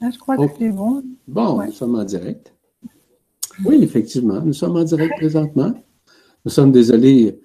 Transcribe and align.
Ah, 0.00 0.10
je 0.10 0.18
crois 0.18 0.36
que 0.36 0.52
c'est 0.58 0.70
bon. 0.70 1.02
Bon, 1.26 1.64
nous 1.64 1.72
sommes 1.72 1.94
en 1.94 2.04
direct. 2.04 2.54
Oui, 3.64 3.82
effectivement, 3.82 4.40
nous 4.42 4.52
sommes 4.52 4.76
en 4.76 4.84
direct 4.84 5.14
présentement. 5.16 5.72
Nous 6.44 6.50
sommes 6.50 6.70
désolés, 6.70 7.40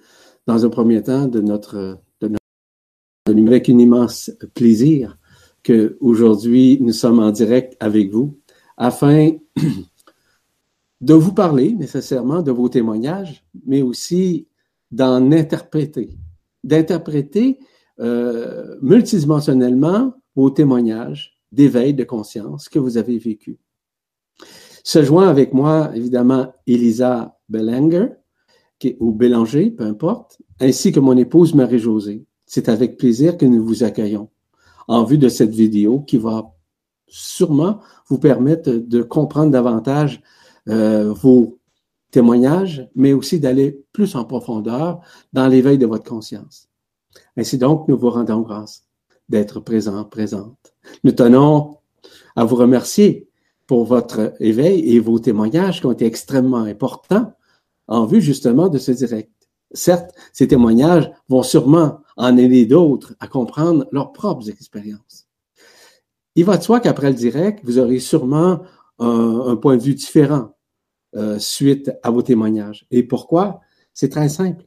dans 0.46 0.64
un 0.64 0.68
premier 0.68 1.02
temps, 1.02 1.26
de 1.26 1.40
notre, 1.40 1.98
de 2.20 2.28
notre 2.28 3.48
avec 3.48 3.68
un 3.68 3.78
immense 3.78 4.30
plaisir 4.54 5.18
qu'aujourd'hui, 5.64 6.78
nous 6.80 6.92
sommes 6.92 7.20
en 7.20 7.30
direct 7.30 7.76
avec 7.80 8.10
vous 8.10 8.38
afin 8.76 9.30
de 11.00 11.14
vous 11.14 11.32
parler 11.32 11.72
nécessairement 11.72 12.42
de 12.42 12.50
vos 12.52 12.68
témoignages, 12.68 13.44
mais 13.64 13.80
aussi 13.80 14.46
d'en 14.90 15.32
interpréter, 15.32 16.18
d'interpréter 16.64 17.58
euh, 18.00 18.76
multidimensionnellement 18.82 20.14
vos 20.34 20.50
témoignages 20.50 21.31
d'éveil 21.52 21.94
de 21.94 22.04
conscience 22.04 22.68
que 22.68 22.78
vous 22.78 22.96
avez 22.96 23.18
vécu. 23.18 23.58
Se 24.84 25.02
joint 25.04 25.28
avec 25.28 25.52
moi, 25.52 25.92
évidemment, 25.94 26.52
Elisa 26.66 27.38
Belanger, 27.48 28.08
ou 28.98 29.12
Bélanger, 29.12 29.70
peu 29.70 29.84
importe, 29.84 30.38
ainsi 30.60 30.90
que 30.90 31.00
mon 31.00 31.16
épouse 31.16 31.54
Marie-Josée. 31.54 32.24
C'est 32.46 32.68
avec 32.68 32.96
plaisir 32.96 33.36
que 33.36 33.46
nous 33.46 33.64
vous 33.64 33.84
accueillons 33.84 34.28
en 34.88 35.04
vue 35.04 35.18
de 35.18 35.28
cette 35.28 35.54
vidéo 35.54 36.00
qui 36.00 36.18
va 36.18 36.52
sûrement 37.06 37.80
vous 38.08 38.18
permettre 38.18 38.70
de 38.72 39.02
comprendre 39.02 39.52
davantage 39.52 40.20
euh, 40.68 41.12
vos 41.12 41.58
témoignages, 42.10 42.88
mais 42.94 43.12
aussi 43.12 43.38
d'aller 43.38 43.84
plus 43.92 44.16
en 44.16 44.24
profondeur 44.24 45.00
dans 45.32 45.46
l'éveil 45.46 45.78
de 45.78 45.86
votre 45.86 46.04
conscience. 46.04 46.68
Ainsi 47.36 47.58
donc, 47.58 47.88
nous 47.88 47.96
vous 47.96 48.10
rendons 48.10 48.40
grâce 48.40 48.84
d'être 49.28 49.60
présent, 49.60 50.04
présente. 50.04 50.74
Nous 51.04 51.12
tenons 51.12 51.78
à 52.36 52.44
vous 52.44 52.56
remercier 52.56 53.28
pour 53.66 53.84
votre 53.84 54.34
éveil 54.40 54.94
et 54.94 55.00
vos 55.00 55.18
témoignages 55.18 55.80
qui 55.80 55.86
ont 55.86 55.92
été 55.92 56.06
extrêmement 56.06 56.64
importants 56.64 57.32
en 57.88 58.06
vue 58.06 58.20
justement 58.20 58.68
de 58.68 58.78
ce 58.78 58.92
direct. 58.92 59.30
Certes, 59.72 60.14
ces 60.32 60.48
témoignages 60.48 61.10
vont 61.28 61.42
sûrement 61.42 62.00
en 62.16 62.36
aider 62.36 62.66
d'autres 62.66 63.14
à 63.20 63.28
comprendre 63.28 63.86
leurs 63.92 64.12
propres 64.12 64.50
expériences. 64.50 65.26
Il 66.34 66.44
va 66.44 66.56
de 66.56 66.62
soi 66.62 66.80
qu'après 66.80 67.08
le 67.08 67.16
direct, 67.16 67.60
vous 67.64 67.78
aurez 67.78 67.98
sûrement 67.98 68.62
un, 68.98 69.56
point 69.56 69.76
de 69.76 69.82
vue 69.82 69.94
différent 69.94 70.54
euh, 71.16 71.38
suite 71.38 71.90
à 72.02 72.10
vos 72.10 72.22
témoignages. 72.22 72.86
Et 72.90 73.02
pourquoi? 73.02 73.60
C'est 73.92 74.08
très 74.08 74.28
simple. 74.28 74.64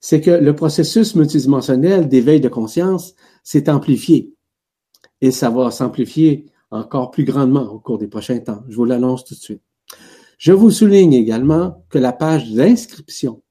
C'est 0.00 0.20
que 0.20 0.30
le 0.30 0.54
processus 0.54 1.14
multidimensionnel 1.14 2.08
d'éveil 2.08 2.40
de 2.40 2.48
conscience 2.48 3.14
s'est 3.44 3.70
amplifié. 3.70 4.34
Et 5.20 5.30
ça 5.30 5.50
va 5.50 5.70
s'amplifier 5.70 6.46
encore 6.72 7.12
plus 7.12 7.24
grandement 7.24 7.70
au 7.70 7.78
cours 7.78 7.98
des 7.98 8.08
prochains 8.08 8.40
temps. 8.40 8.64
Je 8.68 8.74
vous 8.74 8.84
l'annonce 8.84 9.24
tout 9.24 9.34
de 9.34 9.40
suite. 9.40 9.62
Je 10.38 10.52
vous 10.52 10.72
souligne 10.72 11.12
également 11.12 11.84
que 11.88 11.98
la 11.98 12.12
page 12.12 12.50
d'inscription 12.50 13.42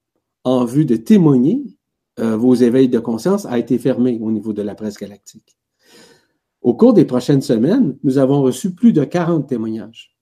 en 0.44 0.66
vue 0.66 0.86
de 0.86 0.98
témoigner 0.98 1.64
euh, 2.20 2.36
vos 2.36 2.54
éveils 2.54 2.90
de 2.90 3.00
conscience 3.00 3.46
a 3.46 3.58
été 3.58 3.80
fermée 3.80 4.20
au 4.22 4.32
niveau 4.32 4.52
de 4.52 4.62
la 4.62 4.76
presse 4.76 4.98
galactique. 4.98 5.58
Au 6.62 6.74
cours 6.74 6.94
des 6.94 7.06
prochaines 7.06 7.42
semaines, 7.42 7.98
nous 8.04 8.18
avons 8.18 8.42
reçu 8.42 8.74
plus 8.74 8.94
de 8.94 9.04
40 9.04 9.48
témoignages. 9.48 10.16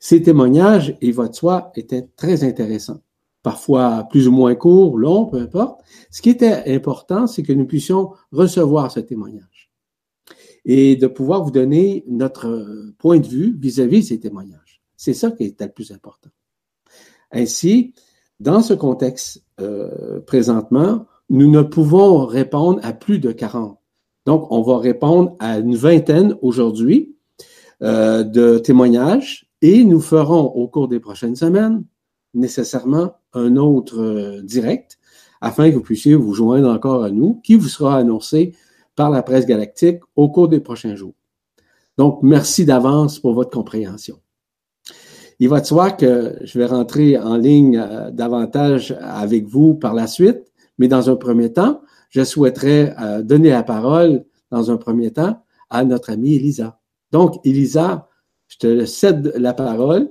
Ces 0.00 0.22
témoignages, 0.22 0.96
et 1.00 1.12
votre 1.12 1.34
soi, 1.34 1.72
étaient 1.74 2.08
très 2.16 2.44
intéressants. 2.44 3.00
Parfois 3.46 4.08
plus 4.10 4.26
ou 4.26 4.32
moins 4.32 4.56
courts, 4.56 4.98
longs, 4.98 5.26
peu 5.26 5.36
importe. 5.36 5.80
Ce 6.10 6.20
qui 6.20 6.30
était 6.30 6.74
important, 6.74 7.28
c'est 7.28 7.44
que 7.44 7.52
nous 7.52 7.64
puissions 7.64 8.10
recevoir 8.32 8.90
ce 8.90 8.98
témoignage 8.98 9.70
et 10.64 10.96
de 10.96 11.06
pouvoir 11.06 11.44
vous 11.44 11.52
donner 11.52 12.02
notre 12.08 12.92
point 12.98 13.20
de 13.20 13.26
vue 13.28 13.56
vis-à-vis 13.56 14.00
de 14.00 14.06
ces 14.06 14.18
témoignages. 14.18 14.82
C'est 14.96 15.14
ça 15.14 15.30
qui 15.30 15.44
est 15.44 15.60
le 15.60 15.68
plus 15.68 15.92
important. 15.92 16.30
Ainsi, 17.30 17.94
dans 18.40 18.62
ce 18.62 18.74
contexte 18.74 19.44
euh, 19.60 20.18
présentement, 20.22 21.06
nous 21.30 21.48
ne 21.48 21.62
pouvons 21.62 22.26
répondre 22.26 22.80
à 22.82 22.92
plus 22.92 23.20
de 23.20 23.30
40. 23.30 23.78
Donc, 24.24 24.50
on 24.50 24.62
va 24.62 24.78
répondre 24.78 25.36
à 25.38 25.60
une 25.60 25.76
vingtaine 25.76 26.36
aujourd'hui 26.42 27.14
euh, 27.84 28.24
de 28.24 28.58
témoignages 28.58 29.48
et 29.62 29.84
nous 29.84 30.00
ferons 30.00 30.46
au 30.46 30.66
cours 30.66 30.88
des 30.88 30.98
prochaines 30.98 31.36
semaines 31.36 31.84
nécessairement 32.36 33.14
un 33.32 33.56
autre 33.56 34.00
euh, 34.00 34.42
direct 34.42 34.98
afin 35.40 35.70
que 35.70 35.74
vous 35.74 35.82
puissiez 35.82 36.14
vous 36.14 36.34
joindre 36.34 36.70
encore 36.70 37.04
à 37.04 37.10
nous, 37.10 37.40
qui 37.42 37.56
vous 37.56 37.68
sera 37.68 37.96
annoncé 37.96 38.54
par 38.94 39.10
la 39.10 39.22
presse 39.22 39.46
galactique 39.46 40.00
au 40.14 40.30
cours 40.30 40.48
des 40.48 40.60
prochains 40.60 40.94
jours. 40.94 41.14
Donc, 41.98 42.20
merci 42.22 42.64
d'avance 42.64 43.18
pour 43.18 43.34
votre 43.34 43.50
compréhension. 43.50 44.20
Il 45.38 45.48
va 45.48 45.60
de 45.60 45.66
soi 45.66 45.90
que 45.90 46.38
je 46.42 46.58
vais 46.58 46.66
rentrer 46.66 47.18
en 47.18 47.36
ligne 47.36 47.78
euh, 47.78 48.10
davantage 48.10 48.96
avec 49.00 49.46
vous 49.46 49.74
par 49.74 49.92
la 49.94 50.06
suite, 50.06 50.52
mais 50.78 50.88
dans 50.88 51.10
un 51.10 51.16
premier 51.16 51.52
temps, 51.52 51.82
je 52.10 52.24
souhaiterais 52.24 52.94
euh, 53.00 53.22
donner 53.22 53.50
la 53.50 53.62
parole, 53.62 54.24
dans 54.50 54.70
un 54.70 54.76
premier 54.76 55.10
temps, 55.10 55.42
à 55.68 55.84
notre 55.84 56.10
amie 56.10 56.34
Elisa. 56.34 56.80
Donc, 57.12 57.40
Elisa, 57.44 58.08
je 58.48 58.58
te 58.58 58.84
cède 58.86 59.32
la 59.36 59.52
parole 59.52 60.08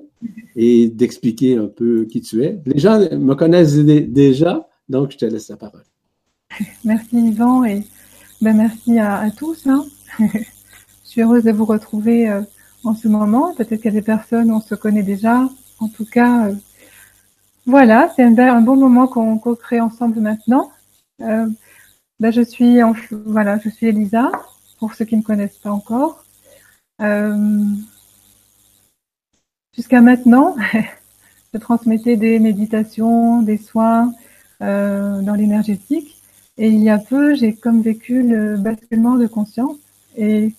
et 0.56 0.88
d'expliquer 0.90 1.58
un 1.58 1.68
peu 1.68 2.06
qui 2.06 2.22
tu 2.22 2.44
es. 2.44 2.60
Les 2.66 2.80
gens 2.80 3.00
me 3.00 3.34
connaissent 3.34 3.76
déjà, 3.76 4.68
donc 4.90 5.12
je 5.12 5.18
te 5.18 5.26
laisse 5.26 5.50
la 5.50 5.58
parole. 5.58 5.84
Merci 6.84 7.18
Yvan 7.18 7.66
et 7.66 7.84
ben, 8.42 8.56
merci 8.56 9.00
à, 9.00 9.30
tous. 9.32 9.66
Hein. 9.68 9.86
je 10.20 10.26
suis 11.04 11.22
heureuse 11.22 11.44
de 11.44 11.52
vous 11.52 11.66
retrouver 11.66 12.30
euh, 12.30 12.42
en 12.84 12.96
ce 12.96 13.08
moment. 13.08 13.54
Peut-être 13.56 13.82
qu'il 13.82 13.86
y 13.86 13.98
a 13.98 14.00
des 14.00 14.02
personnes, 14.02 14.52
on 14.52 14.62
se 14.62 14.76
connaît 14.76 15.04
déjà. 15.04 15.50
En 15.80 15.88
tout 15.88 16.06
cas, 16.06 16.48
euh, 16.48 16.56
voilà, 17.66 18.12
c'est 18.16 18.24
un, 18.24 18.62
bon 18.62 18.76
moment 18.76 19.08
qu'on 19.08 19.38
crée 19.56 19.80
ensemble 19.80 20.20
maintenant. 20.20 20.72
Euh, 21.22 21.48
ben, 22.20 22.32
je 22.32 22.42
suis 22.42 22.80
voilà, 23.26 23.58
je 23.60 23.70
suis 23.70 23.88
Elisa 23.88 24.32
pour 24.80 24.94
ceux 24.94 25.06
qui 25.06 25.16
ne 25.16 25.22
me 25.22 25.26
connaissent 25.26 25.58
pas 25.58 25.72
encore. 25.72 26.24
Jusqu'à 29.76 30.02
maintenant, 30.02 30.56
je 31.54 31.60
transmettais 31.60 32.16
des 32.16 32.40
méditations, 32.40 33.42
des 33.42 33.58
soins 33.58 34.14
euh, 34.62 35.22
dans 35.22 35.34
l'énergétique. 35.34 36.22
Et 36.58 36.70
il 36.70 36.82
y 36.82 36.90
a 36.90 36.98
peu, 36.98 37.36
j'ai 37.36 37.54
comme 37.54 37.82
vécu 37.82 38.24
le 38.24 38.56
basculement 38.56 39.16
de 39.16 39.28
conscience 39.28 39.78
et 40.16 40.54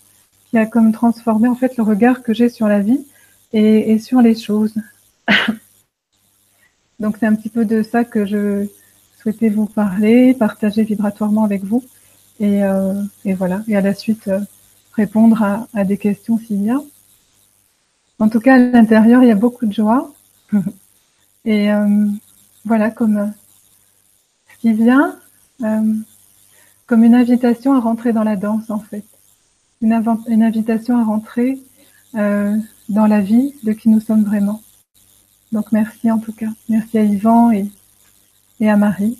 qui 0.50 0.58
a 0.58 0.66
comme 0.66 0.92
transformé 0.92 1.48
en 1.48 1.54
fait 1.54 1.78
le 1.78 1.82
regard 1.82 2.22
que 2.22 2.34
j'ai 2.34 2.50
sur 2.50 2.68
la 2.68 2.80
vie 2.80 3.06
et, 3.54 3.92
et 3.92 3.98
sur 3.98 4.20
les 4.20 4.34
choses. 4.34 4.74
Donc 7.00 7.16
c'est 7.18 7.26
un 7.26 7.34
petit 7.34 7.48
peu 7.48 7.64
de 7.64 7.82
ça 7.82 8.04
que 8.04 8.26
je 8.26 8.66
souhaitais 9.18 9.48
vous 9.48 9.66
parler, 9.66 10.34
partager 10.34 10.82
vibratoirement 10.82 11.44
avec 11.44 11.64
vous. 11.64 11.82
Et, 12.38 12.62
euh, 12.62 13.02
et 13.24 13.32
voilà. 13.32 13.62
Et 13.66 13.76
à 13.76 13.80
la 13.80 13.94
suite, 13.94 14.28
euh, 14.28 14.40
répondre 14.92 15.42
à, 15.42 15.66
à, 15.74 15.84
des 15.84 15.96
questions 15.96 16.38
s'il 16.38 16.62
y 16.62 16.70
a. 16.70 16.80
En 18.18 18.28
tout 18.28 18.40
cas, 18.40 18.54
à 18.54 18.58
l'intérieur, 18.58 19.22
il 19.22 19.28
y 19.28 19.32
a 19.32 19.36
beaucoup 19.36 19.66
de 19.66 19.72
joie. 19.72 20.12
et 21.44 21.70
euh, 21.70 22.06
voilà, 22.64 22.90
comme 22.90 23.18
euh, 23.18 23.26
ce 24.52 24.58
qui 24.60 24.72
vient, 24.72 25.18
euh, 25.62 25.94
comme 26.86 27.04
une 27.04 27.14
invitation 27.14 27.74
à 27.74 27.80
rentrer 27.80 28.12
dans 28.12 28.24
la 28.24 28.36
danse, 28.36 28.70
en 28.70 28.80
fait. 28.80 29.04
Une, 29.82 29.92
invitation 30.42 30.98
à 30.98 31.04
rentrer 31.04 31.60
dans 32.14 33.06
la 33.06 33.20
vie 33.20 33.54
de 33.62 33.72
qui 33.72 33.90
nous 33.90 34.00
sommes 34.00 34.24
vraiment. 34.24 34.62
Donc 35.52 35.70
merci 35.70 36.10
en 36.10 36.18
tout 36.18 36.32
cas. 36.32 36.48
Merci 36.70 36.96
à 36.96 37.02
Yvan 37.02 37.52
et, 37.52 37.70
et 38.58 38.70
à 38.70 38.78
Marie 38.78 39.18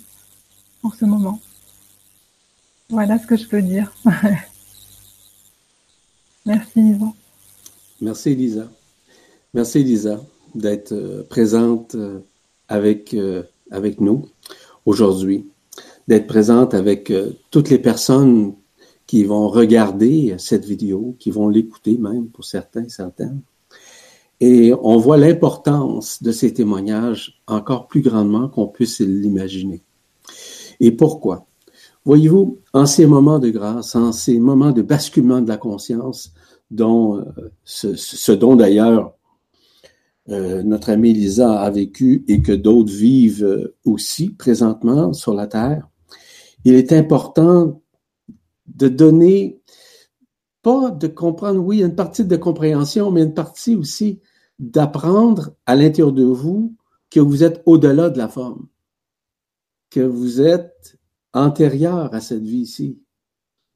pour 0.81 0.95
ce 0.95 1.05
moment. 1.05 1.39
Voilà 2.89 3.19
ce 3.19 3.27
que 3.27 3.37
je 3.37 3.47
peux 3.47 3.61
dire. 3.61 3.93
Merci 6.45 6.79
Yvan. 6.79 7.15
Merci 8.01 8.29
Elisa. 8.29 8.67
Merci 9.57 9.79
Elisa 9.79 10.21
d'être 10.53 10.91
euh, 10.91 11.23
présente 11.27 11.95
euh, 11.95 12.19
avec, 12.67 13.15
euh, 13.15 13.41
avec 13.71 13.99
nous 13.99 14.27
aujourd'hui, 14.85 15.49
d'être 16.07 16.27
présente 16.27 16.75
avec 16.75 17.11
toutes 17.49 17.71
les 17.71 17.79
personnes 17.79 18.53
qui 19.07 19.23
vont 19.23 19.47
regarder 19.47 20.35
cette 20.37 20.63
vidéo, 20.63 21.15
qui 21.17 21.31
vont 21.31 21.49
l'écouter 21.49 21.97
même 21.97 22.27
pour 22.27 22.45
certains, 22.45 22.87
certaines. 22.87 23.41
Et 24.39 24.75
on 24.79 24.97
voit 24.97 25.17
l'importance 25.17 26.21
de 26.21 26.31
ces 26.31 26.53
témoignages 26.53 27.41
encore 27.47 27.87
plus 27.87 28.01
grandement 28.01 28.49
qu'on 28.49 28.67
puisse 28.67 28.99
l'imaginer. 28.99 29.81
Et 30.79 30.91
pourquoi? 30.91 31.47
Voyez-vous, 32.05 32.59
en 32.73 32.85
ces 32.85 33.07
moments 33.07 33.39
de 33.39 33.49
grâce, 33.49 33.95
en 33.95 34.11
ces 34.11 34.39
moments 34.39 34.71
de 34.71 34.83
basculement 34.83 35.41
de 35.41 35.47
la 35.47 35.57
conscience, 35.57 36.31
dont 36.69 37.25
ce, 37.63 37.95
ce 37.95 38.31
dont 38.31 38.55
d'ailleurs 38.55 39.16
euh, 40.29 40.61
notre 40.63 40.89
amie 40.89 41.13
Lisa 41.13 41.61
a 41.61 41.69
vécu 41.69 42.25
et 42.27 42.41
que 42.41 42.51
d'autres 42.51 42.91
vivent 42.91 43.45
euh, 43.45 43.75
aussi 43.85 44.29
présentement 44.29 45.13
sur 45.13 45.33
la 45.33 45.47
Terre, 45.47 45.87
il 46.65 46.73
est 46.73 46.91
important 46.91 47.81
de 48.67 48.87
donner 48.89 49.61
pas 50.61 50.91
de 50.91 51.07
comprendre, 51.07 51.61
oui, 51.61 51.81
une 51.81 51.95
partie 51.95 52.25
de 52.25 52.35
compréhension, 52.35 53.09
mais 53.09 53.23
une 53.23 53.33
partie 53.33 53.75
aussi 53.75 54.19
d'apprendre 54.59 55.51
à 55.65 55.75
l'intérieur 55.75 56.11
de 56.11 56.25
vous 56.25 56.75
que 57.09 57.21
vous 57.21 57.43
êtes 57.43 57.63
au-delà 57.65 58.09
de 58.09 58.17
la 58.17 58.27
forme, 58.27 58.67
que 59.89 60.01
vous 60.01 60.41
êtes 60.41 60.99
antérieur 61.33 62.13
à 62.13 62.19
cette 62.19 62.43
vie-ci, 62.43 62.99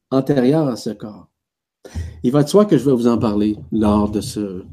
antérieur 0.10 0.68
à 0.68 0.76
ce 0.76 0.90
corps. 0.90 1.30
Il 2.24 2.32
va 2.32 2.44
de 2.44 2.50
soi 2.50 2.66
que 2.66 2.78
je 2.78 2.84
vais 2.84 2.96
vous 2.96 3.08
en 3.08 3.18
parler 3.18 3.58
lors 3.72 4.12
de 4.12 4.20
ce, 4.20 4.66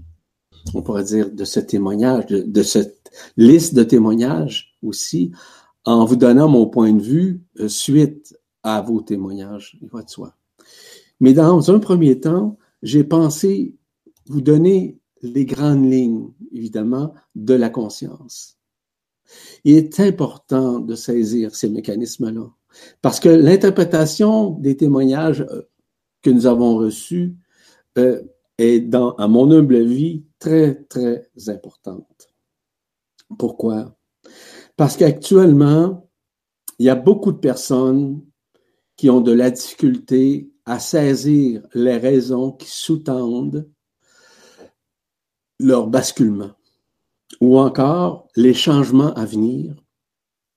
on 0.74 0.82
pourrait 0.82 1.04
dire, 1.04 1.30
de 1.30 1.44
ce 1.44 1.60
témoignage, 1.60 2.26
de, 2.26 2.62
cette 2.62 3.10
liste 3.36 3.74
de 3.74 3.82
témoignages 3.82 4.76
aussi, 4.82 5.32
en 5.84 6.04
vous 6.04 6.16
donnant 6.16 6.48
mon 6.48 6.66
point 6.66 6.92
de 6.92 7.02
vue 7.02 7.40
euh, 7.60 7.68
suite 7.68 8.38
à 8.62 8.80
vos 8.82 9.00
témoignages. 9.00 9.78
Il 9.80 9.88
va 9.88 10.02
de 10.02 10.10
soi. 10.10 10.34
Mais 11.20 11.32
dans 11.32 11.70
un 11.70 11.78
premier 11.78 12.20
temps, 12.20 12.58
j'ai 12.82 13.04
pensé 13.04 13.74
vous 14.26 14.40
donner 14.40 14.98
les 15.22 15.44
grandes 15.44 15.90
lignes, 15.90 16.30
évidemment, 16.52 17.14
de 17.34 17.54
la 17.54 17.70
conscience. 17.70 18.58
Il 19.64 19.76
est 19.76 20.00
important 20.00 20.78
de 20.78 20.94
saisir 20.94 21.54
ces 21.54 21.68
mécanismes-là, 21.68 22.48
parce 23.02 23.20
que 23.20 23.28
l'interprétation 23.28 24.50
des 24.50 24.76
témoignages 24.76 25.42
euh, 25.50 25.62
que 26.22 26.30
nous 26.30 26.46
avons 26.46 26.76
reçus 26.76 27.34
euh, 27.96 28.22
est, 28.58 28.80
dans, 28.80 29.12
à 29.12 29.28
mon 29.28 29.50
humble 29.50 29.76
avis, 29.76 30.24
très, 30.38 30.74
très 30.84 31.30
importante. 31.48 32.28
Pourquoi? 33.38 33.96
Parce 34.76 34.96
qu'actuellement, 34.96 36.08
il 36.78 36.86
y 36.86 36.90
a 36.90 36.94
beaucoup 36.94 37.32
de 37.32 37.38
personnes 37.38 38.24
qui 38.96 39.10
ont 39.10 39.20
de 39.20 39.32
la 39.32 39.50
difficulté 39.50 40.50
à 40.64 40.78
saisir 40.78 41.66
les 41.74 41.96
raisons 41.96 42.52
qui 42.52 42.68
sous-tendent 42.68 43.68
leur 45.58 45.88
basculement 45.88 46.52
ou 47.40 47.58
encore 47.58 48.28
les 48.36 48.54
changements 48.54 49.12
à 49.14 49.24
venir 49.24 49.74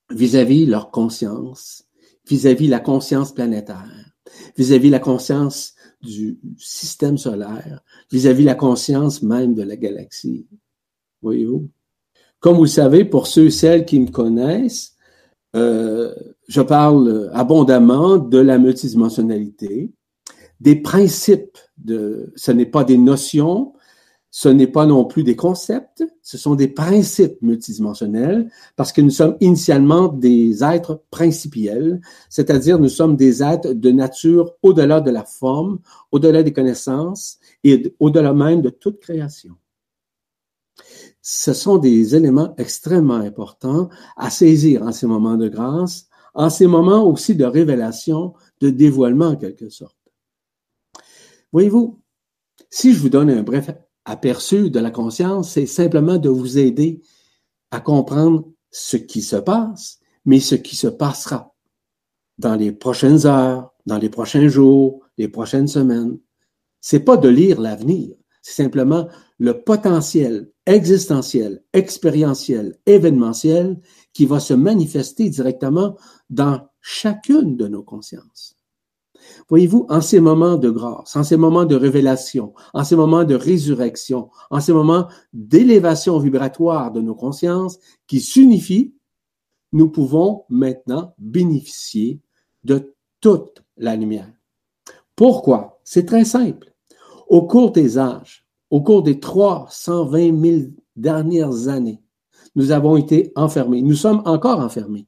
vis-à-vis 0.10 0.66
leur 0.66 0.92
conscience, 0.92 1.86
vis-à-vis 2.28 2.68
la 2.68 2.80
conscience 2.80 3.33
planétaire, 3.33 4.13
vis-à-vis 4.57 4.89
la 4.89 5.00
conscience 5.00 5.74
du 6.01 6.39
système 6.57 7.18
solaire, 7.18 7.81
vis-à-vis 8.12 8.44
la 8.44 8.56
conscience 8.56 9.21
même 9.21 9.53
de 9.53 9.63
la 9.63 9.75
galaxie. 9.75 10.48
Voyez-vous? 11.21 11.69
Comme 12.39 12.56
vous 12.56 12.63
le 12.63 12.69
savez, 12.69 13.06
pour 13.06 13.27
ceux 13.27 13.45
et 13.45 13.51
celles 13.51 13.86
qui 13.86 14.00
me 14.00 14.09
connaissent, 14.09 14.95
euh, 15.56 16.13
je 16.48 16.62
parle 16.62 17.30
abondamment 17.33 18.18
de 18.18 18.39
la 18.39 18.57
multidimensionnalité, 18.57 19.92
des 20.59 20.75
principes 20.75 21.57
de, 21.77 22.31
ce 22.36 22.51
n'est 22.51 22.65
pas 22.65 22.83
des 22.83 22.97
notions, 22.97 23.74
ce 24.33 24.48
n'est 24.48 24.68
pas 24.68 24.86
non 24.86 25.04
plus 25.04 25.24
des 25.24 25.36
concepts, 25.36 26.06
ce 26.22 26.38
sont 26.38 26.56
des 26.56 26.69
principes 26.69 27.42
multidimensionnels 27.42 28.50
parce 28.78 28.94
que 28.94 29.01
nous 29.01 29.10
sommes 29.10 29.36
initialement 29.42 30.07
des 30.07 30.63
êtres 30.63 31.04
principiels, 31.12 32.00
c'est-à-dire 32.30 32.80
nous 32.80 32.89
sommes 32.89 33.18
des 33.18 33.44
êtres 33.44 33.74
de 33.74 33.92
nature 33.92 34.54
au-delà 34.63 35.01
de 35.01 35.12
la 35.12 35.25
forme, 35.25 35.80
au-delà 36.13 36.44
des 36.44 36.54
connaissances 36.54 37.39
et 37.66 37.94
au-delà 38.00 38.33
même 38.33 38.62
de 38.62 38.69
toute 38.69 39.01
création. 39.01 39.57
Ce 41.22 41.51
sont 41.51 41.78
des 41.78 42.16
éléments 42.16 42.56
extrêmement 42.57 43.16
importants 43.16 43.89
à 44.16 44.30
saisir 44.30 44.81
en 44.83 44.94
ces 44.94 45.07
moments 45.07 45.36
de 45.36 45.50
grâce, 45.50 46.07
en 46.33 46.50
ces 46.50 46.68
moments 46.68 47.04
aussi 47.06 47.36
de 47.36 47.44
révélation, 47.44 48.33
de 48.62 48.69
dévoilement 48.69 49.28
en 49.28 49.36
quelque 49.36 49.69
sorte. 49.69 49.98
Voyez-vous, 51.51 52.00
si 52.69 52.94
je 52.94 53.00
vous 53.00 53.10
donne 53.10 53.30
un 53.30 53.44
bref 53.44 53.69
aperçu 54.06 54.69
de 54.69 54.80
la 54.80 54.92
conscience, 54.92 55.51
c'est 55.51 55.65
simplement 55.65 56.18
de 56.18 56.30
vous 56.30 56.57
aider 56.57 57.01
à 57.71 57.80
comprendre 57.80 58.48
ce 58.69 58.98
qui 58.98 59.21
se 59.21 59.36
passe, 59.36 60.00
mais 60.25 60.39
ce 60.39 60.56
qui 60.56 60.75
se 60.75 60.88
passera 60.88 61.53
dans 62.38 62.56
les 62.56 62.71
prochaines 62.71 63.25
heures, 63.25 63.74
dans 63.86 63.98
les 63.98 64.09
prochains 64.09 64.48
jours, 64.48 65.01
les 65.18 65.27
prochaines 65.27 65.68
semaines. 65.68 66.18
C'est 66.80 67.01
pas 67.01 67.18
de 67.18 67.30
lire 67.30 67.62
l'avenir, 67.62 68.15
c'est 68.42 68.63
simplement 68.63 69.07
le 69.38 69.62
potentiel 69.62 70.51
existentiel, 70.65 71.63
expérientiel, 71.74 72.77
événementiel 72.86 73.80
qui 74.13 74.25
va 74.25 74.39
se 74.39 74.54
manifester 74.54 75.30
directement 75.30 75.95
dans 76.30 76.68
chacune 76.81 77.57
de 77.57 77.68
nos 77.68 77.83
consciences. 77.83 78.61
Voyez-vous, 79.50 79.86
en 79.89 80.01
ces 80.01 80.19
moments 80.19 80.57
de 80.57 80.69
grâce, 80.69 81.16
en 81.16 81.24
ces 81.24 81.38
moments 81.38 81.66
de 81.66 81.75
révélation, 81.75 82.54
en 82.74 82.83
ces 82.83 82.95
moments 82.95 83.24
de 83.24 83.36
résurrection, 83.36 84.30
en 84.50 84.60
ces 84.60 84.74
moments 84.74 85.07
d'élévation 85.33 86.18
vibratoire 86.19 86.92
de 86.92 87.01
nos 87.01 87.16
consciences 87.16 87.80
qui 88.07 88.22
s'unifient, 88.22 88.94
nous 89.74 89.89
pouvons 89.89 90.44
maintenant 90.50 91.13
bénéficier 91.18 92.19
de 92.63 92.94
toute 93.19 93.63
la 93.78 93.95
lumière. 93.95 94.31
Pourquoi? 95.16 95.80
C'est 95.83 96.06
très 96.06 96.25
simple. 96.25 96.74
Au 97.28 97.44
cours 97.44 97.72
des 97.72 97.98
âges, 97.98 98.45
au 98.69 98.81
cours 98.81 99.04
des 99.04 99.19
320 99.19 100.42
000 100.42 100.62
dernières 100.95 101.68
années, 101.68 102.01
nous 102.56 102.72
avons 102.72 102.98
été 102.98 103.31
enfermés. 103.36 103.81
Nous 103.81 103.95
sommes 103.95 104.22
encore 104.25 104.60
enfermés. 104.60 105.07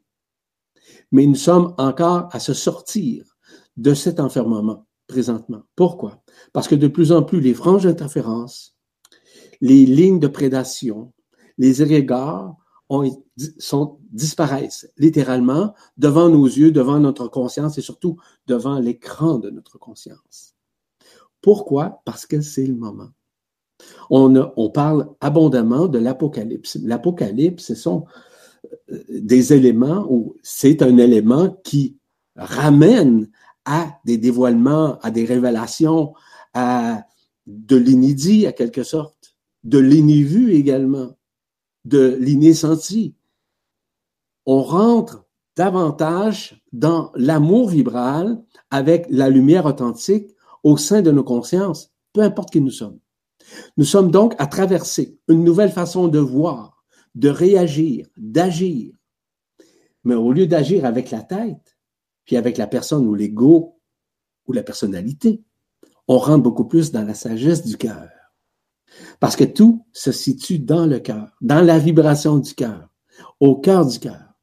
Mais 1.11 1.25
nous 1.25 1.35
sommes 1.35 1.73
encore 1.77 2.29
à 2.31 2.39
se 2.39 2.53
sortir 2.53 3.32
de 3.77 3.93
cet 3.93 4.19
enfermement 4.19 4.85
présentement. 5.07 5.63
Pourquoi? 5.75 6.23
Parce 6.53 6.67
que 6.67 6.75
de 6.75 6.87
plus 6.87 7.11
en 7.11 7.23
plus, 7.23 7.39
les 7.39 7.53
franges 7.53 7.83
d'interférence, 7.83 8.75
les 9.61 9.85
lignes 9.85 10.19
de 10.19 10.27
prédation, 10.27 11.13
les 11.57 11.75
sont, 13.59 13.97
disparaissent 14.11 14.91
littéralement 14.97 15.73
devant 15.97 16.29
nos 16.29 16.45
yeux, 16.45 16.71
devant 16.71 16.99
notre 16.99 17.27
conscience 17.27 17.77
et 17.77 17.81
surtout 17.81 18.17
devant 18.47 18.79
l'écran 18.79 19.39
de 19.39 19.49
notre 19.49 19.77
conscience. 19.77 20.55
Pourquoi? 21.41 22.01
Parce 22.05 22.25
que 22.25 22.41
c'est 22.41 22.65
le 22.65 22.75
moment. 22.75 23.09
On, 24.09 24.69
parle 24.69 25.09
abondamment 25.19 25.87
de 25.87 25.99
l'apocalypse. 25.99 26.77
L'apocalypse, 26.83 27.65
ce 27.65 27.75
sont 27.75 28.05
euh, 28.91 29.03
des 29.09 29.53
éléments 29.53 30.05
où 30.09 30.35
c'est 30.41 30.81
un 30.81 30.97
élément 30.97 31.49
qui 31.63 31.97
ramène 32.35 33.29
à 33.65 33.99
des 34.05 34.17
dévoilements, 34.17 34.99
à 34.99 35.11
des 35.11 35.25
révélations, 35.25 36.13
à 36.53 37.05
de 37.47 37.75
l'inédit, 37.75 38.47
à 38.47 38.51
quelque 38.51 38.83
sorte, 38.83 39.35
de 39.63 39.77
l'inévu 39.77 40.53
également, 40.53 41.17
de 41.85 42.17
l'inessenti. 42.19 43.15
On 44.45 44.61
rentre 44.61 45.25
davantage 45.55 46.61
dans 46.71 47.11
l'amour 47.15 47.69
vibral 47.69 48.41
avec 48.71 49.05
la 49.09 49.29
lumière 49.29 49.65
authentique 49.65 50.35
au 50.63 50.77
sein 50.77 51.01
de 51.01 51.11
nos 51.11 51.23
consciences, 51.23 51.91
peu 52.13 52.21
importe 52.21 52.51
qui 52.51 52.61
nous 52.61 52.71
sommes. 52.71 52.99
Nous 53.77 53.85
sommes 53.85 54.11
donc 54.11 54.35
à 54.39 54.47
traverser 54.47 55.17
une 55.27 55.43
nouvelle 55.43 55.71
façon 55.71 56.07
de 56.07 56.19
voir, 56.19 56.83
de 57.15 57.29
réagir, 57.29 58.07
d'agir. 58.17 58.93
Mais 60.03 60.15
au 60.15 60.31
lieu 60.31 60.47
d'agir 60.47 60.85
avec 60.85 61.11
la 61.11 61.21
tête, 61.21 61.72
puis 62.25 62.37
avec 62.37 62.57
la 62.57 62.67
personne 62.67 63.05
ou 63.07 63.15
l'ego 63.15 63.79
ou 64.47 64.53
la 64.53 64.63
personnalité, 64.63 65.43
on 66.07 66.17
rentre 66.17 66.43
beaucoup 66.43 66.65
plus 66.65 66.91
dans 66.91 67.03
la 67.03 67.13
sagesse 67.13 67.63
du 67.63 67.77
cœur. 67.77 68.09
Parce 69.19 69.35
que 69.35 69.43
tout 69.43 69.85
se 69.91 70.11
situe 70.11 70.59
dans 70.59 70.85
le 70.85 70.99
cœur, 70.99 71.35
dans 71.41 71.61
la 71.61 71.79
vibration 71.79 72.37
du 72.37 72.53
cœur, 72.53 72.89
au 73.39 73.55
cœur 73.55 73.85
du 73.85 73.99
cœur. 73.99 74.33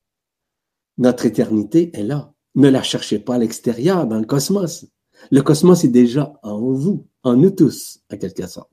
Notre 0.99 1.27
éternité 1.27 1.91
est 1.95 2.03
là. 2.03 2.33
Ne 2.55 2.69
la 2.69 2.83
cherchez 2.83 3.19
pas 3.19 3.37
à 3.37 3.39
l'extérieur, 3.39 4.07
dans 4.07 4.19
le 4.19 4.27
cosmos. 4.27 4.87
Le 5.31 5.43
cosmos 5.43 5.85
est 5.85 5.89
déjà 5.89 6.33
en 6.43 6.59
vous, 6.61 7.07
en 7.23 7.37
nous 7.37 7.51
tous, 7.51 8.01
en 8.13 8.17
quelque 8.17 8.47
sorte. 8.47 8.71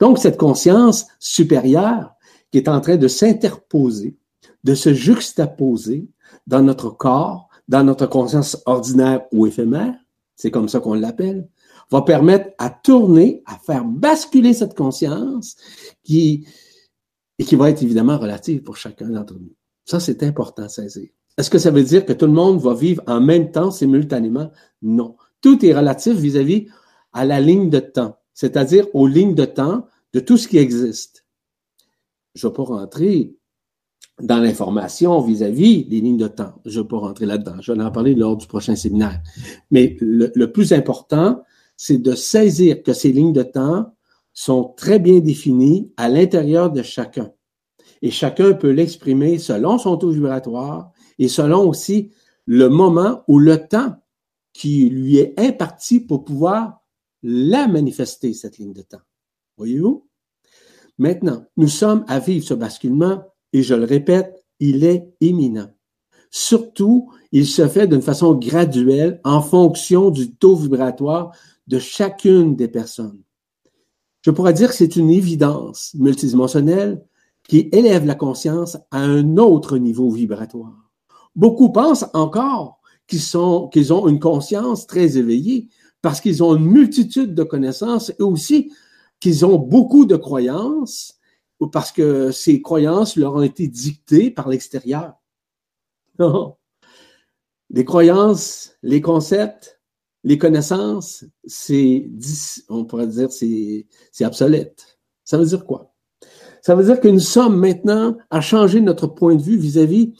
Donc, 0.00 0.18
cette 0.18 0.38
conscience 0.38 1.06
supérieure 1.18 2.14
qui 2.50 2.58
est 2.58 2.68
en 2.68 2.80
train 2.80 2.96
de 2.96 3.08
s'interposer, 3.08 4.16
de 4.64 4.74
se 4.74 4.94
juxtaposer 4.94 6.08
dans 6.46 6.62
notre 6.62 6.90
corps, 6.90 7.47
dans 7.68 7.84
notre 7.84 8.06
conscience 8.06 8.60
ordinaire 8.66 9.22
ou 9.32 9.46
éphémère, 9.46 9.94
c'est 10.34 10.50
comme 10.50 10.68
ça 10.68 10.80
qu'on 10.80 10.94
l'appelle, 10.94 11.48
va 11.90 12.02
permettre 12.02 12.50
à 12.58 12.70
tourner, 12.70 13.42
à 13.46 13.56
faire 13.58 13.84
basculer 13.84 14.54
cette 14.54 14.74
conscience 14.74 15.56
qui, 16.02 16.46
et 17.38 17.44
qui 17.44 17.56
va 17.56 17.70
être 17.70 17.82
évidemment 17.82 18.18
relative 18.18 18.62
pour 18.62 18.76
chacun 18.76 19.08
d'entre 19.08 19.34
nous. 19.34 19.54
Ça, 19.84 20.00
c'est 20.00 20.22
important 20.22 20.64
à 20.64 20.68
saisir. 20.68 21.08
Est-ce 21.36 21.50
que 21.50 21.58
ça 21.58 21.70
veut 21.70 21.84
dire 21.84 22.04
que 22.04 22.12
tout 22.12 22.26
le 22.26 22.32
monde 22.32 22.60
va 22.60 22.74
vivre 22.74 23.02
en 23.06 23.20
même 23.20 23.52
temps, 23.52 23.70
simultanément? 23.70 24.50
Non. 24.82 25.16
Tout 25.40 25.64
est 25.64 25.74
relatif 25.74 26.14
vis-à-vis 26.14 26.66
à 27.12 27.24
la 27.24 27.40
ligne 27.40 27.70
de 27.70 27.78
temps, 27.78 28.18
c'est-à-dire 28.34 28.86
aux 28.92 29.06
lignes 29.06 29.34
de 29.34 29.44
temps 29.44 29.86
de 30.12 30.20
tout 30.20 30.36
ce 30.36 30.48
qui 30.48 30.58
existe. 30.58 31.24
Je 32.34 32.46
ne 32.46 32.50
vais 32.50 32.56
pas 32.56 32.64
rentrer 32.64 33.37
dans 34.20 34.38
l'information 34.38 35.20
vis-à-vis 35.20 35.84
des 35.84 36.00
lignes 36.00 36.16
de 36.16 36.28
temps. 36.28 36.60
Je 36.64 36.78
ne 36.78 36.82
vais 36.82 36.88
pas 36.88 36.98
rentrer 36.98 37.26
là-dedans. 37.26 37.56
Je 37.60 37.72
vais 37.72 37.82
en 37.82 37.90
parler 37.90 38.14
lors 38.14 38.36
du 38.36 38.46
prochain 38.46 38.74
séminaire. 38.74 39.20
Mais 39.70 39.96
le, 40.00 40.46
plus 40.46 40.72
important, 40.72 41.42
c'est 41.76 41.98
de 41.98 42.14
saisir 42.14 42.82
que 42.82 42.92
ces 42.92 43.12
lignes 43.12 43.32
de 43.32 43.42
temps 43.42 43.94
sont 44.32 44.74
très 44.76 44.98
bien 44.98 45.20
définies 45.20 45.92
à 45.96 46.08
l'intérieur 46.08 46.70
de 46.70 46.82
chacun. 46.82 47.30
Et 48.02 48.10
chacun 48.10 48.54
peut 48.54 48.70
l'exprimer 48.70 49.38
selon 49.38 49.78
son 49.78 49.96
taux 49.96 50.10
vibratoire 50.10 50.92
et 51.18 51.28
selon 51.28 51.68
aussi 51.68 52.10
le 52.46 52.68
moment 52.68 53.22
ou 53.28 53.38
le 53.38 53.66
temps 53.66 53.96
qui 54.52 54.88
lui 54.88 55.18
est 55.18 55.38
imparti 55.38 56.00
pour 56.00 56.24
pouvoir 56.24 56.82
la 57.22 57.66
manifester, 57.68 58.32
cette 58.32 58.58
ligne 58.58 58.72
de 58.72 58.82
temps. 58.82 59.00
Voyez-vous? 59.56 60.08
Maintenant, 60.98 61.44
nous 61.56 61.68
sommes 61.68 62.04
à 62.08 62.18
vivre 62.18 62.44
ce 62.44 62.54
basculement 62.54 63.22
et 63.52 63.62
je 63.62 63.74
le 63.74 63.84
répète, 63.84 64.44
il 64.60 64.84
est 64.84 65.08
imminent. 65.20 65.70
Surtout, 66.30 67.10
il 67.32 67.46
se 67.46 67.66
fait 67.68 67.86
d'une 67.86 68.02
façon 68.02 68.34
graduelle 68.34 69.20
en 69.24 69.40
fonction 69.40 70.10
du 70.10 70.34
taux 70.34 70.56
vibratoire 70.56 71.32
de 71.66 71.78
chacune 71.78 72.56
des 72.56 72.68
personnes. 72.68 73.22
Je 74.22 74.30
pourrais 74.30 74.52
dire 74.52 74.70
que 74.70 74.74
c'est 74.74 74.96
une 74.96 75.10
évidence 75.10 75.94
multidimensionnelle 75.94 77.02
qui 77.48 77.68
élève 77.72 78.04
la 78.04 78.14
conscience 78.14 78.76
à 78.90 78.98
un 79.00 79.38
autre 79.38 79.78
niveau 79.78 80.10
vibratoire. 80.10 80.90
Beaucoup 81.34 81.70
pensent 81.70 82.06
encore 82.12 82.80
qu'ils 83.06 83.36
ont 83.36 84.08
une 84.08 84.20
conscience 84.20 84.86
très 84.86 85.16
éveillée 85.16 85.68
parce 86.02 86.20
qu'ils 86.20 86.42
ont 86.42 86.56
une 86.56 86.66
multitude 86.66 87.34
de 87.34 87.42
connaissances 87.42 88.10
et 88.18 88.22
aussi 88.22 88.70
qu'ils 89.18 89.46
ont 89.46 89.58
beaucoup 89.58 90.04
de 90.04 90.16
croyances 90.16 91.17
ou 91.60 91.66
parce 91.66 91.92
que 91.92 92.30
ces 92.30 92.62
croyances 92.62 93.16
leur 93.16 93.34
ont 93.34 93.42
été 93.42 93.66
dictées 93.68 94.30
par 94.30 94.48
l'extérieur? 94.48 95.14
Non. 96.18 96.56
Les 97.70 97.84
croyances, 97.84 98.72
les 98.82 99.00
concepts, 99.00 99.78
les 100.24 100.36
connaissances, 100.38 101.24
c'est, 101.46 102.10
on 102.68 102.84
pourrait 102.84 103.06
dire, 103.06 103.30
c'est, 103.30 103.86
obsolète. 104.22 104.98
Ça 105.24 105.38
veut 105.38 105.46
dire 105.46 105.64
quoi? 105.64 105.94
Ça 106.62 106.74
veut 106.74 106.84
dire 106.84 107.00
que 107.00 107.08
nous 107.08 107.20
sommes 107.20 107.56
maintenant 107.56 108.16
à 108.30 108.40
changer 108.40 108.80
notre 108.80 109.06
point 109.06 109.36
de 109.36 109.42
vue 109.42 109.56
vis-à-vis 109.56 110.14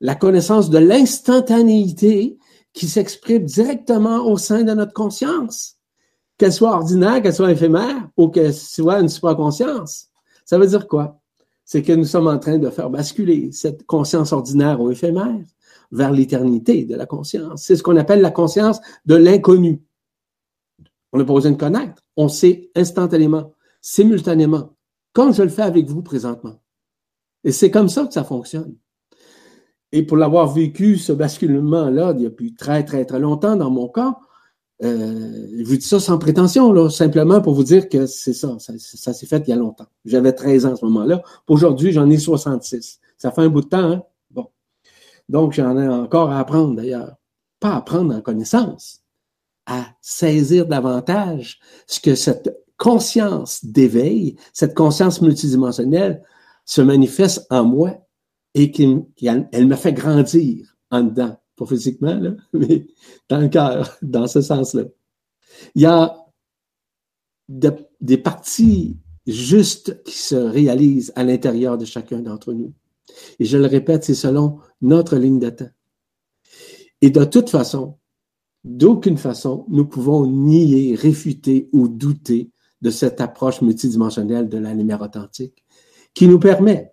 la 0.00 0.14
connaissance 0.14 0.70
de 0.70 0.78
l'instantanéité 0.78 2.38
qui 2.72 2.88
s'exprime 2.88 3.44
directement 3.44 4.26
au 4.26 4.38
sein 4.38 4.62
de 4.62 4.72
notre 4.72 4.94
conscience, 4.94 5.76
qu'elle 6.38 6.52
soit 6.52 6.72
ordinaire, 6.72 7.22
qu'elle 7.22 7.34
soit 7.34 7.52
éphémère 7.52 8.08
ou 8.16 8.28
qu'elle 8.28 8.54
soit 8.54 9.00
une 9.00 9.08
supraconscience. 9.08 10.08
Ça 10.44 10.58
veut 10.58 10.66
dire 10.66 10.88
quoi? 10.88 11.20
C'est 11.64 11.82
que 11.82 11.92
nous 11.92 12.04
sommes 12.04 12.26
en 12.26 12.38
train 12.38 12.58
de 12.58 12.70
faire 12.70 12.90
basculer 12.90 13.52
cette 13.52 13.86
conscience 13.86 14.32
ordinaire 14.32 14.80
ou 14.80 14.90
éphémère 14.90 15.44
vers 15.90 16.10
l'éternité 16.10 16.84
de 16.84 16.96
la 16.96 17.06
conscience. 17.06 17.62
C'est 17.62 17.76
ce 17.76 17.82
qu'on 17.82 17.96
appelle 17.96 18.20
la 18.20 18.30
conscience 18.30 18.80
de 19.06 19.14
l'inconnu. 19.14 19.82
On 21.12 21.18
n'a 21.18 21.24
pas 21.24 21.34
besoin 21.34 21.52
de 21.52 21.56
connaître. 21.56 22.02
On 22.16 22.28
sait 22.28 22.70
instantanément, 22.74 23.52
simultanément, 23.80 24.76
comme 25.12 25.34
je 25.34 25.42
le 25.42 25.50
fais 25.50 25.62
avec 25.62 25.86
vous 25.86 26.02
présentement. 26.02 26.60
Et 27.44 27.52
c'est 27.52 27.70
comme 27.70 27.88
ça 27.88 28.06
que 28.06 28.14
ça 28.14 28.24
fonctionne. 28.24 28.76
Et 29.92 30.02
pour 30.04 30.16
l'avoir 30.16 30.50
vécu, 30.50 30.96
ce 30.96 31.12
basculement-là, 31.12 32.14
il 32.16 32.22
y 32.22 32.26
a 32.26 32.30
plus 32.30 32.54
très, 32.54 32.84
très, 32.84 33.04
très 33.04 33.20
longtemps 33.20 33.56
dans 33.56 33.70
mon 33.70 33.88
cas, 33.88 34.18
euh, 34.82 35.46
je 35.58 35.64
vous 35.64 35.76
dis 35.76 35.86
ça 35.86 36.00
sans 36.00 36.18
prétention, 36.18 36.72
là, 36.72 36.90
simplement 36.90 37.40
pour 37.40 37.54
vous 37.54 37.62
dire 37.62 37.88
que 37.88 38.06
c'est 38.06 38.32
ça, 38.32 38.56
ça, 38.58 39.12
s'est 39.12 39.26
fait 39.26 39.42
il 39.46 39.50
y 39.50 39.52
a 39.52 39.56
longtemps. 39.56 39.86
J'avais 40.04 40.32
13 40.32 40.66
ans 40.66 40.72
à 40.72 40.76
ce 40.76 40.84
moment-là. 40.86 41.22
Aujourd'hui, 41.46 41.92
j'en 41.92 42.10
ai 42.10 42.18
66. 42.18 42.98
Ça 43.16 43.30
fait 43.30 43.42
un 43.42 43.48
bout 43.48 43.60
de 43.60 43.68
temps, 43.68 43.92
hein? 43.92 44.02
Bon. 44.30 44.48
Donc, 45.28 45.52
j'en 45.52 45.78
ai 45.78 45.86
encore 45.86 46.30
à 46.30 46.40
apprendre 46.40 46.74
d'ailleurs. 46.74 47.14
Pas 47.60 47.70
à 47.70 47.76
apprendre 47.76 48.12
en 48.14 48.20
connaissance, 48.20 49.02
à 49.66 49.86
saisir 50.00 50.66
davantage 50.66 51.60
ce 51.86 52.00
que 52.00 52.16
cette 52.16 52.56
conscience 52.76 53.64
d'éveil, 53.64 54.36
cette 54.52 54.74
conscience 54.74 55.22
multidimensionnelle 55.22 56.24
se 56.64 56.82
manifeste 56.82 57.46
en 57.50 57.64
moi 57.64 58.04
et 58.54 58.72
qu'elle 58.72 59.66
me 59.66 59.76
fait 59.76 59.92
grandir 59.92 60.76
en 60.90 61.02
dedans. 61.02 61.36
Physiquement, 61.66 62.20
mais 62.52 62.86
dans 63.28 63.38
le 63.38 63.48
cœur, 63.48 63.96
dans 64.02 64.26
ce 64.26 64.40
sens-là. 64.40 64.84
Il 65.74 65.82
y 65.82 65.86
a 65.86 66.16
des 67.48 68.18
parties 68.18 68.96
justes 69.26 70.02
qui 70.04 70.16
se 70.18 70.34
réalisent 70.34 71.12
à 71.16 71.24
l'intérieur 71.24 71.78
de 71.78 71.84
chacun 71.84 72.20
d'entre 72.20 72.52
nous. 72.52 72.72
Et 73.38 73.44
je 73.44 73.58
le 73.58 73.66
répète, 73.66 74.04
c'est 74.04 74.14
selon 74.14 74.58
notre 74.80 75.16
ligne 75.16 75.38
de 75.38 75.50
temps. 75.50 75.70
Et 77.00 77.10
de 77.10 77.24
toute 77.24 77.50
façon, 77.50 77.98
d'aucune 78.64 79.18
façon, 79.18 79.66
nous 79.68 79.84
pouvons 79.84 80.26
nier, 80.26 80.94
réfuter 80.94 81.68
ou 81.72 81.88
douter 81.88 82.50
de 82.80 82.90
cette 82.90 83.20
approche 83.20 83.60
multidimensionnelle 83.60 84.48
de 84.48 84.58
la 84.58 84.74
lumière 84.74 85.02
authentique 85.02 85.64
qui 86.14 86.28
nous 86.28 86.38
permet 86.38 86.92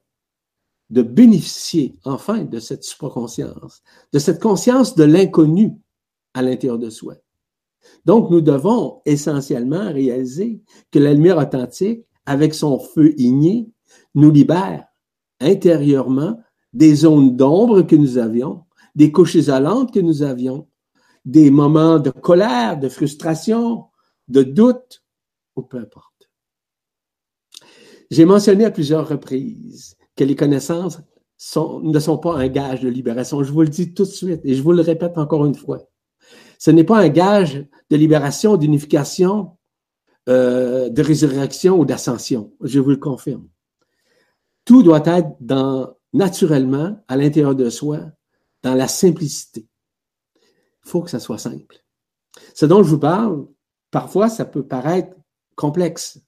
de 0.89 1.01
bénéficier 1.01 1.95
enfin 2.03 2.43
de 2.43 2.59
cette 2.59 2.83
supraconscience, 2.83 3.83
de 4.11 4.19
cette 4.19 4.41
conscience 4.41 4.95
de 4.95 5.03
l'inconnu 5.03 5.77
à 6.33 6.41
l'intérieur 6.41 6.79
de 6.79 6.89
soi. 6.89 7.15
Donc, 8.05 8.29
nous 8.29 8.41
devons 8.41 9.01
essentiellement 9.05 9.91
réaliser 9.91 10.61
que 10.91 10.99
la 10.99 11.13
lumière 11.13 11.37
authentique, 11.37 12.05
avec 12.25 12.53
son 12.53 12.79
feu 12.79 13.13
igné, 13.17 13.69
nous 14.15 14.31
libère 14.31 14.85
intérieurement 15.39 16.39
des 16.73 16.95
zones 16.95 17.35
d'ombre 17.35 17.81
que 17.81 17.95
nous 17.95 18.17
avions, 18.17 18.65
des 18.95 19.11
couches 19.11 19.35
isolantes 19.35 19.93
que 19.93 19.99
nous 19.99 20.21
avions, 20.21 20.67
des 21.25 21.51
moments 21.51 21.99
de 21.99 22.09
colère, 22.09 22.79
de 22.79 22.89
frustration, 22.89 23.85
de 24.27 24.43
doute, 24.43 25.03
ou 25.55 25.61
peu 25.61 25.77
importe. 25.77 26.29
J'ai 28.11 28.25
mentionné 28.25 28.65
à 28.65 28.71
plusieurs 28.71 29.07
reprises 29.07 29.95
que 30.19 30.25
les 30.25 30.35
connaissances 30.35 30.99
ne 31.55 31.99
sont 31.99 32.17
pas 32.17 32.35
un 32.35 32.49
gage 32.49 32.81
de 32.81 32.89
libération. 32.89 33.41
Je 33.41 33.53
vous 33.53 33.61
le 33.61 33.69
dis 33.69 33.93
tout 33.93 34.03
de 34.03 34.09
suite 34.09 34.41
et 34.43 34.53
je 34.53 34.61
vous 34.61 34.73
le 34.73 34.81
répète 34.81 35.17
encore 35.17 35.45
une 35.45 35.55
fois. 35.55 35.79
Ce 36.57 36.71
n'est 36.71 36.83
pas 36.83 36.99
un 36.99 37.07
gage 37.07 37.65
de 37.89 37.95
libération, 37.95 38.57
d'unification, 38.57 39.57
euh, 40.27 40.89
de 40.89 41.01
résurrection 41.01 41.79
ou 41.79 41.85
d'ascension. 41.85 42.53
Je 42.59 42.81
vous 42.81 42.89
le 42.89 42.97
confirme. 42.97 43.47
Tout 44.65 44.83
doit 44.83 45.03
être 45.05 45.29
naturellement 46.11 47.01
à 47.07 47.15
l'intérieur 47.15 47.55
de 47.55 47.69
soi, 47.69 48.01
dans 48.61 48.75
la 48.75 48.89
simplicité. 48.89 49.69
Il 50.85 50.89
faut 50.89 51.01
que 51.01 51.09
ça 51.09 51.21
soit 51.21 51.37
simple. 51.37 51.81
Ce 52.53 52.65
dont 52.65 52.83
je 52.83 52.89
vous 52.89 52.99
parle, 52.99 53.47
parfois, 53.89 54.27
ça 54.27 54.43
peut 54.43 54.67
paraître 54.67 55.15
complexe, 55.55 56.19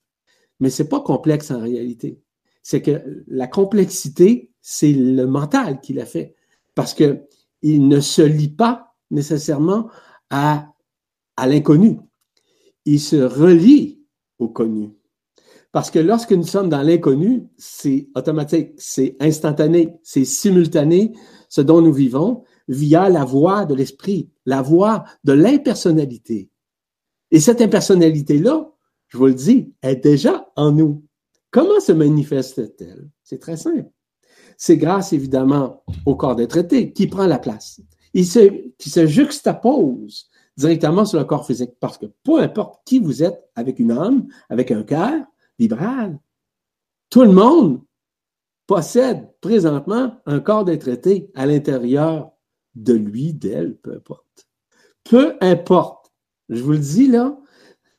mais 0.62 0.70
c'est 0.70 0.88
pas 0.88 1.02
complexe 1.02 1.52
en 1.52 1.60
réalité 1.60 2.22
c'est 2.64 2.82
que 2.82 3.24
la 3.28 3.48
complexité, 3.48 4.52
c'est 4.62 4.94
le 4.94 5.26
mental 5.26 5.82
qui 5.82 5.94
l'a 5.94 6.06
fait. 6.06 6.36
Parce 6.76 6.94
que 6.94 7.22
il 7.62 7.88
ne 7.88 8.00
se 8.00 8.22
lie 8.22 8.50
pas 8.50 8.96
nécessairement 9.12 9.90
à, 10.30 10.68
à 11.38 11.48
l'inconnu. 11.48 12.00
Il 12.86 13.00
se 13.00 13.18
relie 13.18 14.02
au 14.40 14.50
connu. 14.50 14.90
Parce 15.72 15.90
que 15.90 16.00
lorsque 16.00 16.34
nous 16.34 16.44
sommes 16.44 16.70
dans 16.70 16.82
l'inconnu, 16.82 17.48
c'est 17.58 18.10
automatique, 18.16 18.72
c'est 18.78 19.16
instantané, 19.20 19.94
c'est 20.04 20.26
simultané, 20.26 21.14
ce 21.50 21.62
dont 21.62 21.82
nous 21.82 21.94
vivons, 21.94 22.44
via 22.68 23.10
la 23.10 23.24
voix 23.24 23.66
de 23.66 23.76
l'esprit, 23.76 24.30
la 24.46 24.62
voix 24.62 25.06
de 25.24 25.34
l'impersonnalité. 25.34 26.50
Et 27.32 27.40
cette 27.40 27.62
impersonnalité-là, 27.62 28.70
je 29.08 29.18
vous 29.18 29.28
le 29.28 29.34
dis, 29.34 29.74
est 29.82 29.96
déjà 29.98 30.50
en 30.56 30.72
nous. 30.72 31.04
Comment 31.52 31.80
se 31.80 31.92
manifeste-t-elle? 31.92 33.10
C'est 33.24 33.40
très 33.40 33.58
simple. 33.58 33.90
C'est 34.58 34.78
grâce, 34.78 35.14
évidemment, 35.14 35.84
au 36.06 36.16
corps 36.16 36.36
des 36.36 36.48
traités 36.48 36.94
qui 36.94 37.08
prend 37.08 37.28
la 37.28 37.40
place. 37.40 37.82
Qui 38.14 38.26
se 38.26 39.06
juxtapose 39.06 40.30
directement 40.58 41.06
sur 41.06 41.20
le 41.20 41.26
corps 41.26 41.46
physique. 41.46 41.72
Parce 41.80 41.98
que 41.98 42.06
peu 42.24 42.40
importe 42.40 42.82
qui 42.86 43.00
vous 43.00 43.24
êtes, 43.24 43.42
avec 43.56 43.80
une 43.80 43.92
âme, 43.92 44.28
avec 44.50 44.72
un 44.72 44.84
cœur 44.84 45.26
vibral, 45.60 46.20
tout 47.10 47.24
le 47.24 47.32
monde 47.32 47.82
possède 48.68 49.30
présentement 49.42 50.16
un 50.26 50.40
corps 50.40 50.64
des 50.64 50.80
traités 50.80 51.30
à 51.36 51.46
l'intérieur 51.46 52.32
de 52.76 52.94
lui, 52.94 53.34
d'elle, 53.34 53.76
peu 53.78 53.96
importe. 53.96 54.48
Peu 55.04 55.36
importe. 55.42 56.12
Je 56.48 56.62
vous 56.62 56.72
le 56.72 56.78
dis 56.78 57.08
là, 57.08 57.38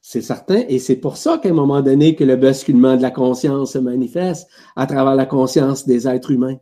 c'est 0.02 0.20
certain. 0.20 0.64
Et 0.68 0.78
c'est 0.80 0.96
pour 0.96 1.16
ça 1.16 1.38
qu'à 1.38 1.48
un 1.48 1.54
moment 1.54 1.80
donné 1.80 2.16
que 2.16 2.24
le 2.24 2.36
basculement 2.36 2.96
de 2.96 3.02
la 3.02 3.12
conscience 3.12 3.72
se 3.72 3.78
manifeste 3.78 4.48
à 4.76 4.86
travers 4.86 5.14
la 5.14 5.26
conscience 5.26 5.86
des 5.86 6.06
êtres 6.08 6.32
humains. 6.32 6.58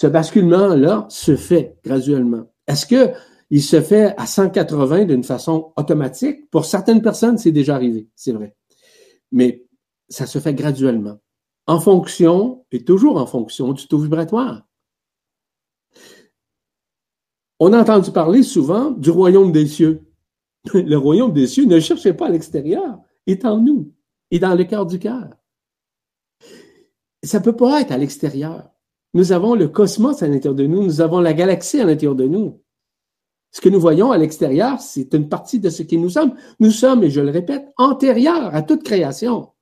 Ce 0.00 0.06
basculement-là 0.06 1.06
se 1.10 1.36
fait 1.36 1.76
graduellement. 1.84 2.50
Est-ce 2.66 2.86
que 2.86 3.12
il 3.50 3.62
se 3.62 3.80
fait 3.80 4.14
à 4.16 4.26
180 4.26 5.04
d'une 5.04 5.22
façon 5.22 5.72
automatique? 5.76 6.50
Pour 6.50 6.64
certaines 6.64 7.02
personnes, 7.02 7.36
c'est 7.36 7.52
déjà 7.52 7.74
arrivé, 7.74 8.08
c'est 8.16 8.32
vrai. 8.32 8.56
Mais 9.30 9.66
ça 10.08 10.26
se 10.26 10.38
fait 10.38 10.54
graduellement, 10.54 11.18
en 11.66 11.80
fonction, 11.80 12.64
et 12.72 12.84
toujours 12.84 13.16
en 13.16 13.26
fonction 13.26 13.72
du 13.72 13.86
taux 13.86 13.98
vibratoire. 13.98 14.62
On 17.60 17.72
a 17.72 17.80
entendu 17.80 18.10
parler 18.10 18.42
souvent 18.42 18.90
du 18.90 19.10
royaume 19.10 19.52
des 19.52 19.66
cieux. 19.66 20.02
Le 20.74 20.96
royaume 20.96 21.32
des 21.32 21.46
cieux, 21.46 21.66
ne 21.66 21.80
cherchez 21.80 22.14
pas 22.14 22.26
à 22.26 22.30
l'extérieur, 22.30 22.98
est 23.26 23.44
en 23.44 23.58
nous, 23.58 23.92
est 24.30 24.38
dans 24.38 24.54
le 24.54 24.64
cœur 24.64 24.86
du 24.86 24.98
cœur. 24.98 25.30
Ça 27.22 27.38
ne 27.38 27.44
peut 27.44 27.56
pas 27.56 27.80
être 27.80 27.92
à 27.92 27.98
l'extérieur. 27.98 28.70
Nous 29.14 29.32
avons 29.32 29.54
le 29.54 29.68
cosmos 29.68 30.22
à 30.22 30.28
l'intérieur 30.28 30.54
de 30.54 30.66
nous, 30.66 30.82
nous 30.82 31.00
avons 31.00 31.20
la 31.20 31.32
galaxie 31.32 31.80
à 31.80 31.84
l'intérieur 31.84 32.16
de 32.16 32.26
nous. 32.26 32.60
Ce 33.52 33.60
que 33.60 33.68
nous 33.68 33.78
voyons 33.78 34.10
à 34.10 34.18
l'extérieur, 34.18 34.80
c'est 34.80 35.14
une 35.14 35.28
partie 35.28 35.60
de 35.60 35.70
ce 35.70 35.84
qui 35.84 35.96
nous 35.96 36.10
sommes. 36.10 36.34
Nous 36.58 36.72
sommes, 36.72 37.04
et 37.04 37.10
je 37.10 37.20
le 37.20 37.30
répète, 37.30 37.72
antérieurs 37.76 38.52
à 38.52 38.62
toute 38.62 38.82
création. 38.82 39.52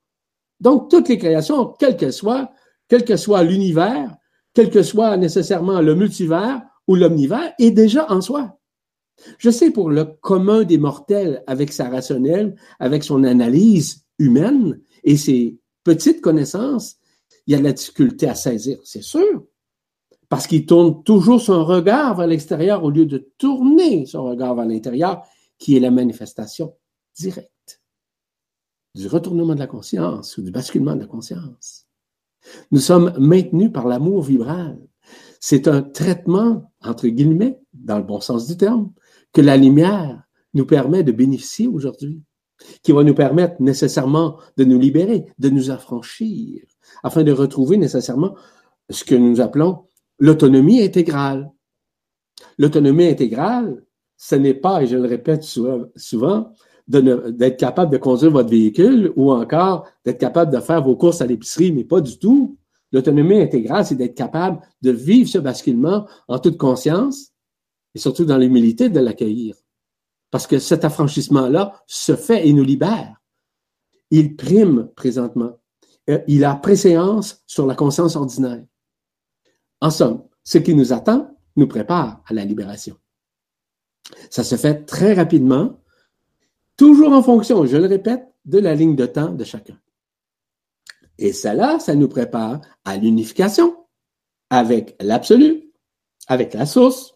Donc, 0.61 0.89
toutes 0.89 1.11
les 1.11 1.19
créations, 1.19 1.75
quel 1.79 1.99
que 1.99 2.11
soit, 2.11 2.51
quel 2.89 3.05
que 3.05 3.17
soit 3.17 3.43
l'univers, 3.43 4.17
quel 4.55 4.71
que 4.71 4.83
soit 4.83 5.17
nécessairement 5.19 5.83
le 5.83 5.95
multivers 5.95 6.63
ou 6.89 6.95
l'omnivers, 6.95 7.53
est 7.59 7.71
déjà 7.71 8.11
en 8.11 8.23
soi. 8.23 8.59
Je 9.39 9.51
sais 9.51 9.71
pour 9.71 9.91
le 9.91 10.05
commun 10.05 10.65
des 10.65 10.79
mortels, 10.79 11.43
avec 11.47 11.73
sa 11.73 11.89
rationnelle, 11.89 12.57
avec 12.81 13.05
son 13.05 13.25
analyse 13.25 14.05
humaine 14.19 14.81
et 15.05 15.17
ses 15.17 15.59
petites 15.85 16.21
connaissances, 16.21 16.97
il 17.47 17.53
y 17.53 17.55
a 17.55 17.59
de 17.59 17.65
la 17.65 17.73
difficulté 17.73 18.29
à 18.29 18.35
saisir, 18.35 18.79
c'est 18.85 19.03
sûr 19.03 19.45
parce 20.33 20.47
qu'il 20.47 20.65
tourne 20.65 21.03
toujours 21.03 21.43
son 21.43 21.63
regard 21.63 22.17
vers 22.17 22.27
l'extérieur 22.27 22.85
au 22.85 22.91
lieu 22.91 23.05
de 23.05 23.19
tourner 23.37 24.07
son 24.07 24.25
regard 24.25 24.55
vers 24.55 24.65
l'intérieur, 24.65 25.23
qui 25.59 25.77
est 25.77 25.81
la 25.81 25.91
manifestation 25.91 26.75
directe 27.15 27.83
du 28.95 29.09
retournement 29.09 29.53
de 29.55 29.59
la 29.59 29.67
conscience 29.67 30.39
ou 30.39 30.43
du 30.43 30.51
basculement 30.51 30.95
de 30.95 31.01
la 31.01 31.07
conscience. 31.07 31.87
Nous 32.71 32.81
sommes 32.81 33.13
maintenus 33.19 33.71
par 33.75 33.87
l'amour 33.87 34.23
vibral. 34.23 34.81
C'est 35.39 35.69
un 35.69 35.83
traitement, 35.83 36.73
entre 36.83 37.09
guillemets, 37.09 37.61
dans 37.75 37.99
le 37.99 38.05
bon 38.05 38.23
sens 38.23 38.47
du 38.47 38.57
terme, 38.57 38.91
que 39.33 39.41
la 39.41 39.57
lumière 39.57 40.23
nous 40.55 40.67
permet 40.67 41.03
de 41.03 41.13
bénéficier 41.13 41.67
aujourd'hui, 41.67 42.23
qui 42.83 42.93
va 42.93 43.03
nous 43.03 43.15
permettre 43.15 43.61
nécessairement 43.61 44.39
de 44.57 44.65
nous 44.65 44.79
libérer, 44.79 45.27
de 45.39 45.49
nous 45.49 45.71
affranchir, 45.71 46.63
afin 47.03 47.25
de 47.25 47.33
retrouver 47.33 47.77
nécessairement 47.77 48.35
ce 48.91 49.05
que 49.05 49.15
nous 49.15 49.41
appelons 49.41 49.85
l'autonomie 50.19 50.83
intégrale. 50.83 51.51
L'autonomie 52.59 53.07
intégrale, 53.07 53.85
ce 54.17 54.37
n'est 54.37 54.55
pas, 54.55 54.83
et 54.83 54.87
je 54.87 54.97
le 54.97 55.09
répète 55.09 55.43
souvent, 55.43 56.53
d'être 56.87 57.57
capable 57.57 57.93
de 57.93 57.97
conduire 57.97 58.31
votre 58.31 58.51
véhicule 58.51 59.13
ou 59.17 59.33
encore 59.33 59.87
d'être 60.05 60.19
capable 60.19 60.53
de 60.53 60.61
faire 60.61 60.83
vos 60.83 60.97
courses 60.97 61.23
à 61.23 61.27
l'épicerie, 61.27 61.73
mais 61.73 61.85
pas 61.85 62.01
du 62.01 62.19
tout. 62.19 62.57
L'autonomie 62.93 63.41
intégrale, 63.41 63.87
c'est 63.87 63.95
d'être 63.95 64.15
capable 64.15 64.61
de 64.83 64.91
vivre 64.91 65.29
ce 65.29 65.39
basculement 65.39 66.07
en 66.29 66.39
toute 66.39 66.59
conscience 66.59 67.32
et 67.95 67.99
surtout 67.99 68.25
dans 68.25 68.39
l'humilité 68.39 68.89
de 68.89 69.01
l'accueillir. 69.01 69.57
Parce 70.31 70.47
que 70.47 70.59
cet 70.59 70.85
affranchissement-là 70.85 71.83
se 71.87 72.17
fait 72.17 72.49
et 72.49 72.53
nous 72.53 72.65
libère. 72.65 73.21
Il 74.11 74.37
prime 74.37 74.89
présentement. 74.97 75.59
Euh, 76.11 76.21
il 76.27 76.45
a 76.45 76.55
préséance 76.55 77.43
sur 77.47 77.67
la 77.67 77.75
conscience 77.75 78.17
ordinaire. 78.17 78.65
En 79.81 79.91
somme, 79.91 80.25
ce 80.43 80.59
qui 80.59 80.75
nous 80.75 80.93
attend 80.93 81.37
nous 81.57 81.67
prépare 81.67 82.23
à 82.27 82.35
la 82.35 82.45
libération. 82.45 82.97
Ça 84.31 84.43
se 84.43 84.57
fait 84.57 84.85
très 84.85 85.15
rapidement, 85.15 85.81
toujours 86.77 87.13
en 87.13 87.23
fonction, 87.23 87.65
je 87.67 87.77
le 87.77 87.87
répète, 87.87 88.27
de 88.45 88.59
la 88.59 88.75
ligne 88.75 88.97
de 88.97 89.07
temps 89.07 89.31
de 89.31 89.45
chacun. 89.45 89.79
Et 91.19 91.33
cela, 91.33 91.79
ça 91.79 91.95
nous 91.95 92.09
prépare 92.09 92.61
à 92.85 92.97
l'unification 92.97 93.77
avec 94.51 94.97
l'absolu, 95.01 95.71
avec 96.27 96.55
la 96.55 96.67
source, 96.67 97.12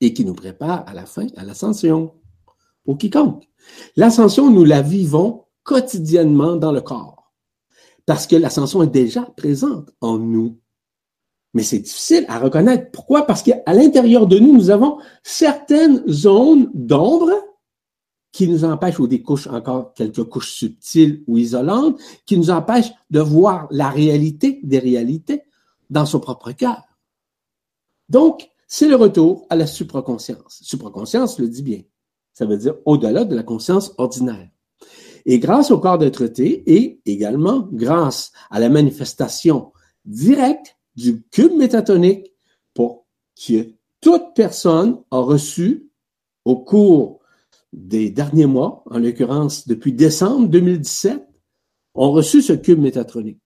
et 0.00 0.12
qui 0.12 0.24
nous 0.24 0.34
prépare 0.34 0.84
à 0.86 0.94
la 0.94 1.06
fin, 1.06 1.26
à 1.36 1.44
l'ascension, 1.44 2.14
au 2.84 2.96
quiconque. 2.96 3.48
L'ascension, 3.96 4.50
nous 4.50 4.64
la 4.64 4.82
vivons 4.82 5.44
quotidiennement 5.62 6.56
dans 6.56 6.72
le 6.72 6.80
corps, 6.80 7.32
parce 8.04 8.26
que 8.26 8.36
l'ascension 8.36 8.82
est 8.82 8.88
déjà 8.88 9.22
présente 9.36 9.90
en 10.00 10.18
nous. 10.18 10.60
Mais 11.54 11.62
c'est 11.62 11.78
difficile 11.78 12.26
à 12.28 12.38
reconnaître. 12.38 12.90
Pourquoi? 12.90 13.22
Parce 13.26 13.42
qu'à 13.42 13.62
l'intérieur 13.72 14.26
de 14.26 14.38
nous, 14.38 14.52
nous 14.52 14.70
avons 14.70 14.98
certaines 15.22 16.06
zones 16.06 16.70
d'ombre 16.74 17.32
qui 18.30 18.46
nous 18.46 18.64
empêchent, 18.64 19.00
ou 19.00 19.06
des 19.06 19.22
couches 19.22 19.46
encore, 19.46 19.94
quelques 19.94 20.24
couches 20.24 20.52
subtiles 20.52 21.24
ou 21.26 21.38
isolantes, 21.38 21.98
qui 22.26 22.36
nous 22.36 22.50
empêchent 22.50 22.92
de 23.08 23.20
voir 23.20 23.66
la 23.70 23.88
réalité 23.88 24.60
des 24.62 24.78
réalités 24.78 25.42
dans 25.88 26.04
son 26.04 26.20
propre 26.20 26.52
cœur. 26.52 26.82
Donc, 28.10 28.46
c'est 28.66 28.88
le 28.88 28.96
retour 28.96 29.46
à 29.50 29.56
la 29.56 29.66
supraconscience. 29.66 30.60
Supraconscience 30.62 31.38
le 31.38 31.48
dit 31.48 31.62
bien. 31.62 31.82
Ça 32.32 32.46
veut 32.46 32.58
dire 32.58 32.74
au-delà 32.84 33.24
de 33.24 33.34
la 33.34 33.42
conscience 33.42 33.94
ordinaire. 33.98 34.48
Et 35.24 35.38
grâce 35.38 35.70
au 35.70 35.78
corps 35.78 35.98
d'être 35.98 36.30
et 36.38 37.00
également 37.04 37.68
grâce 37.72 38.32
à 38.50 38.60
la 38.60 38.68
manifestation 38.68 39.72
directe 40.04 40.76
du 40.94 41.22
cube 41.30 41.52
métatonique 41.52 42.32
pour 42.74 43.06
que 43.36 43.72
toute 44.00 44.34
personne 44.34 45.02
a 45.10 45.18
reçu 45.18 45.90
au 46.44 46.56
cours 46.56 47.20
des 47.72 48.10
derniers 48.10 48.46
mois, 48.46 48.84
en 48.86 48.98
l'occurrence 48.98 49.66
depuis 49.66 49.92
décembre 49.92 50.48
2017, 50.48 51.26
ont 51.94 52.12
reçu 52.12 52.40
ce 52.40 52.52
cube 52.52 52.80
métatronique. 52.80 53.45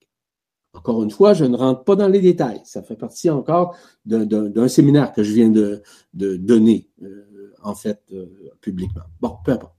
Encore 0.72 1.02
une 1.02 1.10
fois, 1.10 1.34
je 1.34 1.44
ne 1.44 1.56
rentre 1.56 1.84
pas 1.84 1.96
dans 1.96 2.08
les 2.08 2.20
détails. 2.20 2.60
Ça 2.64 2.82
fait 2.82 2.96
partie 2.96 3.28
encore 3.28 3.76
d'un 4.04 4.68
séminaire 4.68 5.12
que 5.12 5.22
je 5.22 5.32
viens 5.32 5.48
de, 5.48 5.82
donner, 6.14 6.90
euh, 7.02 7.54
en 7.62 7.74
fait, 7.74 8.02
euh, 8.12 8.26
publiquement. 8.60 9.02
Bon, 9.20 9.36
peu 9.44 9.52
importe. 9.52 9.74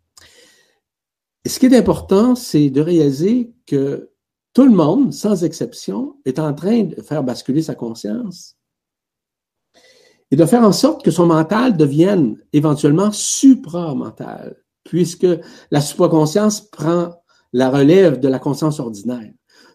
Ce 1.46 1.60
qui 1.60 1.66
est 1.68 1.78
important, 1.78 2.36
c'est 2.36 2.70
de 2.70 2.82
réaliser 2.82 3.54
que 3.66 4.12
tout 4.54 4.66
le 4.66 4.72
monde, 4.72 5.14
sans 5.14 5.44
exception, 5.44 6.18
est 6.26 6.40
en 6.40 6.54
train 6.54 6.84
de 6.84 7.02
faire 7.02 7.24
basculer 7.24 7.62
sa 7.62 7.74
conscience 7.74 8.58
et 10.30 10.36
de 10.36 10.46
faire 10.46 10.64
en 10.64 10.72
sorte 10.72 11.04
que 11.04 11.12
son 11.12 11.26
mental 11.26 11.78
devienne 11.78 12.38
éventuellement 12.54 13.12
supramental, 13.12 14.58
puisque 14.84 15.28
la 15.72 15.82
supraconscience 15.82 16.62
prend 16.62 17.16
la 17.54 17.70
relève 17.70 18.20
de 18.20 18.28
la 18.28 18.40
conscience 18.40 18.80
ordinaire. 18.80 19.34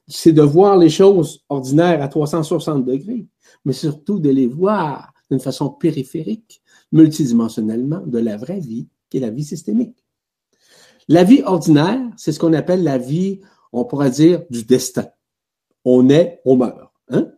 C'est 0.08 0.32
de 0.32 0.42
voir 0.42 0.76
les 0.76 0.90
choses 0.90 1.44
ordinaires 1.48 2.02
à 2.02 2.08
360 2.08 2.84
degrés, 2.84 3.26
mais 3.64 3.72
surtout 3.72 4.18
de 4.18 4.30
les 4.30 4.46
voir 4.46 5.12
d'une 5.30 5.40
façon 5.40 5.70
périphérique, 5.70 6.62
multidimensionnellement, 6.92 8.02
de 8.06 8.18
la 8.18 8.36
vraie 8.36 8.60
vie, 8.60 8.88
qui 9.10 9.16
est 9.16 9.20
la 9.20 9.30
vie 9.30 9.44
systémique. 9.44 10.04
La 11.08 11.24
vie 11.24 11.42
ordinaire, 11.44 12.00
c'est 12.16 12.32
ce 12.32 12.38
qu'on 12.38 12.52
appelle 12.52 12.82
la 12.84 12.98
vie 12.98 13.40
on 13.72 13.84
pourrait 13.84 14.10
dire 14.10 14.42
du 14.50 14.64
destin. 14.64 15.08
On 15.84 16.08
est, 16.08 16.40
on 16.44 16.56
meurt. 16.56 16.92
Hein? 17.08 17.30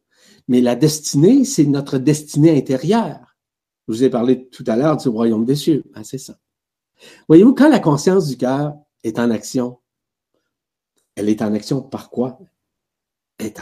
Mais 0.46 0.61
la 0.61 0.76
destinée, 0.76 1.44
c'est 1.44 1.64
notre 1.64 1.98
destinée 1.98 2.57
intérieure. 2.57 3.37
Je 3.87 3.92
vous 3.92 4.04
ai 4.04 4.11
parlé 4.11 4.48
tout 4.48 4.64
à 4.66 4.76
l'heure 4.76 4.96
du 4.96 5.09
royaume 5.09 5.44
des 5.44 5.57
cieux. 5.57 5.85
Ah, 5.94 6.04
c'est 6.04 6.18
ça. 6.18 6.38
Voyez-vous, 7.28 7.54
quand 7.54 7.68
la 7.68 7.81
conscience 7.81 8.28
du 8.28 8.37
cœur 8.37 8.74
est 9.04 9.18
en 9.18 9.31
action, 9.31 9.78
elle 11.14 11.28
est 11.28 11.42
en 11.42 11.52
action 11.52 11.83
par 11.83 12.11
quoi? 12.11 12.38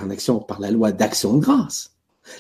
En 0.03 0.11
action 0.11 0.41
par 0.41 0.61
la 0.61 0.71
loi 0.71 0.93
d'action 0.93 1.37
de 1.37 1.41
grâce. 1.41 1.97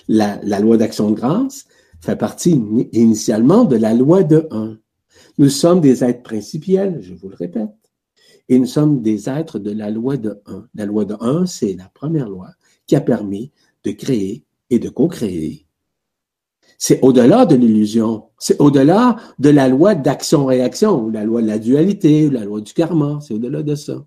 La, 0.09 0.41
la 0.43 0.61
loi 0.61 0.77
d'action 0.77 1.11
de 1.11 1.17
grâce 1.17 1.67
fait 2.01 2.17
partie 2.17 2.61
initialement 2.93 3.65
de 3.65 3.77
la 3.77 3.95
loi 3.95 4.23
de 4.23 4.47
1. 4.51 4.79
Nous 5.39 5.49
sommes 5.49 5.81
des 5.81 6.03
êtres 6.05 6.23
principiels, 6.23 6.99
je 7.01 7.15
vous 7.15 7.29
le 7.29 7.37
répète. 7.37 7.71
Et 8.49 8.59
nous 8.59 8.67
sommes 8.67 9.03
des 9.03 9.29
êtres 9.29 9.59
de 9.59 9.71
la 9.71 9.91
loi 9.91 10.17
de 10.17 10.41
1. 10.47 10.69
La 10.75 10.87
loi 10.87 11.05
de 11.05 11.17
1, 11.21 11.47
c'est 11.47 11.75
la 11.75 11.89
première 11.93 12.29
loi 12.29 12.51
qui 12.87 12.97
a 12.97 13.01
permis 13.01 13.53
de 13.85 13.91
créer 13.91 14.45
et 14.71 14.79
de 14.79 14.89
co-créer. 14.89 15.67
C'est 16.79 17.01
au-delà 17.03 17.47
de 17.47 17.57
l'illusion. 17.57 18.27
C'est 18.39 18.61
au-delà 18.61 19.17
de 19.39 19.49
la 19.49 19.69
loi 19.69 19.95
d'action-réaction, 19.95 21.05
ou 21.05 21.11
la 21.11 21.25
loi 21.25 21.43
de 21.43 21.47
la 21.47 21.59
dualité, 21.59 22.27
ou 22.27 22.31
la 22.31 22.45
loi 22.45 22.61
du 22.61 22.73
karma. 22.73 23.19
C'est 23.23 23.35
au-delà 23.35 23.63
de 23.63 23.75
ça. 23.75 24.05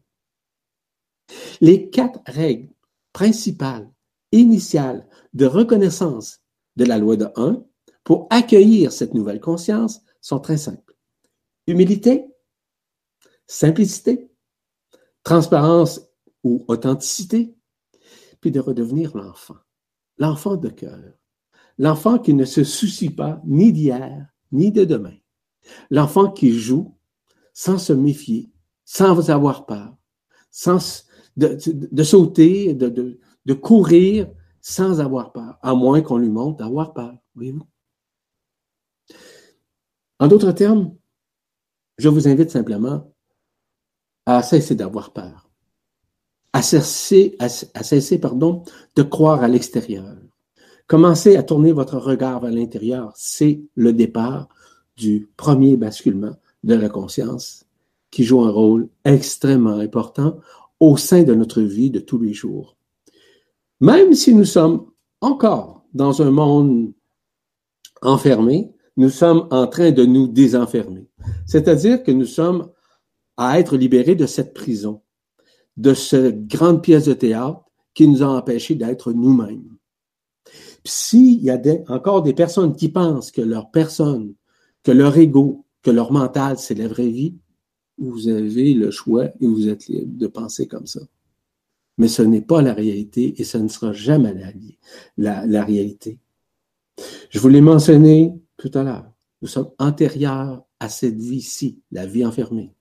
Les 1.61 1.89
quatre 1.89 2.19
règles 2.25 2.69
principales, 3.13 3.91
initiales 4.31 5.07
de 5.33 5.45
reconnaissance 5.45 6.39
de 6.75 6.85
la 6.85 6.97
loi 6.97 7.15
de 7.15 7.27
1 7.35 7.63
pour 8.03 8.27
accueillir 8.29 8.91
cette 8.91 9.13
nouvelle 9.13 9.39
conscience 9.39 10.01
sont 10.21 10.39
très 10.39 10.57
simples. 10.57 10.95
Humilité, 11.67 12.25
simplicité, 13.47 14.31
transparence 15.23 16.01
ou 16.43 16.65
authenticité, 16.67 17.55
puis 18.41 18.51
de 18.51 18.59
redevenir 18.59 19.15
l'enfant, 19.17 19.57
l'enfant 20.17 20.55
de 20.55 20.69
cœur, 20.69 21.13
l'enfant 21.77 22.19
qui 22.19 22.33
ne 22.33 22.45
se 22.45 22.63
soucie 22.63 23.09
pas 23.09 23.41
ni 23.45 23.73
d'hier 23.73 24.27
ni 24.51 24.71
de 24.71 24.85
demain, 24.85 25.17
l'enfant 25.89 26.31
qui 26.31 26.51
joue 26.51 26.97
sans 27.53 27.77
se 27.77 27.93
méfier, 27.93 28.51
sans 28.85 29.29
avoir 29.29 29.65
peur, 29.65 29.95
sans 30.49 31.05
de, 31.39 32.03
sauter, 32.03 32.73
de, 32.73 33.19
de, 33.45 33.53
courir 33.53 34.29
sans 34.61 34.99
avoir 34.99 35.31
peur, 35.31 35.57
à 35.61 35.73
moins 35.73 36.01
qu'on 36.01 36.17
lui 36.17 36.29
montre 36.29 36.57
d'avoir 36.57 36.93
peur, 36.93 37.15
voyez-vous? 37.35 37.65
En 40.19 40.27
d'autres 40.27 40.51
termes, 40.51 40.93
je 41.97 42.09
vous 42.09 42.27
invite 42.27 42.51
simplement 42.51 43.13
à 44.25 44.43
cesser 44.43 44.75
d'avoir 44.75 45.13
peur, 45.13 45.49
à 46.53 46.61
cesser, 46.61 47.35
à, 47.39 47.49
cesser 47.49 48.19
pardon, 48.19 48.63
de 48.95 49.03
croire 49.03 49.43
à 49.43 49.47
l'extérieur. 49.47 50.15
Commencez 50.87 51.35
à 51.37 51.43
tourner 51.43 51.71
votre 51.71 51.97
regard 51.97 52.41
vers 52.41 52.51
l'intérieur. 52.51 53.13
C'est 53.15 53.61
le 53.75 53.93
départ 53.93 54.49
du 54.97 55.29
premier 55.37 55.77
basculement 55.77 56.35
de 56.63 56.75
la 56.75 56.89
conscience 56.89 57.65
qui 58.11 58.23
joue 58.23 58.41
un 58.41 58.49
rôle 58.49 58.89
extrêmement 59.05 59.77
important 59.77 60.39
au 60.79 60.97
sein 60.97 61.23
de 61.23 61.33
notre 61.33 61.61
vie 61.61 61.91
de 61.91 61.99
tous 61.99 62.19
les 62.19 62.33
jours. 62.33 62.77
Même 63.79 64.13
si 64.13 64.33
nous 64.33 64.45
sommes 64.45 64.85
encore 65.21 65.85
dans 65.93 66.21
un 66.21 66.31
monde 66.31 66.93
enfermé, 68.01 68.71
nous 68.97 69.09
sommes 69.09 69.47
en 69.51 69.67
train 69.67 69.91
de 69.91 70.05
nous 70.05 70.27
désenfermer. 70.27 71.07
C'est-à-dire 71.45 72.03
que 72.03 72.11
nous 72.11 72.25
sommes 72.25 72.69
à 73.37 73.59
être 73.59 73.77
libérés 73.77 74.15
de 74.15 74.25
cette 74.25 74.53
prison, 74.53 75.01
de 75.77 75.93
cette 75.93 76.47
grande 76.47 76.83
pièce 76.83 77.05
de 77.05 77.13
théâtre 77.13 77.63
qui 77.93 78.07
nous 78.07 78.21
a 78.23 78.27
empêchés 78.27 78.75
d'être 78.75 79.13
nous-mêmes. 79.13 79.77
S'il 80.85 81.41
y 81.41 81.49
a 81.49 81.59
encore 81.87 82.21
des 82.21 82.33
personnes 82.33 82.75
qui 82.75 82.89
pensent 82.89 83.31
que 83.31 83.41
leur 83.41 83.71
personne, 83.71 84.33
que 84.83 84.91
leur 84.91 85.17
ego, 85.17 85.65
que 85.81 85.91
leur 85.91 86.11
mental, 86.11 86.57
c'est 86.57 86.75
la 86.75 86.87
vraie 86.87 87.09
vie, 87.09 87.37
vous 87.99 88.27
avez 88.27 88.73
le 88.73 88.91
choix 88.91 89.25
et 89.39 89.47
vous 89.47 89.67
êtes 89.67 89.87
libre 89.87 90.17
de 90.17 90.27
penser 90.27 90.67
comme 90.67 90.87
ça. 90.87 91.01
Mais 91.97 92.07
ce 92.07 92.21
n'est 92.21 92.41
pas 92.41 92.61
la 92.61 92.73
réalité 92.73 93.35
et 93.37 93.43
ce 93.43 93.57
ne 93.57 93.67
sera 93.67 93.91
jamais 93.91 94.33
la, 95.17 95.45
la, 95.45 95.65
réalité. 95.65 96.17
Je 97.29 97.39
vous 97.39 97.49
l'ai 97.49 97.61
mentionné 97.61 98.33
tout 98.57 98.71
à 98.73 98.83
l'heure. 98.83 99.11
Nous 99.41 99.47
sommes 99.47 99.71
antérieurs 99.79 100.63
à 100.79 100.89
cette 100.89 101.19
vie-ci, 101.19 101.81
la 101.91 102.05
vie 102.05 102.25
enfermée. 102.25 102.73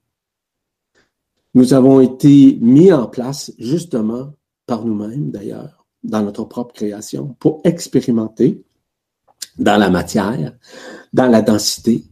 Nous 1.53 1.73
avons 1.73 1.99
été 1.99 2.57
mis 2.61 2.93
en 2.93 3.07
place 3.07 3.51
justement 3.59 4.33
par 4.65 4.85
nous-mêmes 4.85 5.31
d'ailleurs, 5.31 5.85
dans 6.03 6.21
notre 6.21 6.45
propre 6.45 6.73
création, 6.73 7.35
pour 7.39 7.59
expérimenter 7.63 8.63
dans 9.57 9.77
la 9.77 9.89
matière, 9.89 10.57
dans 11.11 11.27
la 11.27 11.41
densité, 11.41 12.05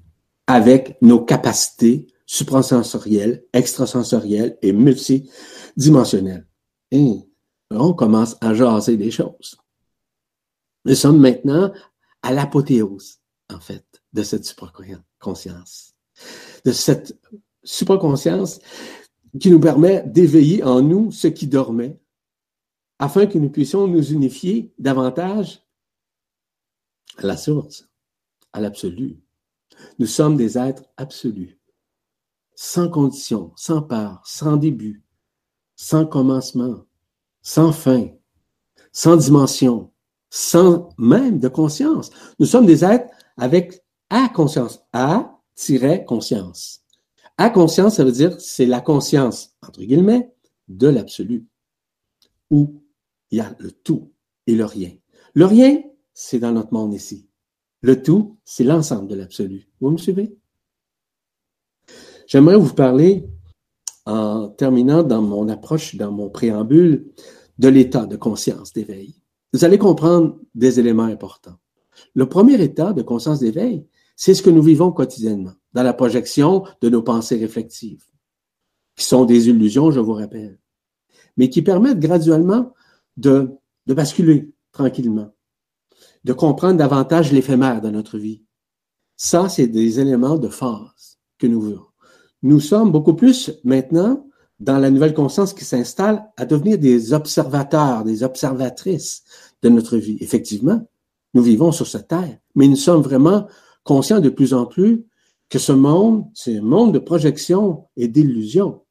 avec 0.48 0.98
nos 1.02 1.22
capacités 1.22 2.08
suprasensorielles, 2.28 3.44
extrasensorielles 3.54 4.58
et 4.62 4.74
multidimensionnelles. 4.74 6.46
Et 6.92 7.22
on 7.72 7.94
commence 7.94 8.38
à 8.42 8.54
jaser 8.54 8.98
des 8.98 9.10
choses. 9.10 9.58
Nous 10.86 10.96
sommes 10.96 11.20
maintenant 11.20 11.74
à 12.22 12.32
l'apothéose, 12.32 13.20
en 13.52 13.60
fait, 13.60 13.86
de 14.14 14.24
cette 14.24 14.46
supraconscience. 14.46 15.96
De 16.64 16.72
cette 16.72 17.18
supraconscience 17.64 18.60
qui 19.40 19.50
nous 19.50 19.60
permet 19.60 20.04
d'éveiller 20.06 20.64
en 20.64 20.82
nous 20.82 21.12
ce 21.12 21.28
qui 21.28 21.48
dormait, 21.48 22.00
afin 23.00 23.28
que 23.28 23.38
nous 23.38 23.50
puissions 23.50 23.88
nous 23.88 24.12
unifier 24.12 24.74
davantage 24.80 25.62
à 27.18 27.24
la 27.24 27.38
source, 27.38 27.88
à 28.54 28.60
l'absolu. 28.60 29.20
Nous 30.00 30.08
sommes 30.08 30.36
des 30.36 30.58
êtres 30.58 30.84
absolus, 30.98 31.57
sans 32.60 32.90
condition, 32.90 33.54
sans 33.56 33.84
part, 33.84 34.22
sans 34.26 34.58
début, 34.58 35.04
sans 35.76 36.08
commencement, 36.08 36.86
sans 37.44 37.72
fin, 37.72 38.08
sans 38.92 39.16
dimension, 39.16 39.92
sans 40.32 40.90
même 40.98 41.40
de 41.40 41.50
conscience. 41.50 42.10
Nous 42.40 42.48
sommes 42.48 42.66
des 42.66 42.84
êtres 42.84 43.14
avec 43.38 43.84
à 44.10 44.28
conscience, 44.30 44.82
à-conscience. 44.92 46.82
À 47.38 47.52
conscience, 47.52 47.98
ça 47.98 48.04
veut 48.04 48.12
dire 48.12 48.42
c'est 48.42 48.66
la 48.66 48.82
conscience, 48.82 49.56
entre 49.62 49.82
guillemets, 49.84 50.34
de 50.68 50.88
l'absolu, 50.88 51.46
où 52.50 52.82
il 53.30 53.38
y 53.38 53.42
a 53.42 53.56
le 53.60 53.72
tout 53.72 54.12
et 54.48 54.56
le 54.56 54.66
rien. 54.66 54.94
Le 55.36 55.46
rien, 55.46 55.84
c'est 56.16 56.40
dans 56.40 56.54
notre 56.54 56.74
monde 56.74 56.96
ici. 56.96 57.30
Le 57.82 58.02
tout, 58.02 58.40
c'est 58.46 58.64
l'ensemble 58.64 59.08
de 59.08 59.14
l'absolu. 59.14 59.70
Vous 59.80 59.92
me 59.92 59.98
suivez? 59.98 60.36
J'aimerais 62.28 62.58
vous 62.58 62.74
parler, 62.74 63.26
en 64.06 64.50
terminant 64.50 65.02
dans 65.02 65.22
mon 65.22 65.48
approche, 65.48 65.96
dans 65.96 66.12
mon 66.12 66.30
préambule, 66.30 67.08
de 67.58 67.70
l'état 67.70 68.06
de 68.06 68.18
conscience 68.18 68.74
d'éveil. 68.74 69.16
Vous 69.54 69.64
allez 69.64 69.78
comprendre 69.78 70.38
des 70.54 70.80
éléments 70.80 71.04
importants. 71.04 71.58
Le 72.14 72.28
premier 72.28 72.62
état 72.62 72.92
de 72.92 73.02
conscience 73.02 73.40
d'éveil, 73.40 73.88
c'est 74.18 74.34
ce 74.34 74.42
que 74.42 74.50
nous 74.50 74.62
vivons 74.62 74.92
quotidiennement, 74.92 75.54
dans 75.72 75.84
la 75.84 75.94
projection 75.94 76.66
de 76.82 76.90
nos 76.90 77.02
pensées 77.02 77.38
réflexives, 77.38 78.04
qui 78.98 79.06
sont 79.06 79.24
des 79.24 79.48
illusions, 79.48 79.92
je 79.92 80.02
vous 80.02 80.14
rappelle, 80.14 80.60
mais 81.38 81.50
qui 81.50 81.62
permettent 81.62 82.00
graduellement 82.00 82.74
de, 83.16 83.52
basculer 83.86 84.52
tranquillement, 84.74 85.34
de 86.26 86.34
comprendre 86.34 86.78
davantage 86.78 87.32
l'éphémère 87.32 87.82
de 87.82 87.90
notre 87.90 88.18
vie. 88.18 88.44
Ça, 89.16 89.48
c'est 89.48 89.68
des 89.68 90.02
éléments 90.02 90.38
de 90.38 90.50
phase 90.50 91.20
que 91.38 91.48
nous 91.48 91.62
voulons. 91.62 91.86
Nous 92.44 92.60
sommes 92.60 92.92
beaucoup 92.92 93.14
plus 93.14 93.52
maintenant 93.64 94.28
dans 94.60 94.78
la 94.78 94.90
nouvelle 94.90 95.14
conscience 95.14 95.54
qui 95.54 95.66
s'installe 95.66 96.26
à 96.38 96.46
devenir 96.46 96.78
des 96.78 97.14
observateurs, 97.14 98.04
des 98.04 98.24
observatrices 98.24 99.24
de 99.62 99.70
notre 99.70 99.98
vie. 99.98 100.18
Effectivement, 100.20 100.82
nous 101.34 101.44
vivons 101.44 101.72
sur 101.72 101.88
cette 101.88 102.08
terre, 102.08 102.38
mais 102.56 102.68
nous 102.68 102.76
sommes 102.76 103.02
vraiment 103.02 103.48
conscients 103.84 104.20
de 104.20 104.30
plus 104.30 104.54
en 104.54 104.66
plus 104.66 105.06
que 105.50 105.60
ce 105.60 105.72
monde, 105.72 106.26
c'est 106.34 106.58
un 106.58 106.62
monde 106.62 106.94
de 106.94 107.00
projection 107.00 107.86
et 107.96 108.08
d'illusion. 108.08 108.82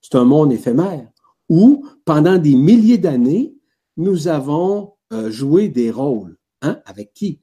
C'est 0.00 0.14
un 0.14 0.24
monde 0.24 0.52
éphémère 0.52 1.08
où, 1.48 1.86
pendant 2.04 2.38
des 2.38 2.54
milliers 2.54 2.98
d'années, 2.98 3.54
nous 3.96 4.28
avons 4.28 4.94
euh, 5.12 5.30
joué 5.30 5.68
des 5.68 5.90
rôles. 5.90 6.36
Hein? 6.62 6.80
Avec 6.84 7.12
qui? 7.14 7.40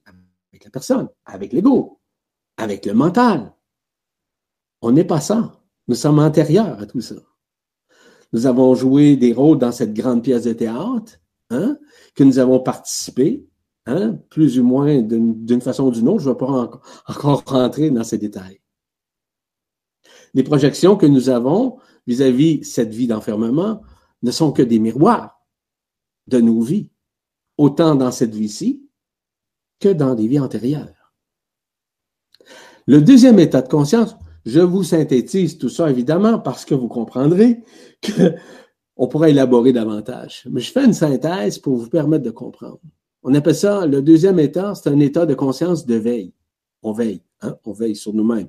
Avec 0.52 0.64
la 0.64 0.70
personne, 0.70 1.08
avec 1.24 1.52
l'ego, 1.52 2.00
avec 2.56 2.86
le 2.86 2.94
mental. 2.94 3.52
On 4.82 4.92
n'est 4.92 5.04
pas 5.04 5.20
ça. 5.20 5.62
Nous 5.88 5.94
sommes 5.94 6.18
antérieurs 6.18 6.80
à 6.80 6.86
tout 6.86 7.00
ça. 7.00 7.14
Nous 8.32 8.46
avons 8.46 8.74
joué 8.74 9.16
des 9.16 9.32
rôles 9.32 9.58
dans 9.58 9.72
cette 9.72 9.94
grande 9.94 10.22
pièce 10.22 10.44
de 10.44 10.52
théâtre, 10.52 11.20
hein, 11.50 11.78
que 12.14 12.24
nous 12.24 12.38
avons 12.38 12.60
participé, 12.60 13.46
hein, 13.86 14.18
plus 14.30 14.58
ou 14.58 14.64
moins 14.64 15.00
d'une 15.02 15.60
façon 15.60 15.86
ou 15.86 15.90
d'une 15.90 16.08
autre. 16.08 16.20
Je 16.20 16.28
ne 16.28 16.34
vais 16.34 16.38
pas 16.38 16.80
encore 17.06 17.42
rentrer 17.46 17.90
dans 17.90 18.04
ces 18.04 18.18
détails. 18.18 18.60
Les 20.34 20.42
projections 20.42 20.96
que 20.96 21.06
nous 21.06 21.28
avons 21.28 21.78
vis-à-vis 22.06 22.58
-vis 22.58 22.64
cette 22.64 22.92
vie 22.92 23.06
d'enfermement 23.06 23.82
ne 24.22 24.30
sont 24.30 24.52
que 24.52 24.62
des 24.62 24.78
miroirs 24.78 25.40
de 26.26 26.40
nos 26.40 26.60
vies, 26.60 26.90
autant 27.58 27.94
dans 27.94 28.10
cette 28.10 28.34
vie-ci 28.34 28.88
que 29.78 29.90
dans 29.90 30.14
des 30.14 30.26
vies 30.26 30.40
antérieures. 30.40 31.12
Le 32.86 33.00
deuxième 33.00 33.38
état 33.38 33.62
de 33.62 33.68
conscience, 33.68 34.16
je 34.44 34.60
vous 34.60 34.82
synthétise 34.82 35.58
tout 35.58 35.68
ça, 35.68 35.90
évidemment, 35.90 36.38
parce 36.38 36.64
que 36.64 36.74
vous 36.74 36.88
comprendrez 36.88 37.62
qu'on 38.04 39.08
pourrait 39.08 39.30
élaborer 39.30 39.72
davantage. 39.72 40.46
Mais 40.50 40.60
je 40.60 40.72
fais 40.72 40.84
une 40.84 40.92
synthèse 40.92 41.58
pour 41.58 41.76
vous 41.76 41.88
permettre 41.88 42.24
de 42.24 42.30
comprendre. 42.30 42.80
On 43.22 43.34
appelle 43.34 43.54
ça, 43.54 43.86
le 43.86 44.02
deuxième 44.02 44.38
état, 44.40 44.74
c'est 44.74 44.90
un 44.90 44.98
état 44.98 45.26
de 45.26 45.34
conscience 45.34 45.86
de 45.86 45.94
veille. 45.94 46.32
On 46.82 46.92
veille, 46.92 47.22
hein? 47.40 47.56
on 47.64 47.72
veille 47.72 47.94
sur 47.94 48.12
nous-mêmes. 48.12 48.48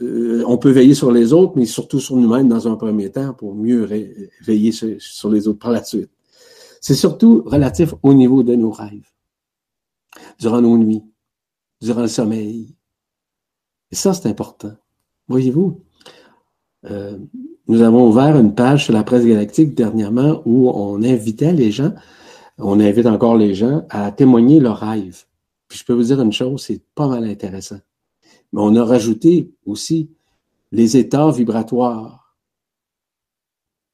Euh, 0.00 0.44
on 0.46 0.58
peut 0.58 0.70
veiller 0.70 0.94
sur 0.94 1.10
les 1.10 1.32
autres, 1.32 1.54
mais 1.56 1.66
surtout 1.66 1.98
sur 1.98 2.16
nous-mêmes 2.16 2.48
dans 2.48 2.68
un 2.68 2.76
premier 2.76 3.10
temps 3.10 3.34
pour 3.34 3.54
mieux 3.54 3.88
veiller 4.42 4.70
sur, 4.70 4.94
sur 5.00 5.30
les 5.30 5.48
autres 5.48 5.58
par 5.58 5.72
la 5.72 5.82
suite. 5.82 6.10
C'est 6.80 6.94
surtout 6.94 7.42
relatif 7.46 7.94
au 8.02 8.14
niveau 8.14 8.44
de 8.44 8.54
nos 8.54 8.70
rêves, 8.70 9.10
durant 10.38 10.60
nos 10.60 10.78
nuits, 10.78 11.02
durant 11.80 12.02
le 12.02 12.08
sommeil, 12.08 12.76
et 13.90 13.94
ça, 13.94 14.12
c'est 14.14 14.28
important. 14.28 14.72
Voyez-vous, 15.28 15.82
euh, 16.84 17.18
nous 17.66 17.82
avons 17.82 18.08
ouvert 18.08 18.36
une 18.36 18.54
page 18.54 18.84
sur 18.84 18.94
la 18.94 19.04
presse 19.04 19.24
galactique 19.24 19.74
dernièrement 19.74 20.42
où 20.44 20.70
on 20.70 21.02
invitait 21.02 21.52
les 21.52 21.70
gens, 21.70 21.92
on 22.58 22.80
invite 22.80 23.06
encore 23.06 23.36
les 23.36 23.54
gens 23.54 23.86
à 23.90 24.10
témoigner 24.10 24.60
leurs 24.60 24.78
rêves. 24.78 25.24
Puis 25.68 25.78
je 25.78 25.84
peux 25.84 25.92
vous 25.92 26.04
dire 26.04 26.20
une 26.20 26.32
chose, 26.32 26.62
c'est 26.62 26.82
pas 26.94 27.06
mal 27.06 27.24
intéressant. 27.24 27.78
Mais 28.52 28.60
on 28.62 28.74
a 28.76 28.84
rajouté 28.84 29.52
aussi 29.66 30.10
les 30.72 30.96
états 30.96 31.30
vibratoires. 31.30 32.36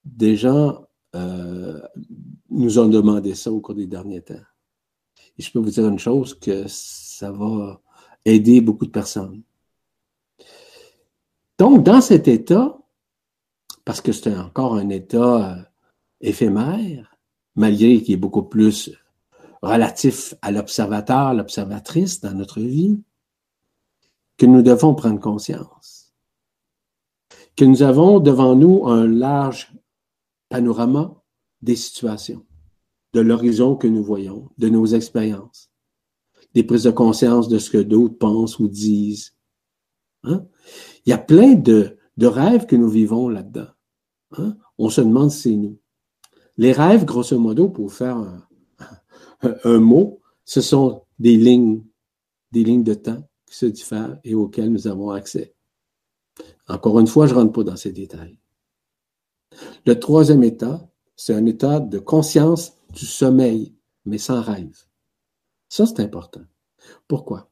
Des 0.04 0.36
gens 0.36 0.86
euh, 1.14 1.80
nous 2.50 2.78
ont 2.78 2.88
demandé 2.88 3.34
ça 3.34 3.50
au 3.50 3.60
cours 3.60 3.74
des 3.74 3.86
derniers 3.86 4.22
temps. 4.22 4.34
Et 5.36 5.42
je 5.42 5.50
peux 5.50 5.58
vous 5.58 5.70
dire 5.70 5.88
une 5.88 5.98
chose, 5.98 6.34
que 6.34 6.64
ça 6.68 7.32
va 7.32 7.80
aider 8.24 8.60
beaucoup 8.60 8.86
de 8.86 8.90
personnes. 8.90 9.42
Donc, 11.64 11.82
dans 11.82 12.02
cet 12.02 12.28
état, 12.28 12.78
parce 13.86 14.02
que 14.02 14.12
c'est 14.12 14.36
encore 14.36 14.74
un 14.74 14.90
état 14.90 15.52
euh, 15.52 15.62
éphémère, 16.20 17.16
malgré 17.54 18.02
qu'il 18.02 18.12
est 18.12 18.18
beaucoup 18.18 18.42
plus 18.42 18.90
relatif 19.62 20.34
à 20.42 20.50
l'observateur, 20.50 21.32
l'observatrice 21.32 22.20
dans 22.20 22.34
notre 22.34 22.60
vie, 22.60 23.00
que 24.36 24.44
nous 24.44 24.60
devons 24.60 24.94
prendre 24.94 25.18
conscience 25.18 26.12
que 27.56 27.64
nous 27.64 27.82
avons 27.82 28.20
devant 28.20 28.54
nous 28.54 28.86
un 28.86 29.06
large 29.06 29.72
panorama 30.50 31.22
des 31.62 31.76
situations, 31.76 32.44
de 33.14 33.20
l'horizon 33.20 33.74
que 33.74 33.86
nous 33.86 34.04
voyons, 34.04 34.50
de 34.58 34.68
nos 34.68 34.84
expériences, 34.84 35.70
des 36.52 36.62
prises 36.62 36.84
de 36.84 36.90
conscience 36.90 37.48
de 37.48 37.56
ce 37.56 37.70
que 37.70 37.78
d'autres 37.78 38.18
pensent 38.18 38.58
ou 38.58 38.68
disent. 38.68 39.34
Hein? 40.24 40.46
Il 41.06 41.10
y 41.10 41.12
a 41.12 41.18
plein 41.18 41.54
de, 41.54 41.98
rêves 42.20 42.66
que 42.66 42.76
nous 42.76 42.88
vivons 42.88 43.28
là-dedans. 43.28 43.68
Hein? 44.32 44.56
On 44.78 44.90
se 44.90 45.00
demande 45.00 45.30
si 45.30 45.42
c'est 45.42 45.56
nous. 45.56 45.78
Les 46.56 46.72
rêves, 46.72 47.04
grosso 47.04 47.38
modo, 47.38 47.68
pour 47.68 47.92
faire 47.92 48.16
un, 48.16 48.46
un, 49.64 49.78
mot, 49.78 50.20
ce 50.44 50.60
sont 50.60 51.02
des 51.18 51.36
lignes, 51.36 51.82
des 52.52 52.64
lignes 52.64 52.84
de 52.84 52.94
temps 52.94 53.28
qui 53.46 53.56
se 53.56 53.66
diffèrent 53.66 54.18
et 54.24 54.34
auxquelles 54.34 54.70
nous 54.70 54.86
avons 54.86 55.10
accès. 55.10 55.54
Encore 56.68 57.00
une 57.00 57.06
fois, 57.06 57.26
je 57.26 57.34
ne 57.34 57.40
rentre 57.40 57.52
pas 57.52 57.64
dans 57.64 57.76
ces 57.76 57.92
détails. 57.92 58.38
Le 59.86 59.98
troisième 59.98 60.42
état, 60.42 60.88
c'est 61.16 61.34
un 61.34 61.46
état 61.46 61.80
de 61.80 61.98
conscience 61.98 62.74
du 62.92 63.06
sommeil, 63.06 63.74
mais 64.04 64.18
sans 64.18 64.40
rêve. 64.40 64.84
Ça, 65.68 65.86
c'est 65.86 66.00
important. 66.00 66.42
Pourquoi? 67.08 67.50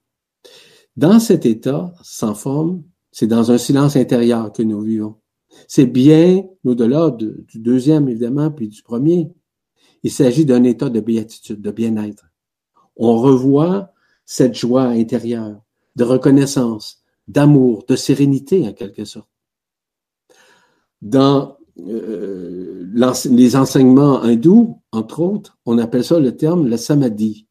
Dans 0.96 1.20
cet 1.20 1.46
état 1.46 1.92
sans 2.02 2.34
forme, 2.34 2.82
c'est 3.12 3.26
dans 3.26 3.52
un 3.52 3.58
silence 3.58 3.94
intérieur 3.96 4.52
que 4.52 4.62
nous 4.62 4.80
vivons. 4.80 5.16
C'est 5.68 5.86
bien 5.86 6.44
au-delà 6.64 7.10
du 7.10 7.58
deuxième, 7.58 8.08
évidemment, 8.08 8.50
puis 8.50 8.68
du 8.68 8.82
premier. 8.82 9.30
Il 10.02 10.10
s'agit 10.10 10.46
d'un 10.46 10.64
état 10.64 10.88
de 10.88 10.98
béatitude, 10.98 11.60
de 11.60 11.70
bien-être. 11.70 12.24
On 12.96 13.18
revoit 13.18 13.92
cette 14.24 14.54
joie 14.54 14.84
intérieure, 14.84 15.62
de 15.94 16.04
reconnaissance, 16.04 17.02
d'amour, 17.28 17.84
de 17.86 17.96
sérénité, 17.96 18.66
en 18.66 18.72
quelque 18.72 19.04
sorte. 19.04 19.28
Dans 21.02 21.58
euh, 21.78 22.88
les 23.30 23.56
enseignements 23.56 24.22
hindous, 24.22 24.80
entre 24.90 25.20
autres, 25.20 25.58
on 25.66 25.78
appelle 25.78 26.04
ça 26.04 26.18
le 26.18 26.36
terme 26.36 26.68
le 26.68 26.76
samadhi. 26.76 27.46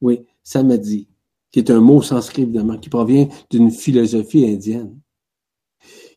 Oui, 0.00 0.26
samadhi, 0.42 1.08
qui 1.50 1.58
est 1.58 1.70
un 1.70 1.80
mot 1.80 2.02
sanskrit, 2.02 2.42
évidemment, 2.42 2.78
qui 2.78 2.88
provient 2.88 3.28
d'une 3.50 3.70
philosophie 3.70 4.46
indienne. 4.46 5.00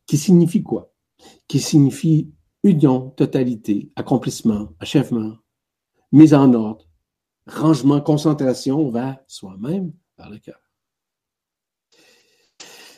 Qui 0.06 0.18
signifie 0.18 0.64
quoi? 0.64 0.94
Qui 1.48 1.60
signifie 1.60 2.32
union, 2.64 3.12
totalité, 3.12 3.92
accomplissement, 3.96 4.70
achèvement, 4.80 5.38
mise 6.12 6.34
en 6.34 6.54
ordre, 6.54 6.86
rangement, 7.48 8.02
concentration 8.02 8.90
vers 8.90 9.20
soi-même, 9.28 9.94
vers 10.18 10.30
le 10.30 10.40
cœur. 10.40 10.60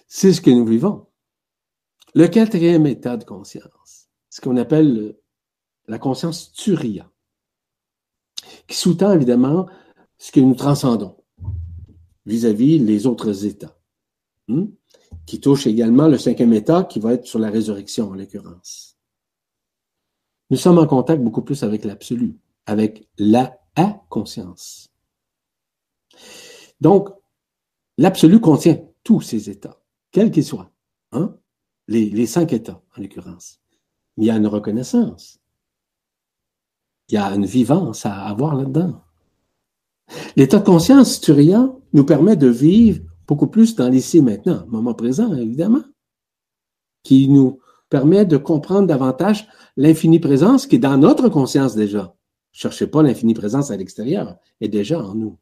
C'est 0.08 0.34
ce 0.34 0.42
que 0.42 0.52
nous 0.52 0.66
vivons. 0.66 1.08
Le 2.14 2.28
quatrième 2.28 2.86
état 2.86 3.18
de 3.18 3.24
conscience, 3.24 4.10
ce 4.30 4.42
qu'on 4.42 4.58
appelle 4.58 5.18
la 5.88 5.98
conscience 5.98 6.52
turiya, 6.52 7.10
qui 8.68 8.76
sous-tend 8.76 9.14
évidemment 9.14 9.68
ce 10.18 10.32
que 10.32 10.40
nous 10.40 10.56
transcendons 10.56 11.23
vis-à-vis 12.26 12.80
les 12.80 13.06
autres 13.06 13.46
états, 13.46 13.78
hmm, 14.48 14.66
qui 15.26 15.40
touche 15.40 15.68
également 15.68 16.08
le 16.08 16.18
cinquième 16.18 16.54
état 16.54 16.84
qui 16.84 17.00
va 17.00 17.14
être 17.14 17.26
sur 17.26 17.40
la 17.40 17.50
résurrection 17.50 18.10
en 18.10 18.16
l'occurrence. 18.16 18.98
Nous 20.50 20.58
sommes 20.58 20.78
en 20.78 20.88
contact 20.88 21.22
beaucoup 21.22 21.42
plus 21.42 21.64
avec 21.64 21.84
l'absolu, 21.84 22.38
avec 22.66 23.08
la 23.18 23.60
conscience. 24.10 24.92
Donc, 26.80 27.10
l'absolu 27.98 28.40
contient 28.40 28.80
tous 29.04 29.22
ces 29.22 29.50
états, 29.50 29.82
quels 30.12 30.32
qu'ils 30.32 30.46
soient, 30.46 30.72
hein? 31.12 31.36
les, 31.88 32.10
les 32.10 32.26
cinq 32.26 32.54
états 32.54 32.82
en 32.96 33.02
l'occurrence. 33.02 33.60
Il 34.18 34.26
y 34.26 34.30
a 34.30 34.38
une 34.38 34.48
reconnaissance, 34.48 35.40
il 37.10 37.16
y 37.16 37.18
a 37.18 37.34
une 37.34 37.46
vivance 37.46 38.06
à 38.06 38.26
avoir 38.26 38.56
là-dedans. 38.56 39.02
L'état 40.36 40.60
de 40.60 40.66
conscience 40.66 41.22
turian 41.22 41.82
nous 41.94 42.06
permet 42.06 42.36
de 42.36 42.48
vivre 42.48 43.02
beaucoup 43.28 43.48
plus 43.48 43.76
dans 43.76 43.90
l'ici 43.90 44.18
et 44.18 44.22
maintenant, 44.22 44.66
moment 44.68 44.94
présent, 44.94 45.34
évidemment, 45.36 45.84
qui 47.04 47.30
nous 47.30 47.60
permet 47.90 48.26
de 48.26 48.38
comprendre 48.38 48.88
davantage 48.88 49.48
l'infinie 49.78 50.20
présence 50.20 50.66
qui 50.68 50.78
est 50.78 50.80
dans 50.80 50.98
notre 50.98 51.30
conscience 51.30 51.76
déjà. 51.76 52.16
Cherchez 52.52 52.88
pas 52.88 53.04
l'infinie 53.04 53.34
présence 53.34 53.72
à 53.72 53.78
l'extérieur, 53.78 54.38
elle 54.60 54.68
est 54.68 54.70
déjà 54.70 55.04
en 55.04 55.16
nous. 55.16 55.38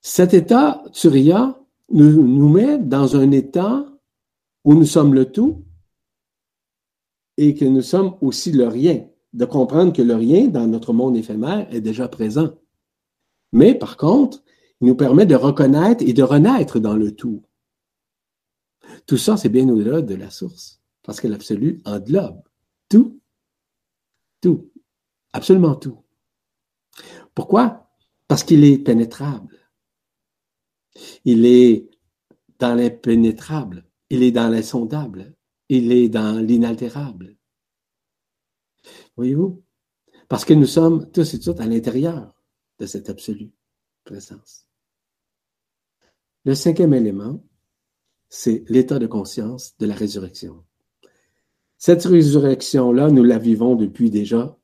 Cet 0.00 0.34
état 0.34 0.82
turiya 0.92 1.58
nous, 1.90 2.22
nous 2.22 2.48
met 2.48 2.78
dans 2.78 3.16
un 3.16 3.30
état 3.30 3.86
où 4.64 4.74
nous 4.74 4.86
sommes 4.86 5.14
le 5.14 5.30
tout 5.30 5.64
et 7.36 7.54
que 7.54 7.64
nous 7.64 7.82
sommes 7.82 8.16
aussi 8.20 8.52
le 8.52 8.68
rien 8.68 9.08
de 9.32 9.44
comprendre 9.44 9.92
que 9.92 10.02
le 10.02 10.14
rien 10.14 10.48
dans 10.48 10.66
notre 10.66 10.92
monde 10.92 11.16
éphémère 11.16 11.72
est 11.72 11.80
déjà 11.80 12.08
présent. 12.08 12.58
Mais 13.52 13.74
par 13.74 13.96
contre, 13.96 14.42
il 14.80 14.88
nous 14.88 14.94
permet 14.94 15.26
de 15.26 15.34
reconnaître 15.34 16.04
et 16.06 16.12
de 16.12 16.22
renaître 16.22 16.78
dans 16.78 16.96
le 16.96 17.14
tout. 17.14 17.42
Tout 19.06 19.16
ça, 19.16 19.36
c'est 19.36 19.48
bien 19.48 19.68
au-delà 19.68 20.02
de 20.02 20.14
la 20.14 20.30
source, 20.30 20.80
parce 21.02 21.20
que 21.20 21.28
l'absolu 21.28 21.80
englobe 21.84 22.42
tout, 22.88 23.20
tout, 24.40 24.70
absolument 25.32 25.74
tout. 25.74 25.98
Pourquoi? 27.34 27.90
Parce 28.26 28.44
qu'il 28.44 28.64
est 28.64 28.78
pénétrable. 28.78 29.58
Il 31.24 31.46
est 31.46 31.88
dans 32.58 32.74
l'impénétrable, 32.74 33.84
il 34.10 34.22
est 34.22 34.32
dans 34.32 34.48
l'insondable, 34.48 35.34
il 35.68 35.92
est 35.92 36.08
dans 36.08 36.38
l'inaltérable. 36.44 37.37
Voyez-vous? 39.18 39.60
Parce 40.28 40.44
que 40.44 40.54
nous 40.54 40.66
sommes 40.66 41.10
tous 41.10 41.34
et 41.34 41.40
toutes 41.40 41.58
à 41.58 41.66
l'intérieur 41.66 42.32
de 42.78 42.86
cette 42.86 43.10
absolue 43.10 43.50
présence. 44.04 44.68
Le 46.44 46.54
cinquième 46.54 46.94
élément, 46.94 47.44
c'est 48.28 48.62
l'état 48.68 49.00
de 49.00 49.08
conscience 49.08 49.76
de 49.78 49.86
la 49.86 49.96
résurrection. 49.96 50.64
Cette 51.78 52.04
résurrection-là, 52.04 53.10
nous 53.10 53.24
la 53.24 53.38
vivons 53.38 53.74
depuis 53.74 54.08
déjà, 54.08 54.56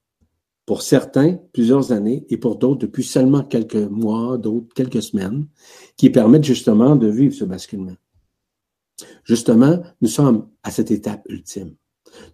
pour 0.67 0.83
certains, 0.83 1.35
plusieurs 1.53 1.91
années, 1.91 2.25
et 2.29 2.37
pour 2.37 2.55
d'autres, 2.55 2.87
depuis 2.87 3.03
seulement 3.03 3.43
quelques 3.43 3.75
mois, 3.75 4.39
d'autres, 4.39 4.73
quelques 4.73 5.03
semaines, 5.03 5.49
qui 5.97 6.11
permettent 6.11 6.45
justement 6.45 6.95
de 6.95 7.09
vivre 7.09 7.35
ce 7.35 7.45
basculement. 7.45 7.97
Justement, 9.25 9.83
nous 10.01 10.09
sommes 10.09 10.49
à 10.63 10.71
cette 10.71 10.93
étape 10.93 11.27
ultime. 11.29 11.75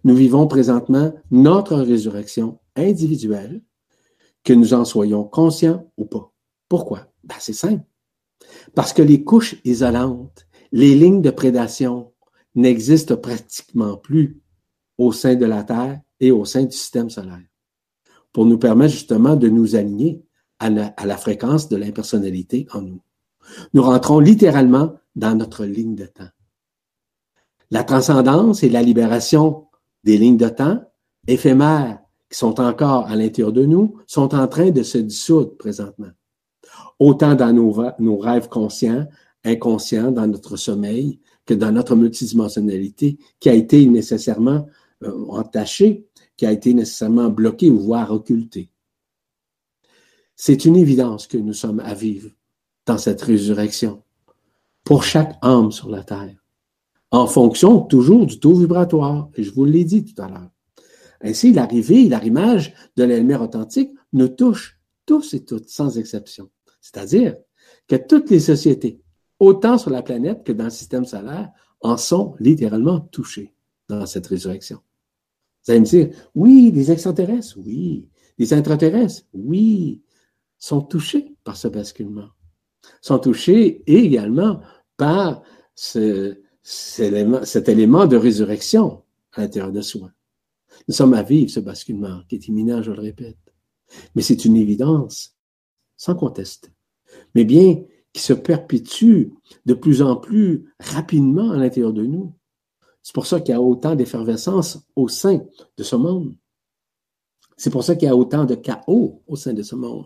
Nous 0.03 0.15
vivons 0.15 0.47
présentement 0.47 1.13
notre 1.29 1.75
résurrection 1.77 2.59
individuelle, 2.75 3.61
que 4.43 4.53
nous 4.53 4.73
en 4.73 4.85
soyons 4.85 5.23
conscients 5.23 5.91
ou 5.97 6.05
pas. 6.05 6.31
Pourquoi? 6.67 7.11
Ben, 7.23 7.35
c'est 7.39 7.53
simple. 7.53 7.83
Parce 8.73 8.93
que 8.93 9.01
les 9.01 9.23
couches 9.23 9.55
isolantes, 9.65 10.47
les 10.71 10.95
lignes 10.95 11.21
de 11.21 11.29
prédation 11.29 12.11
n'existent 12.55 13.17
pratiquement 13.17 13.97
plus 13.97 14.41
au 14.97 15.11
sein 15.11 15.35
de 15.35 15.45
la 15.45 15.63
Terre 15.63 16.01
et 16.19 16.31
au 16.31 16.45
sein 16.45 16.63
du 16.63 16.75
système 16.75 17.09
solaire, 17.09 17.43
pour 18.33 18.45
nous 18.45 18.57
permettre 18.57 18.93
justement 18.93 19.35
de 19.35 19.49
nous 19.49 19.75
aligner 19.75 20.23
à 20.59 20.69
la, 20.69 20.87
à 20.97 21.05
la 21.05 21.17
fréquence 21.17 21.69
de 21.69 21.75
l'impersonnalité 21.77 22.67
en 22.73 22.81
nous. 22.81 23.01
Nous 23.73 23.81
rentrons 23.81 24.19
littéralement 24.19 24.95
dans 25.15 25.35
notre 25.35 25.65
ligne 25.65 25.95
de 25.95 26.05
temps. 26.05 26.29
La 27.71 27.85
transcendance 27.85 28.63
et 28.63 28.69
la 28.69 28.83
libération 28.83 29.67
des 30.03 30.17
lignes 30.17 30.37
de 30.37 30.49
temps 30.49 30.83
éphémères 31.25 31.99
qui 32.29 32.37
sont 32.37 32.59
encore 32.59 33.07
à 33.07 33.15
l'intérieur 33.15 33.53
de 33.53 33.65
nous 33.65 33.97
sont 34.07 34.35
en 34.35 34.47
train 34.49 34.71
de 34.71 34.83
se 34.83 34.97
dissoudre 34.97 35.55
présentement. 35.55 36.11
Autant 36.99 37.33
dans 37.33 37.53
nos, 37.53 38.17
rêves 38.17 38.49
conscients, 38.49 39.07
inconscients, 39.45 40.11
dans 40.11 40.27
notre 40.27 40.57
sommeil, 40.57 41.21
que 41.45 41.53
dans 41.53 41.71
notre 41.71 41.95
multidimensionnalité 41.95 43.17
qui 43.39 43.49
a 43.49 43.53
été 43.53 43.85
nécessairement 43.85 44.67
euh, 45.03 45.25
entachée, 45.29 46.05
qui 46.35 46.45
a 46.45 46.51
été 46.51 46.73
nécessairement 46.73 47.29
bloquée 47.29 47.69
ou 47.69 47.79
voire 47.79 48.11
occultée. 48.11 48.69
C'est 50.35 50.65
une 50.65 50.75
évidence 50.75 51.25
que 51.25 51.37
nous 51.37 51.53
sommes 51.53 51.79
à 51.79 51.93
vivre 51.93 52.31
dans 52.85 52.97
cette 52.97 53.21
résurrection 53.21 54.03
pour 54.83 55.03
chaque 55.03 55.37
âme 55.41 55.71
sur 55.71 55.89
la 55.89 56.03
terre 56.03 56.40
en 57.11 57.27
fonction 57.27 57.81
toujours 57.81 58.25
du 58.25 58.39
taux 58.39 58.55
vibratoire. 58.55 59.29
Et 59.35 59.43
je 59.43 59.53
vous 59.53 59.65
l'ai 59.65 59.83
dit 59.83 60.03
tout 60.03 60.21
à 60.21 60.29
l'heure. 60.29 60.49
Ainsi, 61.21 61.53
l'arrivée 61.53 62.05
et 62.05 62.09
l'arrimage 62.09 62.73
de 62.97 63.03
lumière 63.03 63.41
authentique 63.41 63.91
nous 64.13 64.29
touche 64.29 64.79
tous 65.05 65.33
et 65.33 65.45
toutes, 65.45 65.69
sans 65.69 65.97
exception. 65.97 66.49
C'est-à-dire 66.79 67.35
que 67.87 67.95
toutes 67.95 68.29
les 68.29 68.39
sociétés, 68.39 69.01
autant 69.39 69.77
sur 69.77 69.91
la 69.91 70.01
planète 70.01 70.43
que 70.43 70.51
dans 70.51 70.65
le 70.65 70.69
système 70.69 71.05
solaire, 71.05 71.51
en 71.81 71.97
sont 71.97 72.35
littéralement 72.39 72.99
touchées 72.99 73.53
dans 73.87 74.05
cette 74.05 74.27
résurrection. 74.27 74.79
Vous 75.65 75.71
allez 75.71 75.81
me 75.81 75.85
dire, 75.85 76.09
oui, 76.33 76.71
les 76.73 76.91
extraterrestres, 76.91 77.57
oui, 77.57 78.07
les 78.37 78.53
intraterrestres, 78.53 79.23
oui, 79.33 80.01
sont 80.57 80.81
touchés 80.81 81.35
par 81.43 81.57
ce 81.57 81.67
basculement. 81.67 82.29
Sont 83.01 83.19
touchés 83.19 83.83
également 83.85 84.61
par 84.97 85.43
ce, 85.75 86.39
cet 86.63 87.69
élément 87.69 88.07
de 88.07 88.17
résurrection 88.17 89.03
à 89.33 89.41
l'intérieur 89.41 89.71
de 89.71 89.81
soi. 89.81 90.11
Nous 90.87 90.93
sommes 90.93 91.13
à 91.13 91.23
vivre 91.23 91.51
ce 91.51 91.59
basculement 91.59 92.21
qui 92.27 92.35
est 92.35 92.47
imminent, 92.47 92.81
je 92.81 92.91
le 92.91 93.01
répète. 93.01 93.37
Mais 94.15 94.21
c'est 94.21 94.45
une 94.45 94.55
évidence, 94.55 95.35
sans 95.97 96.15
conteste. 96.15 96.71
Mais 97.35 97.43
bien 97.43 97.83
qui 98.13 98.21
se 98.21 98.33
perpétue 98.33 99.29
de 99.65 99.73
plus 99.73 100.01
en 100.01 100.15
plus 100.15 100.73
rapidement 100.79 101.51
à 101.51 101.57
l'intérieur 101.57 101.93
de 101.93 102.05
nous. 102.05 102.33
C'est 103.03 103.15
pour 103.15 103.25
ça 103.25 103.39
qu'il 103.39 103.53
y 103.53 103.57
a 103.57 103.61
autant 103.61 103.95
d'effervescence 103.95 104.79
au 104.95 105.07
sein 105.07 105.41
de 105.77 105.83
ce 105.83 105.95
monde. 105.95 106.35
C'est 107.57 107.69
pour 107.69 107.83
ça 107.83 107.95
qu'il 107.95 108.07
y 108.07 108.11
a 108.11 108.15
autant 108.15 108.45
de 108.45 108.55
chaos 108.55 109.21
au 109.27 109.35
sein 109.35 109.53
de 109.53 109.63
ce 109.63 109.75
monde. 109.75 110.05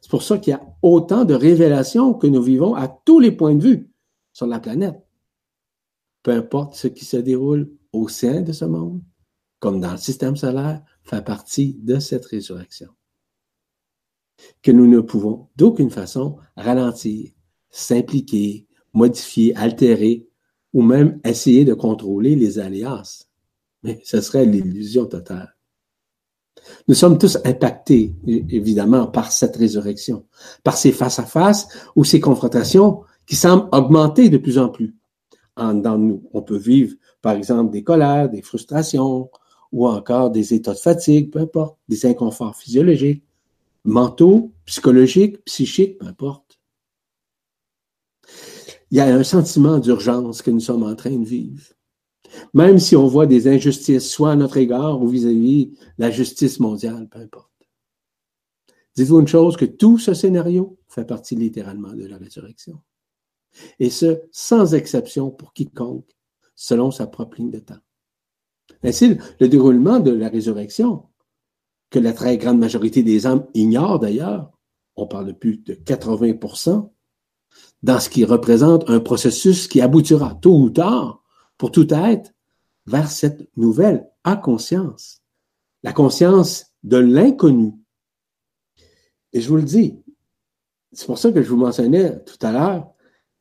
C'est 0.00 0.10
pour 0.10 0.22
ça 0.22 0.38
qu'il 0.38 0.52
y 0.52 0.54
a 0.54 0.62
autant 0.82 1.24
de 1.24 1.34
révélations 1.34 2.14
que 2.14 2.26
nous 2.26 2.42
vivons 2.42 2.74
à 2.74 2.88
tous 2.88 3.20
les 3.20 3.32
points 3.32 3.54
de 3.54 3.62
vue 3.62 3.90
sur 4.32 4.46
la 4.46 4.60
planète. 4.60 5.00
Peu 6.22 6.30
importe 6.30 6.74
ce 6.74 6.88
qui 6.88 7.04
se 7.04 7.16
déroule 7.16 7.70
au 7.92 8.08
sein 8.08 8.42
de 8.42 8.52
ce 8.52 8.64
monde, 8.64 9.02
comme 9.58 9.80
dans 9.80 9.92
le 9.92 9.98
système 9.98 10.36
solaire, 10.36 10.82
fait 11.02 11.24
partie 11.24 11.74
de 11.82 11.98
cette 11.98 12.26
résurrection. 12.26 12.88
Que 14.62 14.72
nous 14.72 14.86
ne 14.86 15.00
pouvons 15.00 15.48
d'aucune 15.56 15.90
façon 15.90 16.36
ralentir, 16.56 17.30
s'impliquer, 17.70 18.66
modifier, 18.92 19.54
altérer 19.56 20.28
ou 20.72 20.82
même 20.82 21.20
essayer 21.24 21.64
de 21.64 21.74
contrôler 21.74 22.34
les 22.34 22.58
aléas. 22.58 23.26
Mais 23.82 24.00
ce 24.04 24.20
serait 24.20 24.46
l'illusion 24.46 25.06
totale. 25.06 25.56
Nous 26.86 26.94
sommes 26.94 27.18
tous 27.18 27.38
impactés, 27.44 28.14
évidemment, 28.26 29.06
par 29.08 29.32
cette 29.32 29.56
résurrection, 29.56 30.26
par 30.62 30.76
ces 30.76 30.92
face-à-face 30.92 31.68
ou 31.96 32.04
ces 32.04 32.20
confrontations 32.20 33.02
qui 33.26 33.34
semblent 33.36 33.68
augmenter 33.72 34.28
de 34.28 34.38
plus 34.38 34.58
en 34.58 34.68
plus 34.68 34.94
en, 35.56 35.74
nous. 35.74 36.22
On 36.32 36.42
peut 36.42 36.56
vivre, 36.56 36.94
par 37.20 37.34
exemple, 37.34 37.72
des 37.72 37.82
colères, 37.82 38.28
des 38.28 38.42
frustrations 38.42 39.30
ou 39.70 39.86
encore 39.86 40.30
des 40.30 40.54
états 40.54 40.74
de 40.74 40.78
fatigue, 40.78 41.30
peu 41.30 41.40
importe, 41.40 41.78
des 41.88 42.04
inconforts 42.06 42.56
physiologiques, 42.56 43.24
mentaux, 43.84 44.52
psychologiques, 44.66 45.42
psychiques, 45.44 45.98
peu 45.98 46.06
importe. 46.06 46.60
Il 48.90 48.98
y 48.98 49.00
a 49.00 49.06
un 49.06 49.24
sentiment 49.24 49.78
d'urgence 49.78 50.42
que 50.42 50.50
nous 50.50 50.60
sommes 50.60 50.82
en 50.82 50.94
train 50.94 51.16
de 51.16 51.24
vivre. 51.24 51.64
Même 52.54 52.78
si 52.78 52.96
on 52.96 53.06
voit 53.06 53.26
des 53.26 53.48
injustices, 53.48 54.10
soit 54.10 54.32
à 54.32 54.36
notre 54.36 54.58
égard 54.58 55.00
ou 55.00 55.08
vis-à-vis 55.08 55.72
la 55.98 56.10
justice 56.10 56.60
mondiale, 56.60 57.08
peu 57.08 57.18
importe. 57.18 57.50
Dites-vous 58.94 59.20
une 59.20 59.28
chose, 59.28 59.56
que 59.56 59.64
tout 59.64 59.98
ce 59.98 60.12
scénario 60.12 60.78
fait 60.88 61.06
partie 61.06 61.34
littéralement 61.34 61.94
de 61.94 62.04
la 62.04 62.18
résurrection. 62.18 62.80
Et 63.78 63.90
ce, 63.90 64.22
sans 64.30 64.74
exception 64.74 65.30
pour 65.30 65.52
quiconque, 65.52 66.10
selon 66.54 66.90
sa 66.90 67.06
propre 67.06 67.38
ligne 67.38 67.50
de 67.50 67.58
temps. 67.58 67.80
Ainsi, 68.82 69.16
le 69.40 69.48
déroulement 69.48 70.00
de 70.00 70.10
la 70.10 70.28
résurrection, 70.28 71.04
que 71.90 71.98
la 71.98 72.12
très 72.12 72.38
grande 72.38 72.58
majorité 72.58 73.02
des 73.02 73.26
hommes 73.26 73.46
ignorent 73.54 73.98
d'ailleurs, 73.98 74.50
on 74.96 75.06
parle 75.06 75.26
de 75.26 75.32
plus 75.32 75.58
de 75.58 75.74
80% 75.74 76.90
dans 77.82 78.00
ce 78.00 78.08
qui 78.08 78.24
représente 78.24 78.88
un 78.88 79.00
processus 79.00 79.68
qui 79.68 79.80
aboutira 79.80 80.34
tôt 80.36 80.56
ou 80.56 80.70
tard 80.70 81.22
pour 81.58 81.70
tout 81.70 81.92
être 81.92 82.32
vers 82.86 83.10
cette 83.10 83.48
nouvelle 83.56 84.08
inconscience, 84.24 85.22
la 85.82 85.92
conscience 85.92 86.66
de 86.82 86.96
l'inconnu. 86.96 87.74
Et 89.32 89.40
je 89.40 89.48
vous 89.48 89.56
le 89.56 89.62
dis, 89.62 89.98
c'est 90.92 91.06
pour 91.06 91.18
ça 91.18 91.32
que 91.32 91.42
je 91.42 91.48
vous 91.48 91.56
mentionnais 91.56 92.22
tout 92.24 92.38
à 92.44 92.52
l'heure 92.52 92.91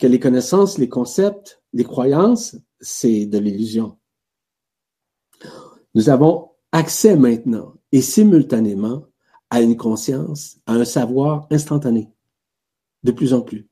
que 0.02 0.08
les 0.08 0.20
connaissances, 0.20 0.80
les 0.80 0.90
concepts, 0.90 1.62
les 1.74 1.84
croyances, 1.84 2.58
c'est 2.80 3.28
de 3.28 3.38
l'illusion. 3.38 4.00
Nous 5.94 6.10
avons 6.10 6.50
accès 6.72 7.16
maintenant 7.16 7.76
et 7.92 8.02
simultanément 8.02 9.06
à 9.52 9.62
une 9.62 9.78
conscience, 9.78 10.58
à 10.66 10.74
un 10.74 10.86
savoir 10.86 11.46
instantané, 11.52 12.10
de 13.04 13.12
plus 13.12 13.36
en 13.36 13.42
plus. 13.42 13.68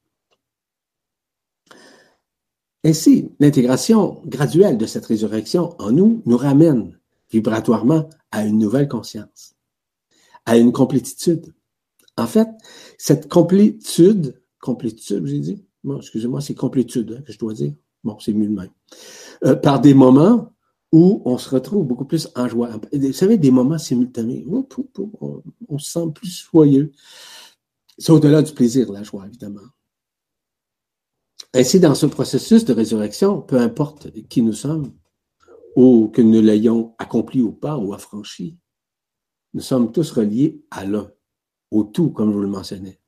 Ainsi, 2.83 3.31
l'intégration 3.39 4.21
graduelle 4.25 4.77
de 4.77 4.85
cette 4.85 5.07
résurrection 5.07 5.75
en 5.81 5.91
nous 5.91 6.21
nous 6.27 6.37
ramène 6.37 6.99
vibratoirement 7.31 8.07
à 8.29 8.45
une 8.45 8.59
nouvelle 8.59 8.87
conscience, 8.87 9.55
à 10.45 10.57
une 10.57 10.73
complétitude. 10.73 11.55
En 12.17 12.27
fait, 12.27 12.49
cette 12.99 13.27
complétude, 13.29 14.39
complétude, 14.59 15.25
j'ai 15.25 15.39
dit, 15.39 15.65
excusez-moi, 15.97 16.41
c'est 16.41 16.55
complétude 16.55 17.17
hein, 17.17 17.21
que 17.21 17.31
je 17.31 17.39
dois 17.39 17.53
dire. 17.53 17.73
Bon, 18.03 18.17
c'est 18.19 18.33
mieux 18.33 18.47
de 18.47 18.53
même. 18.53 18.69
Euh, 19.43 19.55
par 19.55 19.81
des 19.81 19.93
moments 19.93 20.53
où 20.91 21.21
on 21.25 21.37
se 21.37 21.49
retrouve 21.49 21.85
beaucoup 21.85 22.05
plus 22.05 22.29
en 22.35 22.47
joie. 22.47 22.71
Vous 22.91 23.13
savez, 23.13 23.37
des 23.37 23.51
moments 23.51 23.77
simultanés. 23.77 24.45
On, 24.49 24.67
on 25.67 25.77
se 25.77 25.91
sent 25.91 26.11
plus 26.15 26.47
joyeux. 26.51 26.91
C'est 27.97 28.11
au-delà 28.11 28.41
du 28.41 28.53
plaisir, 28.53 28.91
la 28.91 29.03
joie, 29.03 29.27
évidemment. 29.27 29.61
Ainsi, 31.53 31.79
dans 31.79 31.95
ce 31.95 32.05
processus 32.05 32.65
de 32.65 32.73
résurrection, 32.73 33.41
peu 33.41 33.59
importe 33.59 34.11
qui 34.29 34.41
nous 34.41 34.53
sommes, 34.53 34.93
ou 35.75 36.09
que 36.09 36.21
nous 36.21 36.41
l'ayons 36.41 36.95
accompli 36.97 37.41
ou 37.41 37.51
pas, 37.51 37.77
ou 37.77 37.93
affranchi, 37.93 38.57
nous 39.53 39.61
sommes 39.61 39.91
tous 39.91 40.11
reliés 40.11 40.63
à 40.71 40.85
l'un, 40.85 41.11
au 41.71 41.83
tout, 41.83 42.11
comme 42.11 42.29
je 42.31 42.35
vous 42.35 42.41
le 42.41 42.47
mentionnais. 42.47 42.98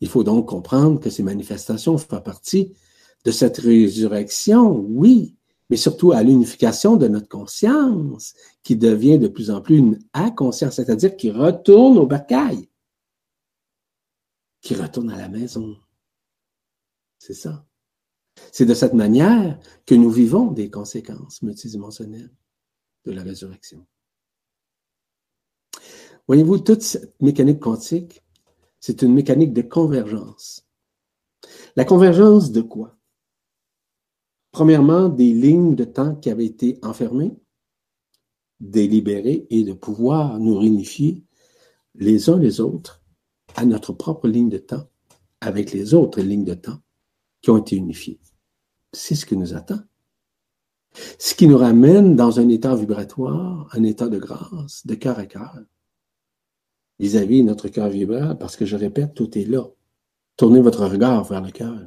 Il 0.00 0.08
faut 0.08 0.24
donc 0.24 0.48
comprendre 0.48 1.00
que 1.00 1.10
ces 1.10 1.22
manifestations 1.22 1.96
font 1.98 2.20
partie 2.20 2.74
de 3.24 3.30
cette 3.30 3.58
résurrection, 3.58 4.78
oui, 4.78 5.36
mais 5.68 5.76
surtout 5.76 6.12
à 6.12 6.22
l'unification 6.22 6.96
de 6.96 7.08
notre 7.08 7.28
conscience, 7.28 8.34
qui 8.62 8.76
devient 8.76 9.18
de 9.18 9.28
plus 9.28 9.50
en 9.50 9.60
plus 9.60 9.78
une 9.78 9.98
inconscience, 10.12 10.76
c'est-à-dire 10.76 11.16
qui 11.16 11.30
retourne 11.30 11.98
au 11.98 12.06
bercail, 12.06 12.68
qui 14.60 14.74
retourne 14.74 15.10
à 15.10 15.18
la 15.18 15.28
maison. 15.28 15.76
C'est 17.18 17.34
ça. 17.34 17.66
C'est 18.52 18.66
de 18.66 18.74
cette 18.74 18.94
manière 18.94 19.58
que 19.86 19.94
nous 19.94 20.10
vivons 20.10 20.52
des 20.52 20.70
conséquences 20.70 21.42
multidimensionnelles 21.42 22.30
de 23.04 23.12
la 23.12 23.22
résurrection. 23.22 23.86
Voyez-vous, 26.28 26.58
toute 26.58 26.82
cette 26.82 27.20
mécanique 27.20 27.60
quantique, 27.60 28.22
c'est 28.86 29.02
une 29.02 29.14
mécanique 29.14 29.52
de 29.52 29.62
convergence. 29.62 30.64
La 31.74 31.84
convergence 31.84 32.52
de 32.52 32.60
quoi? 32.60 32.96
Premièrement, 34.52 35.08
des 35.08 35.32
lignes 35.32 35.74
de 35.74 35.82
temps 35.82 36.14
qui 36.14 36.30
avaient 36.30 36.46
été 36.46 36.78
enfermées, 36.84 37.36
délibérées 38.60 39.44
et 39.50 39.64
de 39.64 39.72
pouvoir 39.72 40.38
nous 40.38 40.56
réunifier 40.56 41.24
les 41.96 42.30
uns 42.30 42.38
les 42.38 42.60
autres 42.60 43.02
à 43.56 43.64
notre 43.64 43.92
propre 43.92 44.28
ligne 44.28 44.50
de 44.50 44.58
temps 44.58 44.88
avec 45.40 45.72
les 45.72 45.92
autres 45.92 46.20
lignes 46.20 46.44
de 46.44 46.54
temps 46.54 46.78
qui 47.42 47.50
ont 47.50 47.58
été 47.58 47.74
unifiés. 47.74 48.20
C'est 48.92 49.16
ce 49.16 49.26
qui 49.26 49.36
nous 49.36 49.52
attend. 49.52 49.80
Ce 51.18 51.34
qui 51.34 51.48
nous 51.48 51.58
ramène 51.58 52.14
dans 52.14 52.38
un 52.38 52.48
état 52.50 52.76
vibratoire, 52.76 53.68
un 53.72 53.82
état 53.82 54.06
de 54.06 54.20
grâce, 54.20 54.86
de 54.86 54.94
cœur 54.94 55.18
à 55.18 55.26
cœur, 55.26 55.58
vis-à-vis 56.98 57.42
notre 57.42 57.68
cœur 57.68 57.88
vibrant, 57.88 58.36
parce 58.36 58.56
que 58.56 58.64
je 58.64 58.76
répète, 58.76 59.14
tout 59.14 59.36
est 59.38 59.44
là. 59.44 59.64
Tournez 60.36 60.60
votre 60.60 60.86
regard 60.86 61.24
vers 61.24 61.40
le 61.40 61.50
cœur. 61.50 61.78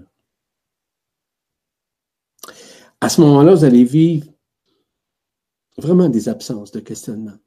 À 3.01 3.09
ce 3.09 3.21
moment-là, 3.21 3.55
vous 3.55 3.63
allez 3.63 3.83
vivre 3.83 4.27
vraiment 5.77 6.09
des 6.09 6.29
absences 6.29 6.71
de 6.71 6.79
questionnement. 6.79 7.37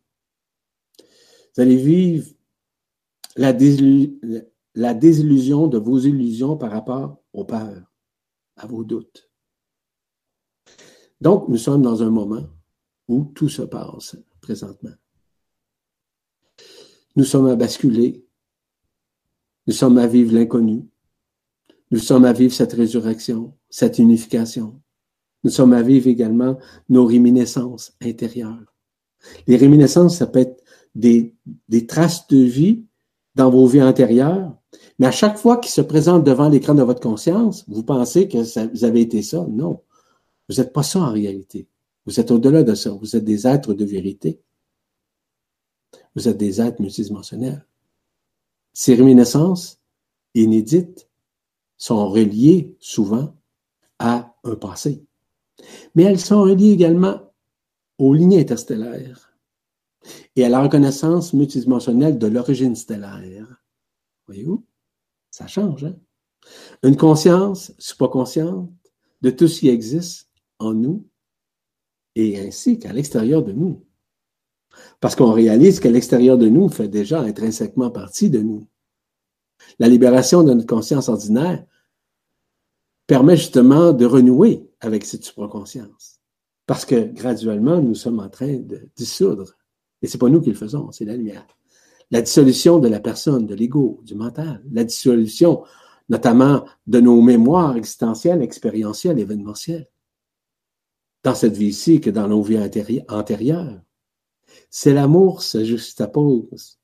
Vous 1.55 1.63
allez 1.63 1.77
vivre 1.77 2.27
la, 3.37 3.53
désillusion 3.53 5.67
de 5.67 5.79
vos 5.79 5.99
illusions 5.99 6.57
par 6.57 6.71
rapport 6.71 7.19
aux 7.33 7.45
peurs 7.45 7.83
à 8.57 8.67
vos 8.67 8.85
doutes. 8.85 9.31
Donc, 11.21 11.49
nous 11.49 11.59
sommes 11.59 11.83
dans 11.83 12.03
un 12.03 12.11
moment 12.11 12.47
où 13.09 13.25
tout 13.35 13.49
se 13.49 13.63
passe 13.63 14.17
présentement. 14.41 14.95
Nous 17.17 17.25
sommes 17.25 17.47
à 17.47 17.57
basculer. 17.57 18.25
Nous 19.67 19.75
sommes 19.75 19.99
à 19.99 20.07
vivre 20.07 20.35
l'inconnu. 20.35 20.85
Nous 21.91 21.99
sommes 21.99 22.25
à 22.25 22.33
vivre 22.33 22.55
cette 22.55 22.73
résurrection, 22.73 23.53
cette 23.69 23.99
unification. 23.99 24.81
Nous 25.45 25.51
sommes 25.51 25.73
à 25.73 25.83
vivre 25.83 26.09
également 26.09 26.59
nos 26.89 27.05
réminiscences 27.05 27.93
intérieures. 28.03 28.75
Les 29.47 29.57
réminiscences, 29.57 30.17
ça 30.17 30.27
peut 30.27 30.41
être 30.41 30.63
des, 30.95 31.35
traces 31.87 32.27
de 32.29 32.39
vie 32.39 32.85
dans 33.35 33.51
vos 33.51 33.67
vies 33.67 33.83
antérieures, 33.83 34.57
mais 34.99 35.07
à 35.07 35.11
chaque 35.11 35.39
fois 35.39 35.59
qu'il 35.59 35.71
se 35.71 35.81
présente 35.81 36.25
devant 36.25 36.49
l'écran 36.49 36.75
de 36.75 36.83
votre 36.83 37.01
conscience, 37.01 37.65
vous 37.69 37.83
pensez 37.83 38.29
que 38.29 38.39
vous 38.73 38.85
avez 38.85 39.03
été 39.03 39.23
ça. 39.23 39.47
Non. 39.51 39.81
Vous 40.49 40.57
n'êtes 40.57 40.73
pas 40.73 40.83
ça 40.83 41.01
en 41.01 41.13
réalité. 41.13 41.69
Vous 42.07 42.19
êtes 42.21 42.31
au-delà 42.31 42.63
de 42.63 42.75
ça. 42.75 42.91
Vous 42.91 43.17
êtes 43.17 43.25
des 43.25 43.47
êtres 43.47 43.75
de 43.75 43.85
vérité. 43.85 44.41
Vous 46.15 46.29
êtes 46.29 46.37
des 46.37 46.61
êtres 46.61 46.81
multidimensionnels. 46.81 47.67
Ces 48.73 48.95
réminiscences 48.95 49.81
inédites 50.35 51.09
sont 51.77 52.09
reliées 52.09 52.77
souvent 52.81 53.37
à 53.99 54.35
un 54.45 54.57
passé. 54.57 55.05
Mais 55.95 56.05
elles 56.05 56.21
sont 56.21 56.43
reliées 56.43 56.73
également 56.73 57.21
aux 57.99 58.15
lignes 58.15 58.39
interstellaires 58.39 59.37
et 60.35 60.45
à 60.45 60.49
la 60.49 60.63
reconnaissance 60.63 61.33
multidimensionnelle 61.33 62.19
de 62.19 62.27
l'origine 62.27 62.75
stellaire. 62.75 63.63
Voyez-vous? 64.27 64.65
Ça 65.31 65.47
change, 65.47 65.85
hein? 65.85 65.97
Une 66.83 66.97
conscience 66.97 67.73
consciente 67.99 68.71
de 69.21 69.31
tout 69.31 69.47
ce 69.47 69.61
qui 69.61 69.69
existe 69.69 70.29
en 70.59 70.75
nous 70.75 71.07
et 72.15 72.41
ainsi 72.41 72.79
qu'à 72.79 72.93
l'extérieur 72.93 73.43
de 73.43 73.53
nous. 73.53 73.85
Parce 75.01 75.17
qu'on 75.17 75.33
réalise 75.33 75.81
qu'à 75.81 75.91
l'extérieur 75.91 76.39
de 76.39 76.49
nous 76.49 76.69
fait 76.69 76.89
déjà 76.89 77.21
intrinsèquement 77.21 77.91
partie 77.91 78.31
de 78.31 78.41
nous. 78.41 78.67
La 79.79 79.89
libération 79.89 80.43
de 80.43 80.53
notre 80.53 80.67
conscience 80.67 81.09
ordinaire 81.09 81.65
permet 83.07 83.37
justement 83.37 83.93
de 83.93 84.05
renouer 84.05 84.69
avec 84.81 85.05
cette 85.05 85.25
supraconscience. 85.25 86.21
Parce 86.67 86.85
que 86.85 87.13
graduellement, 87.13 87.81
nous 87.81 87.95
sommes 87.95 88.21
en 88.21 88.29
train 88.29 88.57
de 88.57 88.89
dissoudre. 88.97 89.57
Et 90.01 90.07
c'est 90.07 90.19
pas 90.19 90.29
nous 90.29 90.41
qui 90.41 90.51
le 90.51 90.57
faisons, 90.57 90.91
c'est 90.93 91.05
la 91.05 91.17
lumière. 91.17 91.47
La 92.11 92.23
dissolution 92.23 92.79
de 92.79 92.89
la 92.89 93.01
personne, 93.01 93.47
de 93.47 93.55
l'ego, 93.55 94.01
du 94.05 94.15
mental. 94.15 94.63
La 94.71 94.85
dissolution, 94.85 95.65
notamment, 96.09 96.65
de 96.87 97.01
nos 97.01 97.21
mémoires 97.23 97.77
existentielles, 97.77 98.43
expérientielles, 98.43 99.19
événementielles. 99.19 99.89
Dans 101.25 101.35
cette 101.35 101.57
vie-ci 101.57 102.01
que 102.01 102.11
dans 102.11 102.29
nos 102.29 102.43
vies 102.43 102.59
antérieures. 103.09 103.81
C'est 104.71 104.93
l'amour 104.93 105.43
se 105.43 105.65
juxtapose 105.65 106.79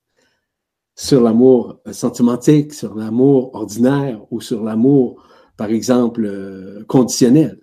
sur 0.98 1.22
l'amour 1.22 1.80
sentimentique, 1.92 2.74
sur 2.74 2.96
l'amour 2.96 3.54
ordinaire 3.54 4.20
ou 4.32 4.40
sur 4.40 4.64
l'amour, 4.64 5.24
par 5.56 5.70
exemple, 5.70 6.24
euh, 6.24 6.84
conditionnel. 6.86 7.62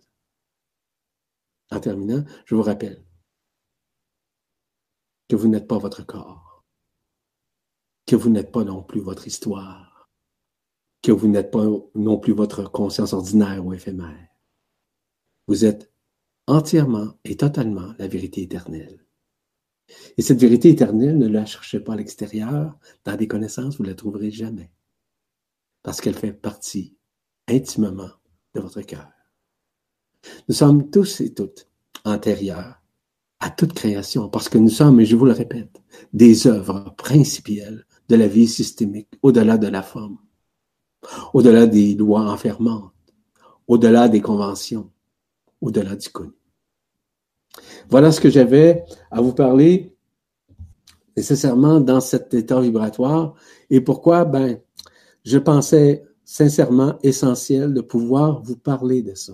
En 1.70 1.82
terminant, 1.82 2.24
je 2.46 2.56
vous 2.56 2.62
rappelle 2.62 3.04
que 5.28 5.36
vous 5.36 5.50
n'êtes 5.50 5.68
pas 5.68 5.78
votre 5.78 6.06
corps, 6.06 6.64
que 8.06 8.16
vous 8.16 8.30
n'êtes 8.30 8.54
pas 8.54 8.64
non 8.64 8.84
plus 8.84 9.02
votre 9.02 9.28
histoire, 9.28 10.10
que 11.02 11.12
vous 11.12 11.28
n'êtes 11.28 11.52
pas 11.52 11.66
non 11.94 12.18
plus 12.18 12.34
votre 12.34 12.72
conscience 12.72 13.12
ordinaire 13.12 13.66
ou 13.66 13.74
éphémère. 13.74 14.30
Vous 15.48 15.66
êtes 15.66 15.92
entièrement 16.48 17.14
et 17.26 17.36
totalement 17.36 17.94
la 18.00 18.08
vérité 18.08 18.44
éternelle. 18.44 19.05
Et 20.18 20.22
cette 20.22 20.40
vérité 20.40 20.70
éternelle, 20.70 21.18
ne 21.18 21.28
la 21.28 21.46
cherchez 21.46 21.80
pas 21.80 21.94
à 21.94 21.96
l'extérieur, 21.96 22.78
dans 23.04 23.16
des 23.16 23.28
connaissances, 23.28 23.78
vous 23.78 23.84
ne 23.84 23.90
la 23.90 23.96
trouverez 23.96 24.32
jamais. 24.32 24.72
Parce 25.84 26.02
qu'elle 26.02 26.16
fait 26.16 26.34
partie 26.34 26.98
intimement 27.48 28.10
de 28.54 28.62
votre 28.62 28.82
cœur. 28.82 29.10
Nous 30.48 30.56
sommes 30.56 30.90
tous 30.90 31.22
et 31.22 31.34
toutes 31.34 31.68
antérieurs 32.04 32.82
à 33.40 33.50
toute 33.52 33.74
création, 33.74 34.30
parce 34.30 34.50
que 34.50 34.58
nous 34.58 34.70
sommes, 34.70 35.00
et 35.00 35.06
je 35.06 35.16
vous 35.16 35.26
le 35.26 35.34
répète, 35.34 35.82
des 36.14 36.48
œuvres 36.48 36.96
principielles 36.98 37.86
de 38.08 38.16
la 38.16 38.28
vie 38.28 38.48
systémique, 38.48 39.10
au-delà 39.22 39.58
de 39.58 39.68
la 39.68 39.84
forme, 39.84 40.18
au-delà 41.34 41.68
des 41.68 41.96
lois 41.96 42.32
enfermantes, 42.32 42.94
au-delà 43.68 44.08
des 44.08 44.22
conventions, 44.22 44.90
au-delà 45.62 45.96
du 45.96 46.10
connu. 46.10 46.32
Voilà 47.90 48.12
ce 48.12 48.20
que 48.20 48.30
j'avais 48.30 48.84
à 49.12 49.22
vous 49.22 49.34
parler 49.34 49.96
nécessairement 51.16 51.80
dans 51.80 52.02
cet 52.02 52.34
état 52.34 52.60
vibratoire. 52.60 53.36
Et 53.70 53.82
pourquoi? 53.82 54.26
Ben, 54.26 54.60
je 55.24 55.38
pensais 55.38 56.04
sincèrement 56.24 56.98
essentiel 57.04 57.74
de 57.74 57.82
pouvoir 57.82 58.42
vous 58.42 58.58
parler 58.58 59.02
de 59.02 59.16
ça. 59.16 59.34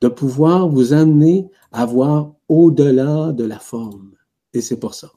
De 0.00 0.08
pouvoir 0.08 0.68
vous 0.68 0.92
amener 0.92 1.48
à 1.70 1.86
voir 1.86 2.32
au-delà 2.48 3.32
de 3.32 3.44
la 3.44 3.58
forme. 3.58 4.12
Et 4.52 4.60
c'est 4.60 4.78
pour 4.78 4.94
ça. 4.94 5.12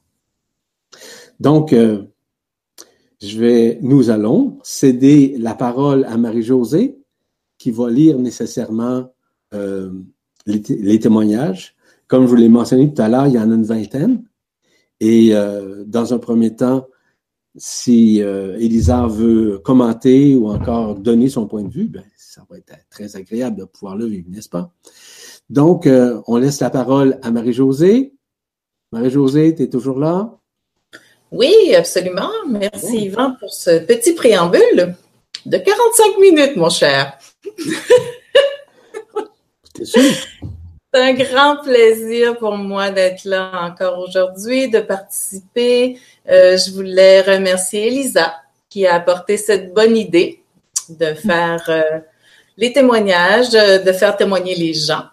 Donc, 1.39 1.73
euh, 1.73 2.03
je 3.21 3.39
vais, 3.39 3.79
nous 3.81 4.09
allons 4.09 4.59
céder 4.63 5.35
la 5.39 5.55
parole 5.55 6.05
à 6.05 6.17
Marie-Josée, 6.17 6.97
qui 7.57 7.71
va 7.71 7.89
lire 7.89 8.19
nécessairement 8.19 9.11
euh, 9.53 9.91
les, 10.45 10.99
témoignages. 10.99 11.75
Comme 12.07 12.23
je 12.23 12.29
vous 12.29 12.35
l'ai 12.35 12.49
mentionné 12.49 12.93
tout 12.93 13.01
à 13.01 13.09
l'heure, 13.09 13.27
il 13.27 13.33
y 13.33 13.39
en 13.39 13.51
a 13.51 13.55
une 13.55 13.63
vingtaine. 13.63 14.23
Et 14.99 15.29
euh, 15.33 15.83
dans 15.85 16.13
un 16.13 16.19
premier 16.19 16.55
temps, 16.55 16.87
si 17.55 18.21
euh, 18.21 18.57
Elisa 18.59 19.07
veut 19.07 19.59
commenter 19.59 20.35
ou 20.35 20.49
encore 20.49 20.95
donner 20.95 21.29
son 21.29 21.47
point 21.47 21.63
de 21.63 21.71
vue, 21.71 21.87
ben, 21.87 22.03
ça 22.15 22.45
va 22.49 22.57
être 22.57 22.73
très 22.89 23.15
agréable 23.15 23.57
de 23.57 23.65
pouvoir 23.65 23.95
le 23.95 24.05
vivre, 24.05 24.27
n'est-ce 24.29 24.49
pas? 24.49 24.71
Donc, 25.49 25.87
euh, 25.87 26.21
on 26.27 26.37
laisse 26.37 26.59
la 26.59 26.69
parole 26.69 27.19
à 27.23 27.31
Marie-Josée. 27.31 28.13
Marie-Josée, 28.91 29.55
tu 29.55 29.63
es 29.63 29.69
toujours 29.69 29.99
là? 29.99 30.37
Oui, 31.31 31.73
absolument. 31.75 32.29
Merci, 32.49 33.05
Yvan, 33.05 33.35
pour 33.39 33.53
ce 33.53 33.79
petit 33.79 34.13
préambule 34.13 34.95
de 35.45 35.57
45 35.57 36.19
minutes, 36.19 36.55
mon 36.55 36.69
cher. 36.69 37.17
C'est 40.97 41.03
un 41.03 41.13
grand 41.13 41.57
plaisir 41.57 42.39
pour 42.39 42.57
moi 42.57 42.89
d'être 42.89 43.23
là 43.23 43.51
encore 43.61 43.99
aujourd'hui, 43.99 44.67
de 44.67 44.79
participer. 44.79 45.99
Euh, 46.27 46.57
je 46.57 46.71
voulais 46.71 47.21
remercier 47.21 47.85
Elisa 47.85 48.33
qui 48.67 48.87
a 48.87 48.95
apporté 48.95 49.37
cette 49.37 49.75
bonne 49.75 49.95
idée 49.95 50.41
de 50.89 51.13
faire 51.13 51.63
euh, 51.69 51.99
les 52.57 52.73
témoignages, 52.73 53.51
de, 53.51 53.91
faire 53.91 54.17
témoigner 54.17 54.55
les 54.55 54.73
gens 54.73 55.03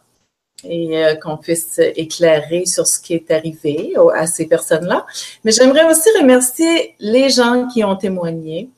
et 0.67 1.05
euh, 1.05 1.17
qu'on 1.17 1.37
puisse 1.37 1.79
éclairer 1.79 2.65
sur 2.65 2.87
ce 2.87 2.99
qui 2.99 3.13
est 3.13 3.31
arrivé 3.31 3.93
à 4.15 4.27
ces 4.27 4.47
personnes-là. 4.47 5.05
Mais 5.45 5.53
j'aimerais 5.53 5.85
aussi 5.85 6.09
remercier 6.19 6.95
les 6.99 7.29
gens 7.29 7.69
qui 7.69 7.85
ont 7.85 7.97
témoigné 7.97 8.71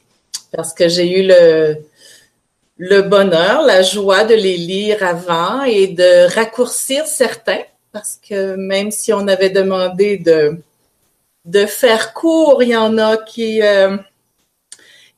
parce 0.50 0.72
que 0.72 0.88
j'ai 0.88 1.20
eu 1.20 1.28
le, 1.28 1.76
le 2.78 3.02
bonheur, 3.02 3.62
la 3.62 3.82
joie 3.82 4.24
de 4.24 4.34
les 4.34 4.56
lire 4.56 5.02
avant 5.02 5.62
et 5.62 5.88
de 5.88 6.32
raccourcir 6.34 7.06
certains, 7.06 7.62
parce 7.92 8.20
que 8.28 8.54
même 8.56 8.90
si 8.90 9.12
on 9.12 9.26
avait 9.28 9.50
demandé 9.50 10.18
de, 10.18 10.58
de 11.46 11.64
faire 11.64 12.12
court, 12.12 12.62
il 12.62 12.70
y 12.70 12.76
en 12.76 12.98
a 12.98 13.16
qui, 13.16 13.62
euh, 13.62 13.96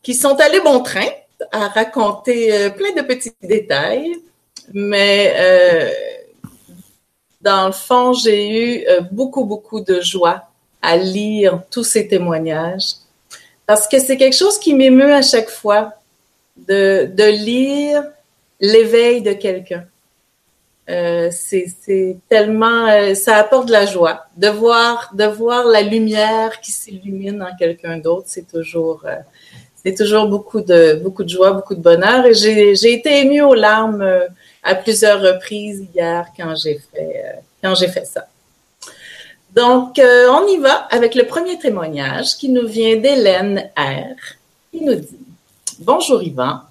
qui 0.02 0.14
sont 0.14 0.36
allés 0.36 0.60
bon 0.60 0.80
train 0.80 1.08
à 1.50 1.68
raconter 1.68 2.52
euh, 2.52 2.70
plein 2.70 2.92
de 2.92 3.02
petits 3.02 3.32
détails, 3.42 4.16
mais 4.72 5.34
euh, 5.36 5.90
dans 7.40 7.66
le 7.66 7.72
fond, 7.72 8.12
j'ai 8.12 8.50
eu 8.50 8.86
beaucoup, 9.10 9.44
beaucoup 9.44 9.80
de 9.80 10.00
joie 10.00 10.42
à 10.80 10.96
lire 10.96 11.62
tous 11.70 11.84
ces 11.84 12.06
témoignages, 12.06 12.94
parce 13.66 13.88
que 13.88 13.98
c'est 13.98 14.16
quelque 14.16 14.36
chose 14.36 14.58
qui 14.58 14.74
m'émeut 14.74 15.12
à 15.12 15.22
chaque 15.22 15.50
fois 15.50 15.97
de, 16.66 17.06
de 17.06 17.24
lire 17.24 18.02
l'éveil 18.60 19.22
de 19.22 19.32
quelqu'un. 19.32 19.84
Euh, 20.90 21.28
c'est 21.30 22.16
tellement, 22.30 22.86
euh, 22.86 23.14
ça 23.14 23.36
apporte 23.36 23.66
de 23.66 23.72
la 23.72 23.84
joie. 23.84 24.24
De 24.36 24.48
voir, 24.48 25.10
de 25.14 25.24
voir 25.24 25.66
la 25.66 25.82
lumière 25.82 26.60
qui 26.60 26.72
s'illumine 26.72 27.42
en 27.42 27.54
quelqu'un 27.56 27.98
d'autre, 27.98 28.24
c'est 28.26 28.48
toujours, 28.50 29.02
euh, 29.04 29.16
c'est 29.76 29.94
toujours 29.94 30.28
beaucoup 30.28 30.62
de, 30.62 30.94
beaucoup 30.94 31.24
de 31.24 31.28
joie, 31.28 31.50
beaucoup 31.52 31.74
de 31.74 31.82
bonheur. 31.82 32.24
Et 32.24 32.34
j'ai 32.34 32.92
été 32.92 33.20
émue 33.20 33.42
aux 33.42 33.54
larmes 33.54 34.00
euh, 34.00 34.26
à 34.62 34.74
plusieurs 34.74 35.20
reprises 35.20 35.86
hier 35.94 36.26
quand 36.34 36.54
j'ai 36.56 36.80
fait, 36.92 37.34
quand 37.62 37.74
j'ai 37.74 37.88
fait 37.88 38.06
ça. 38.06 38.26
Donc, 39.54 39.98
on 39.98 40.46
y 40.46 40.58
va 40.58 40.86
avec 40.90 41.14
le 41.14 41.24
premier 41.24 41.58
témoignage 41.58 42.36
qui 42.36 42.48
nous 42.48 42.66
vient 42.66 42.96
d'Hélène 42.96 43.70
R. 43.76 44.14
qui 44.70 44.84
nous 44.84 44.94
dit 44.94 45.27
Bonjour 45.80 46.20
Yvan. 46.20 46.62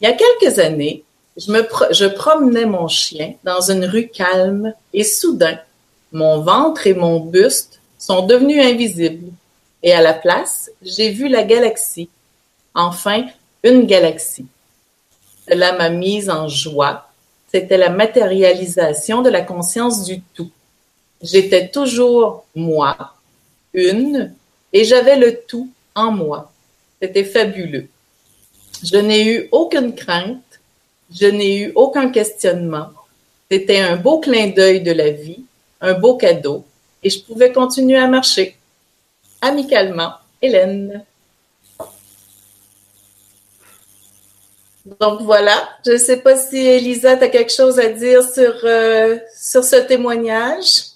Il 0.00 0.04
y 0.04 0.06
a 0.06 0.12
quelques 0.12 0.58
années, 0.58 1.02
je, 1.38 1.50
me 1.50 1.66
je 1.92 2.04
promenais 2.04 2.66
mon 2.66 2.88
chien 2.88 3.32
dans 3.42 3.70
une 3.70 3.86
rue 3.86 4.08
calme 4.08 4.74
et 4.92 5.02
soudain, 5.02 5.58
mon 6.12 6.42
ventre 6.42 6.86
et 6.86 6.92
mon 6.92 7.20
buste 7.20 7.80
sont 7.98 8.26
devenus 8.26 8.62
invisibles. 8.62 9.32
Et 9.82 9.94
à 9.94 10.02
la 10.02 10.12
place, 10.12 10.70
j'ai 10.82 11.10
vu 11.10 11.28
la 11.28 11.42
galaxie. 11.42 12.10
Enfin, 12.74 13.24
une 13.62 13.86
galaxie. 13.86 14.46
Cela 15.48 15.72
m'a 15.72 15.88
mise 15.88 16.28
en 16.28 16.46
joie. 16.46 17.08
C'était 17.50 17.78
la 17.78 17.88
matérialisation 17.88 19.22
de 19.22 19.30
la 19.30 19.40
conscience 19.40 20.04
du 20.04 20.20
tout. 20.34 20.50
J'étais 21.22 21.68
toujours 21.68 22.44
moi, 22.54 23.14
une, 23.72 24.34
et 24.74 24.84
j'avais 24.84 25.16
le 25.16 25.40
tout 25.48 25.70
en 25.94 26.10
moi. 26.10 26.52
C'était 27.00 27.24
fabuleux. 27.24 27.88
Je 28.84 28.98
n'ai 28.98 29.24
eu 29.24 29.48
aucune 29.50 29.94
crainte, 29.94 30.60
je 31.10 31.26
n'ai 31.26 31.56
eu 31.56 31.72
aucun 31.74 32.10
questionnement. 32.10 32.90
C'était 33.50 33.80
un 33.80 33.96
beau 33.96 34.20
clin 34.20 34.48
d'œil 34.48 34.82
de 34.82 34.92
la 34.92 35.10
vie, 35.10 35.44
un 35.80 35.94
beau 35.94 36.16
cadeau, 36.18 36.64
et 37.02 37.08
je 37.08 37.18
pouvais 37.22 37.50
continuer 37.50 37.96
à 37.96 38.06
marcher. 38.06 38.58
Amicalement, 39.40 40.12
Hélène. 40.42 41.02
Donc 45.00 45.22
voilà, 45.22 45.70
je 45.86 45.92
ne 45.92 45.96
sais 45.96 46.18
pas 46.18 46.36
si 46.36 46.58
Elisa, 46.58 47.16
tu 47.16 47.24
as 47.24 47.28
quelque 47.28 47.52
chose 47.52 47.78
à 47.78 47.88
dire 47.88 48.22
sur, 48.22 48.54
euh, 48.64 49.16
sur 49.34 49.64
ce 49.64 49.76
témoignage. 49.76 50.88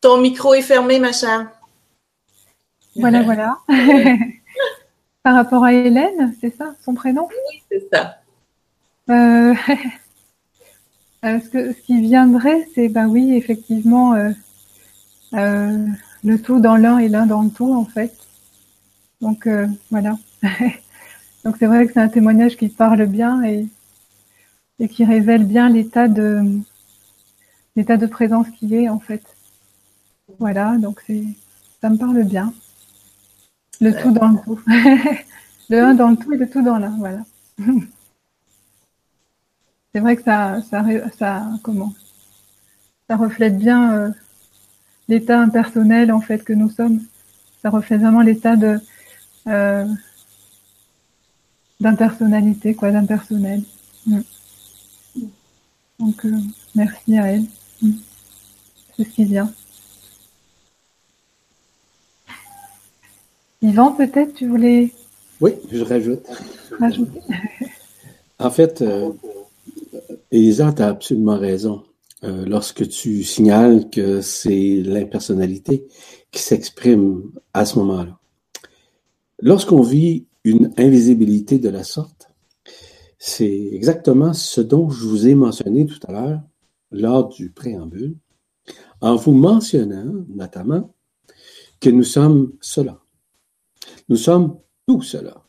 Ton 0.00 0.18
micro 0.18 0.54
est 0.54 0.62
fermé, 0.62 1.00
ma 1.00 1.10
chère. 1.10 1.57
Voilà, 2.98 3.22
voilà. 3.22 3.58
Par 5.22 5.34
rapport 5.34 5.64
à 5.64 5.72
Hélène, 5.72 6.34
c'est 6.40 6.54
ça, 6.56 6.74
son 6.84 6.94
prénom? 6.94 7.28
Oui, 7.28 7.62
c'est 7.70 7.88
ça. 7.92 8.18
Euh, 11.24 11.40
ce, 11.40 11.48
que, 11.48 11.72
ce, 11.72 11.80
qui 11.80 12.00
viendrait, 12.00 12.68
c'est, 12.76 12.88
ben 12.88 13.08
oui, 13.08 13.34
effectivement, 13.34 14.14
le 15.32 16.36
tout 16.40 16.60
dans 16.60 16.76
l'un 16.76 16.98
et 16.98 17.08
l'un 17.08 17.26
dans 17.26 17.42
le 17.42 17.50
tout, 17.50 17.74
en 17.74 17.84
fait. 17.84 18.14
Donc 19.20 19.46
euh, 19.46 19.66
voilà. 19.90 20.16
Donc 21.44 21.56
c'est 21.58 21.66
vrai 21.66 21.86
que 21.86 21.92
c'est 21.92 22.00
un 22.00 22.08
témoignage 22.08 22.56
qui 22.56 22.68
parle 22.68 23.06
bien 23.06 23.42
et, 23.42 23.66
et 24.78 24.88
qui 24.88 25.04
révèle 25.04 25.44
bien 25.44 25.68
l'état 25.68 26.08
de 26.08 26.60
l'état 27.76 27.96
de 27.96 28.06
présence 28.06 28.48
qui 28.50 28.74
est 28.74 28.88
en 28.88 28.98
fait. 28.98 29.22
Voilà, 30.38 30.76
donc 30.78 31.00
c'est 31.06 31.24
ça 31.80 31.88
me 31.88 31.96
parle 31.96 32.22
bien. 32.24 32.52
Le 33.80 33.92
tout 34.00 34.10
dans 34.10 34.28
le 34.28 34.38
tout. 34.44 34.60
le 35.70 35.82
un 35.82 35.94
dans 35.94 36.10
le 36.10 36.16
tout 36.16 36.32
et 36.32 36.36
le 36.36 36.48
tout 36.48 36.62
dans 36.62 36.78
l'un, 36.78 36.96
voilà. 36.98 37.20
c'est 39.94 40.00
vrai 40.00 40.16
que 40.16 40.22
ça, 40.22 40.60
ça, 40.62 40.84
ça, 41.16 41.46
comment? 41.62 41.92
Ça 43.08 43.16
reflète 43.16 43.56
bien 43.56 43.94
euh, 43.94 44.10
l'état 45.08 45.40
impersonnel 45.40 46.12
en 46.12 46.20
fait 46.20 46.44
que 46.44 46.52
nous 46.52 46.70
sommes. 46.70 47.00
Ça 47.62 47.70
reflète 47.70 48.00
vraiment 48.00 48.22
l'état 48.22 48.56
de 48.56 48.80
euh, 49.46 49.86
d'impersonnalité, 51.80 52.74
quoi, 52.74 52.90
d'impersonnel. 52.90 53.62
Mm. 54.06 54.20
Donc, 55.98 56.24
euh, 56.24 56.38
merci 56.74 57.18
à 57.18 57.26
elle. 57.32 57.44
Mm. 57.82 57.92
C'est 58.96 59.04
ce 59.04 59.08
qui 59.10 59.24
vient. 59.24 59.52
Yvan, 63.62 63.92
peut-être, 63.92 64.34
tu 64.34 64.46
voulais. 64.48 64.92
Oui, 65.40 65.52
je 65.70 65.82
rajoute. 65.82 66.26
Rajouter? 66.78 67.20
en 68.38 68.50
fait, 68.50 68.82
euh, 68.82 69.10
Elisa, 70.30 70.72
tu 70.72 70.82
as 70.82 70.88
absolument 70.88 71.38
raison. 71.38 71.82
Euh, 72.24 72.44
lorsque 72.46 72.88
tu 72.88 73.22
signales 73.22 73.90
que 73.90 74.20
c'est 74.20 74.82
l'impersonnalité 74.84 75.86
qui 76.32 76.42
s'exprime 76.42 77.30
à 77.54 77.64
ce 77.64 77.78
moment-là. 77.78 78.18
Lorsqu'on 79.40 79.82
vit 79.82 80.26
une 80.42 80.72
invisibilité 80.78 81.58
de 81.58 81.68
la 81.68 81.84
sorte, 81.84 82.28
c'est 83.18 83.68
exactement 83.72 84.32
ce 84.32 84.60
dont 84.60 84.90
je 84.90 85.06
vous 85.06 85.28
ai 85.28 85.36
mentionné 85.36 85.86
tout 85.86 86.00
à 86.08 86.12
l'heure 86.12 86.40
lors 86.90 87.28
du 87.28 87.50
préambule, 87.50 88.16
en 89.00 89.14
vous 89.14 89.34
mentionnant 89.34 90.24
notamment 90.28 90.92
que 91.80 91.90
nous 91.90 92.04
sommes 92.04 92.52
cela. 92.60 93.00
Nous 94.08 94.16
sommes 94.16 94.58
tout 94.86 95.02
cela. 95.02 95.42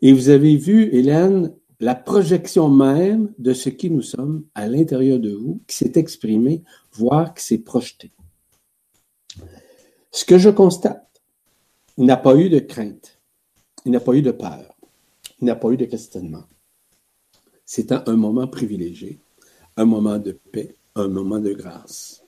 Et 0.00 0.12
vous 0.12 0.28
avez 0.28 0.56
vu, 0.56 0.94
Hélène, 0.94 1.54
la 1.80 1.94
projection 1.94 2.68
même 2.68 3.32
de 3.38 3.52
ce 3.52 3.68
qui 3.68 3.90
nous 3.90 4.02
sommes 4.02 4.44
à 4.54 4.68
l'intérieur 4.68 5.18
de 5.18 5.30
vous, 5.30 5.60
qui 5.66 5.76
s'est 5.76 5.92
exprimé, 5.96 6.62
voire 6.92 7.34
qui 7.34 7.44
s'est 7.44 7.58
projeté. 7.58 8.12
Ce 10.10 10.24
que 10.24 10.38
je 10.38 10.50
constate, 10.50 11.08
il 11.96 12.04
n'a 12.04 12.16
pas 12.16 12.36
eu 12.36 12.48
de 12.48 12.58
crainte. 12.58 13.18
Il 13.84 13.92
n'a 13.92 14.00
pas 14.00 14.14
eu 14.14 14.22
de 14.22 14.30
peur. 14.30 14.76
Il 15.40 15.46
n'a 15.46 15.56
pas 15.56 15.70
eu 15.70 15.76
de 15.76 15.84
questionnement. 15.86 16.44
C'est 17.64 17.90
un, 17.90 18.16
moment 18.16 18.46
privilégié, 18.46 19.18
un 19.76 19.84
moment 19.84 20.18
de 20.18 20.38
paix, 20.52 20.76
un 20.94 21.08
moment 21.08 21.38
de 21.38 21.52
grâce. 21.52 22.22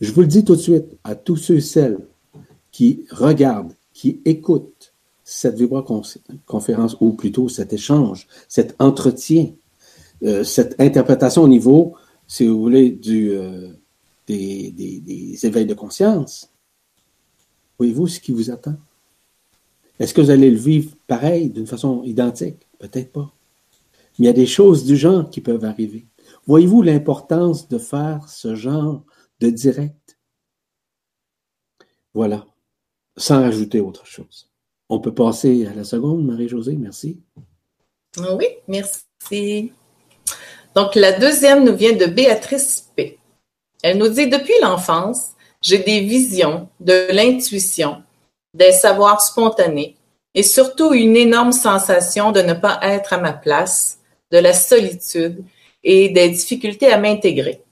Je 0.00 0.12
vous 0.12 0.22
le 0.22 0.26
dis 0.26 0.44
tout 0.44 0.56
de 0.56 0.60
suite 0.60 0.96
à 1.04 1.14
tous 1.14 1.36
ceux 1.36 1.56
et 1.56 1.60
celles 1.60 1.98
qui 2.76 3.06
regardent, 3.10 3.72
qui 3.94 4.20
écoutent 4.26 4.92
cette 5.24 5.56
vibra-conférence, 5.56 6.96
ou 7.00 7.14
plutôt 7.14 7.48
cet 7.48 7.72
échange, 7.72 8.28
cet 8.48 8.76
entretien, 8.78 9.52
euh, 10.22 10.44
cette 10.44 10.78
interprétation 10.78 11.42
au 11.44 11.48
niveau, 11.48 11.94
si 12.26 12.46
vous 12.46 12.60
voulez, 12.60 12.90
du, 12.90 13.30
euh, 13.30 13.70
des, 14.26 14.72
des 14.72 15.46
éveils 15.46 15.64
de 15.64 15.72
conscience, 15.72 16.50
Voyez-vous 17.78 18.06
ce 18.06 18.20
qui 18.20 18.32
vous 18.32 18.50
attend? 18.50 18.76
Est-ce 19.98 20.14
que 20.14 20.20
vous 20.20 20.30
allez 20.30 20.50
le 20.50 20.56
vivre 20.56 20.94
pareil, 21.06 21.50
d'une 21.50 21.66
façon 21.66 22.02
identique? 22.04 22.66
Peut-être 22.78 23.12
pas. 23.12 23.32
Mais 24.18 24.24
il 24.24 24.26
y 24.26 24.28
a 24.28 24.32
des 24.32 24.46
choses 24.46 24.84
du 24.84 24.96
genre 24.96 25.28
qui 25.28 25.40
peuvent 25.40 25.64
arriver. 25.64 26.06
Voyez-vous 26.46 26.80
l'importance 26.82 27.68
de 27.68 27.76
faire 27.78 28.28
ce 28.28 28.54
genre 28.54 29.02
de 29.40 29.50
direct? 29.50 30.18
Voilà, 32.14 32.46
sans 33.16 33.42
rajouter 33.42 33.80
autre 33.80 34.06
chose. 34.06 34.48
On 34.88 35.00
peut 35.00 35.14
passer 35.14 35.66
à 35.66 35.74
la 35.74 35.84
seconde, 35.84 36.24
Marie-Josée, 36.24 36.76
merci. 36.76 37.18
Oui, 38.18 38.46
merci. 38.68 39.72
Donc, 40.74 40.94
la 40.94 41.12
deuxième 41.12 41.64
nous 41.64 41.74
vient 41.74 41.94
de 41.94 42.06
Béatrice 42.06 42.90
P. 42.94 43.18
Elle 43.82 43.98
nous 43.98 44.08
dit, 44.08 44.28
depuis 44.28 44.54
l'enfance, 44.62 45.30
j'ai 45.60 45.78
des 45.78 46.00
visions, 46.00 46.68
de 46.80 47.08
l'intuition, 47.10 48.02
des 48.54 48.72
savoirs 48.72 49.20
spontanés 49.20 49.96
et 50.34 50.42
surtout 50.42 50.92
une 50.92 51.16
énorme 51.16 51.52
sensation 51.52 52.30
de 52.30 52.42
ne 52.42 52.52
pas 52.52 52.78
être 52.82 53.14
à 53.14 53.18
ma 53.18 53.32
place, 53.32 53.98
de 54.30 54.38
la 54.38 54.52
solitude 54.52 55.42
et 55.82 56.10
des 56.10 56.28
difficultés 56.28 56.92
à 56.92 56.98
m'intégrer. 56.98 57.62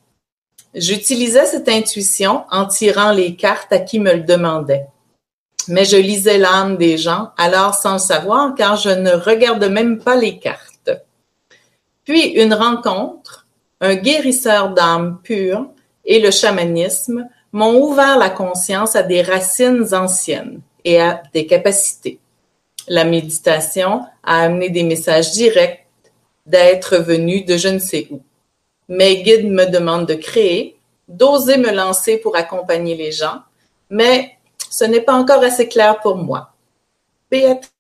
J'utilisais 0.75 1.47
cette 1.47 1.69
intuition 1.69 2.45
en 2.51 2.67
tirant 2.67 3.13
les 3.13 3.37
cartes 3.37 3.73
à 3.73 3.79
qui 3.79 4.01
me 4.01 4.15
le 4.15 4.23
demandait. 4.23 4.87
Mais 5.69 5.85
je 5.85 5.97
lisais 5.97 6.39
l'âme 6.39 6.77
des 6.77 6.99
gens 6.99 7.31
alors 7.37 7.75
sans 7.75 7.95
le 7.95 7.99
savoir 7.99 8.55
car 8.55 8.77
je 8.77 8.91
ne 8.91 9.13
regarde 9.13 9.65
même 9.65 9.99
pas 9.99 10.17
les 10.17 10.39
cartes. 10.39 10.91
Puis 12.05 12.33
une 12.33 12.55
rencontre, 12.55 13.47
un 13.81 13.95
guérisseur 13.95 14.71
d'âme 14.71 15.21
pure 15.23 15.67
et 16.05 16.21
le 16.21 16.31
chamanisme 16.31 17.29
m'ont 17.53 17.81
ouvert 17.81 18.19
la 18.19 18.31
conscience 18.31 18.97
à 18.97 19.03
des 19.03 19.23
racines 19.23 19.95
anciennes 19.95 20.61
et 20.85 21.01
à 21.01 21.23
des 21.33 21.47
capacités. 21.47 22.19
La 22.89 23.05
méditation 23.05 24.03
a 24.23 24.43
amené 24.43 24.69
des 24.69 24.83
messages 24.83 25.33
directs 25.33 25.87
d'être 26.45 26.97
venu 26.97 27.43
de 27.45 27.57
je 27.57 27.69
ne 27.69 27.79
sais 27.79 28.09
où. 28.11 28.21
Mes 28.89 29.23
guides 29.23 29.51
me 29.51 29.65
demandent 29.65 30.07
de 30.07 30.15
créer, 30.15 30.77
d'oser 31.09 31.57
me 31.57 31.71
lancer 31.71 32.19
pour 32.19 32.37
accompagner 32.37 32.95
les 32.97 33.13
gens, 33.13 33.39
mais 33.89 34.34
ce 34.75 34.85
n'est 34.85 35.01
pas 35.01 35.15
encore 35.15 35.43
assez 35.45 35.69
clair 35.69 36.01
pour 36.01 36.17
moi. 36.17 36.53
Béatrice 37.31 37.71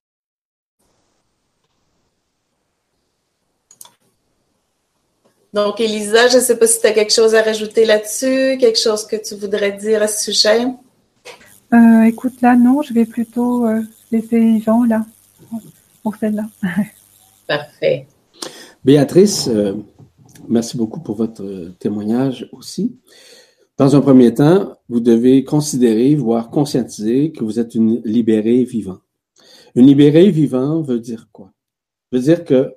Donc, 5.52 5.80
Elisa, 5.80 6.26
je 6.28 6.38
ne 6.38 6.42
sais 6.42 6.56
pas 6.56 6.66
si 6.66 6.80
tu 6.80 6.86
as 6.86 6.92
quelque 6.92 7.12
chose 7.12 7.34
à 7.36 7.42
rajouter 7.42 7.84
là-dessus, 7.84 8.58
quelque 8.58 8.78
chose 8.78 9.06
que 9.06 9.14
tu 9.14 9.36
voudrais 9.36 9.70
dire 9.70 10.02
à 10.02 10.08
ce 10.08 10.32
sujet. 10.32 10.66
Euh, 11.72 12.02
écoute, 12.02 12.40
là, 12.42 12.56
non, 12.56 12.82
je 12.82 12.92
vais 12.92 13.04
plutôt 13.04 13.66
euh, 13.66 13.80
laisser 14.10 14.60
Jean 14.60 14.82
là, 14.82 15.04
pour 16.02 16.16
celle-là. 16.16 16.46
Parfait. 17.46 18.08
Béatrice, 18.84 19.46
euh, 19.46 19.74
merci 20.48 20.76
beaucoup 20.76 21.00
pour 21.00 21.16
votre 21.16 21.72
témoignage 21.78 22.48
aussi. 22.50 22.96
Dans 23.76 23.96
un 23.96 24.00
premier 24.00 24.32
temps, 24.32 24.78
vous 24.88 25.00
devez 25.00 25.42
considérer, 25.42 26.14
voire 26.14 26.50
conscientiser 26.50 27.32
que 27.32 27.42
vous 27.42 27.58
êtes 27.58 27.74
une 27.74 28.00
libérée 28.04 28.62
vivante. 28.62 29.02
Une 29.74 29.86
libérée 29.86 30.30
vivante 30.30 30.86
veut 30.86 31.00
dire 31.00 31.28
quoi? 31.32 31.52
Veut 32.12 32.20
dire 32.20 32.44
que 32.44 32.72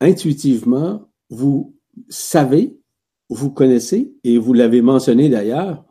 intuitivement, 0.00 1.08
vous 1.30 1.74
savez, 2.08 2.78
vous 3.28 3.50
connaissez, 3.50 4.14
et 4.22 4.38
vous 4.38 4.52
l'avez 4.52 4.82
mentionné 4.82 5.28
d'ailleurs, 5.28 5.84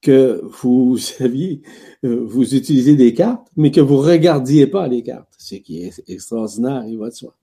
que 0.00 0.40
vous 0.62 0.96
saviez, 0.98 1.62
euh, 2.04 2.24
vous 2.24 2.54
utilisez 2.54 2.94
des 2.94 3.14
cartes, 3.14 3.48
mais 3.56 3.72
que 3.72 3.80
vous 3.80 3.98
regardiez 3.98 4.68
pas 4.68 4.86
les 4.86 5.02
cartes, 5.02 5.34
ce 5.38 5.56
qui 5.56 5.82
est 5.82 6.02
extraordinaire, 6.06 6.84
il 6.86 6.98
va 6.98 7.10
de 7.10 7.14
soi. 7.14 7.36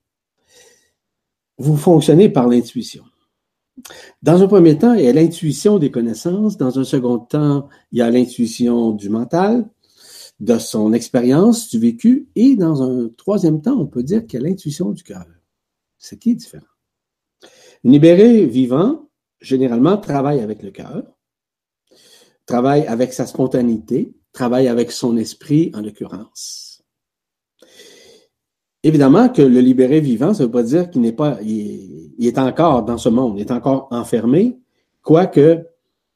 Vous 1.58 1.76
fonctionnez 1.76 2.30
par 2.30 2.48
l'intuition. 2.48 3.04
Dans 4.22 4.42
un 4.42 4.48
premier 4.48 4.78
temps, 4.78 4.94
il 4.94 5.04
y 5.04 5.08
a 5.08 5.12
l'intuition 5.12 5.78
des 5.78 5.90
connaissances. 5.90 6.56
Dans 6.56 6.78
un 6.78 6.84
second 6.84 7.18
temps, 7.18 7.68
il 7.92 7.98
y 7.98 8.02
a 8.02 8.10
l'intuition 8.10 8.92
du 8.92 9.08
mental, 9.08 9.68
de 10.40 10.58
son 10.58 10.92
expérience, 10.92 11.70
du 11.70 11.78
vécu. 11.78 12.28
Et 12.34 12.56
dans 12.56 12.82
un 12.82 13.08
troisième 13.16 13.60
temps, 13.60 13.78
on 13.78 13.86
peut 13.86 14.02
dire 14.02 14.26
qu'il 14.26 14.40
y 14.40 14.44
a 14.44 14.48
l'intuition 14.48 14.90
du 14.90 15.02
cœur. 15.02 15.26
Ce 15.98 16.14
qui 16.14 16.30
est 16.30 16.36
différent. 16.36 16.64
Libéré 17.84 18.46
vivant, 18.46 19.08
généralement, 19.40 19.96
travaille 19.96 20.40
avec 20.40 20.62
le 20.62 20.70
cœur, 20.70 21.04
travaille 22.46 22.86
avec 22.86 23.12
sa 23.12 23.26
spontanéité 23.26 24.14
travaille 24.32 24.68
avec 24.68 24.92
son 24.92 25.16
esprit, 25.16 25.72
en 25.74 25.80
l'occurrence. 25.80 26.67
Évidemment 28.88 29.28
que 29.28 29.42
le 29.42 29.60
libéré 29.60 30.00
vivant, 30.00 30.32
ça 30.32 30.44
ne 30.44 30.46
veut 30.46 30.50
pas 30.50 30.62
dire 30.62 30.88
qu'il 30.88 31.02
n'est 31.02 31.12
pas, 31.12 31.38
il, 31.42 32.26
est 32.26 32.38
encore 32.38 32.84
dans 32.84 32.96
ce 32.96 33.10
monde, 33.10 33.34
il 33.36 33.42
est 33.42 33.50
encore 33.50 33.86
enfermé, 33.90 34.58
quoique 35.02 35.66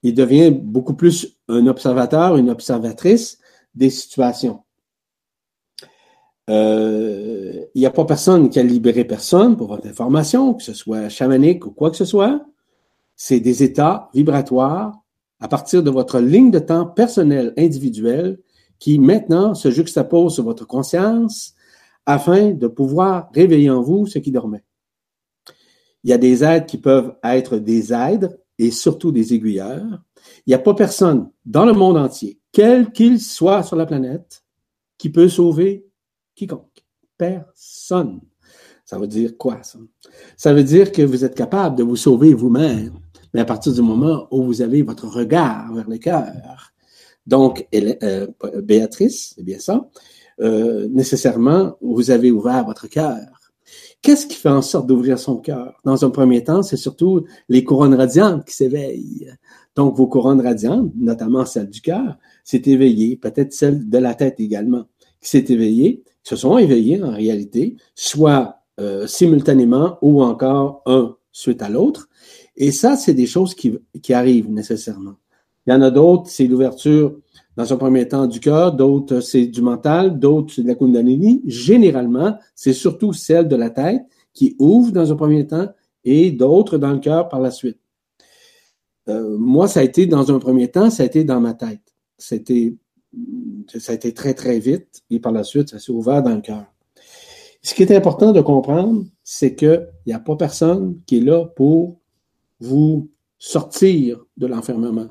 il 0.03 0.15
devient 0.15 0.51
beaucoup 0.51 0.95
plus 0.95 1.37
un 1.49 1.67
observateur, 1.67 2.39
une 2.39 2.49
observatrice 2.49 3.39
des 3.75 3.91
situations. 3.91 4.61
Euh, 6.49 7.67
il 7.75 7.81
n'y 7.81 7.85
a 7.85 7.91
pas 7.91 8.07
personne 8.07 8.49
qui 8.49 8.59
a 8.59 8.63
libéré 8.63 9.05
personne 9.05 9.55
pour 9.55 9.69
votre 9.69 9.87
information, 9.87 10.55
que 10.55 10.63
ce 10.63 10.73
soit 10.73 11.11
chamanique 11.11 11.67
ou 11.67 11.73
quoi 11.73 11.91
que 11.91 11.99
ce 11.99 12.07
soit. 12.07 12.41
C'est 13.17 13.41
des 13.41 13.63
états 13.63 14.09
vibratoires 14.15 14.95
à 15.41 15.49
partir 15.49 15.83
de 15.83 15.91
votre 15.91 16.21
ligne 16.21 16.51
de 16.51 16.59
temps 16.59 16.87
personnelle, 16.87 17.53
individuelle, 17.59 18.39
qui 18.79 18.99
maintenant 18.99 19.55
se 19.55 19.71
juxtaposent 19.71 20.37
sur 20.37 20.45
votre 20.45 20.67
conscience 20.67 21.52
afin 22.07 22.51
de 22.51 22.67
pouvoir 22.67 23.31
réveiller 23.35 23.71
en 23.71 23.83
vous 23.83 24.07
ce 24.07 24.19
qui 24.19 24.33
dormait. 24.33 24.65
Il 26.05 26.11
y 26.11 26.13
a 26.13 26.19
des 26.19 26.43
aides 26.43 26.67
qui 26.67 26.79
peuvent 26.79 27.15
être 27.23 27.59
des 27.59 27.93
aides 27.93 28.39
et 28.59 28.71
surtout 28.71 29.13
des 29.13 29.35
aiguilleurs. 29.35 30.03
Il 30.47 30.51
n'y 30.51 30.55
a 30.55 30.59
pas 30.59 30.75
personne 30.75 31.31
dans 31.45 31.65
le 31.65 31.73
monde 31.73 31.97
entier, 31.97 32.39
quel 32.51 32.93
qu'il 32.93 33.21
soit 33.21 33.63
sur 33.63 33.77
la 33.77 33.87
planète, 33.87 34.45
qui 34.99 35.11
peut 35.11 35.29
sauver 35.29 35.87
quiconque. 36.35 36.85
Personne. 37.17 38.21
Ça 38.85 38.99
veut 38.99 39.07
dire 39.07 39.37
quoi, 39.39 39.63
ça? 39.63 39.79
Ça 40.37 40.53
veut 40.53 40.65
dire 40.65 40.93
que 40.93 41.03
vous 41.03 41.25
êtes 41.25 41.35
capable 41.35 41.77
de 41.77 41.83
vous 41.83 41.97
sauver 41.97 42.35
vous-même, 42.35 42.99
mais 43.33 43.41
à 43.41 43.45
partir 43.45 43.73
du 43.73 43.83
moment 43.83 44.29
où 44.31 44.43
vous 44.43 44.61
avez 44.61 44.83
votre 44.83 45.07
regard 45.07 45.73
vers 45.73 45.89
le 45.89 45.99
cœur. 45.99 46.73
Donc, 47.27 47.67
euh, 47.75 48.27
Béatrice, 48.63 49.35
c'est 49.37 49.45
bien 49.45 49.61
ça, 49.61 49.89
euh, 50.41 50.89
nécessairement, 50.91 51.77
vous 51.81 52.11
avez 52.11 52.31
ouvert 52.31 52.65
votre 52.65 52.89
cœur. 52.89 53.19
Qu'est-ce 54.03 54.27
qui 54.27 54.35
fait 54.35 54.49
en 54.49 54.63
sorte 54.63 54.87
d'ouvrir 54.89 55.19
son 55.19 55.37
cœur? 55.37 55.81
Dans 55.85 56.05
un 56.05 56.11
premier 56.11 56.43
temps, 56.43 56.63
c'est 56.63 56.77
surtout 56.77 57.25
les 57.49 57.63
couronnes 57.63 57.95
radiantes 57.95 58.45
qui 58.45 58.55
s'éveillent. 58.55 59.31
Donc, 59.77 59.97
vos 59.97 60.09
couronnes 60.09 60.41
radiantes, 60.41 60.91
notamment 60.97 61.45
celle 61.45 61.71
du 61.71 61.81
cœur, 61.81 62.19
s'est 62.43 62.63
éveillée, 62.67 63.17
peut-être 63.17 63.53
celle 63.53 63.89
de 63.89 63.99
la 63.99 64.15
tête 64.15 64.41
également, 64.41 64.85
qui 65.21 65.31
s'est 65.31 65.45
éveillée, 65.49 66.03
se 66.25 66.35
sont 66.37 66.59
éveillés 66.59 67.03
en 67.03 67.13
réalité, 67.13 67.77
soit 67.95 68.57
euh, 68.81 69.07
simultanément 69.07 69.99
ou 70.03 70.23
encore 70.23 70.83
un 70.87 71.17
suite 71.31 71.63
à 71.63 71.69
l'autre. 71.69 72.09
Et 72.57 72.73
ça, 72.73 72.97
c'est 72.97 73.15
des 73.15 73.27
choses 73.27 73.55
qui, 73.55 73.79
qui 74.03 74.13
arrivent 74.13 74.51
nécessairement. 74.51 75.15
Il 75.67 75.73
y 75.73 75.77
en 75.77 75.83
a 75.83 75.91
d'autres, 75.91 76.29
c'est 76.29 76.47
l'ouverture 76.47 77.17
dans 77.57 77.73
un 77.73 77.77
premier 77.77 78.09
temps 78.09 78.27
du 78.27 78.41
cœur, 78.41 78.73
d'autres 78.73 79.21
c'est 79.21 79.47
du 79.47 79.63
mental, 79.63 80.19
d'autres 80.19 80.55
c'est 80.55 80.63
de 80.63 80.69
la 80.69 80.75
Kundalini. 80.75 81.43
Généralement, 81.47 82.39
c'est 82.55 82.73
surtout 82.73 83.13
celle 83.13 83.49
de 83.49 83.57
la 83.57 83.71
tête 83.71 84.03
qui 84.33 84.57
ouvre 84.59 84.93
dans 84.93 85.13
un 85.13 85.17
premier 85.17 85.47
temps 85.47 85.69
et 86.05 86.31
d'autres 86.31 86.79
dans 86.79 86.93
le 86.93 86.99
cœur 86.99 87.29
par 87.29 87.41
la 87.41 87.51
suite. 87.51 87.79
Euh, 89.09 89.37
moi, 89.39 89.69
ça 89.69 89.81
a 89.81 89.83
été 89.83 90.07
dans 90.07 90.33
un 90.33 90.39
premier 90.39 90.69
temps, 90.69 90.91
ça 90.91 91.03
a 91.03 91.07
été 91.07 91.25
dans 91.25 91.41
ma 91.41 91.55
tête. 91.55 91.83
C'était 92.17 92.75
ça 93.79 93.93
a 93.93 93.95
été 93.95 94.15
très, 94.15 94.33
très 94.35 94.59
vite 94.59 95.03
et 95.11 95.21
par 95.21 95.33
la 95.33 95.45
suite, 95.45 95.69
ça 95.69 95.79
s'est 95.79 95.93
ouvert 95.93 96.23
dans 96.23 96.35
le 96.35 96.41
cœur. 96.41 96.65
Ce 97.63 97.75
qui 97.75 97.83
est 97.83 97.95
important 97.95 98.33
de 98.33 98.41
comprendre, 98.41 99.05
c'est 99.23 99.55
qu'il 99.55 99.87
n'y 100.07 100.13
a 100.13 100.19
pas 100.19 100.37
personne 100.37 100.99
qui 101.07 101.19
est 101.19 101.21
là 101.21 101.45
pour 101.45 102.01
vous 102.59 103.11
sortir 103.39 104.25
de 104.37 104.47
l'enfermement. 104.47 105.09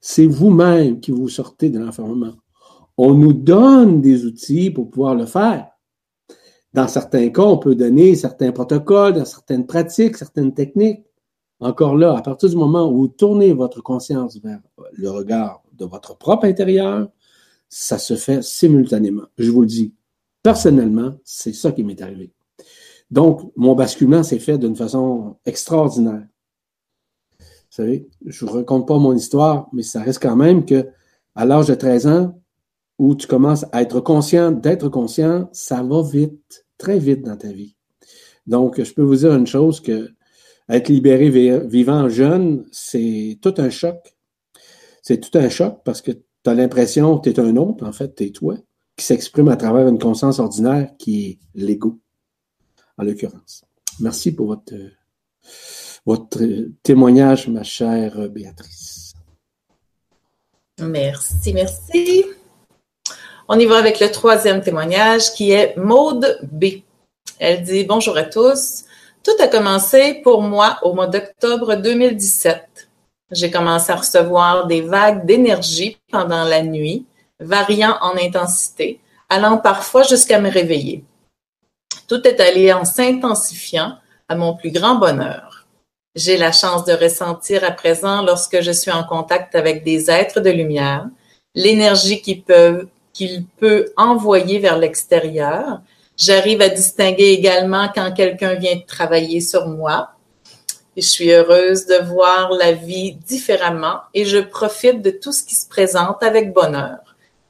C'est 0.00 0.26
vous-même 0.26 1.00
qui 1.00 1.10
vous 1.10 1.28
sortez 1.28 1.70
de 1.70 1.78
l'enfermement. 1.78 2.34
On 2.96 3.14
nous 3.14 3.32
donne 3.32 4.00
des 4.00 4.24
outils 4.24 4.70
pour 4.70 4.90
pouvoir 4.90 5.14
le 5.14 5.26
faire. 5.26 5.68
Dans 6.74 6.88
certains 6.88 7.28
cas, 7.30 7.42
on 7.42 7.58
peut 7.58 7.74
donner 7.74 8.14
certains 8.14 8.52
protocoles, 8.52 9.24
certaines 9.26 9.66
pratiques, 9.66 10.16
certaines 10.16 10.52
techniques. 10.52 11.04
Encore 11.60 11.96
là, 11.96 12.16
à 12.16 12.22
partir 12.22 12.48
du 12.48 12.56
moment 12.56 12.90
où 12.90 12.98
vous 12.98 13.08
tournez 13.08 13.52
votre 13.52 13.82
conscience 13.82 14.38
vers 14.40 14.60
le 14.92 15.10
regard 15.10 15.62
de 15.72 15.84
votre 15.84 16.16
propre 16.16 16.44
intérieur, 16.44 17.08
ça 17.68 17.98
se 17.98 18.16
fait 18.16 18.42
simultanément. 18.42 19.26
Je 19.38 19.50
vous 19.50 19.62
le 19.62 19.66
dis, 19.66 19.94
personnellement, 20.42 21.14
c'est 21.24 21.52
ça 21.52 21.72
qui 21.72 21.82
m'est 21.84 22.00
arrivé. 22.00 22.32
Donc, 23.10 23.52
mon 23.56 23.74
basculement 23.74 24.22
s'est 24.22 24.38
fait 24.38 24.58
d'une 24.58 24.76
façon 24.76 25.36
extraordinaire. 25.46 26.26
Savez, 27.78 28.08
je 28.26 28.44
vous 28.44 28.50
raconte 28.50 28.88
pas 28.88 28.98
mon 28.98 29.14
histoire, 29.14 29.68
mais 29.72 29.84
ça 29.84 30.02
reste 30.02 30.20
quand 30.20 30.34
même 30.34 30.66
que 30.66 30.88
à 31.36 31.46
l'âge 31.46 31.68
de 31.68 31.76
13 31.76 32.08
ans, 32.08 32.42
où 32.98 33.14
tu 33.14 33.28
commences 33.28 33.66
à 33.70 33.82
être 33.82 34.00
conscient 34.00 34.50
d'être 34.50 34.88
conscient, 34.88 35.48
ça 35.52 35.84
va 35.84 36.02
vite, 36.02 36.66
très 36.76 36.98
vite 36.98 37.22
dans 37.22 37.36
ta 37.36 37.52
vie. 37.52 37.76
Donc, 38.48 38.82
je 38.82 38.92
peux 38.92 39.02
vous 39.02 39.14
dire 39.14 39.32
une 39.32 39.46
chose 39.46 39.78
que 39.78 40.10
être 40.68 40.88
libéré 40.88 41.30
vivant 41.68 42.08
jeune, 42.08 42.66
c'est 42.72 43.38
tout 43.40 43.54
un 43.58 43.70
choc. 43.70 44.16
C'est 45.00 45.20
tout 45.20 45.38
un 45.38 45.48
choc 45.48 45.78
parce 45.84 46.02
que 46.02 46.10
tu 46.10 46.20
as 46.46 46.54
l'impression 46.54 47.20
que 47.20 47.30
tu 47.30 47.36
es 47.36 47.38
un 47.40 47.56
autre, 47.56 47.86
en 47.86 47.92
fait, 47.92 48.12
tu 48.16 48.24
es 48.24 48.30
toi, 48.30 48.56
qui 48.96 49.04
s'exprime 49.04 49.46
à 49.46 49.56
travers 49.56 49.86
une 49.86 50.00
conscience 50.00 50.40
ordinaire 50.40 50.90
qui 50.98 51.26
est 51.26 51.38
l'ego, 51.54 52.00
en 52.96 53.04
l'occurrence. 53.04 53.64
Merci 54.00 54.34
pour 54.34 54.48
votre, 54.48 54.74
votre 56.06 56.40
témoignage, 56.82 57.48
ma 57.48 57.62
chère 57.62 58.28
Béatrice. 58.28 59.14
Merci, 60.80 61.52
merci. 61.52 62.24
On 63.48 63.58
y 63.58 63.66
va 63.66 63.78
avec 63.78 63.98
le 63.98 64.10
troisième 64.10 64.60
témoignage 64.60 65.32
qui 65.32 65.52
est 65.52 65.76
Maude 65.76 66.38
B. 66.42 66.82
Elle 67.38 67.62
dit 67.62 67.84
Bonjour 67.84 68.16
à 68.16 68.24
tous. 68.24 68.84
Tout 69.24 69.42
a 69.42 69.48
commencé 69.48 70.20
pour 70.22 70.42
moi 70.42 70.78
au 70.82 70.94
mois 70.94 71.06
d'octobre 71.06 71.74
2017. 71.74 72.88
J'ai 73.30 73.50
commencé 73.50 73.92
à 73.92 73.96
recevoir 73.96 74.66
des 74.66 74.80
vagues 74.80 75.26
d'énergie 75.26 75.98
pendant 76.10 76.44
la 76.44 76.62
nuit, 76.62 77.06
variant 77.40 77.96
en 78.00 78.16
intensité, 78.16 79.00
allant 79.28 79.58
parfois 79.58 80.02
jusqu'à 80.02 80.40
me 80.40 80.50
réveiller. 80.50 81.04
Tout 82.06 82.26
est 82.26 82.40
allé 82.40 82.72
en 82.72 82.84
s'intensifiant 82.84 83.98
à 84.28 84.34
mon 84.34 84.56
plus 84.56 84.70
grand 84.70 84.94
bonheur. 84.94 85.47
J'ai 86.18 86.36
la 86.36 86.50
chance 86.50 86.84
de 86.84 86.94
ressentir 86.94 87.62
à 87.62 87.70
présent, 87.70 88.22
lorsque 88.22 88.60
je 88.60 88.72
suis 88.72 88.90
en 88.90 89.04
contact 89.04 89.54
avec 89.54 89.84
des 89.84 90.10
êtres 90.10 90.40
de 90.40 90.50
lumière, 90.50 91.06
l'énergie 91.54 92.20
qu'ils 92.20 92.42
peuvent 92.42 92.88
qu'il 93.12 93.44
peut 93.60 93.92
envoyer 93.96 94.58
vers 94.58 94.78
l'extérieur. 94.78 95.80
J'arrive 96.16 96.60
à 96.60 96.70
distinguer 96.70 97.28
également 97.28 97.86
quand 97.94 98.12
quelqu'un 98.12 98.54
vient 98.54 98.80
travailler 98.84 99.40
sur 99.40 99.68
moi, 99.68 100.10
je 100.96 101.02
suis 101.02 101.30
heureuse 101.30 101.86
de 101.86 102.04
voir 102.04 102.50
la 102.50 102.72
vie 102.72 103.12
différemment 103.12 104.00
et 104.12 104.24
je 104.24 104.38
profite 104.38 105.00
de 105.00 105.10
tout 105.10 105.30
ce 105.30 105.44
qui 105.44 105.54
se 105.54 105.68
présente 105.68 106.24
avec 106.24 106.52
bonheur. 106.52 106.98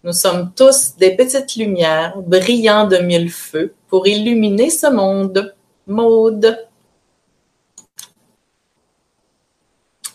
Nous 0.04 0.12
sommes 0.12 0.52
tous 0.54 0.94
des 0.98 1.16
petites 1.16 1.56
lumières 1.56 2.18
brillant 2.18 2.86
de 2.86 2.98
mille 2.98 3.30
feux 3.30 3.72
pour 3.88 4.06
illuminer 4.06 4.68
ce 4.68 4.88
monde. 4.88 5.54
Maude. 5.86 6.67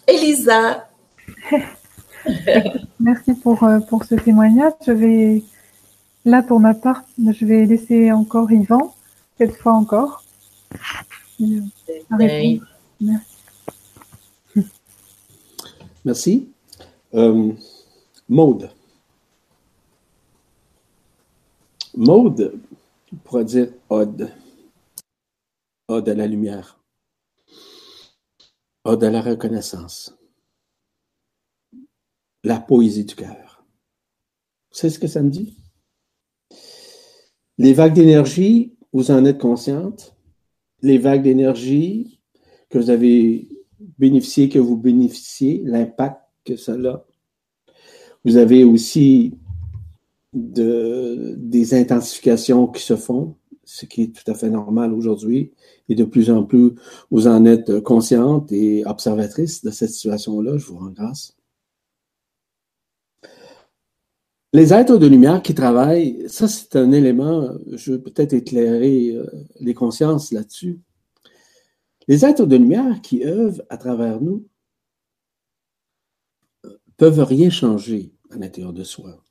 Elisa. 0.08 0.88
Merci 3.00 3.34
pour, 3.34 3.64
euh, 3.64 3.80
pour 3.80 4.06
ce 4.06 4.16
témoignage. 4.16 4.74
Je 4.86 4.92
vais, 4.92 5.44
là 6.26 6.42
pour 6.42 6.60
ma 6.60 6.74
part, 6.74 7.04
je 7.18 7.46
vais 7.46 7.66
laisser 7.66 8.12
encore 8.12 8.52
Yvan, 8.52 8.94
cette 9.38 9.56
fois 9.56 9.74
encore. 9.74 10.24
Merci. 11.40 12.62
Merci. 16.06 16.50
Euh, 17.14 17.52
Maude. 18.28 18.70
Maude, 21.96 22.60
on 23.12 23.16
pourrait 23.18 23.46
dire 23.46 23.68
Ode. 23.90 24.32
Ode 25.88 26.10
à 26.10 26.14
la 26.16 26.28
lumière. 26.28 26.80
Ode 28.86 29.04
à 29.06 29.10
la 29.10 29.22
reconnaissance. 29.22 30.18
La 32.44 32.60
poésie 32.60 33.06
du 33.06 33.16
cœur. 33.16 33.66
Savez 34.72 34.94
ce 34.94 35.00
que 35.00 35.08
ça 35.08 35.22
me 35.22 35.30
dit? 35.30 35.58
Les 37.58 37.74
vagues 37.74 37.94
d'énergie, 37.94 38.76
vous 38.92 39.12
en 39.12 39.24
êtes 39.24 39.38
consciente? 39.38 40.16
Les 40.82 40.98
vagues 40.98 41.24
d'énergie 41.24 42.20
que 42.70 42.78
vous 42.78 42.90
avez 42.90 43.48
bénéficié, 43.98 44.50
que 44.50 44.60
vous 44.60 44.76
bénéficiez, 44.76 45.62
l'impact 45.64 46.22
que 46.44 46.58
cela. 46.58 47.06
Vous 48.26 48.36
avez 48.36 48.66
aussi 48.66 49.38
de, 50.34 51.36
des 51.38 51.74
intensifications 51.74 52.68
qui 52.68 52.82
se 52.82 52.98
font, 52.98 53.38
ce 53.66 53.86
qui 53.86 54.04
est 54.04 54.16
tout 54.16 54.30
à 54.30 54.36
fait 54.36 54.50
normal 54.50 54.94
aujourd'hui, 54.94 55.52
et 55.90 55.96
de 55.96 56.04
plus 56.04 56.30
en 56.30 56.44
plus, 56.44 56.74
vous 57.12 57.28
en 57.28 57.46
êtes 57.46 57.80
consciente 57.82 58.52
et 58.52 58.86
observatrice 58.86 59.64
de 59.64 59.72
cette 59.72 59.92
situation-là. 59.92 60.58
Je 60.58 60.66
vous 60.66 60.78
rends 60.78 60.90
grâce. 60.90 61.36
Les 64.56 64.72
êtres 64.72 64.98
de 64.98 65.08
lumière 65.08 65.42
qui 65.42 65.56
travaillent, 65.56 66.30
ça 66.30 66.48
c'est 66.48 66.76
un 66.76 66.92
élément, 66.92 67.50
je 67.72 67.94
vais 67.94 68.00
peut-être 68.00 68.34
éclairer 68.34 69.16
euh, 69.16 69.26
les 69.60 69.74
consciences 69.74 70.32
là-dessus. 70.32 70.80
Les 72.08 72.24
êtres 72.24 72.46
de 72.46 72.56
lumière 72.56 73.02
qui 73.02 73.26
œuvrent 73.26 73.64
à 73.70 73.78
travers 73.78 74.22
nous 74.22 74.46
euh, 76.66 76.78
peuvent 76.98 77.24
rien 77.24 77.50
changer 77.50 78.14
à 78.30 78.38
l'intérieur 78.38 78.74
de 78.74 78.84
soi. 78.84 79.23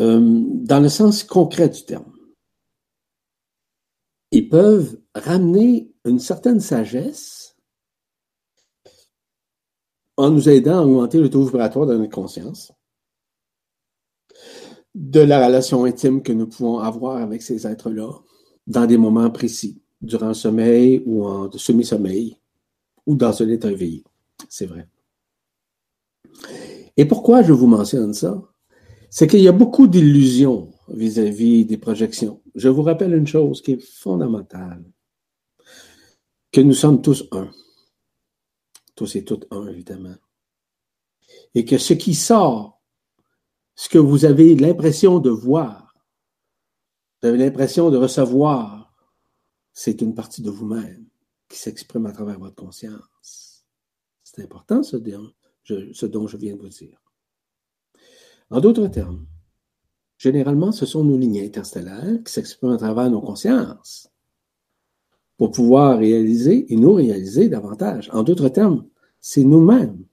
Euh, 0.00 0.20
dans 0.20 0.80
le 0.80 0.90
sens 0.90 1.24
concret 1.24 1.70
du 1.70 1.82
terme. 1.84 2.12
Ils 4.30 4.48
peuvent 4.48 5.00
ramener 5.14 5.90
une 6.04 6.18
certaine 6.18 6.60
sagesse 6.60 7.56
en 10.18 10.30
nous 10.30 10.48
aidant 10.48 10.80
à 10.80 10.82
augmenter 10.82 11.18
le 11.18 11.30
taux 11.30 11.44
vibratoire 11.44 11.86
de 11.86 11.96
notre 11.96 12.12
conscience, 12.12 12.72
de 14.94 15.20
la 15.20 15.46
relation 15.46 15.84
intime 15.84 16.22
que 16.22 16.32
nous 16.32 16.46
pouvons 16.46 16.78
avoir 16.78 17.16
avec 17.16 17.42
ces 17.42 17.66
êtres-là 17.66 18.12
dans 18.66 18.86
des 18.86 18.98
moments 18.98 19.30
précis, 19.30 19.80
durant 20.02 20.28
le 20.28 20.34
sommeil 20.34 21.02
ou 21.06 21.26
en 21.26 21.50
semi-sommeil, 21.52 22.38
ou 23.06 23.14
dans 23.14 23.42
un 23.42 23.48
état 23.48 23.70
éveillé. 23.70 24.04
C'est 24.48 24.66
vrai. 24.66 24.88
Et 26.98 27.06
pourquoi 27.06 27.42
je 27.42 27.52
vous 27.52 27.66
mentionne 27.66 28.12
ça? 28.12 28.42
C'est 29.10 29.26
qu'il 29.26 29.40
y 29.40 29.48
a 29.48 29.52
beaucoup 29.52 29.86
d'illusions 29.86 30.72
vis-à-vis 30.88 31.64
des 31.64 31.78
projections. 31.78 32.42
Je 32.54 32.68
vous 32.68 32.82
rappelle 32.82 33.14
une 33.14 33.26
chose 33.26 33.62
qui 33.62 33.72
est 33.72 33.82
fondamentale, 33.82 34.84
que 36.52 36.60
nous 36.60 36.74
sommes 36.74 37.02
tous 37.02 37.24
un 37.32 37.50
tous 38.96 39.14
et 39.14 39.24
toutes 39.24 39.46
un, 39.52 39.68
évidemment. 39.68 40.16
Et 41.54 41.64
que 41.64 41.78
ce 41.78 41.92
qui 41.92 42.14
sort, 42.14 42.82
ce 43.76 43.88
que 43.88 43.98
vous 43.98 44.24
avez 44.24 44.56
l'impression 44.56 45.20
de 45.20 45.30
voir, 45.30 45.94
vous 47.20 47.28
avez 47.28 47.38
l'impression 47.38 47.90
de 47.90 47.98
recevoir, 47.98 48.92
c'est 49.72 50.00
une 50.00 50.14
partie 50.14 50.42
de 50.42 50.50
vous-même 50.50 51.06
qui 51.48 51.58
s'exprime 51.58 52.06
à 52.06 52.12
travers 52.12 52.38
votre 52.38 52.56
conscience. 52.56 53.66
C'est 54.24 54.42
important 54.42 54.82
ce, 54.82 54.96
dont 54.96 56.26
je 56.26 56.36
viens 56.36 56.56
de 56.56 56.62
vous 56.62 56.68
dire. 56.68 57.00
En 58.50 58.60
d'autres 58.60 58.86
termes, 58.86 59.26
généralement, 60.18 60.72
ce 60.72 60.86
sont 60.86 61.04
nos 61.04 61.18
lignes 61.18 61.40
interstellaires 61.40 62.22
qui 62.24 62.32
s'expriment 62.32 62.72
à 62.72 62.76
travers 62.76 63.10
nos 63.10 63.20
consciences 63.20 64.10
pour 65.36 65.50
pouvoir 65.50 65.98
réaliser 65.98 66.72
et 66.72 66.76
nous 66.76 66.94
réaliser 66.94 67.48
davantage. 67.48 68.08
En 68.12 68.22
d'autres 68.22 68.48
termes, 68.48 68.86
c'est 69.20 69.44
nous-mêmes. 69.44 70.04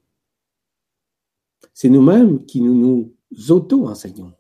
C'est 1.74 1.90
nous-mêmes 1.90 2.46
qui 2.46 2.62
nous, 2.62 2.74
nous 2.74 3.52
auto-enseignons. 3.52 4.34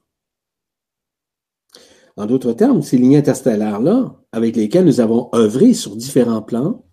En 2.15 2.25
d'autres 2.25 2.53
termes, 2.53 2.81
ces 2.81 2.97
lignes 2.97 3.17
interstellaires-là, 3.17 4.15
avec 4.31 4.55
lesquelles 4.55 4.85
nous 4.85 4.99
avons 4.99 5.29
œuvré 5.33 5.73
sur 5.73 5.95
différents 5.95 6.43
plans, 6.43 6.85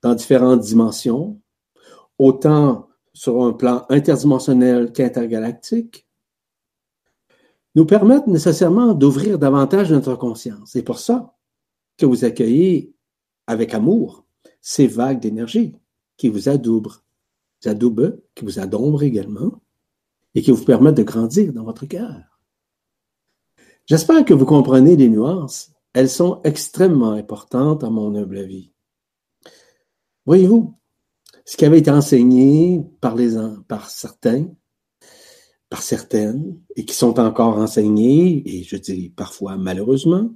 dans 0.00 0.14
différentes 0.14 0.60
dimensions, 0.60 1.40
autant 2.18 2.88
sur 3.12 3.42
un 3.44 3.52
plan 3.52 3.84
interdimensionnel 3.88 4.92
qu'intergalactique, 4.92 6.06
nous 7.74 7.86
permettent 7.86 8.26
nécessairement 8.26 8.94
d'ouvrir 8.94 9.38
davantage 9.38 9.92
notre 9.92 10.14
conscience. 10.14 10.70
C'est 10.72 10.82
pour 10.82 10.98
ça 10.98 11.34
que 11.96 12.06
vous 12.06 12.24
accueillez 12.24 12.94
avec 13.46 13.74
amour 13.74 14.24
ces 14.60 14.86
vagues 14.86 15.20
d'énergie 15.20 15.76
qui 16.16 16.28
vous 16.28 16.48
adoubent, 16.48 16.92
adoubent, 17.64 18.20
qui 18.34 18.44
vous 18.44 18.58
adombrent 18.58 19.02
également, 19.02 19.60
et 20.34 20.42
qui 20.42 20.50
vous 20.50 20.64
permettent 20.64 20.96
de 20.96 21.02
grandir 21.02 21.52
dans 21.52 21.64
votre 21.64 21.86
cœur. 21.86 22.40
J'espère 23.86 24.24
que 24.24 24.34
vous 24.34 24.46
comprenez 24.46 24.96
les 24.96 25.08
nuances. 25.08 25.72
Elles 25.92 26.08
sont 26.08 26.40
extrêmement 26.44 27.12
importantes 27.12 27.84
à 27.84 27.90
mon 27.90 28.14
humble 28.14 28.38
avis. 28.38 28.72
Voyez-vous, 30.26 30.74
ce 31.44 31.56
qui 31.56 31.64
avait 31.66 31.78
été 31.78 31.90
enseigné 31.90 32.82
par, 33.00 33.14
les, 33.14 33.36
par 33.68 33.90
certains, 33.90 34.46
par 35.74 35.82
certaines, 35.82 36.56
et 36.76 36.84
qui 36.84 36.94
sont 36.94 37.18
encore 37.18 37.58
enseignés, 37.58 38.44
et 38.46 38.62
je 38.62 38.76
dis 38.76 39.08
parfois 39.08 39.56
malheureusement, 39.56 40.30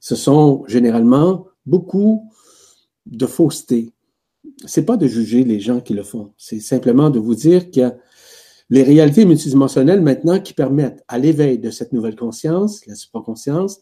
ce 0.00 0.16
sont 0.16 0.64
généralement 0.66 1.46
beaucoup 1.66 2.32
de 3.04 3.26
fausseté. 3.26 3.92
C'est 4.64 4.86
pas 4.86 4.96
de 4.96 5.06
juger 5.06 5.44
les 5.44 5.60
gens 5.60 5.82
qui 5.82 5.92
le 5.92 6.02
font, 6.02 6.32
c'est 6.38 6.60
simplement 6.60 7.10
de 7.10 7.18
vous 7.18 7.34
dire 7.34 7.64
a 7.82 7.92
les 8.70 8.82
réalités 8.82 9.26
multidimensionnelles 9.26 10.00
maintenant 10.00 10.40
qui 10.40 10.54
permettent 10.54 11.04
à 11.06 11.18
l'éveil 11.18 11.58
de 11.58 11.68
cette 11.68 11.92
nouvelle 11.92 12.16
conscience, 12.16 12.86
la 12.86 12.94
supraconscience, 12.94 13.80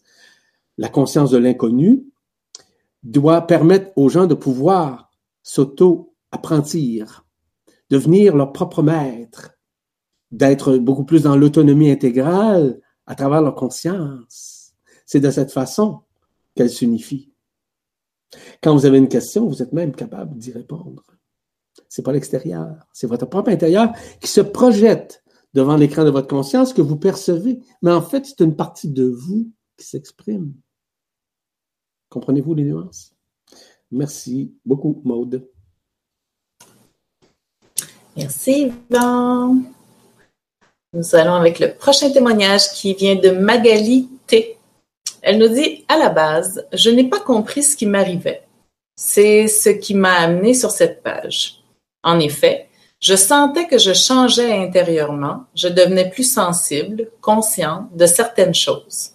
la 0.77 0.89
conscience 0.89 1.31
de 1.31 1.37
l'inconnu, 1.37 2.03
doit 3.01 3.47
permettre 3.47 3.93
aux 3.95 4.09
gens 4.09 4.27
de 4.27 4.35
pouvoir 4.35 5.09
s'auto-apprentir, 5.41 7.25
devenir 7.89 8.35
leur 8.35 8.51
propre 8.51 8.83
maître, 8.83 9.54
d'être 10.35 10.77
beaucoup 10.77 11.05
plus 11.05 11.23
dans 11.23 11.37
l'autonomie 11.37 11.89
intégrale 11.89 12.81
à 13.05 13.15
travers 13.15 13.41
leur 13.41 13.55
conscience. 13.55 14.73
C'est 15.05 15.21
de 15.21 15.31
cette 15.31 15.51
façon 15.51 16.01
qu'elle 16.55 16.69
s'unifie. 16.69 17.31
Quand 18.61 18.73
vous 18.73 18.85
avez 18.85 18.97
une 18.97 19.07
question, 19.07 19.47
vous 19.47 19.61
êtes 19.61 19.71
même 19.71 19.95
capable 19.95 20.37
d'y 20.37 20.51
répondre. 20.51 21.03
C'est 21.87 22.03
pas 22.03 22.11
l'extérieur, 22.11 22.85
c'est 22.91 23.07
votre 23.07 23.25
propre 23.25 23.49
intérieur 23.49 23.93
qui 24.19 24.27
se 24.27 24.41
projette 24.41 25.23
devant 25.53 25.77
l'écran 25.77 26.03
de 26.03 26.09
votre 26.09 26.27
conscience 26.27 26.73
que 26.73 26.81
vous 26.81 26.97
percevez. 26.97 27.61
Mais 27.81 27.91
en 27.91 28.01
fait, 28.01 28.25
c'est 28.25 28.43
une 28.43 28.57
partie 28.57 28.89
de 28.89 29.05
vous 29.05 29.49
qui 29.77 29.85
s'exprime. 29.85 30.53
Comprenez-vous 32.09 32.53
les 32.55 32.65
nuances? 32.65 33.13
Merci 33.89 34.53
beaucoup, 34.65 35.01
Maude. 35.05 35.47
Merci, 38.17 38.73
Yvan. 38.89 39.61
Nous 40.95 41.13
allons 41.13 41.35
avec 41.35 41.59
le 41.59 41.73
prochain 41.73 42.09
témoignage 42.09 42.71
qui 42.71 42.93
vient 42.93 43.15
de 43.15 43.29
Magali 43.29 44.07
T. 44.27 44.57
Elle 45.21 45.39
nous 45.39 45.49
dit, 45.49 45.83
à 45.89 45.97
la 45.97 46.07
base, 46.07 46.65
je 46.71 46.89
n'ai 46.89 47.03
pas 47.03 47.19
compris 47.19 47.63
ce 47.63 47.75
qui 47.75 47.85
m'arrivait. 47.85 48.43
C'est 48.95 49.49
ce 49.49 49.67
qui 49.67 49.93
m'a 49.93 50.13
amené 50.13 50.53
sur 50.53 50.71
cette 50.71 51.03
page. 51.03 51.55
En 52.01 52.17
effet, 52.19 52.69
je 53.01 53.15
sentais 53.15 53.67
que 53.67 53.77
je 53.77 53.91
changeais 53.91 54.53
intérieurement, 54.53 55.43
je 55.53 55.67
devenais 55.67 56.09
plus 56.09 56.23
sensible, 56.23 57.09
conscient 57.19 57.89
de 57.93 58.05
certaines 58.05 58.55
choses. 58.55 59.11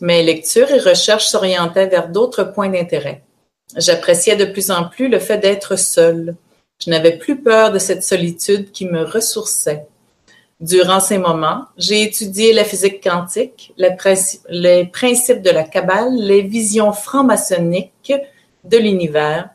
Mes 0.00 0.24
lectures 0.24 0.72
et 0.72 0.80
recherches 0.80 1.28
s'orientaient 1.28 1.86
vers 1.86 2.08
d'autres 2.08 2.42
points 2.42 2.70
d'intérêt. 2.70 3.22
J'appréciais 3.76 4.34
de 4.34 4.46
plus 4.46 4.72
en 4.72 4.88
plus 4.88 5.06
le 5.06 5.20
fait 5.20 5.38
d'être 5.38 5.76
seule. 5.76 6.34
Je 6.84 6.90
n'avais 6.90 7.16
plus 7.18 7.40
peur 7.40 7.70
de 7.70 7.78
cette 7.78 8.02
solitude 8.02 8.72
qui 8.72 8.86
me 8.86 9.04
ressourçait. 9.04 9.86
Durant 10.64 10.98
ces 10.98 11.18
moments, 11.18 11.66
j'ai 11.76 12.00
étudié 12.00 12.54
la 12.54 12.64
physique 12.64 13.04
quantique, 13.04 13.74
les 13.76 14.86
principes 14.86 15.42
de 15.42 15.50
la 15.50 15.62
Kabbale, 15.62 16.14
les 16.14 16.40
visions 16.40 16.94
franc-maçonniques 16.94 18.14
de 18.64 18.78
l'univers, 18.78 19.50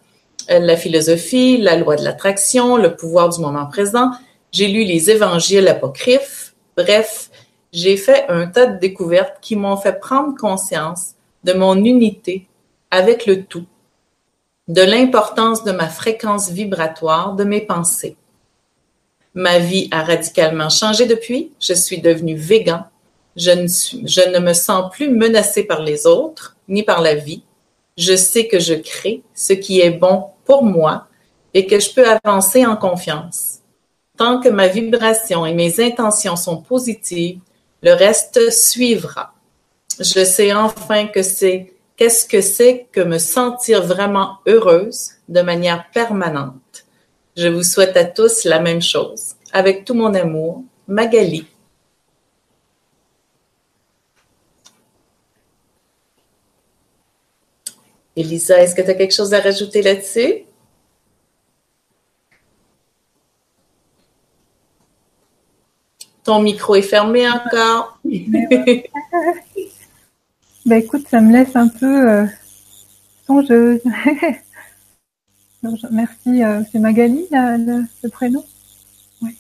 euh, 0.52 0.60
la 0.60 0.78
philosophie, 0.78 1.58
la 1.58 1.78
loi 1.78 1.96
de 1.96 2.04
l'attraction, 2.04 2.78
le 2.78 2.96
pouvoir 2.96 3.30
du 3.30 3.42
moment 3.42 3.66
présent. 3.66 4.12
J'ai 4.52 4.68
lu 4.68 4.84
les 4.84 5.10
évangiles 5.10 5.68
apocryphes. 5.68 6.54
Bref, 6.78 7.32
j'ai 7.74 7.98
fait 7.98 8.26
un 8.30 8.46
tas 8.46 8.68
de 8.68 8.78
découvertes 8.78 9.38
qui 9.42 9.56
m'ont 9.56 9.78
fait 9.78 10.00
prendre 10.00 10.38
conscience 10.38 11.16
de 11.44 11.54
mon 11.54 11.84
unité 11.84 12.48
avec 12.92 13.26
le 13.26 13.46
tout, 13.46 13.66
de 14.68 14.84
l'importance 14.84 15.64
de 15.64 15.72
ma 15.72 15.88
fréquence 15.88 16.52
vibratoire, 16.52 17.34
de 17.34 17.46
mes 17.46 17.62
pensées. 17.62 18.16
Ma 19.34 19.60
vie 19.60 19.88
a 19.92 20.04
radicalement 20.04 20.70
changé 20.70 21.06
depuis. 21.06 21.52
Je 21.60 21.74
suis 21.74 22.02
devenue 22.02 22.36
végan. 22.36 22.86
Je 23.36 23.52
ne, 23.52 23.68
je 24.08 24.30
ne 24.30 24.40
me 24.40 24.54
sens 24.54 24.92
plus 24.92 25.10
menacée 25.10 25.64
par 25.64 25.82
les 25.82 26.08
autres, 26.08 26.58
ni 26.68 26.84
par 26.84 27.02
la 27.02 27.16
vie. 27.16 27.44
Je 27.98 28.16
sais 28.16 28.48
que 28.48 28.60
je 28.60 28.74
crée 28.74 29.22
ce 29.34 29.54
qui 29.54 29.82
est 29.82 29.92
bon 29.92 30.26
pour 30.46 30.64
moi 30.64 31.08
et 31.54 31.66
que 31.68 31.80
je 31.80 31.94
peux 31.94 32.06
avancer 32.08 32.66
en 32.66 32.76
confiance. 32.76 33.60
Tant 34.18 34.40
que 34.40 34.50
ma 34.50 34.68
vibration 34.68 35.46
et 35.46 35.54
mes 35.54 35.80
intentions 35.80 36.36
sont 36.36 36.58
positives, 36.58 37.40
le 37.82 37.94
reste 37.94 38.52
suivra. 38.52 39.34
Je 40.00 40.24
sais 40.24 40.54
enfin 40.54 41.08
que 41.08 41.24
c'est 41.24 41.74
qu'est-ce 41.96 42.26
que 42.26 42.42
c'est 42.42 42.88
que 42.92 43.02
me 43.02 43.18
sentir 43.18 43.86
vraiment 43.86 44.38
heureuse 44.48 45.12
de 45.28 45.42
manière 45.42 45.86
permanente. 45.94 46.54
Je 47.40 47.48
vous 47.48 47.64
souhaite 47.64 47.96
à 47.96 48.04
tous 48.04 48.44
la 48.44 48.60
même 48.60 48.82
chose. 48.82 49.36
Avec 49.54 49.86
tout 49.86 49.94
mon 49.94 50.14
amour, 50.14 50.62
Magali. 50.90 51.48
Elisa, 58.18 58.62
est-ce 58.62 58.76
que 58.76 58.82
tu 58.82 58.90
as 58.90 58.94
quelque 58.94 59.14
chose 59.14 59.34
à 59.34 59.40
rajouter 59.40 59.82
là-dessus? 59.82 60.44
Ton 66.26 66.42
micro 66.42 66.76
est 66.76 66.82
fermé 66.82 67.26
encore. 67.30 67.98
ben 68.04 68.84
écoute, 70.72 71.08
ça 71.10 71.22
me 71.22 71.32
laisse 71.32 71.56
un 71.56 71.70
peu 71.70 72.10
euh, 72.10 72.26
songeuse. 73.26 73.80
Merci, 75.64 76.44
euh, 76.44 76.64
c'est 76.72 76.80
Magali 76.80 77.28
le, 77.32 78.10
prénom. 78.10 78.44
Oui. 79.22 79.38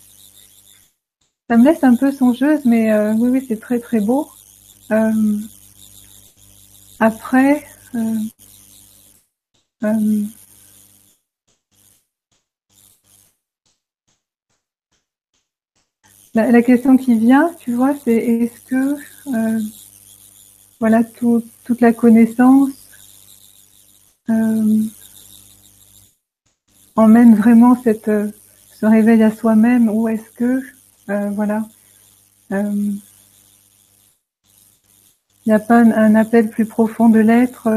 Ça 1.49 1.57
me 1.57 1.65
laisse 1.65 1.83
un 1.83 1.95
peu 1.95 2.11
songeuse, 2.11 2.65
mais 2.65 2.91
euh, 2.91 3.13
oui, 3.13 3.29
oui, 3.29 3.45
c'est 3.47 3.59
très 3.59 3.79
très 3.79 3.99
beau. 4.01 4.29
après, 6.99 7.65
La, 16.35 16.61
question 16.61 16.95
qui 16.95 17.17
vient, 17.17 17.53
tu 17.59 17.73
vois, 17.73 17.95
c'est 18.03 18.13
est-ce 18.15 18.61
que 18.61 18.95
euh, 19.33 19.59
voilà 20.79 21.03
toute 21.03 21.81
la 21.81 21.91
connaissance 21.91 22.69
euh, 24.29 24.83
emmène 26.95 27.35
vraiment 27.35 27.75
cette 27.83 28.11
ce 28.79 28.85
réveil 28.85 29.23
à 29.23 29.31
soi-même 29.31 29.89
ou 29.89 30.07
est-ce 30.07 30.29
que 30.31 30.61
euh, 31.09 31.29
voilà 31.31 31.65
il 32.51 32.99
n'y 35.45 35.53
a 35.53 35.59
pas 35.59 35.79
un, 35.79 36.15
appel 36.15 36.49
plus 36.49 36.65
profond 36.65 37.09
de 37.09 37.19
l'être 37.19 37.69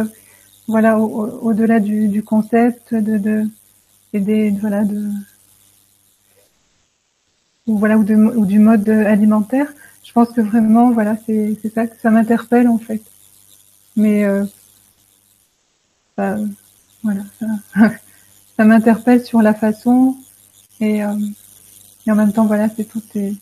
voilà 0.69 0.99
au-delà 0.99 1.81
du, 1.81 2.23
concept 2.23 2.95
de, 2.95 3.19
de 3.19 3.49
et 4.13 4.51
voilà 4.51 4.85
de 4.85 5.09
ou 7.67 7.79
voilà 7.79 7.97
ou, 7.97 8.47
du 8.47 8.59
mode 8.59 8.89
alimentaire. 8.89 9.73
Je 10.05 10.13
pense 10.13 10.31
que 10.31 10.41
vraiment 10.41 10.91
voilà 10.91 11.17
c'est 11.27 11.57
c'est 11.63 11.73
ça 11.73 11.87
que 11.87 11.99
ça 12.01 12.11
m'interpelle 12.11 12.69
en 12.69 12.79
fait. 12.79 13.03
Mais 13.97 14.25
euh, 14.25 14.45
ça, 16.17 16.39
voilà 17.03 17.23
ça, 17.39 17.47
ça 18.63 18.69
m'interpelle 18.69 19.25
sur 19.25 19.43
la 19.43 19.55
façon 19.55 20.15
et, 20.79 21.03
euh, 21.03 21.17
et 22.07 22.13
en 22.13 22.15
même 22.15 22.33
temps 22.33 22.47
voilà 22.47 22.69
c'est 22.69 22.85
tout 22.85 23.03
est 23.17 23.35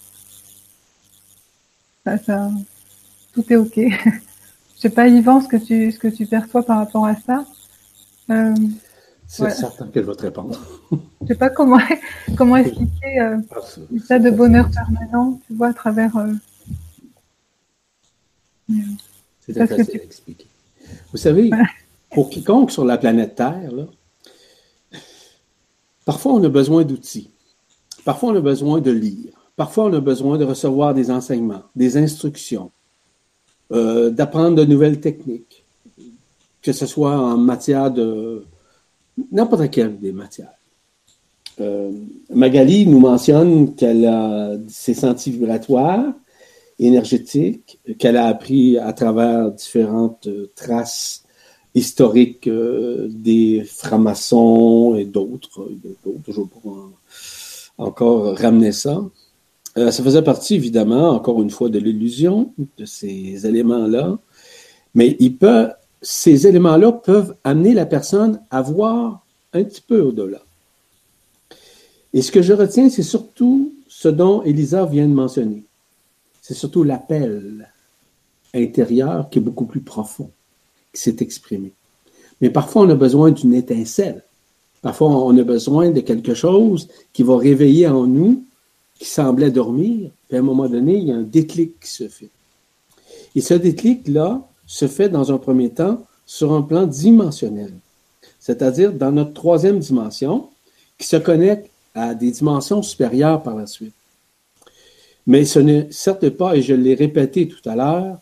ça, 2.07 2.17
ça 2.17 2.51
tout 3.35 3.45
est 3.53 3.57
ok. 3.57 3.75
Je 4.77 4.81
sais 4.81 4.89
pas 4.89 5.09
Yvan 5.09 5.43
ce 5.43 5.49
que 5.49 5.59
tu 5.59 5.93
ce 5.93 5.99
que 5.99 6.09
tu 6.09 6.25
perçois 6.25 6.63
par 6.63 6.79
rapport 6.79 7.05
à 7.05 7.17
ça. 7.17 7.45
Euh, 8.31 8.55
c'est 9.27 9.51
certain 9.51 9.89
qu'elle 9.89 10.05
va 10.05 10.15
te 10.15 10.23
répondre. 10.23 10.59
Je 11.21 11.27
sais 11.27 11.35
pas 11.35 11.51
comment, 11.51 11.79
comment 12.39 12.57
expliquer 12.57 13.21
euh, 13.21 13.37
ça 14.07 14.19
de 14.19 14.31
bonheur 14.31 14.71
permanent, 14.71 15.39
tu 15.47 15.53
vois, 15.53 15.69
à 15.69 15.75
travers. 15.75 16.17
Euh, 16.17 16.33
c'est 19.41 19.53
facile 19.53 20.01
à 20.01 20.03
expliquer. 20.03 20.47
Vous 21.13 21.19
savez, 21.19 21.51
pour 22.11 22.31
quiconque 22.31 22.71
sur 22.71 22.87
la 22.87 22.97
planète 22.97 23.35
Terre, 23.35 23.71
là, 23.71 23.85
parfois 26.05 26.33
on 26.33 26.45
a 26.45 26.49
besoin 26.49 26.85
d'outils. 26.85 27.31
Parfois 28.05 28.31
on 28.31 28.37
a 28.37 28.41
besoin 28.41 28.81
de 28.81 28.91
lire. 28.91 29.33
Parfois 29.57 29.85
on 29.87 29.93
a 29.93 30.01
besoin 30.01 30.39
de 30.39 30.45
recevoir 30.45 30.95
des 30.95 31.11
enseignements, 31.11 31.63
des 31.77 31.97
instructions, 31.97 32.71
euh, 33.73 34.11
d'apprendre 34.11 34.57
de 34.57 34.65
nouvelles 34.65 35.01
techniques, 35.01 35.65
que 36.63 36.73
ce 36.73 36.87
soit 36.87 37.17
en 37.17 37.37
matière 37.37 37.91
de 37.91 38.45
n'importe 39.31 39.71
quelle 39.71 39.99
des 39.99 40.13
matières. 40.13 40.53
Euh, 41.61 41.91
Magali 42.33 42.87
nous 42.87 43.01
mentionne 43.01 43.75
qu'elle 43.75 44.07
a 44.07 44.53
ses 44.69 44.95
sentiers 44.95 45.33
vibratoires, 45.33 46.13
énergétiques, 46.79 47.79
qu'elle 47.99 48.17
a 48.17 48.27
appris 48.27 48.79
à 48.79 48.93
travers 48.93 49.51
différentes 49.53 50.27
euh, 50.27 50.51
traces 50.57 51.20
historiques 51.75 52.49
euh, 52.49 53.09
des 53.11 53.65
francs-maçons 53.65 54.97
et 54.99 55.05
d'autres, 55.05 55.69
d'autres, 56.05 56.33
je 56.33 56.41
encore 57.79 58.37
ramener 58.37 58.73
ça. 58.73 59.03
ça 59.75 60.03
faisait 60.03 60.23
partie, 60.23 60.55
évidemment, 60.57 61.11
encore 61.11 61.41
une 61.41 61.51
fois, 61.51 61.69
de 61.71 61.79
l'illusion 61.79 62.53
de 62.77 62.85
ces 62.85 63.47
éléments-là, 63.47 64.19
mais 64.95 65.17
ces 66.03 66.47
éléments-là 66.47 66.93
peuvent 66.93 67.35
amener 67.45 67.73
la 67.73 67.87
personne 67.87 68.41
à 68.51 68.63
voir 68.63 69.25
un 69.53 69.65
petit 69.65 69.81
peu 69.81 70.01
au-delà. 70.01 70.43
Et 72.13 72.23
ce 72.23 72.33
que 72.33 72.43
je 72.43 72.53
retiens, 72.53 72.91
c'est 72.91 73.03
surtout 73.03 73.73
ce 73.89 74.09
dont 74.09 74.43
Elisa 74.43 74.85
vient 74.87 75.07
de 75.07 75.15
mentionner. 75.15 75.65
C'est 76.41 76.55
surtout 76.55 76.83
l'appel 76.83 77.69
intérieur 78.55 79.31
qui 79.31 79.39
est 79.39 79.43
beaucoup 79.43 79.67
plus 79.67 79.81
profond, 79.81 80.31
s'est 80.93 81.17
exprimé. 81.21 81.73
Mais 82.41 82.51
parfois, 82.51 82.83
on 82.83 82.91
a 82.91 82.95
besoin 82.95 83.31
d'une 83.31 83.55
étincelle. 83.55 84.23
Parfois, 84.83 85.09
on 85.09 85.37
a 85.37 85.43
besoin 85.43 85.91
de 85.91 86.01
quelque 86.01 86.35
chose 86.35 86.89
qui 87.13 87.23
va 87.23 87.37
réveiller 87.37 87.87
en 87.87 88.07
nous, 88.07 88.45
qui 88.99 89.05
semblait 89.05 89.51
dormir. 89.51 90.11
Puis 90.29 90.37
à 90.37 90.41
un 90.41 90.45
moment 90.45 90.69
donné, 90.69 90.97
il 90.97 91.09
y 91.09 91.13
a 91.13 91.17
un 91.17 91.23
déclic 91.23 91.79
qui 91.81 91.91
se 91.91 92.09
fait. 92.09 92.31
Et 93.35 93.41
ce 93.41 93.55
déclic-là, 93.55 94.43
se 94.71 94.87
fait 94.87 95.09
dans 95.09 95.33
un 95.33 95.39
premier 95.39 95.71
temps 95.71 96.07
sur 96.27 96.53
un 96.53 96.63
plan 96.63 96.87
dimensionnel, 96.87 97.73
c'est-à-dire 98.39 98.93
dans 98.93 99.11
notre 99.11 99.33
troisième 99.33 99.81
dimension, 99.81 100.49
qui 100.97 101.09
se 101.09 101.17
connecte 101.17 101.69
à 101.93 102.15
des 102.15 102.31
dimensions 102.31 102.81
supérieures 102.81 103.43
par 103.43 103.57
la 103.57 103.67
suite. 103.67 103.95
Mais 105.27 105.45
ce 105.45 105.59
n'est 105.59 105.89
certes 105.91 106.31
pas, 106.31 106.55
et 106.57 106.63
je 106.63 106.75
l'ai 106.75 106.95
répété 106.95 107.49
tout 107.49 107.69
à 107.69 107.75
l'heure, 107.75 108.19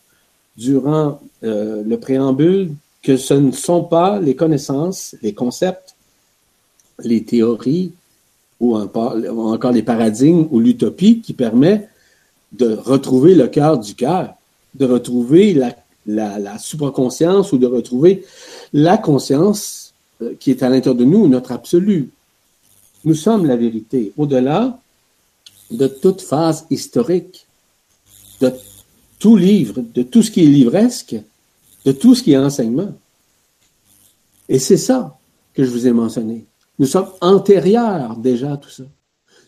durant 0.58 1.20
euh, 1.44 1.82
le 1.86 2.00
préambule, 2.00 2.72
que 3.02 3.16
ce 3.16 3.32
ne 3.32 3.52
sont 3.52 3.84
pas 3.84 4.18
les 4.18 4.34
connaissances, 4.34 5.14
les 5.22 5.32
concepts, 5.32 5.94
les 7.04 7.22
théories 7.22 7.92
ou 8.58 8.76
encore 8.76 9.70
les 9.70 9.84
paradigmes 9.84 10.48
ou 10.50 10.58
l'utopie 10.58 11.20
qui 11.20 11.32
permet 11.32 11.88
de 12.50 12.74
retrouver 12.74 13.36
le 13.36 13.46
cœur 13.46 13.78
du 13.78 13.94
cœur, 13.94 14.34
de 14.74 14.84
retrouver 14.84 15.54
la 16.06 16.58
supraconscience 16.58 17.52
ou 17.52 17.58
de 17.58 17.66
retrouver 17.66 18.24
la 18.72 18.98
conscience 18.98 19.88
euh, 20.20 20.34
qui 20.40 20.50
est 20.50 20.64
à 20.64 20.68
l'intérieur 20.68 20.96
de 20.96 21.04
nous, 21.04 21.28
notre 21.28 21.52
absolu. 21.52 22.10
Nous 23.04 23.14
sommes 23.14 23.46
la 23.46 23.56
vérité, 23.56 24.12
au-delà 24.16 24.80
de 25.70 25.86
toute 25.86 26.20
phase 26.20 26.66
historique, 26.70 27.46
de 28.40 28.52
tout 29.18 29.36
livre, 29.36 29.82
de 29.94 30.02
tout 30.02 30.22
ce 30.22 30.30
qui 30.30 30.44
est 30.44 30.48
livresque, 30.48 31.16
de 31.84 31.92
tout 31.92 32.14
ce 32.14 32.22
qui 32.22 32.32
est 32.32 32.38
enseignement. 32.38 32.92
Et 34.48 34.58
c'est 34.58 34.76
ça 34.76 35.18
que 35.54 35.64
je 35.64 35.70
vous 35.70 35.86
ai 35.86 35.92
mentionné. 35.92 36.46
Nous 36.78 36.86
sommes 36.86 37.10
antérieurs 37.20 38.16
déjà 38.16 38.52
à 38.52 38.56
tout 38.56 38.70
ça. 38.70 38.84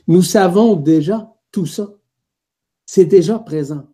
Nous 0.09 0.23
savons 0.23 0.75
déjà 0.75 1.33
tout 1.53 1.67
ça. 1.67 1.89
C'est 2.87 3.05
déjà 3.05 3.39
présent. 3.39 3.87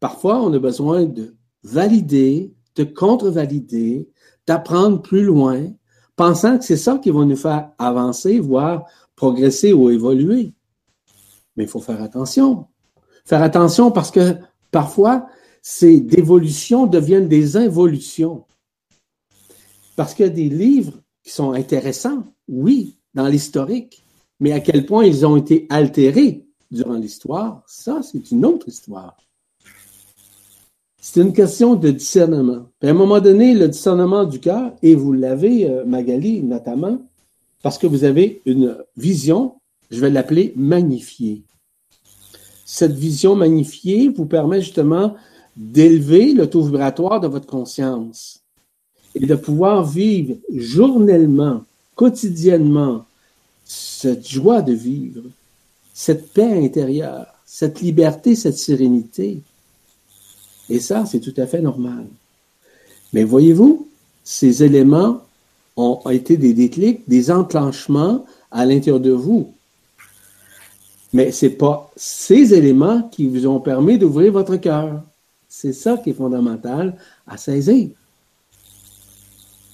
Parfois, 0.00 0.42
on 0.42 0.52
a 0.52 0.58
besoin 0.58 1.04
de 1.04 1.34
valider, 1.62 2.52
de 2.74 2.84
contre-valider, 2.84 4.08
d'apprendre 4.46 5.00
plus 5.02 5.22
loin, 5.22 5.68
pensant 6.16 6.58
que 6.58 6.64
c'est 6.64 6.76
ça 6.76 6.98
qui 6.98 7.10
va 7.10 7.24
nous 7.24 7.36
faire 7.36 7.70
avancer, 7.78 8.40
voire 8.40 8.84
progresser 9.14 9.72
ou 9.72 9.90
évoluer. 9.90 10.52
Mais 11.56 11.64
il 11.64 11.68
faut 11.68 11.80
faire 11.80 12.02
attention. 12.02 12.66
Faire 13.24 13.42
attention 13.42 13.90
parce 13.90 14.10
que 14.10 14.36
parfois, 14.70 15.28
ces 15.62 16.00
dévolutions 16.00 16.86
deviennent 16.86 17.28
des 17.28 17.56
involutions. 17.56 18.44
Parce 19.96 20.14
qu'il 20.14 20.26
y 20.26 20.28
a 20.28 20.32
des 20.32 20.48
livres 20.48 20.94
qui 21.22 21.30
sont 21.30 21.52
intéressants, 21.52 22.24
oui, 22.48 22.98
dans 23.14 23.26
l'historique, 23.26 24.04
mais 24.40 24.52
à 24.52 24.60
quel 24.60 24.86
point 24.86 25.04
ils 25.04 25.26
ont 25.26 25.36
été 25.36 25.66
altérés 25.70 26.46
durant 26.70 26.94
l'histoire, 26.94 27.62
ça, 27.66 28.00
c'est 28.02 28.30
une 28.30 28.44
autre 28.44 28.68
histoire. 28.68 29.16
C'est 31.00 31.20
une 31.20 31.32
question 31.32 31.74
de 31.74 31.90
discernement. 31.90 32.66
à 32.82 32.88
un 32.88 32.92
moment 32.92 33.20
donné, 33.20 33.54
le 33.54 33.68
discernement 33.68 34.24
du 34.24 34.40
cœur, 34.40 34.72
et 34.82 34.94
vous 34.94 35.12
l'avez, 35.12 35.68
euh, 35.68 35.84
Magali, 35.86 36.42
notamment, 36.42 37.00
parce 37.62 37.78
que 37.78 37.86
vous 37.86 38.04
avez 38.04 38.42
une 38.44 38.76
vision, 38.96 39.54
je 39.90 40.00
vais 40.00 40.10
l'appeler 40.10 40.52
magnifiée. 40.54 41.44
Cette 42.70 42.92
vision 42.92 43.34
magnifiée 43.34 44.10
vous 44.10 44.26
permet 44.26 44.60
justement 44.60 45.16
d'élever 45.56 46.34
le 46.34 46.50
taux 46.50 46.64
vibratoire 46.64 47.18
de 47.18 47.26
votre 47.26 47.46
conscience 47.46 48.42
et 49.14 49.24
de 49.24 49.34
pouvoir 49.36 49.86
vivre 49.86 50.36
journellement, 50.54 51.64
quotidiennement, 51.94 53.06
cette 53.64 54.28
joie 54.28 54.60
de 54.60 54.74
vivre, 54.74 55.22
cette 55.94 56.30
paix 56.34 56.62
intérieure, 56.62 57.28
cette 57.46 57.80
liberté, 57.80 58.34
cette 58.34 58.58
sérénité. 58.58 59.40
Et 60.68 60.78
ça, 60.78 61.06
c'est 61.06 61.20
tout 61.20 61.34
à 61.38 61.46
fait 61.46 61.62
normal. 61.62 62.04
Mais 63.14 63.24
voyez-vous, 63.24 63.88
ces 64.24 64.62
éléments 64.62 65.22
ont 65.78 66.02
été 66.10 66.36
des 66.36 66.52
déclics, 66.52 67.00
des 67.08 67.30
enclenchements 67.30 68.26
à 68.50 68.66
l'intérieur 68.66 69.00
de 69.00 69.12
vous. 69.12 69.54
Mais 71.12 71.32
ce 71.32 71.46
n'est 71.46 71.52
pas 71.52 71.90
ces 71.96 72.54
éléments 72.54 73.02
qui 73.10 73.26
vous 73.26 73.46
ont 73.46 73.60
permis 73.60 73.98
d'ouvrir 73.98 74.32
votre 74.32 74.56
cœur. 74.56 75.02
C'est 75.48 75.72
ça 75.72 75.96
qui 75.96 76.10
est 76.10 76.14
fondamental 76.14 76.94
à 77.26 77.36
saisir. 77.36 77.88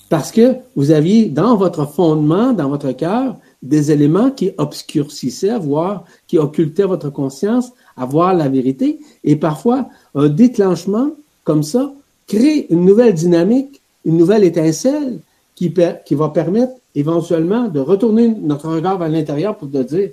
Parce 0.09 0.31
que 0.31 0.57
vous 0.77 0.91
aviez 0.91 1.27
dans 1.27 1.57
votre 1.57 1.87
fondement, 1.87 2.53
dans 2.53 2.69
votre 2.69 2.93
cœur, 2.93 3.37
des 3.63 3.91
éléments 3.91 4.31
qui 4.31 4.53
obscurcissaient, 4.59 5.59
voire 5.59 6.05
qui 6.29 6.39
occultaient 6.39 6.85
votre 6.85 7.11
conscience 7.11 7.73
à 7.97 8.05
voir 8.05 8.35
la 8.35 8.49
vérité. 8.49 9.01
Et 9.25 9.37
parfois, 9.37 9.89
un 10.15 10.29
déclenchement 10.29 11.11
comme 11.43 11.63
ça 11.63 11.93
crée 12.27 12.67
une 12.71 12.85
nouvelle 12.85 13.15
dynamique, 13.15 13.81
une 14.05 14.17
nouvelle 14.17 14.45
étincelle 14.45 15.19
qui, 15.55 15.75
qui 16.05 16.15
va 16.15 16.29
permettre 16.29 16.75
éventuellement 16.95 17.69
de 17.69 17.81
retourner 17.81 18.29
notre 18.29 18.69
regard 18.69 18.99
vers 18.99 19.09
l'intérieur 19.09 19.57
pour 19.57 19.71
te 19.71 19.83
dire 19.83 20.11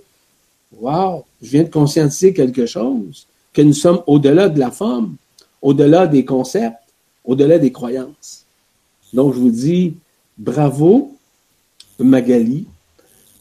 Wow, 0.80 1.26
je 1.42 1.50
viens 1.50 1.64
de 1.64 1.70
conscientiser 1.70 2.34
quelque 2.34 2.66
chose, 2.66 3.28
que 3.54 3.62
nous 3.62 3.74
sommes 3.74 4.02
au-delà 4.08 4.50
de 4.50 4.60
la 4.60 4.72
forme, 4.72 5.16
au-delà 5.62 6.08
des 6.08 6.26
concepts, 6.26 6.78
au-delà 7.26 7.60
des 7.60 7.72
croyances. 7.72 8.46
Donc, 9.14 9.34
je 9.34 9.40
vous 9.40 9.52
dis 9.52 9.96
bravo, 10.38 11.16
Magali, 12.00 12.66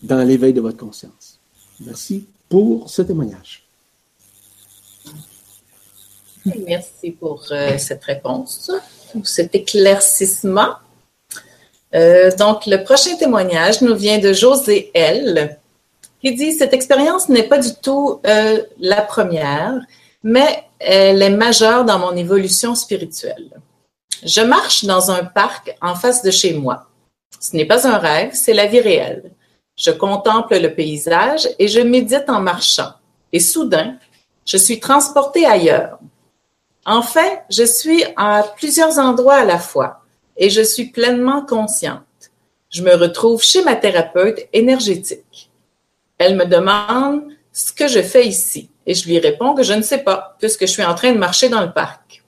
dans 0.03 0.22
l'éveil 0.22 0.53
de 0.53 0.61
votre 0.61 0.76
conscience. 0.76 1.39
Merci 1.81 2.26
pour 2.49 2.91
ce 2.91 3.03
témoignage. 3.03 3.64
Merci 6.66 7.12
pour 7.12 7.45
euh, 7.51 7.78
cette 7.78 8.05
réponse, 8.05 8.70
pour 9.12 9.26
cet 9.26 9.55
éclaircissement. 9.55 10.74
Euh, 11.95 12.35
donc, 12.37 12.66
le 12.66 12.83
prochain 12.83 13.16
témoignage 13.16 13.83
nous 13.83 13.95
vient 13.95 14.18
de 14.18 14.33
José 14.33 14.91
L, 14.95 15.60
qui 16.21 16.35
dit 16.35 16.53
Cette 16.53 16.73
expérience 16.73 17.29
n'est 17.29 17.49
pas 17.49 17.59
du 17.59 17.75
tout 17.83 18.21
euh, 18.27 18.62
la 18.79 19.03
première, 19.03 19.81
mais 20.23 20.64
elle 20.79 21.23
est 21.23 21.31
majeure 21.31 21.85
dans 21.85 21.99
mon 21.99 22.16
évolution 22.16 22.75
spirituelle. 22.75 23.51
Je 24.25 24.41
marche 24.43 24.85
dans 24.85 25.11
un 25.11 25.25
parc 25.25 25.75
en 25.81 25.95
face 25.95 26.23
de 26.23 26.31
chez 26.31 26.55
moi. 26.55 26.87
Ce 27.41 27.57
n'est 27.57 27.64
pas 27.64 27.89
un 27.89 27.99
rêve, 27.99 28.31
c'est 28.35 28.53
la 28.53 28.66
vie 28.66 28.81
réelle. 28.81 29.31
Je 29.77 29.91
contemple 29.91 30.59
le 30.59 30.75
paysage 30.75 31.49
et 31.59 31.68
je 31.68 31.81
médite 31.81 32.29
en 32.29 32.41
marchant. 32.41 32.93
Et 33.33 33.41
soudain, 33.41 33.97
je 34.45 34.59
suis 34.59 34.79
transportée 34.81 35.47
ailleurs. 35.47 35.99
En 36.85 37.03
fait, 37.03 37.45
je 37.51 37.64
suis 37.64 38.05
à 38.16 38.43
plusieurs 38.57 38.99
endroits 38.99 39.37
à 39.37 39.45
la 39.45 39.59
fois 39.59 40.03
et 40.37 40.51
je 40.51 40.62
suis 40.62 40.87
pleinement 40.87 41.45
consciente. 41.45 42.03
Je 42.71 42.83
me 42.83 42.95
retrouve 42.95 43.43
chez 43.43 43.62
ma 43.64 43.75
thérapeute 43.75 44.41
énergétique. 44.53 45.50
Elle 46.21 46.37
me 46.37 46.45
demande 46.45 47.23
ce 47.51 47.73
que 47.73 47.89
je 47.89 48.03
fais 48.03 48.27
ici 48.27 48.68
et 48.85 48.93
je 48.95 49.09
lui 49.09 49.18
réponds 49.18 49.55
que 49.55 49.62
je 49.62 49.73
ne 49.73 49.81
sais 49.81 50.05
pas 50.05 50.37
puisque 50.39 50.66
je 50.66 50.73
suis 50.73 50.85
en 50.85 50.95
train 50.95 51.12
de 51.12 51.18
marcher 51.18 51.49
dans 51.49 51.62
le 51.62 51.73
parc. 51.73 52.23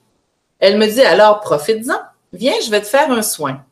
Elle 0.61 0.78
me 0.78 0.86
dit 0.86 1.03
alors 1.03 1.40
profites-en, 1.40 2.01
viens, 2.32 2.55
je 2.64 2.70
vais 2.70 2.80
te 2.80 2.86
faire 2.86 3.11
un 3.11 3.20
soin. 3.20 3.62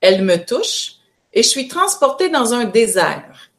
Elle 0.00 0.22
me 0.22 0.36
touche 0.36 0.92
et 1.32 1.42
je 1.42 1.48
suis 1.48 1.66
transportée 1.66 2.28
dans 2.28 2.54
un 2.54 2.66
désert. 2.66 3.50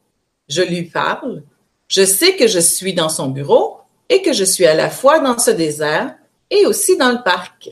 Je 0.47 0.61
lui 0.61 0.83
parle, 0.83 1.43
je 1.89 2.05
sais 2.05 2.37
que 2.37 2.47
je 2.47 2.59
suis 2.59 2.93
dans 2.93 3.09
son 3.09 3.27
bureau 3.27 3.79
et 4.07 4.21
que 4.21 4.31
je 4.31 4.45
suis 4.45 4.65
à 4.65 4.73
la 4.73 4.89
fois 4.89 5.19
dans 5.19 5.37
ce 5.37 5.51
désert 5.51 6.15
et 6.49 6.65
aussi 6.65 6.95
dans 6.95 7.11
le 7.11 7.23
parc. 7.23 7.71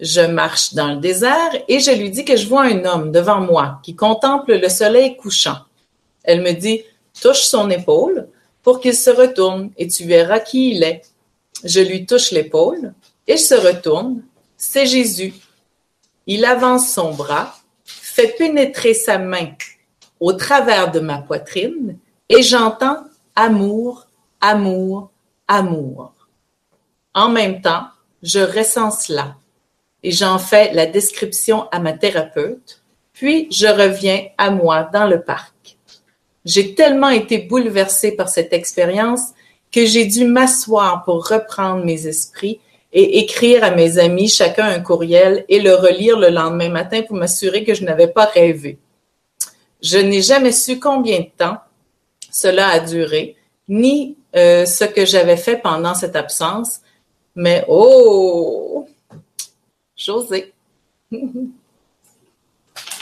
Je 0.00 0.22
marche 0.22 0.72
dans 0.72 0.94
le 0.94 1.00
désert 1.00 1.50
et 1.68 1.78
je 1.78 1.90
lui 1.90 2.08
dis 2.08 2.24
que 2.24 2.36
je 2.38 2.48
vois 2.48 2.62
un 2.62 2.86
homme 2.86 3.12
devant 3.12 3.42
moi 3.42 3.80
qui 3.82 3.94
contemple 3.94 4.54
le 4.56 4.68
soleil 4.70 5.18
couchant. 5.18 5.58
Elle 6.24 6.40
me 6.40 6.52
dit, 6.52 6.84
touche 7.20 7.42
son 7.42 7.70
épaule 7.70 8.28
pour 8.62 8.80
qu'il 8.80 8.94
se 8.94 9.10
retourne 9.10 9.70
et 9.76 9.88
tu 9.88 10.04
verras 10.04 10.40
qui 10.40 10.72
il 10.72 10.82
est. 10.82 11.02
Je 11.64 11.80
lui 11.80 12.06
touche 12.06 12.30
l'épaule, 12.30 12.94
il 13.26 13.38
se 13.38 13.54
retourne, 13.54 14.22
c'est 14.56 14.86
Jésus. 14.86 15.34
Il 16.26 16.44
avance 16.44 16.92
son 16.92 17.14
bras 17.14 17.56
fait 17.84 18.36
pénétrer 18.36 18.94
sa 18.94 19.18
main 19.18 19.52
au 20.20 20.32
travers 20.32 20.90
de 20.90 21.00
ma 21.00 21.18
poitrine 21.18 21.98
et 22.28 22.42
j'entends 22.42 23.04
amour, 23.34 24.06
amour, 24.40 25.10
amour. 25.46 26.12
En 27.14 27.28
même 27.28 27.60
temps, 27.60 27.86
je 28.22 28.40
ressens 28.40 28.90
cela 28.90 29.36
et 30.02 30.10
j'en 30.10 30.38
fais 30.38 30.72
la 30.74 30.86
description 30.86 31.68
à 31.70 31.78
ma 31.78 31.92
thérapeute, 31.92 32.82
puis 33.12 33.48
je 33.50 33.66
reviens 33.66 34.26
à 34.36 34.50
moi 34.50 34.88
dans 34.92 35.06
le 35.06 35.22
parc. 35.22 35.57
J'ai 36.48 36.74
tellement 36.74 37.10
été 37.10 37.36
bouleversée 37.36 38.12
par 38.12 38.30
cette 38.30 38.54
expérience 38.54 39.20
que 39.70 39.84
j'ai 39.84 40.06
dû 40.06 40.24
m'asseoir 40.24 41.04
pour 41.04 41.28
reprendre 41.28 41.84
mes 41.84 42.06
esprits 42.06 42.58
et 42.90 43.18
écrire 43.18 43.62
à 43.62 43.70
mes 43.70 43.98
amis 43.98 44.28
chacun 44.28 44.64
un 44.64 44.80
courriel 44.80 45.44
et 45.50 45.60
le 45.60 45.74
relire 45.74 46.18
le 46.18 46.30
lendemain 46.30 46.70
matin 46.70 47.02
pour 47.02 47.16
m'assurer 47.16 47.64
que 47.64 47.74
je 47.74 47.84
n'avais 47.84 48.08
pas 48.08 48.24
rêvé. 48.24 48.78
Je 49.82 49.98
n'ai 49.98 50.22
jamais 50.22 50.52
su 50.52 50.80
combien 50.80 51.20
de 51.20 51.28
temps 51.36 51.58
cela 52.32 52.68
a 52.68 52.80
duré, 52.80 53.36
ni 53.68 54.16
euh, 54.34 54.64
ce 54.64 54.84
que 54.84 55.04
j'avais 55.04 55.36
fait 55.36 55.58
pendant 55.58 55.92
cette 55.94 56.16
absence, 56.16 56.80
mais 57.34 57.62
oh, 57.68 58.88
José. 59.94 60.54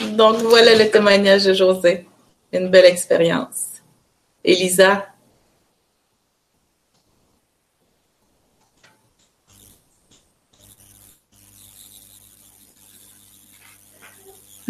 Donc 0.01 0.35
voilà 0.39 0.75
le 0.75 0.91
témoignage 0.91 1.45
de 1.45 1.53
José. 1.53 2.05
Une 2.53 2.69
belle 2.69 2.85
expérience. 2.85 3.81
Elisa, 4.43 5.05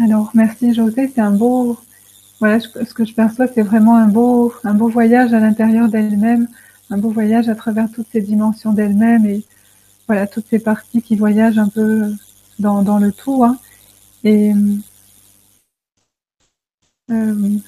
Alors, 0.00 0.30
merci 0.32 0.74
José, 0.74 1.10
c'est 1.12 1.20
un 1.20 1.32
beau, 1.32 1.76
voilà, 2.38 2.60
ce 2.60 2.94
que 2.94 3.04
je 3.04 3.12
perçois, 3.12 3.48
c'est 3.48 3.62
vraiment 3.62 3.96
un 3.96 4.06
beau, 4.06 4.54
un 4.62 4.74
beau 4.74 4.88
voyage 4.88 5.34
à 5.34 5.40
l'intérieur 5.40 5.88
d'elle-même, 5.88 6.46
un 6.90 6.98
beau 6.98 7.10
voyage 7.10 7.48
à 7.48 7.56
travers 7.56 7.90
toutes 7.90 8.06
ces 8.12 8.20
dimensions 8.20 8.72
d'elle-même 8.72 9.26
et 9.26 9.42
voilà, 10.06 10.28
toutes 10.28 10.46
ces 10.48 10.60
parties 10.60 11.02
qui 11.02 11.16
voyagent 11.16 11.58
un 11.58 11.68
peu 11.68 12.12
dans, 12.60 12.98
le 12.98 13.10
tout. 13.10 13.44
Hein. 13.44 13.58
Et 14.22 14.52
euh, 17.10 17.58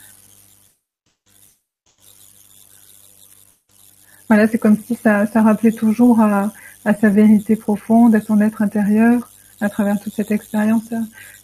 voilà, 4.29 4.47
c'est 4.49 4.59
comme 4.59 4.77
si 4.77 4.95
ça, 4.95 5.27
ça 5.27 5.43
rappelait 5.43 5.73
toujours 5.73 6.21
à, 6.21 6.53
à, 6.85 6.95
sa 6.95 7.09
vérité 7.09 7.57
profonde, 7.57 8.15
à 8.15 8.21
son 8.21 8.41
être 8.41 8.63
intérieur, 8.63 9.31
à 9.61 9.69
travers 9.69 10.01
toute 10.01 10.15
cette 10.15 10.31
expérience 10.31 10.91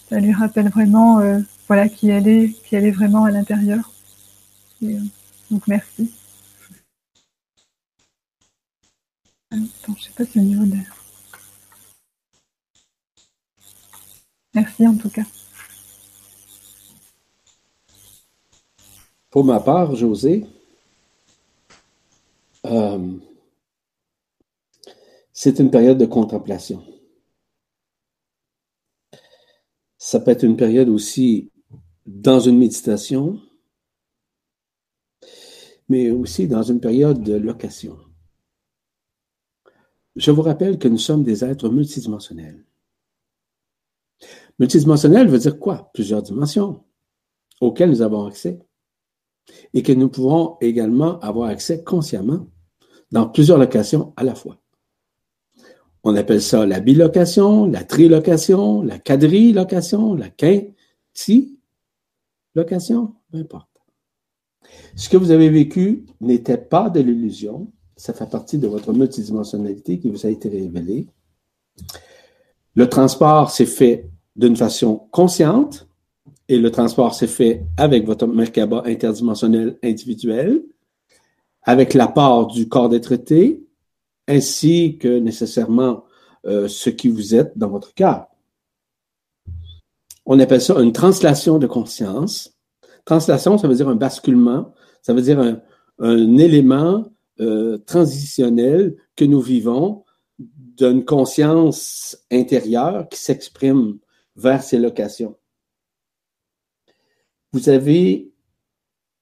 ça 0.08 0.20
lui 0.20 0.32
rappelle 0.32 0.68
vraiment 0.68 1.18
euh, 1.20 1.40
voilà 1.68 1.88
qui 1.88 2.10
elle 2.10 2.28
est, 2.28 2.52
qui 2.64 2.76
elle 2.76 2.84
est 2.84 2.90
vraiment 2.92 3.24
à 3.24 3.30
l'intérieur. 3.30 3.90
Euh, 4.82 5.00
donc 5.50 5.66
merci. 5.66 6.12
Attends, 9.50 9.94
je 9.96 10.04
sais 10.04 10.10
pas 10.16 10.24
si 10.24 10.38
au 10.38 10.42
niveau 10.42 10.64
de. 10.64 10.76
Merci 14.54 14.86
en 14.86 14.96
tout 14.96 15.10
cas. 15.10 15.24
Pour 19.36 19.44
ma 19.44 19.60
part, 19.60 19.94
José, 19.94 20.46
euh, 22.64 23.18
c'est 25.30 25.58
une 25.58 25.70
période 25.70 25.98
de 25.98 26.06
contemplation. 26.06 26.82
Ça 29.98 30.20
peut 30.20 30.30
être 30.30 30.42
une 30.44 30.56
période 30.56 30.88
aussi 30.88 31.50
dans 32.06 32.40
une 32.40 32.56
méditation, 32.56 33.38
mais 35.90 36.10
aussi 36.10 36.48
dans 36.48 36.62
une 36.62 36.80
période 36.80 37.22
de 37.22 37.34
location. 37.34 37.98
Je 40.14 40.30
vous 40.30 40.40
rappelle 40.40 40.78
que 40.78 40.88
nous 40.88 40.96
sommes 40.96 41.24
des 41.24 41.44
êtres 41.44 41.68
multidimensionnels. 41.68 42.64
Multidimensionnel 44.58 45.28
veut 45.28 45.40
dire 45.40 45.58
quoi? 45.58 45.90
Plusieurs 45.92 46.22
dimensions 46.22 46.82
auxquelles 47.60 47.90
nous 47.90 48.00
avons 48.00 48.24
accès 48.24 48.65
et 49.74 49.82
que 49.82 49.92
nous 49.92 50.08
pouvons 50.08 50.56
également 50.60 51.20
avoir 51.20 51.50
accès 51.50 51.84
consciemment 51.84 52.46
dans 53.12 53.28
plusieurs 53.28 53.58
locations 53.58 54.12
à 54.16 54.24
la 54.24 54.34
fois. 54.34 54.58
On 56.02 56.14
appelle 56.14 56.42
ça 56.42 56.66
la 56.66 56.80
bilocation, 56.80 57.66
la 57.66 57.84
trilocation, 57.84 58.82
la 58.82 58.98
quadrilocation, 58.98 60.14
la 60.14 60.28
quintilocation, 60.28 63.14
peu 63.32 63.38
importe. 63.38 63.68
Ce 64.94 65.08
que 65.08 65.16
vous 65.16 65.30
avez 65.30 65.50
vécu 65.50 66.06
n'était 66.20 66.58
pas 66.58 66.90
de 66.90 67.00
l'illusion, 67.00 67.72
ça 67.96 68.12
fait 68.12 68.28
partie 68.28 68.58
de 68.58 68.68
votre 68.68 68.92
multidimensionnalité 68.92 69.98
qui 69.98 70.08
vous 70.08 70.26
a 70.26 70.30
été 70.30 70.48
révélée. 70.48 71.08
Le 72.74 72.88
transport 72.88 73.50
s'est 73.50 73.66
fait 73.66 74.08
d'une 74.36 74.56
façon 74.56 75.08
consciente 75.10 75.88
et 76.48 76.58
le 76.58 76.70
transport 76.70 77.14
s'est 77.14 77.26
fait 77.26 77.64
avec 77.76 78.06
votre 78.06 78.26
Merkaba 78.26 78.82
interdimensionnel 78.86 79.78
individuel 79.82 80.62
avec 81.62 81.94
l'apport 81.94 82.46
du 82.46 82.68
corps 82.68 82.88
des 82.88 83.00
traités, 83.00 83.66
ainsi 84.28 84.98
que 84.98 85.18
nécessairement 85.18 86.04
euh, 86.46 86.68
ce 86.68 86.90
qui 86.90 87.08
vous 87.08 87.34
êtes 87.34 87.58
dans 87.58 87.68
votre 87.68 87.92
cœur. 87.92 88.28
On 90.24 90.38
appelle 90.38 90.60
ça 90.60 90.80
une 90.80 90.92
translation 90.92 91.58
de 91.58 91.66
conscience. 91.66 92.56
Translation, 93.04 93.58
ça 93.58 93.66
veut 93.66 93.74
dire 93.74 93.88
un 93.88 93.96
basculement, 93.96 94.72
ça 95.02 95.12
veut 95.12 95.22
dire 95.22 95.40
un, 95.40 95.60
un 95.98 96.36
élément 96.38 97.04
euh, 97.40 97.78
transitionnel 97.78 98.96
que 99.14 99.24
nous 99.24 99.40
vivons 99.40 100.04
d'une 100.38 101.04
conscience 101.04 102.18
intérieure 102.30 103.08
qui 103.08 103.18
s'exprime 103.18 103.98
vers 104.36 104.62
ces 104.62 104.78
locations. 104.78 105.36
Vous 107.56 107.70
avez 107.70 108.34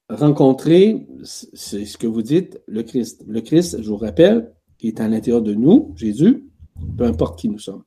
rencontré, 0.09 1.07
c'est 1.23 1.85
ce 1.85 1.97
que 1.97 2.09
vous 2.09 2.23
dites, 2.23 2.61
le 2.67 2.83
Christ. 2.83 3.23
Le 3.29 3.41
Christ, 3.41 3.81
je 3.81 3.89
vous 3.89 3.97
rappelle, 3.97 4.53
est 4.83 4.99
à 4.99 5.07
l'intérieur 5.07 5.41
de 5.41 5.55
nous, 5.55 5.93
Jésus, 5.95 6.51
peu 6.99 7.05
importe 7.05 7.39
qui 7.39 7.49
nous 7.49 7.61
sommes. 7.61 7.85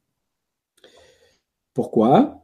Pourquoi? 1.73 2.41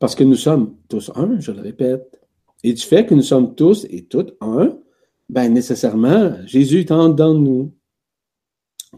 Parce 0.00 0.16
que 0.16 0.24
nous 0.24 0.34
sommes 0.34 0.78
tous 0.88 1.12
un, 1.14 1.38
je 1.38 1.52
le 1.52 1.60
répète. 1.60 2.20
Et 2.64 2.72
du 2.72 2.82
fait 2.82 3.06
que 3.06 3.14
nous 3.14 3.22
sommes 3.22 3.54
tous 3.54 3.86
et 3.88 4.04
toutes 4.04 4.36
un, 4.40 4.76
ben 5.28 5.48
nécessairement, 5.52 6.44
Jésus 6.46 6.80
est 6.80 6.90
en 6.90 7.08
dedans 7.08 7.34
de 7.34 7.38
nous. 7.38 7.72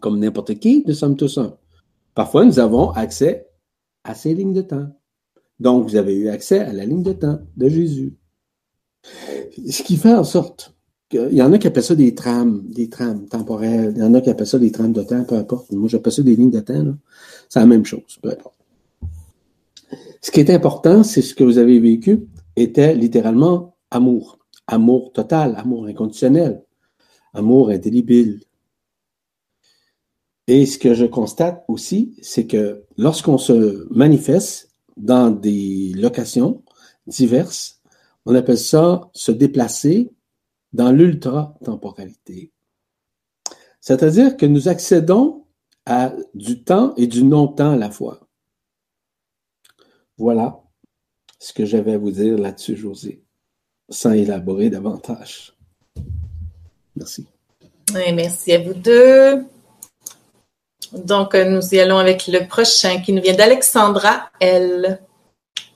Comme 0.01 0.19
n'importe 0.19 0.59
qui, 0.59 0.83
nous 0.87 0.95
sommes 0.95 1.19
tous 1.19 1.37
un. 1.37 1.59
Parfois, 2.15 2.47
nous 2.47 2.59
avons 2.59 2.89
accès 2.93 3.51
à 4.03 4.15
ces 4.15 4.33
lignes 4.33 4.55
de 4.55 4.63
temps. 4.63 4.99
Donc, 5.61 5.87
vous 5.87 5.97
avez 5.97 6.15
eu 6.15 6.31
accès 6.31 6.61
à 6.61 6.73
la 6.73 6.87
ligne 6.87 7.03
de 7.03 7.13
temps 7.13 7.41
de 7.55 7.69
Jésus. 7.69 8.17
Ce 9.69 9.83
qui 9.83 9.97
fait 9.97 10.15
en 10.15 10.25
sorte 10.25 10.75
qu'il 11.09 11.33
y 11.33 11.43
en 11.43 11.53
a 11.53 11.59
qui 11.59 11.67
appellent 11.67 11.83
ça 11.83 11.95
des 11.95 12.15
trames, 12.15 12.63
des 12.69 12.89
trames 12.89 13.27
temporelles. 13.27 13.93
Il 13.97 14.03
y 14.03 14.05
en 14.05 14.15
a 14.15 14.21
qui 14.21 14.31
appellent 14.31 14.47
ça 14.47 14.59
des 14.59 14.73
trames 14.73 14.93
de 14.93 15.03
temps, 15.03 15.25
peu 15.25 15.37
importe. 15.37 15.71
Moi, 15.73 15.89
j'appelle 15.89 16.13
ça 16.13 16.23
des 16.23 16.37
lignes 16.37 16.51
de 16.51 16.61
temps. 16.61 16.95
C'est 17.49 17.61
la 17.61 17.67
même 17.67 17.85
chose, 17.85 18.19
peu 18.23 18.31
importe. 18.31 18.55
Ce 20.21 20.31
qui 20.31 20.41
est 20.41 20.51
important, 20.51 21.05
c'est 21.05 21.23
ce 21.23 21.35
que 21.35 21.45
vous 21.45 21.59
avez 21.59 21.79
vécu 21.79 22.27
était 22.57 22.95
littéralement 22.95 23.77
amour. 23.91 24.39
Amour 24.67 25.13
total, 25.13 25.55
amour 25.57 25.87
inconditionnel, 25.87 26.65
amour 27.33 27.71
indélébile. 27.71 28.41
Et 30.49 30.67
ce 30.67 30.79
que 30.79 30.95
je 30.95 31.05
constate 31.05 31.65
aussi, 31.69 32.17
c'est 32.23 32.47
que 32.47 32.83
lorsqu'on 32.97 33.39
se 33.39 33.87
manifeste 33.95 34.71
dans 34.97 35.31
des 35.31 35.93
locations 35.95 36.63
diverses, 37.07 37.76
on 38.27 38.35
appelle 38.35 38.59
ça 38.59 39.09
se 39.13 39.33
déplacer 39.33 40.11
dans 40.73 40.93
l'ultra-temporalité. 40.93 42.53
C'est-à-dire 43.81 44.37
que 44.37 44.47
nous 44.47 44.69
accédons 44.69 45.45
à 45.87 46.13
du 46.35 46.63
temps 46.63 46.95
et 46.97 47.07
du 47.07 47.25
non-temps 47.25 47.73
à 47.73 47.77
la 47.77 47.91
fois. 47.91 48.21
Voilà 50.19 50.61
ce 51.39 51.53
que 51.53 51.65
j'avais 51.65 51.95
à 51.95 51.99
vous 51.99 52.11
dire 52.11 52.37
là-dessus, 52.37 52.77
José 52.77 53.27
sans 53.89 54.13
élaborer 54.13 54.71
davantage. 54.71 55.53
Merci. 56.95 57.27
Merci 57.93 58.53
à 58.53 58.61
vous 58.61 58.75
deux. 58.75 59.45
Donc, 60.93 61.35
euh, 61.35 61.45
nous 61.45 61.75
y 61.75 61.81
allons 61.81 61.99
avec 61.99 62.27
le 62.27 62.47
prochain 62.47 63.01
qui 63.01 63.13
nous 63.13 63.23
vient 63.23 63.35
d'Alexandra 63.35 64.31
L, 64.41 65.01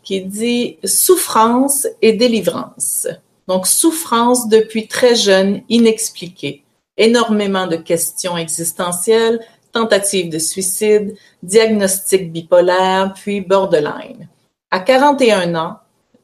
qui 0.02 0.22
dit 0.22 0.78
souffrance 0.84 1.86
et 2.02 2.12
délivrance. 2.12 3.06
Donc, 3.48 3.66
souffrance 3.66 4.48
depuis 4.48 4.86
très 4.86 5.14
jeune, 5.14 5.62
inexpliquée. 5.68 6.64
Énormément 6.96 7.66
de 7.66 7.76
questions 7.76 8.36
existentielles, 8.36 9.40
tentatives 9.72 10.30
de 10.30 10.38
suicide, 10.38 11.16
diagnostic 11.42 12.32
bipolaire, 12.32 13.14
puis 13.14 13.40
borderline. 13.40 14.28
À 14.70 14.80
41 14.80 15.54
ans, 15.54 15.78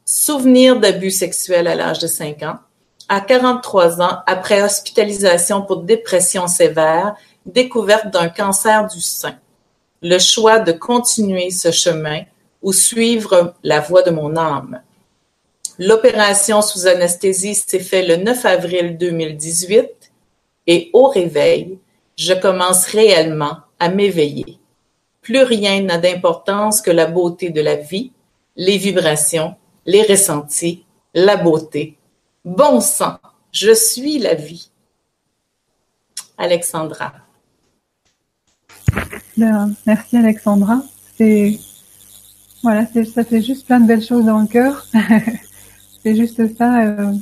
Souvenir 0.08 0.78
d'abus 0.78 1.10
sexuels 1.10 1.66
à 1.66 1.74
l'âge 1.74 1.98
de 1.98 2.06
5 2.06 2.40
ans. 2.44 2.58
À 3.08 3.20
43 3.20 4.00
ans, 4.00 4.18
après 4.26 4.62
hospitalisation 4.62 5.62
pour 5.62 5.82
dépression 5.82 6.46
sévère, 6.46 7.16
découverte 7.44 8.12
d'un 8.12 8.28
cancer 8.28 8.86
du 8.86 9.00
sein. 9.00 9.34
Le 10.02 10.20
choix 10.20 10.60
de 10.60 10.70
continuer 10.70 11.50
ce 11.50 11.72
chemin 11.72 12.20
ou 12.62 12.72
suivre 12.72 13.54
la 13.62 13.80
voie 13.80 14.02
de 14.02 14.10
mon 14.10 14.36
âme. 14.36 14.80
L'opération 15.78 16.62
sous 16.62 16.86
anesthésie 16.86 17.54
s'est 17.54 17.80
faite 17.80 18.08
le 18.08 18.16
9 18.16 18.44
avril 18.46 18.98
2018 18.98 19.88
et 20.66 20.90
au 20.92 21.08
réveil, 21.08 21.78
je 22.16 22.32
commence 22.32 22.86
réellement 22.86 23.58
à 23.78 23.88
m'éveiller. 23.88 24.58
Plus 25.20 25.42
rien 25.42 25.82
n'a 25.82 25.98
d'importance 25.98 26.80
que 26.80 26.90
la 26.90 27.06
beauté 27.06 27.50
de 27.50 27.60
la 27.60 27.76
vie, 27.76 28.12
les 28.56 28.78
vibrations 28.78 29.56
les 29.86 30.02
ressentis, 30.02 30.84
la 31.14 31.36
beauté. 31.36 31.96
Bon 32.44 32.80
sang, 32.80 33.18
je 33.52 33.72
suis 33.72 34.18
la 34.18 34.34
vie. 34.34 34.70
Alexandra. 36.36 37.14
Merci 39.36 40.16
Alexandra. 40.16 40.82
C'est 41.16 41.58
voilà, 42.66 42.84
ça 42.86 43.22
fait 43.22 43.42
juste 43.42 43.64
plein 43.64 43.78
de 43.78 43.86
belles 43.86 44.02
choses 44.02 44.24
dans 44.24 44.40
le 44.40 44.48
cœur. 44.48 44.88
c'est 46.02 46.16
juste 46.16 46.56
ça. 46.56 46.80
Euh, 46.80 47.12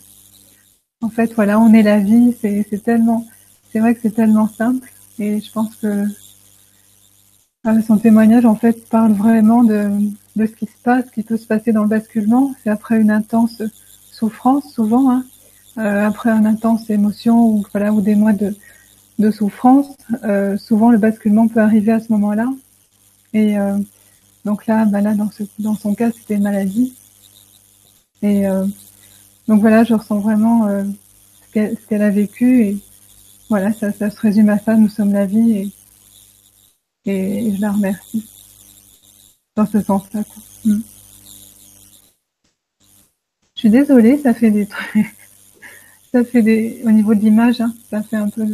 en 1.02 1.10
fait, 1.10 1.34
voilà, 1.34 1.60
on 1.60 1.74
est 1.74 1.82
la 1.82 1.98
vie. 1.98 2.34
C'est 2.40 2.82
tellement, 2.82 3.26
c'est 3.70 3.78
vrai 3.78 3.94
que 3.94 4.00
c'est 4.00 4.14
tellement 4.14 4.48
simple. 4.48 4.90
Et 5.18 5.42
je 5.42 5.52
pense 5.52 5.76
que 5.76 6.06
ah, 7.62 7.82
son 7.82 7.98
témoignage 7.98 8.46
en 8.46 8.54
fait 8.54 8.88
parle 8.88 9.12
vraiment 9.12 9.64
de, 9.64 9.90
de 10.34 10.46
ce 10.46 10.52
qui 10.52 10.64
se 10.64 10.82
passe, 10.82 11.10
qui 11.10 11.22
peut 11.22 11.36
se 11.36 11.46
passer 11.46 11.72
dans 11.72 11.82
le 11.82 11.90
basculement. 11.90 12.54
C'est 12.62 12.70
après 12.70 12.98
une 12.98 13.10
intense 13.10 13.60
souffrance, 14.10 14.72
souvent, 14.72 15.10
hein, 15.10 15.26
euh, 15.76 16.06
après 16.06 16.30
une 16.30 16.46
intense 16.46 16.88
émotion 16.88 17.38
ou 17.48 17.66
voilà 17.70 17.92
ou 17.92 18.00
des 18.00 18.14
mois 18.14 18.32
de, 18.32 18.56
de 19.18 19.30
souffrance. 19.30 19.94
Euh, 20.24 20.56
souvent, 20.56 20.88
le 20.88 20.96
basculement 20.96 21.48
peut 21.48 21.60
arriver 21.60 21.92
à 21.92 22.00
ce 22.00 22.10
moment-là. 22.12 22.48
Et 23.34 23.58
euh, 23.58 23.76
donc 24.44 24.66
là, 24.66 24.84
bah 24.84 25.00
là, 25.00 25.14
dans, 25.58 25.74
son 25.74 25.94
cas, 25.94 26.10
c'était 26.12 26.38
maladie. 26.38 26.94
Et 28.22 28.46
euh, 28.46 28.66
donc 29.48 29.60
voilà, 29.60 29.84
je 29.84 29.94
ressens 29.94 30.18
vraiment 30.18 30.66
euh, 30.66 30.84
ce 31.54 31.86
qu'elle 31.88 32.02
a 32.02 32.10
vécu 32.10 32.64
et 32.64 32.78
voilà, 33.48 33.72
ça, 33.72 33.92
se 33.92 34.20
résume 34.20 34.50
à 34.50 34.58
ça. 34.58 34.76
Nous 34.76 34.88
sommes 34.88 35.12
la 35.12 35.26
vie 35.26 35.72
et, 37.06 37.54
je 37.54 37.60
la 37.60 37.72
remercie 37.72 38.28
dans 39.56 39.66
ce 39.66 39.80
sens-là. 39.80 40.22
Mm. 40.64 40.80
Je 43.54 43.60
suis 43.60 43.70
désolée, 43.70 44.18
ça 44.18 44.34
fait 44.34 44.50
des 44.50 44.66
trucs. 44.66 45.06
ça 46.12 46.24
fait 46.24 46.42
des. 46.42 46.82
Au 46.84 46.90
niveau 46.90 47.14
de 47.14 47.20
l'image, 47.20 47.60
hein, 47.60 47.74
ça 47.90 48.02
fait 48.02 48.16
un 48.16 48.28
peu. 48.28 48.46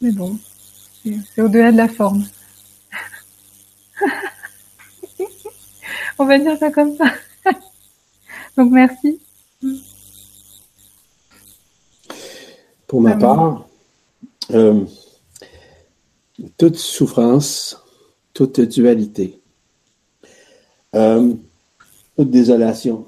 Mais 0.00 0.12
bon, 0.12 0.38
c'est 1.04 1.42
au-delà 1.42 1.72
de 1.72 1.76
la 1.76 1.88
forme. 1.88 2.26
On 6.18 6.26
va 6.26 6.38
dire 6.38 6.56
ça 6.58 6.70
comme 6.70 6.96
ça. 6.96 7.12
Donc 8.56 8.72
merci. 8.72 9.20
Pour 12.86 13.00
ma 13.00 13.16
part, 13.16 13.68
euh, 14.50 14.84
toute 16.56 16.76
souffrance, 16.76 17.84
toute 18.32 18.60
dualité, 18.60 19.40
euh, 20.94 21.34
toute 22.16 22.30
désolation, 22.30 23.06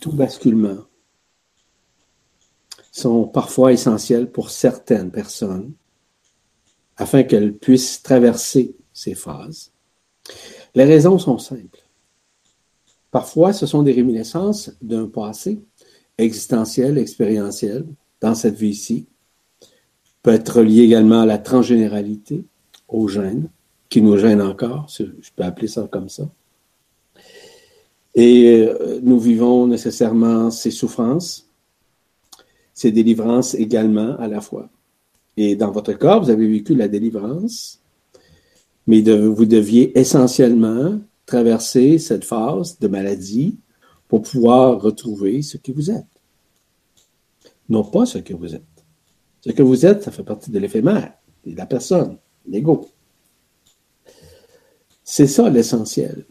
tout 0.00 0.12
basculement 0.12 0.84
sont 2.92 3.24
parfois 3.24 3.72
essentiels 3.72 4.30
pour 4.30 4.50
certaines 4.50 5.10
personnes 5.10 5.72
afin 6.96 7.24
qu'elles 7.24 7.56
puissent 7.56 8.02
traverser 8.02 8.76
ces 8.92 9.16
phases. 9.16 9.72
Les 10.74 10.84
raisons 10.84 11.18
sont 11.18 11.38
simples. 11.38 11.84
Parfois, 13.10 13.52
ce 13.52 13.66
sont 13.66 13.82
des 13.82 13.92
réminiscences 13.92 14.72
d'un 14.82 15.06
passé 15.06 15.60
existentiel, 16.18 16.98
expérientiel, 16.98 17.86
dans 18.20 18.34
cette 18.34 18.56
vie-ci. 18.56 19.06
Peut 20.22 20.32
être 20.32 20.62
lié 20.62 20.82
également 20.82 21.20
à 21.20 21.26
la 21.26 21.38
transgénéralité, 21.38 22.44
au 22.88 23.08
gènes, 23.08 23.48
qui 23.88 24.02
nous 24.02 24.16
gêne 24.16 24.42
encore, 24.42 24.86
je 24.88 25.04
peux 25.36 25.44
appeler 25.44 25.68
ça 25.68 25.88
comme 25.90 26.08
ça. 26.08 26.28
Et 28.14 28.66
euh, 28.66 29.00
nous 29.02 29.18
vivons 29.18 29.66
nécessairement 29.66 30.50
ces 30.50 30.70
souffrances, 30.70 31.48
ces 32.72 32.92
délivrances 32.92 33.54
également 33.54 34.16
à 34.18 34.28
la 34.28 34.40
fois. 34.40 34.68
Et 35.36 35.56
dans 35.56 35.70
votre 35.70 35.92
cas, 35.92 36.18
vous 36.18 36.30
avez 36.30 36.48
vécu 36.48 36.74
la 36.74 36.88
délivrance, 36.88 37.80
mais 38.86 39.00
vous 39.00 39.46
deviez 39.46 39.98
essentiellement 39.98 41.00
traverser 41.26 41.98
cette 41.98 42.24
phase 42.24 42.78
de 42.78 42.88
maladie 42.88 43.56
pour 44.08 44.22
pouvoir 44.22 44.80
retrouver 44.80 45.42
ce 45.42 45.56
que 45.56 45.72
vous 45.72 45.90
êtes. 45.90 46.04
Non 47.68 47.84
pas 47.84 48.06
ce 48.06 48.18
que 48.18 48.34
vous 48.34 48.54
êtes. 48.54 48.62
Ce 49.40 49.50
que 49.50 49.62
vous 49.62 49.86
êtes, 49.86 50.02
ça 50.02 50.10
fait 50.10 50.22
partie 50.22 50.50
de 50.50 50.58
l'éphémère, 50.58 51.14
de 51.46 51.56
la 51.56 51.66
personne, 51.66 52.18
l'ego. 52.46 52.88
C'est 55.02 55.26
ça 55.26 55.50
l'essentiel. 55.50 56.24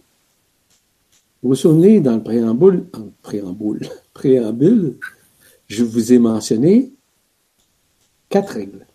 Vous 1.41 1.49
vous 1.49 1.55
souvenez, 1.55 1.99
dans 1.99 2.15
le 2.15 2.23
préambule, 2.23 2.85
préambule, 3.21 3.87
préambule, 4.13 4.97
je 5.67 5.83
vous 5.83 6.13
ai 6.13 6.19
mentionné 6.19 6.93
quatre 8.29 8.53
règles 8.53 8.87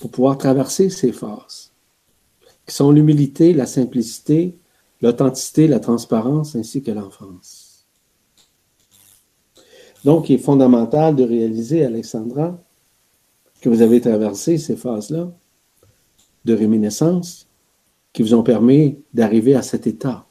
pour 0.00 0.10
pouvoir 0.10 0.36
traverser 0.36 0.90
ces 0.90 1.12
phases, 1.12 1.72
qui 2.66 2.74
sont 2.74 2.90
l'humilité, 2.90 3.52
la 3.52 3.66
simplicité, 3.66 4.56
l'authenticité, 5.00 5.68
la 5.68 5.80
transparence, 5.80 6.56
ainsi 6.56 6.82
que 6.82 6.90
l'enfance. 6.90 7.86
Donc, 10.04 10.28
il 10.28 10.34
est 10.34 10.38
fondamental 10.38 11.16
de 11.16 11.24
réaliser, 11.24 11.84
Alexandra, 11.84 12.58
que 13.60 13.68
vous 13.68 13.82
avez 13.82 14.00
traversé 14.00 14.58
ces 14.58 14.76
phases-là 14.76 15.32
de 16.44 16.54
réminiscence 16.54 17.46
qui 18.12 18.22
vous 18.22 18.34
ont 18.34 18.42
permis 18.42 18.98
d'arriver 19.12 19.54
à 19.54 19.62
cet 19.62 19.86
état, 19.86 20.26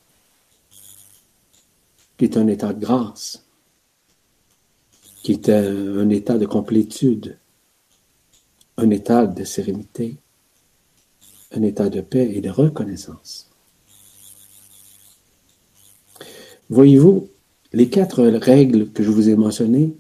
qui 2.18 2.26
est 2.26 2.38
un 2.38 2.48
état 2.48 2.74
de 2.74 2.80
grâce, 2.80 3.46
qui 5.24 5.34
est 5.34 5.50
un 5.50 6.10
état 6.10 6.38
de 6.38 6.46
complétude, 6.46 7.38
un 8.78 8.90
état 8.90 9.26
de 9.26 9.44
sérénité, 9.44 10.18
un 11.54 11.64
état 11.64 11.90
de 11.90 12.02
paix 12.02 12.32
et 12.34 12.42
de 12.42 12.50
reconnaissance. 12.50 13.50
Voyez-vous, 16.70 17.30
les 17.72 17.90
quatre 17.90 18.24
règles 18.24 18.92
que 18.92 19.04
je 19.04 19.10
vous 19.10 19.30
ai 19.30 19.36
mentionnées, 19.36 19.94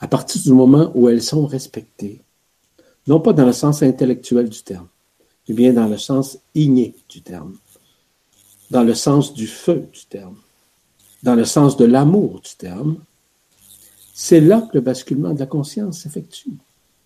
à 0.00 0.08
partir 0.08 0.40
du 0.42 0.52
moment 0.52 0.90
où 0.94 1.08
elles 1.08 1.22
sont 1.22 1.46
respectées, 1.46 2.22
non 3.06 3.20
pas 3.20 3.32
dans 3.32 3.46
le 3.46 3.52
sens 3.52 3.82
intellectuel 3.82 4.48
du 4.48 4.62
terme, 4.62 4.88
mais 5.48 5.54
bien 5.54 5.72
dans 5.72 5.88
le 5.88 5.98
sens 5.98 6.38
igné 6.54 6.94
du 7.08 7.22
terme, 7.22 7.56
dans 8.70 8.84
le 8.84 8.94
sens 8.94 9.34
du 9.34 9.46
feu 9.46 9.88
du 9.92 10.06
terme, 10.06 10.36
dans 11.22 11.34
le 11.34 11.44
sens 11.44 11.76
de 11.76 11.84
l'amour 11.84 12.40
du 12.40 12.54
terme, 12.56 12.96
c'est 14.14 14.40
là 14.40 14.62
que 14.62 14.78
le 14.78 14.80
basculement 14.80 15.34
de 15.34 15.40
la 15.40 15.46
conscience 15.46 16.00
s'effectue. 16.00 16.52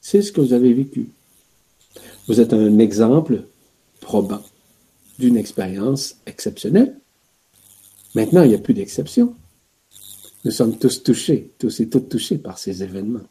C'est 0.01 0.21
ce 0.21 0.33
que 0.33 0.41
vous 0.41 0.53
avez 0.53 0.73
vécu. 0.75 1.09
Vous 2.27 2.41
êtes 2.41 2.53
un 2.53 2.79
exemple 2.79 3.47
probant 4.01 4.43
d'une 5.19 5.37
expérience 5.37 6.17
exceptionnelle. 6.27 6.99
Maintenant, 8.15 8.43
il 8.43 8.49
n'y 8.49 8.55
a 8.55 8.59
plus 8.59 8.75
d'exception. 8.75 9.35
Nous 10.45 10.51
sommes 10.51 10.79
tous 10.79 11.03
touchés, 11.03 11.53
tous 11.59 11.81
et 11.81 11.89
toutes 11.89 12.09
touchés 12.09 12.39
par 12.39 12.59
ces 12.59 12.83
événements, 12.83 13.27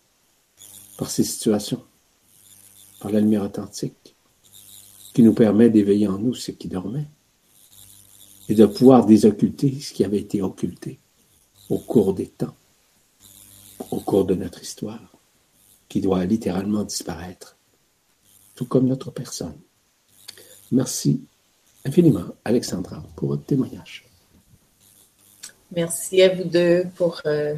par 0.97 1.09
ces 1.09 1.23
situations, 1.23 1.83
par 2.99 3.11
la 3.11 3.19
lumière 3.19 3.43
authentique 3.43 4.15
qui 5.13 5.21
nous 5.21 5.33
permet 5.33 5.69
d'éveiller 5.69 6.07
en 6.07 6.17
nous 6.17 6.33
ce 6.33 6.51
qui 6.51 6.67
dormait 6.67 7.07
et 8.49 8.55
de 8.55 8.65
pouvoir 8.65 9.05
désocculter 9.05 9.79
ce 9.79 9.93
qui 9.93 10.03
avait 10.03 10.19
été 10.19 10.41
occulté 10.41 10.99
au 11.69 11.77
cours 11.77 12.13
des 12.13 12.27
temps, 12.27 12.55
au 13.91 13.99
cours 13.99 14.25
de 14.25 14.33
notre 14.33 14.61
histoire 14.61 15.13
qui 15.87 16.01
doit 16.01 16.25
littéralement 16.25 16.83
disparaître, 16.83 17.55
tout 18.55 18.65
comme 18.65 18.87
notre 18.87 19.11
personne. 19.11 19.55
Merci 20.71 21.21
infiniment, 21.85 22.25
Alexandra, 22.45 23.03
pour 23.15 23.29
votre 23.29 23.45
témoignage. 23.45 24.05
Merci 25.75 26.21
à 26.21 26.29
vous 26.29 26.43
deux 26.43 26.85
pour 26.95 27.21
euh, 27.25 27.55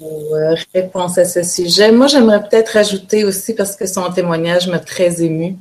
vos 0.00 0.34
euh, 0.34 0.54
réponses 0.72 1.18
à 1.18 1.24
ce 1.24 1.42
sujet. 1.42 1.92
Moi, 1.92 2.06
j'aimerais 2.06 2.42
peut-être 2.42 2.76
ajouter 2.76 3.24
aussi, 3.24 3.54
parce 3.54 3.76
que 3.76 3.86
son 3.86 4.10
témoignage 4.10 4.66
m'a 4.68 4.78
très 4.78 5.22
ému. 5.22 5.56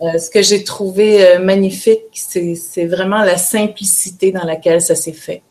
Euh, 0.00 0.18
ce 0.18 0.30
que 0.30 0.42
j'ai 0.42 0.64
trouvé 0.64 1.38
magnifique, 1.38 2.04
c'est 2.12 2.86
vraiment 2.86 3.22
la 3.22 3.36
simplicité 3.36 4.32
dans 4.32 4.44
laquelle 4.44 4.80
ça 4.80 4.94
s'est 4.94 5.12
fait. 5.12 5.42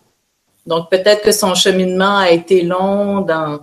Donc, 0.65 0.89
peut-être 0.89 1.21
que 1.21 1.31
son 1.31 1.53
cheminement 1.55 2.17
a 2.17 2.31
été 2.31 2.63
long 2.63 3.21
dans 3.21 3.59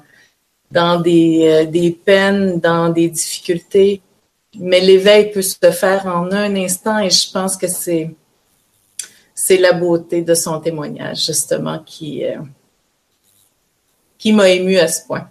dans 0.70 1.00
des, 1.00 1.46
euh, 1.48 1.64
des 1.66 1.90
peines, 1.90 2.60
dans 2.60 2.88
des 2.88 3.08
difficultés. 3.08 4.02
Mais 4.58 4.80
l'éveil 4.80 5.30
peut 5.30 5.42
se 5.42 5.56
faire 5.70 6.06
en 6.06 6.30
un 6.32 6.54
instant 6.56 6.98
et 6.98 7.10
je 7.10 7.30
pense 7.30 7.56
que 7.56 7.68
c'est 7.68 8.10
c'est 9.36 9.56
la 9.56 9.72
beauté 9.72 10.22
de 10.22 10.32
son 10.32 10.60
témoignage, 10.60 11.26
justement, 11.26 11.80
qui, 11.80 12.24
euh, 12.24 12.38
qui 14.16 14.32
m'a 14.32 14.48
ému 14.48 14.78
à 14.78 14.86
ce 14.86 15.04
point. 15.04 15.28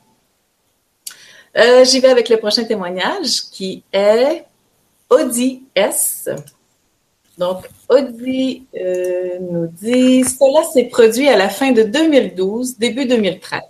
Euh, 1.58 1.86
j'y 1.86 2.02
vais 2.02 2.10
avec 2.10 2.28
le 2.28 2.36
prochain 2.36 2.66
témoignage 2.66 3.44
qui 3.50 3.82
est 3.94 4.44
Audi 5.10 5.64
S. 5.74 6.30
Donc, 7.38 7.70
Audi 7.88 8.66
nous 9.40 9.68
dit 9.68 10.26
Cela 10.26 10.64
s'est 10.66 10.86
produit 10.86 11.30
à 11.30 11.38
la 11.38 11.48
fin 11.48 11.72
de 11.72 11.84
2012, 11.84 12.78
début 12.78 13.06
2013. 13.06 13.62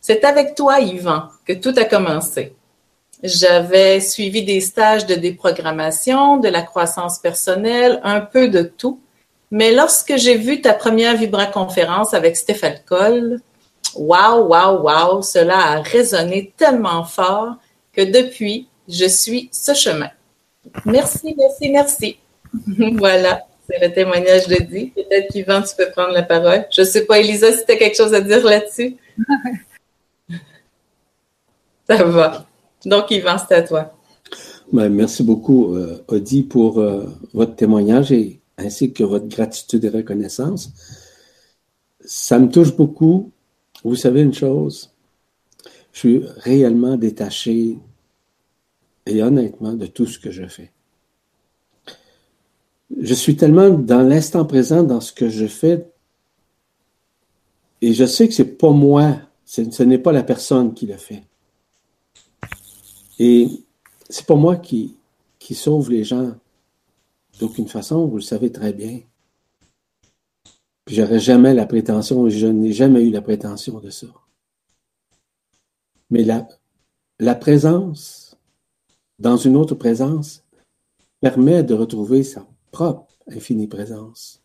C'est 0.00 0.24
avec 0.24 0.54
toi, 0.54 0.80
Yvan, 0.80 1.24
que 1.46 1.52
tout 1.52 1.74
a 1.76 1.84
commencé. 1.84 2.54
J'avais 3.22 4.00
suivi 4.00 4.42
des 4.44 4.60
stages 4.60 5.04
de 5.04 5.14
déprogrammation, 5.14 6.38
de 6.38 6.48
la 6.48 6.62
croissance 6.62 7.18
personnelle, 7.18 8.00
un 8.02 8.20
peu 8.20 8.48
de 8.48 8.62
tout. 8.62 9.00
Mais 9.50 9.72
lorsque 9.72 10.16
j'ai 10.16 10.36
vu 10.36 10.62
ta 10.62 10.72
première 10.72 11.16
Vibra-conférence 11.16 12.14
avec 12.14 12.36
Stéphane 12.36 12.80
Coll, 12.86 13.40
waouh, 13.94 14.46
waouh, 14.46 14.82
waouh, 14.82 15.22
cela 15.22 15.58
a 15.58 15.82
résonné 15.82 16.54
tellement 16.56 17.04
fort 17.04 17.56
que 17.92 18.02
depuis, 18.02 18.68
je 18.88 19.06
suis 19.06 19.50
ce 19.52 19.74
chemin. 19.74 20.10
Merci, 20.86 21.34
merci, 21.36 21.68
merci. 21.70 22.16
voilà, 22.96 23.42
c'est 23.68 23.86
le 23.86 23.92
témoignage 23.92 24.46
de 24.46 24.62
Di. 24.62 24.86
Peut-être 24.94 25.30
qu'Yvan, 25.32 25.62
tu 25.62 25.74
peux 25.76 25.90
prendre 25.90 26.12
la 26.12 26.22
parole. 26.22 26.66
Je 26.70 26.80
ne 26.80 26.86
sais 26.86 27.04
pas, 27.04 27.18
Elisa, 27.18 27.52
si 27.52 27.66
tu 27.66 27.72
as 27.72 27.76
quelque 27.76 27.96
chose 27.96 28.14
à 28.14 28.20
dire 28.20 28.44
là-dessus. 28.44 28.96
Ça 31.90 32.04
va. 32.04 32.46
Donc, 32.86 33.10
Yvan, 33.10 33.36
c'est 33.36 33.54
à 33.54 33.62
toi. 33.62 33.92
Ben, 34.72 34.88
merci 34.88 35.24
beaucoup, 35.24 35.74
euh, 35.74 36.04
Audi, 36.06 36.44
pour 36.44 36.78
euh, 36.78 37.04
votre 37.34 37.56
témoignage 37.56 38.12
et 38.12 38.40
ainsi 38.56 38.92
que 38.92 39.02
votre 39.02 39.26
gratitude 39.26 39.84
et 39.84 39.88
reconnaissance. 39.88 40.70
Ça 42.04 42.38
me 42.38 42.48
touche 42.48 42.76
beaucoup. 42.76 43.32
Vous 43.82 43.96
savez 43.96 44.22
une 44.22 44.32
chose, 44.32 44.92
je 45.92 45.98
suis 45.98 46.22
réellement 46.36 46.96
détaché 46.96 47.78
et 49.06 49.22
honnêtement 49.22 49.72
de 49.72 49.86
tout 49.86 50.06
ce 50.06 50.20
que 50.20 50.30
je 50.30 50.46
fais. 50.46 50.70
Je 53.00 53.14
suis 53.14 53.34
tellement 53.34 53.70
dans 53.70 54.02
l'instant 54.02 54.44
présent 54.44 54.84
dans 54.84 55.00
ce 55.00 55.12
que 55.12 55.28
je 55.28 55.46
fais 55.46 55.90
et 57.80 57.94
je 57.94 58.04
sais 58.04 58.28
que 58.28 58.34
c'est 58.34 58.58
pas 58.58 58.70
moi, 58.70 59.16
ce 59.44 59.82
n'est 59.82 59.98
pas 59.98 60.12
la 60.12 60.22
personne 60.22 60.72
qui 60.74 60.86
le 60.86 60.96
fait. 60.96 61.22
Et 63.22 63.50
c'est 64.08 64.24
pas 64.24 64.34
moi 64.34 64.56
qui, 64.56 64.96
sauve 65.50 65.90
les 65.90 66.04
gens 66.04 66.34
d'aucune 67.38 67.68
façon, 67.68 68.06
vous 68.06 68.16
le 68.16 68.22
savez 68.22 68.50
très 68.50 68.72
bien. 68.72 69.00
Puis 70.86 70.94
j'aurais 70.94 71.20
jamais 71.20 71.52
la 71.52 71.66
prétention, 71.66 72.30
je 72.30 72.46
n'ai 72.46 72.72
jamais 72.72 73.06
eu 73.06 73.10
la 73.10 73.20
prétention 73.20 73.78
de 73.78 73.90
ça. 73.90 74.06
Mais 76.08 76.24
la, 76.24 76.48
la 77.18 77.34
présence 77.34 78.38
dans 79.18 79.36
une 79.36 79.54
autre 79.54 79.74
présence 79.74 80.42
permet 81.20 81.62
de 81.62 81.74
retrouver 81.74 82.22
sa 82.22 82.46
propre 82.70 83.12
infinie 83.26 83.68
présence. 83.68 84.42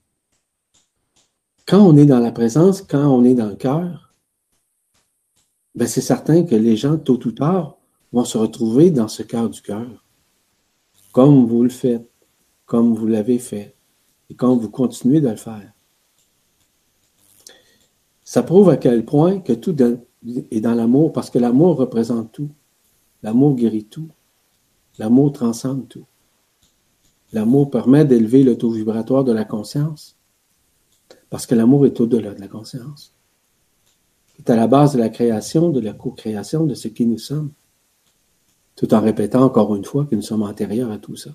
Quand 1.65 1.79
on 1.79 1.95
est 1.95 2.05
dans 2.05 2.19
la 2.19 2.33
présence, 2.33 2.81
quand 2.81 3.07
on 3.07 3.23
est 3.23 3.35
dans 3.35 3.47
le 3.47 3.55
cœur, 3.55 4.13
ben 5.75 5.87
c'est 5.87 6.01
certain 6.01 6.43
que 6.43 6.55
les 6.55 6.75
gens, 6.75 6.97
tôt 6.97 7.25
ou 7.25 7.31
tard, 7.31 7.77
vont 8.11 8.25
se 8.25 8.37
retrouver 8.37 8.91
dans 8.91 9.07
ce 9.07 9.23
cœur 9.23 9.49
du 9.49 9.61
cœur, 9.61 9.87
comme 11.11 11.45
vous 11.45 11.63
le 11.63 11.69
faites, 11.69 12.09
comme 12.65 12.95
vous 12.95 13.07
l'avez 13.07 13.39
fait, 13.39 13.75
et 14.29 14.35
comme 14.35 14.57
vous 14.57 14.69
continuez 14.69 15.21
de 15.21 15.29
le 15.29 15.35
faire. 15.35 15.71
Ça 18.23 18.41
prouve 18.43 18.69
à 18.69 18.77
quel 18.77 19.05
point 19.05 19.39
que 19.39 19.53
tout 19.53 19.75
est 19.81 20.61
dans 20.61 20.73
l'amour, 20.73 21.13
parce 21.13 21.29
que 21.29 21.39
l'amour 21.39 21.77
représente 21.77 22.31
tout. 22.31 22.49
L'amour 23.21 23.55
guérit 23.55 23.85
tout. 23.85 24.09
L'amour 24.97 25.31
transcende 25.31 25.87
tout. 25.87 26.05
L'amour 27.33 27.69
permet 27.69 28.05
d'élever 28.05 28.43
le 28.43 28.57
taux 28.57 28.71
vibratoire 28.71 29.23
de 29.23 29.31
la 29.31 29.45
conscience, 29.45 30.17
parce 31.29 31.45
que 31.45 31.55
l'amour 31.55 31.85
est 31.85 31.99
au-delà 31.99 32.33
de 32.33 32.39
la 32.39 32.47
conscience. 32.47 33.13
C'est 34.37 34.49
à 34.49 34.55
la 34.55 34.67
base 34.67 34.93
de 34.93 34.99
la 34.99 35.09
création, 35.09 35.69
de 35.69 35.79
la 35.79 35.93
co-création 35.93 36.65
de 36.65 36.73
ce 36.73 36.87
qui 36.87 37.05
nous 37.05 37.17
sommes 37.17 37.51
tout 38.75 38.93
en 38.93 39.01
répétant 39.01 39.43
encore 39.43 39.75
une 39.75 39.85
fois 39.85 40.05
que 40.05 40.15
nous 40.15 40.21
sommes 40.21 40.43
antérieurs 40.43 40.91
à 40.91 40.97
tout 40.97 41.15
ça. 41.15 41.31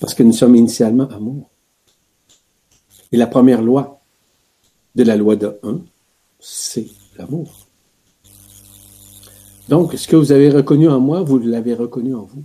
Parce 0.00 0.14
que 0.14 0.22
nous 0.22 0.32
sommes 0.32 0.56
initialement 0.56 1.08
amour. 1.08 1.50
Et 3.12 3.16
la 3.16 3.26
première 3.26 3.62
loi 3.62 4.00
de 4.94 5.02
la 5.04 5.16
loi 5.16 5.36
de 5.36 5.58
1, 5.62 5.80
c'est 6.38 6.88
l'amour. 7.18 7.66
Donc, 9.68 9.94
ce 9.94 10.06
que 10.06 10.16
vous 10.16 10.32
avez 10.32 10.50
reconnu 10.50 10.88
en 10.88 11.00
moi, 11.00 11.22
vous 11.22 11.38
l'avez 11.38 11.74
reconnu 11.74 12.14
en 12.14 12.22
vous. 12.22 12.44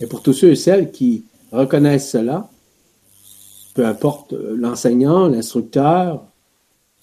Et 0.00 0.06
pour 0.06 0.22
tous 0.22 0.32
ceux 0.32 0.50
et 0.50 0.56
celles 0.56 0.90
qui 0.90 1.24
reconnaissent 1.50 2.10
cela, 2.10 2.50
peu 3.74 3.86
importe 3.86 4.32
l'enseignant, 4.32 5.28
l'instructeur, 5.28 6.24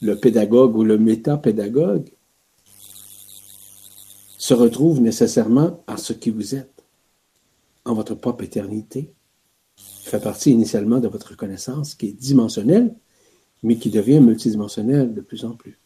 le 0.01 0.15
pédagogue 0.15 0.75
ou 0.75 0.83
le 0.83 0.97
métapédagogue, 0.97 2.09
se 4.45 4.53
retrouvent 4.53 5.01
nécessairement 5.01 5.83
en 5.87 5.97
ce 5.97 6.13
qui 6.13 6.29
vous 6.29 6.53
êtes, 6.53 6.83
en 7.83 7.95
votre 7.95 8.13
propre 8.13 8.43
éternité, 8.43 9.11
qui 9.75 10.05
fait 10.07 10.19
partie 10.19 10.51
initialement 10.51 10.99
de 10.99 11.07
votre 11.07 11.35
connaissance, 11.35 11.95
qui 11.95 12.09
est 12.09 12.11
dimensionnelle, 12.11 12.93
mais 13.63 13.77
qui 13.77 13.89
devient 13.89 14.19
multidimensionnelle 14.19 15.15
de 15.15 15.21
plus 15.21 15.45
en 15.45 15.53
plus. 15.53 15.79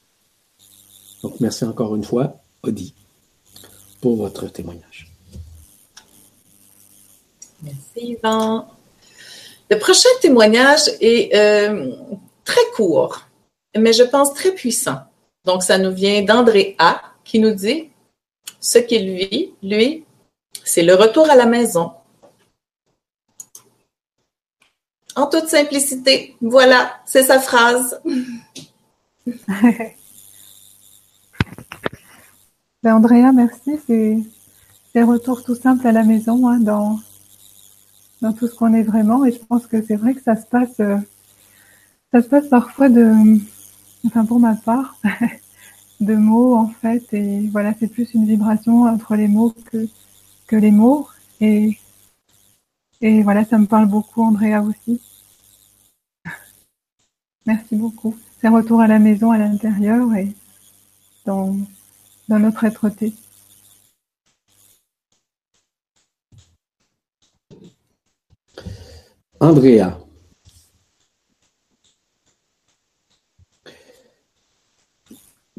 Donc, 1.24 1.40
merci 1.40 1.64
encore 1.64 1.96
une 1.96 2.04
fois, 2.04 2.42
Odi, 2.64 2.94
pour 4.02 4.18
votre 4.18 4.50
témoignage. 4.50 5.10
Merci, 7.64 8.18
Yvan. 8.18 8.68
Le 9.70 9.80
prochain 9.80 10.10
témoignage 10.20 10.82
est 11.00 11.34
euh, 11.34 11.96
très 12.44 12.66
court, 12.76 13.22
mais 13.78 13.94
je 13.94 14.04
pense 14.04 14.34
très 14.34 14.52
puissant. 14.52 14.98
Donc, 15.46 15.64
ça 15.64 15.78
nous 15.78 15.94
vient 15.94 16.24
d'André 16.24 16.76
A, 16.78 17.02
qui 17.24 17.40
nous 17.40 17.54
dit 17.54 17.90
ce 18.60 18.78
qu'il 18.80 19.16
vit, 19.16 19.54
lui, 19.64 20.06
c'est 20.64 20.84
le 20.84 20.96
retour 20.96 21.30
à 21.30 21.36
la 21.36 21.46
maison. 21.46 21.94
En 25.16 25.28
toute 25.28 25.48
simplicité, 25.48 26.36
voilà, 26.42 27.00
c'est 27.06 27.24
sa 27.24 27.40
phrase. 27.40 28.00
ben 32.84 32.96
Andrea, 32.96 33.32
merci. 33.34 33.80
C'est 33.88 34.24
un 35.00 35.06
retour 35.06 35.44
tout 35.44 35.56
simple 35.56 35.86
à 35.88 35.92
la 35.92 36.04
maison 36.04 36.48
hein, 36.48 36.60
dans, 36.60 37.00
dans 38.22 38.34
tout 38.34 38.48
ce 38.48 38.56
qu'on 38.56 38.74
est 38.74 38.84
vraiment. 38.84 39.26
Et 39.26 39.32
je 39.32 39.40
pense 39.40 39.68
que 39.68 39.84
c'est 39.84 39.96
vrai 39.96 40.14
que 40.14 40.22
ça 40.22 40.36
se 40.36 40.46
passe, 40.46 40.80
euh, 40.80 40.98
ça 42.12 42.22
se 42.22 42.28
passe 42.28 42.48
parfois 42.48 42.90
de, 42.90 43.14
enfin 44.06 44.26
pour 44.26 44.40
ma 44.40 44.56
part, 44.56 44.98
de 46.00 46.16
mots 46.16 46.56
en 46.56 46.68
fait. 46.68 47.04
Et 47.14 47.48
voilà, 47.48 47.74
c'est 47.80 47.88
plus 47.88 48.14
une 48.14 48.26
vibration 48.26 48.84
entre 48.84 49.16
les 49.16 49.28
mots 49.28 49.54
que, 49.72 49.88
que 50.48 50.56
les 50.56 50.72
mots. 50.72 51.08
Et, 51.42 51.78
et 53.02 53.24
voilà, 53.24 53.46
ça 53.46 53.58
me 53.58 53.66
parle 53.68 53.88
beaucoup, 53.88 54.24
Andrea 54.24 54.62
aussi. 54.62 55.02
Merci 57.46 57.76
beaucoup. 57.76 58.16
C'est 58.40 58.48
un 58.48 58.52
retour 58.52 58.82
à 58.82 58.88
la 58.88 59.00
maison, 59.00 59.32
à 59.32 59.38
l'intérieur 59.38 60.14
et 60.16 60.34
dans, 61.26 61.56
dans 62.28 62.40
notre 62.40 62.64
être-té. 62.64 63.14
Andrea. 69.42 70.09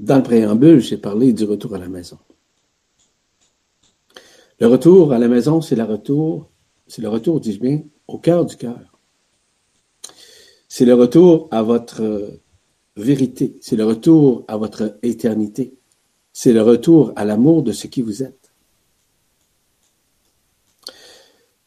Dans 0.01 0.16
le 0.16 0.22
préambule, 0.22 0.81
j'ai 0.81 0.97
parlé 0.97 1.32
du 1.35 1.44
retour 1.44 1.74
à 1.74 1.78
la 1.78 1.89
maison. 1.89 2.18
Le 4.59 4.66
retour 4.66 5.12
à 5.12 5.18
la 5.18 5.28
maison, 5.28 5.60
c'est 5.60 5.77
le 5.77 5.85
retour, 5.85 6.51
c'est 6.86 7.02
le 7.02 7.09
retour, 7.09 7.39
dis-je 7.39 7.60
bien, 7.60 7.82
au 8.09 8.18
cœur 8.18 8.47
du 8.47 8.56
cœur. 8.56 8.98
C'est 10.68 10.86
le 10.86 10.94
retour 10.94 11.48
à 11.51 11.62
votre 11.62 12.39
vérité, 12.97 13.56
c'est 13.60 13.77
le 13.77 13.85
retour 13.85 14.44
à 14.48 14.56
votre 14.56 14.98
éternité, 15.02 15.74
c'est 16.32 16.52
le 16.52 16.62
retour 16.62 17.12
à 17.16 17.27
l'amour 17.27 17.62
de 17.62 17.72
ce 17.72 17.86
qui 17.86 18.01
vous 18.01 18.22
êtes. 18.22 18.40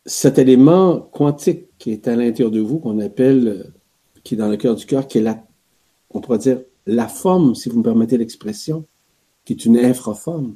cet 0.05 0.37
élément 0.37 0.99
quantique 0.99 1.69
qui 1.77 1.91
est 1.91 2.07
à 2.07 2.15
l'intérieur 2.15 2.51
de 2.51 2.59
vous, 2.59 2.79
qu'on 2.79 2.99
appelle, 2.99 3.71
qui 4.23 4.33
est 4.33 4.37
dans 4.37 4.49
le 4.49 4.57
cœur 4.57 4.75
du 4.75 4.85
cœur, 4.85 5.07
qui 5.07 5.19
est 5.19 5.21
la, 5.21 5.45
on 6.09 6.19
pourrait 6.19 6.39
dire, 6.39 6.61
la 6.85 7.07
forme, 7.07 7.55
si 7.55 7.69
vous 7.69 7.79
me 7.79 7.83
permettez 7.83 8.17
l'expression, 8.17 8.85
qui 9.45 9.53
est 9.53 9.65
une 9.65 9.77
infraforme, 9.77 10.55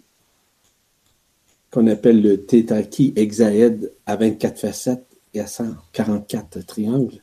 qu'on 1.71 1.87
appelle 1.87 2.21
le 2.21 2.37
Ki 2.37 3.13
hexaède 3.15 3.93
à 4.05 4.15
24 4.15 4.59
facettes 4.59 5.05
et 5.33 5.39
à 5.39 5.47
144 5.47 6.65
triangles, 6.65 7.21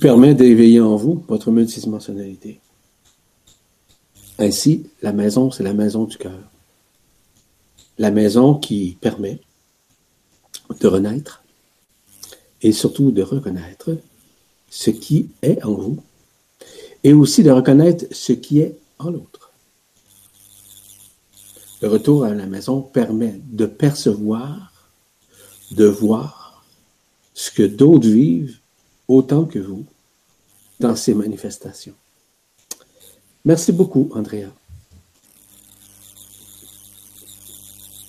permet 0.00 0.34
d'éveiller 0.34 0.80
en 0.80 0.96
vous 0.96 1.24
votre 1.28 1.50
multidimensionnalité. 1.50 2.60
Ainsi, 4.38 4.86
la 5.02 5.12
maison, 5.12 5.50
c'est 5.50 5.62
la 5.62 5.74
maison 5.74 6.04
du 6.04 6.16
cœur 6.16 6.52
la 7.98 8.10
maison 8.10 8.54
qui 8.54 8.96
permet 9.00 9.40
de 10.80 10.88
renaître 10.88 11.44
et 12.62 12.72
surtout 12.72 13.10
de 13.10 13.22
reconnaître 13.22 13.96
ce 14.72 14.88
qui 14.88 15.28
est 15.42 15.62
en 15.64 15.74
vous 15.74 16.02
et 17.04 17.12
aussi 17.12 17.42
de 17.42 17.50
reconnaître 17.50 18.06
ce 18.10 18.32
qui 18.32 18.60
est 18.60 18.74
en 18.98 19.10
l'autre. 19.10 19.52
Le 21.82 21.88
retour 21.88 22.24
à 22.24 22.30
la 22.30 22.46
maison 22.46 22.80
permet 22.80 23.38
de 23.44 23.66
percevoir, 23.66 24.72
de 25.72 25.84
voir 25.84 26.64
ce 27.34 27.50
que 27.50 27.64
d'autres 27.64 28.08
vivent 28.08 28.58
autant 29.08 29.44
que 29.44 29.58
vous 29.58 29.84
dans 30.80 30.96
ces 30.96 31.12
manifestations. 31.12 31.94
Merci 33.44 33.72
beaucoup, 33.72 34.08
Andrea. 34.14 34.48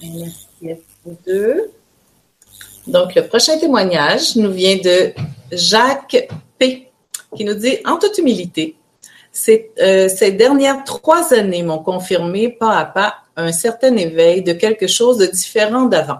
Merci 0.02 0.72
à 0.72 0.76
vous 1.04 1.18
deux. 1.26 1.72
Donc, 2.88 3.16
le 3.16 3.28
prochain 3.28 3.58
témoignage 3.58 4.36
nous 4.38 4.52
vient 4.52 4.78
de 4.78 5.14
Jacques 5.52 6.28
Qui 7.36 7.46
nous 7.46 7.56
dit 7.56 7.78
En 7.86 7.98
toute 7.98 8.18
humilité, 8.18 8.76
euh, 9.80 10.08
ces 10.08 10.32
dernières 10.32 10.84
trois 10.84 11.34
années 11.34 11.64
m'ont 11.64 11.84
confirmé 11.84 12.50
pas 12.50 12.78
à 12.78 12.86
pas 12.86 13.16
un 13.36 13.52
certain 13.52 13.96
éveil 13.98 14.44
de 14.44 14.54
quelque 14.54 14.88
chose 14.88 15.18
de 15.18 15.26
différent 15.26 15.86
d'avant. 15.86 16.20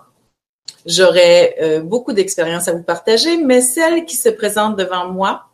J'aurais 0.86 1.56
euh, 1.62 1.80
beaucoup 1.82 2.14
d'expériences 2.14 2.68
à 2.68 2.74
vous 2.74 2.84
partager, 2.84 3.38
mais 3.38 3.62
celle 3.62 4.06
qui 4.06 4.16
se 4.16 4.30
présente 4.30 4.78
devant 4.78 5.10
moi 5.10 5.46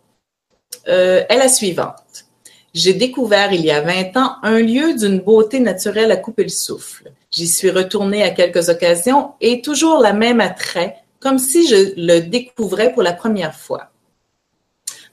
euh, 0.87 1.23
est 1.27 1.37
la 1.37 1.49
suivante. 1.49 2.25
J'ai 2.73 2.93
découvert 2.93 3.51
il 3.51 3.65
y 3.65 3.71
a 3.71 3.81
20 3.81 4.17
ans 4.17 4.35
un 4.43 4.59
lieu 4.59 4.93
d'une 4.95 5.19
beauté 5.19 5.59
naturelle 5.59 6.11
à 6.11 6.17
couper 6.17 6.43
le 6.43 6.49
souffle. 6.49 7.11
J'y 7.31 7.47
suis 7.47 7.71
retournée 7.71 8.23
à 8.23 8.29
quelques 8.29 8.69
occasions 8.69 9.33
et 9.41 9.61
toujours 9.61 9.99
la 9.99 10.13
même 10.13 10.39
attrait, 10.39 10.95
comme 11.19 11.39
si 11.39 11.67
je 11.67 11.93
le 11.97 12.21
découvrais 12.21 12.93
pour 12.93 13.03
la 13.03 13.13
première 13.13 13.55
fois. 13.55 13.88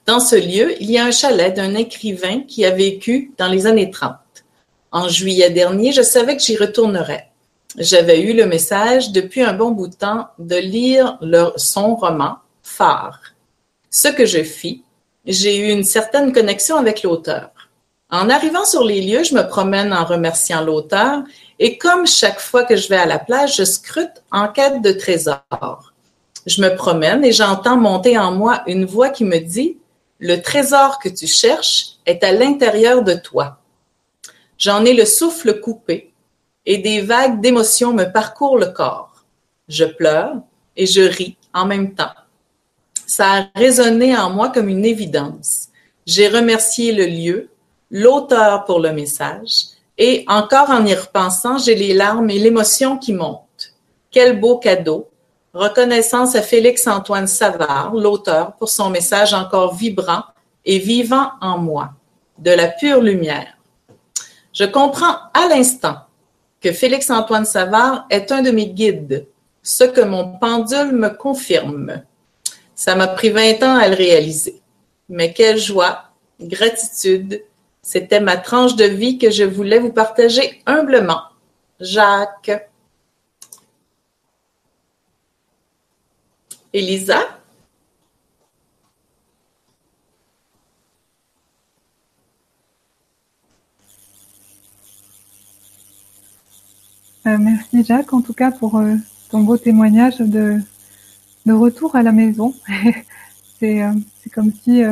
Dans 0.07 0.21
ce 0.21 0.37
lieu, 0.37 0.81
il 0.81 0.89
y 0.89 0.99
a 0.99 1.05
un 1.05 1.11
chalet 1.11 1.53
d'un 1.53 1.75
écrivain 1.75 2.43
qui 2.47 2.65
a 2.65 2.71
vécu 2.71 3.33
dans 3.39 3.49
les 3.49 3.67
années 3.67 3.91
30. 3.91 4.15
En 4.93 5.09
juillet 5.09 5.51
dernier, 5.51 5.91
je 5.91 6.03
savais 6.03 6.37
que 6.37 6.43
j'y 6.43 6.57
retournerais. 6.57 7.29
J'avais 7.77 8.21
eu 8.21 8.33
le 8.33 8.47
message 8.47 9.11
depuis 9.11 9.43
un 9.43 9.53
bon 9.53 9.73
bout 9.73 9.89
de 9.89 9.97
temps 9.97 10.29
de 10.39 10.55
lire 10.55 11.19
son 11.57 11.97
roman 11.97 12.37
phare. 12.63 13.21
Ce 13.91 14.07
que 14.07 14.27
je 14.27 14.45
fis, 14.45 14.85
j'ai 15.27 15.59
eu 15.59 15.73
une 15.73 15.83
certaine 15.83 16.33
connexion 16.33 16.77
avec 16.77 17.03
l'auteur. 17.03 17.51
En 18.09 18.31
arrivant 18.31 18.65
sur 18.65 18.85
les 18.85 19.01
lieux, 19.01 19.25
je 19.25 19.35
me 19.35 19.43
promène 19.43 19.93
en 19.93 20.05
remerciant 20.05 20.63
l'auteur 20.63 21.25
et 21.59 21.79
comme 21.79 22.07
chaque 22.07 22.39
fois 22.39 22.63
que 22.63 22.77
je 22.77 22.89
vais 22.89 22.97
à 22.97 23.07
la 23.07 23.19
plage, 23.19 23.57
je 23.57 23.65
scrute 23.65 24.23
en 24.31 24.47
quête 24.47 24.83
de 24.83 24.93
trésors. 24.93 25.93
Je 26.47 26.63
me 26.63 26.77
promène 26.77 27.25
et 27.25 27.33
j'entends 27.33 27.77
monter 27.77 28.17
en 28.17 28.31
moi 28.31 28.63
une 28.69 28.85
voix 28.85 29.09
qui 29.09 29.25
me 29.25 29.39
dit 29.39 29.79
Le 30.19 30.41
trésor 30.41 30.99
que 30.99 31.09
tu 31.09 31.27
cherches 31.27 31.97
est 32.07 32.25
à 32.25 32.33
l'intérieur 32.33 33.03
de 33.03 33.15
toi. 33.15 33.59
J'en 34.59 34.85
ai 34.85 34.95
le 34.95 35.05
souffle 35.05 35.61
coupé 35.61 36.13
et 36.65 36.79
des 36.79 37.03
vagues 37.03 37.41
d'émotions 37.41 37.93
me 37.93 38.05
parcourent 38.05 38.59
le 38.59 38.67
corps. 38.67 39.25
Je 39.69 39.85
pleure 39.85 40.37
et 40.77 40.87
je 40.87 41.03
ris 41.03 41.37
en 41.53 41.67
même 41.67 41.95
temps. 41.95 42.15
Ça 43.07 43.33
a 43.33 43.47
résonné 43.55 44.17
en 44.17 44.31
moi 44.31 44.49
comme 44.49 44.69
une 44.69 44.85
évidence. 44.85 45.69
J'ai 46.07 46.29
remercié 46.29 46.93
le 46.93 47.07
lieu, 47.07 47.51
l'auteur 47.91 48.65
pour 48.65 48.81
le 48.81 48.93
message, 48.93 49.67
et 49.99 50.25
encore 50.29 50.71
en 50.71 50.85
y 50.85 50.95
repensant, 50.95 51.59
j'ai 51.59 51.75
les 51.75 51.95
larmes 51.95 52.31
et 52.31 52.39
l'émotion 52.39 52.99
qui 52.99 53.13
montent. 53.13 53.75
Quel 54.11 54.41
beau 54.41 54.59
cadeau. 54.59 55.09
Reconnaissance 55.57 56.35
à 56.35 56.43
Félix-Antoine 56.43 57.27
Savard, 57.27 57.95
l'auteur, 57.95 58.53
pour 58.57 58.69
son 58.69 58.91
message 58.91 59.33
encore 59.33 59.75
vibrant 59.75 60.23
et 60.67 60.79
vivant 60.79 61.31
en 61.41 61.57
moi, 61.57 61.93
de 62.37 62.51
la 62.51 62.69
pure 62.69 63.01
lumière. 63.01 63.57
Je 64.53 64.65
comprends 64.65 65.17
à 65.33 65.49
l'instant 65.49 65.97
que 66.61 66.73
Félix-Antoine 66.73 67.47
Savard 67.47 68.05
est 68.11 68.33
un 68.33 68.43
de 68.43 68.51
mes 68.51 68.67
guides, 68.67 69.29
ce 69.63 69.85
que 69.85 70.03
mon 70.03 70.37
pendule 70.37 70.93
me 70.93 71.09
confirme. 71.09 72.03
Ça 72.75 72.95
m'a 72.95 73.07
pris 73.09 73.31
20 73.31 73.63
ans 73.63 73.79
à 73.79 73.89
le 73.89 73.97
réaliser. 73.97 74.61
Mais 75.09 75.33
quelle 75.33 75.57
joie, 75.57 76.11
gratitude 76.39 77.43
C'était 77.81 78.21
ma 78.21 78.37
tranche 78.37 78.77
de 78.77 78.85
vie 78.85 79.17
que 79.17 79.31
je 79.31 79.45
voulais 79.45 79.79
vous 79.79 79.93
partager 79.93 80.61
humblement. 80.67 81.23
Jacques. 81.81 82.69
Elisa? 86.77 87.17
Euh, 97.27 97.39
merci 97.39 97.83
Jacques, 97.83 98.13
en 98.13 98.21
tout 98.21 98.35
cas 98.35 98.51
pour 98.51 98.77
euh, 98.77 98.95
ton 99.31 99.41
beau 99.41 99.57
témoignage 99.57 100.19
de, 100.19 100.61
retour 101.49 101.97
à 101.97 102.03
la 102.03 102.13
maison. 102.13 102.53
c'est 103.59 103.83
euh, 103.83 103.93
comme 104.35 104.53
si 104.53 104.83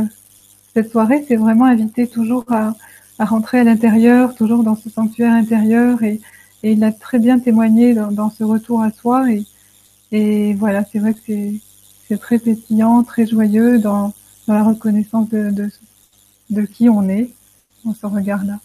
cette 0.73 0.90
soirée 0.90 1.23
c'est 1.28 1.36
vraiment 1.36 1.66
invité 1.66 2.06
toujours 2.06 2.47
à, 2.51 2.73
rentrer 3.19 3.59
à 3.59 3.65
l'intérieur, 3.65 4.35
toujours 4.35 4.65
dans 4.65 4.74
ce 4.74 4.89
sanctuaire 4.89 5.35
intérieur. 5.35 6.02
Et, 6.02 6.23
il 6.62 6.82
a 6.82 6.93
très 6.93 7.19
bien 7.19 7.39
témoigné 7.39 7.93
dans, 7.93 8.11
dans, 8.11 8.31
ce 8.31 8.43
retour 8.43 8.81
à 8.81 8.90
soi. 8.90 9.31
Et, 9.31 9.44
et 10.12 10.55
voilà, 10.55 10.82
c'est 10.90 10.98
vrai 10.98 11.12
que 11.12 11.20
c'est 11.27 11.61
très 12.21 12.39
pétillant, 12.39 13.03
très 13.03 13.27
joyeux 13.27 13.79
dans, 13.79 14.13
dans 14.47 14.55
la 14.55 14.65
reconnaissance 14.65 15.29
de, 15.31 15.51
de, 15.51 15.71
de 16.51 16.63
qui 16.63 16.89
on 16.89 17.09
est 17.09 17.31
dans 17.85 17.95
ce 17.95 18.07
regard-là. 18.07 18.61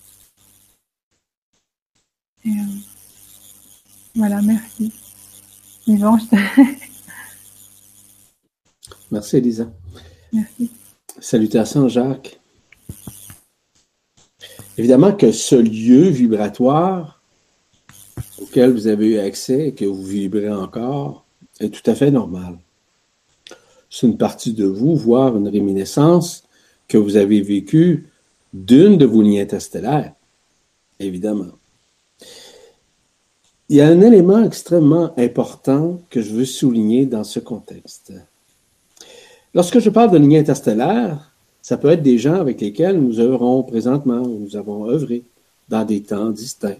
Et, 2.45 2.52
voilà, 4.16 4.41
merci. 4.41 4.94
Yvan, 5.88 6.18
Merci, 9.11 9.38
Elisa. 9.38 9.72
Merci. 10.32 10.70
Salutations, 11.20 11.88
Jacques. 11.88 12.40
Évidemment 14.78 15.14
que 15.14 15.32
ce 15.32 15.56
lieu 15.56 16.10
vibratoire 16.10 17.22
auquel 18.40 18.72
vous 18.72 18.88
avez 18.88 19.07
eu 19.07 19.18
accès 19.18 19.70
et 19.70 19.74
que 19.74 19.86
vous 19.86 20.03
vibrez 20.03 20.52
encore 20.52 21.26
est 21.60 21.70
tout 21.70 21.90
à 21.90 21.95
fait 21.95 22.11
normal. 22.11 22.57
C'est 23.90 24.07
une 24.07 24.18
partie 24.18 24.53
de 24.53 24.66
vous, 24.66 24.95
voire 24.95 25.36
une 25.36 25.48
réminiscence 25.48 26.44
que 26.88 26.98
vous 26.98 27.18
avez 27.18 27.41
vécue 27.41 28.07
d'une 28.53 28.98
de 28.98 29.06
vos 29.06 29.22
lignes 29.22 29.41
interstellaires, 29.41 30.14
évidemment. 30.99 31.53
Il 33.70 33.78
y 33.78 33.82
a 33.82 33.88
un 33.88 34.02
élément 34.02 34.44
extrêmement 34.44 35.14
important 35.18 36.02
que 36.10 36.22
je 36.22 36.34
veux 36.34 36.45
souligner 36.45 37.06
dans 37.06 37.24
ce 37.24 37.40
contexte. 37.40 38.14
Lorsque 39.53 39.80
je 39.80 39.90
parle 39.90 40.11
de 40.11 40.18
lignée 40.18 40.40
interstellaire, 40.40 41.32
ça 41.61 41.78
peut 41.78 41.90
être 41.90 42.02
des 42.02 42.18
gens 42.18 42.36
avec 42.36 42.61
lesquels 42.61 42.99
nous 42.99 43.20
œuvrons 43.20 43.61
présentement, 43.64 44.22
ou 44.22 44.40
nous 44.40 44.56
avons 44.56 44.90
œuvré 44.90 45.24
dans 45.68 45.86
des 45.86 46.02
temps 46.02 46.32
distincts, 46.32 46.78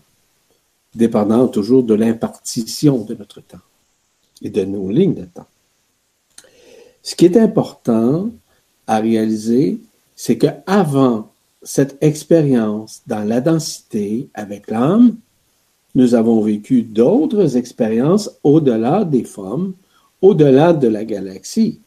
dépendant 0.96 1.48
toujours 1.48 1.84
de 1.84 1.94
l'impartition 1.94 3.04
de 3.04 3.14
notre 3.14 3.42
temps 3.42 3.58
et 4.42 4.50
de 4.50 4.66
nos 4.66 4.90
lignes 4.90 5.14
de 5.14 5.26
temps. 5.26 5.48
Ce 7.02 7.16
qui 7.16 7.26
est 7.26 7.38
important 7.38 8.30
à 8.88 9.00
réaliser, 9.00 9.80
c'est 10.16 10.38
que 10.38 10.48
avant 10.68 11.32
cette 11.62 11.98
expérience 12.02 13.02
dans 13.08 13.24
la 13.24 13.42
densité 13.42 14.30
avec 14.34 14.70
l'âme, 14.70 15.18
nous 15.96 16.16
avons 16.16 16.42
vécu 16.42 16.84
d'autres 16.84 17.58
expériences 17.58 18.30
au-delà 18.44 19.04
des 19.04 19.24
formes, 19.24 19.74
au-delà 20.22 20.74
de 20.74 20.88
la 20.88 21.04
galaxie, 21.06 21.80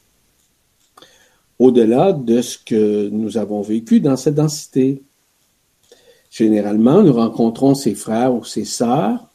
au-delà 1.58 2.12
de 2.12 2.42
ce 2.42 2.58
que 2.58 3.08
nous 3.08 3.38
avons 3.38 3.62
vécu 3.62 4.00
dans 4.00 4.16
cette 4.16 4.34
densité. 4.34 5.02
Généralement, 6.30 7.02
nous 7.02 7.12
rencontrons 7.12 7.74
ces 7.74 7.94
frères 7.94 8.34
ou 8.34 8.44
ces 8.44 8.64
sœurs 8.64 9.28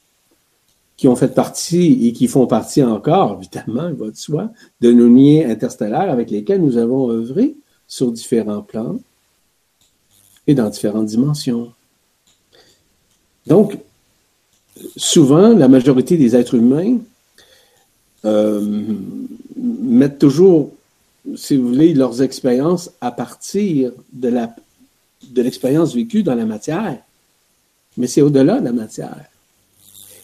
qui 0.97 1.07
ont 1.07 1.15
fait 1.15 1.33
partie 1.33 2.07
et 2.07 2.11
qui 2.11 2.27
font 2.27 2.47
partie 2.47 2.83
encore, 2.83 3.39
évidemment, 3.39 3.87
il 3.87 3.95
va 3.95 4.09
de 4.09 4.17
soi, 4.17 4.51
de 4.81 4.91
nos 4.91 5.07
liens 5.07 5.47
interstellaires 5.49 6.09
avec 6.09 6.31
lesquels 6.31 6.61
nous 6.61 6.77
avons 6.77 7.11
œuvré 7.11 7.55
sur 7.87 8.11
différents 8.11 8.63
plans 8.63 8.99
et 10.47 10.55
dans 10.55 10.69
différentes 10.69 11.05
dimensions. 11.05 11.71
Donc, 13.45 13.77
souvent, 14.95 15.53
la 15.53 15.67
majorité 15.67 16.17
des 16.17 16.35
êtres 16.35 16.55
humains 16.55 16.97
euh, 18.25 18.95
mettent 19.55 20.19
toujours, 20.19 20.71
si 21.35 21.57
vous 21.57 21.67
voulez, 21.67 21.93
leurs 21.93 22.23
expériences 22.23 22.91
à 23.01 23.11
partir 23.11 23.91
de 24.11 24.31
l'expérience 25.35 25.93
vécue 25.93 26.23
dans 26.23 26.35
la 26.35 26.45
matière. 26.45 26.97
Mais 27.97 28.07
c'est 28.07 28.21
au-delà 28.21 28.59
de 28.59 28.65
la 28.65 28.73
matière. 28.73 29.25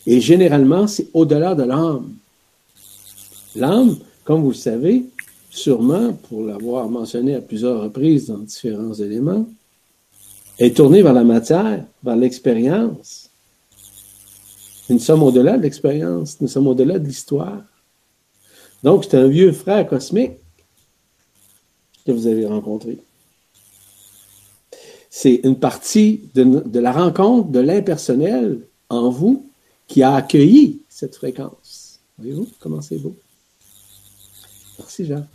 Et 0.06 0.20
généralement, 0.20 0.88
c'est 0.88 1.08
au-delà 1.14 1.56
de 1.56 1.64
l'âme. 1.64 2.14
L'âme, 3.56 3.98
comme 4.24 4.42
vous 4.42 4.50
le 4.50 4.56
savez, 4.56 5.06
sûrement, 5.50 6.14
pour 6.14 6.44
l'avoir 6.44 6.90
mentionné 6.90 7.36
à 7.36 7.42
plusieurs 7.42 7.82
reprises 7.82 8.28
dans 8.28 8.40
différents 8.40 8.94
éléments, 8.94 9.48
est 10.60 10.76
tournée 10.76 11.02
vers 11.02 11.14
la 11.14 11.24
matière, 11.24 11.86
vers 12.04 12.16
l'expérience. 12.16 13.30
Nous 14.90 15.00
sommes 15.00 15.24
au-delà 15.24 15.58
de 15.58 15.64
l'expérience, 15.64 16.40
nous 16.42 16.48
sommes 16.48 16.68
au-delà 16.68 17.00
de 17.00 17.08
l'histoire. 17.08 17.62
Donc, 18.84 19.06
c'est 19.06 19.18
un 19.18 19.28
vieux 19.28 19.54
frère 19.54 19.88
cosmique 19.88 20.34
que 22.06 22.12
vous 22.12 22.28
avez 22.28 22.46
rencontré. 22.46 23.00
C'est 25.10 25.42
une 25.44 25.58
partie 25.58 26.30
de, 26.34 26.80
la 26.80 26.92
rencontre 26.92 27.50
de 27.50 27.60
l'impersonnel 27.60 28.60
en 28.90 29.10
vous 29.10 29.50
qui 29.94 30.02
a 30.02 30.16
accueilli 30.16 30.82
cette 30.90 31.16
fréquence. 31.16 32.00
Voyez-vous 32.18 32.50
comment 32.60 32.82
c'est 32.82 32.98
beau? 32.98 33.16
Merci, 34.80 35.06
Jean. 35.06 35.28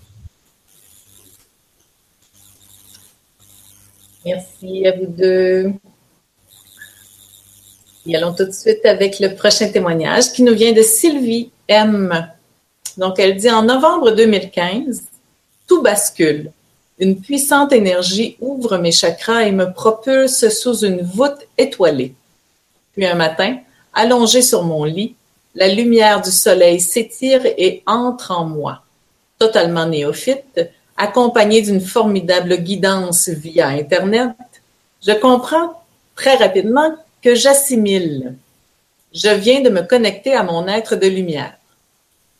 Merci 4.26 4.84
à 4.84 4.96
vous 4.96 5.06
deux. 5.06 5.72
Et 8.04 8.16
allons 8.16 8.34
tout 8.34 8.46
de 8.46 8.50
suite 8.50 8.84
avec 8.84 9.20
le 9.20 9.36
prochain 9.36 9.68
témoignage 9.68 10.32
qui 10.32 10.42
nous 10.42 10.54
vient 10.54 10.72
de 10.72 10.82
Sylvie 10.82 11.52
M. 11.68 12.28
Donc, 12.96 13.20
elle 13.20 13.36
dit 13.36 13.50
en 13.50 13.62
novembre 13.62 14.10
2015, 14.10 15.04
tout 15.68 15.82
bascule. 15.82 16.50
Une 16.98 17.20
puissante 17.20 17.72
énergie 17.72 18.36
ouvre 18.40 18.76
mes 18.78 18.90
chakras 18.90 19.44
et 19.44 19.52
me 19.52 19.72
propulse 19.72 20.48
sous 20.48 20.84
une 20.84 21.02
voûte 21.02 21.46
étoilée. 21.56 22.12
Puis 22.94 23.06
un 23.06 23.14
matin, 23.14 23.60
allongé 23.98 24.42
sur 24.42 24.62
mon 24.62 24.84
lit, 24.84 25.16
la 25.56 25.66
lumière 25.66 26.22
du 26.22 26.30
soleil 26.30 26.80
s'étire 26.80 27.44
et 27.44 27.82
entre 27.84 28.30
en 28.30 28.44
moi. 28.44 28.82
Totalement 29.40 29.86
néophyte, 29.86 30.70
accompagnée 30.96 31.62
d'une 31.62 31.80
formidable 31.80 32.58
guidance 32.58 33.28
via 33.28 33.66
Internet, 33.68 34.36
je 35.04 35.12
comprends 35.12 35.82
très 36.14 36.36
rapidement 36.36 36.94
que 37.22 37.34
j'assimile. 37.34 38.36
Je 39.12 39.30
viens 39.30 39.62
de 39.62 39.70
me 39.70 39.82
connecter 39.82 40.32
à 40.32 40.44
mon 40.44 40.68
être 40.68 40.94
de 40.94 41.08
lumière. 41.08 41.54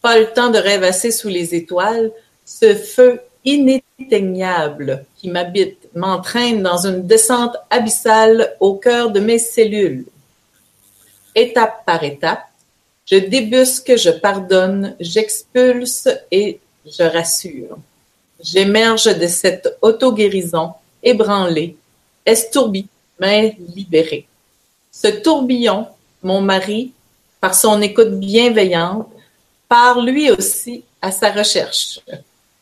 Pas 0.01 0.17
le 0.17 0.27
temps 0.27 0.51
de 0.51 0.59
rêvasser 0.59 1.11
sous 1.11 1.29
les 1.29 1.57
étoiles, 1.57 2.13
ce 2.45 2.75
feu 2.77 3.21
inéteignable 3.45 5.05
qui 5.17 5.29
m'habite 5.29 5.89
m'entraîne 5.97 6.63
dans 6.63 6.87
une 6.87 7.05
descente 7.05 7.57
abyssale 7.69 8.55
au 8.61 8.75
cœur 8.75 9.11
de 9.11 9.19
mes 9.19 9.41
cellules. 9.41 10.05
Étape 11.39 11.85
par 11.87 12.03
étape, 12.03 12.49
je 13.07 13.15
débusque, 13.15 13.97
je 13.97 14.11
pardonne, 14.11 14.97
j'expulse 14.99 16.09
et 16.33 16.59
je 16.85 17.05
rassure. 17.05 17.79
J'émerge 18.43 19.17
de 19.17 19.29
cette 19.29 19.69
auto-guérison 19.81 20.73
ébranlée, 21.01 21.77
estourdie, 22.27 22.89
mais 23.21 23.57
libérée. 23.77 24.27
Ce 24.91 25.07
tourbillon, 25.07 25.87
mon 26.25 26.41
mari, 26.41 26.91
par 27.41 27.55
son 27.55 27.81
écoute 27.83 28.19
bienveillante, 28.19 29.07
part 29.69 30.01
lui 30.01 30.33
aussi 30.33 30.83
à 31.01 31.13
sa 31.13 31.31
recherche. 31.31 32.01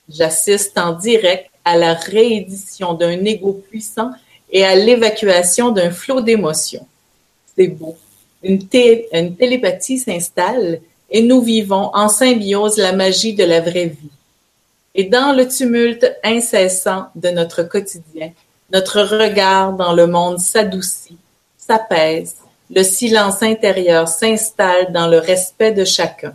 J'assiste 0.06 0.76
en 0.76 0.92
direct 0.92 1.48
à 1.64 1.78
la 1.78 1.94
réédition 1.94 2.92
d'un 2.92 3.24
ego 3.24 3.54
puissant 3.70 4.10
et 4.50 4.66
à 4.66 4.74
l'évacuation 4.74 5.70
d'un 5.70 5.90
flot 5.90 6.20
d'émotions. 6.20 6.86
C'est 7.56 7.68
beau. 7.68 7.96
Une, 8.48 8.68
télépathie 8.68 9.98
s'installe 9.98 10.80
et 11.10 11.22
nous 11.22 11.40
vivons 11.40 11.90
en 11.94 12.08
symbiose 12.08 12.76
la 12.76 12.92
magie 12.92 13.34
de 13.34 13.42
la 13.42 13.60
vraie 13.60 13.86
vie. 13.86 14.10
Et 14.94 15.04
dans 15.04 15.32
le 15.32 15.48
tumulte 15.48 16.16
incessant 16.22 17.08
de 17.16 17.30
notre 17.30 17.64
quotidien, 17.64 18.30
notre 18.72 19.02
regard 19.02 19.72
dans 19.72 19.92
le 19.92 20.06
monde 20.06 20.38
s'adoucit 20.38 21.18
s'apaise, 21.58 22.36
le 22.70 22.84
silence 22.84 23.42
intérieur 23.42 24.06
s'installe 24.06 24.92
dans 24.92 25.08
le 25.08 25.18
respect 25.18 25.72
de 25.72 25.84
chacun. 25.84 26.34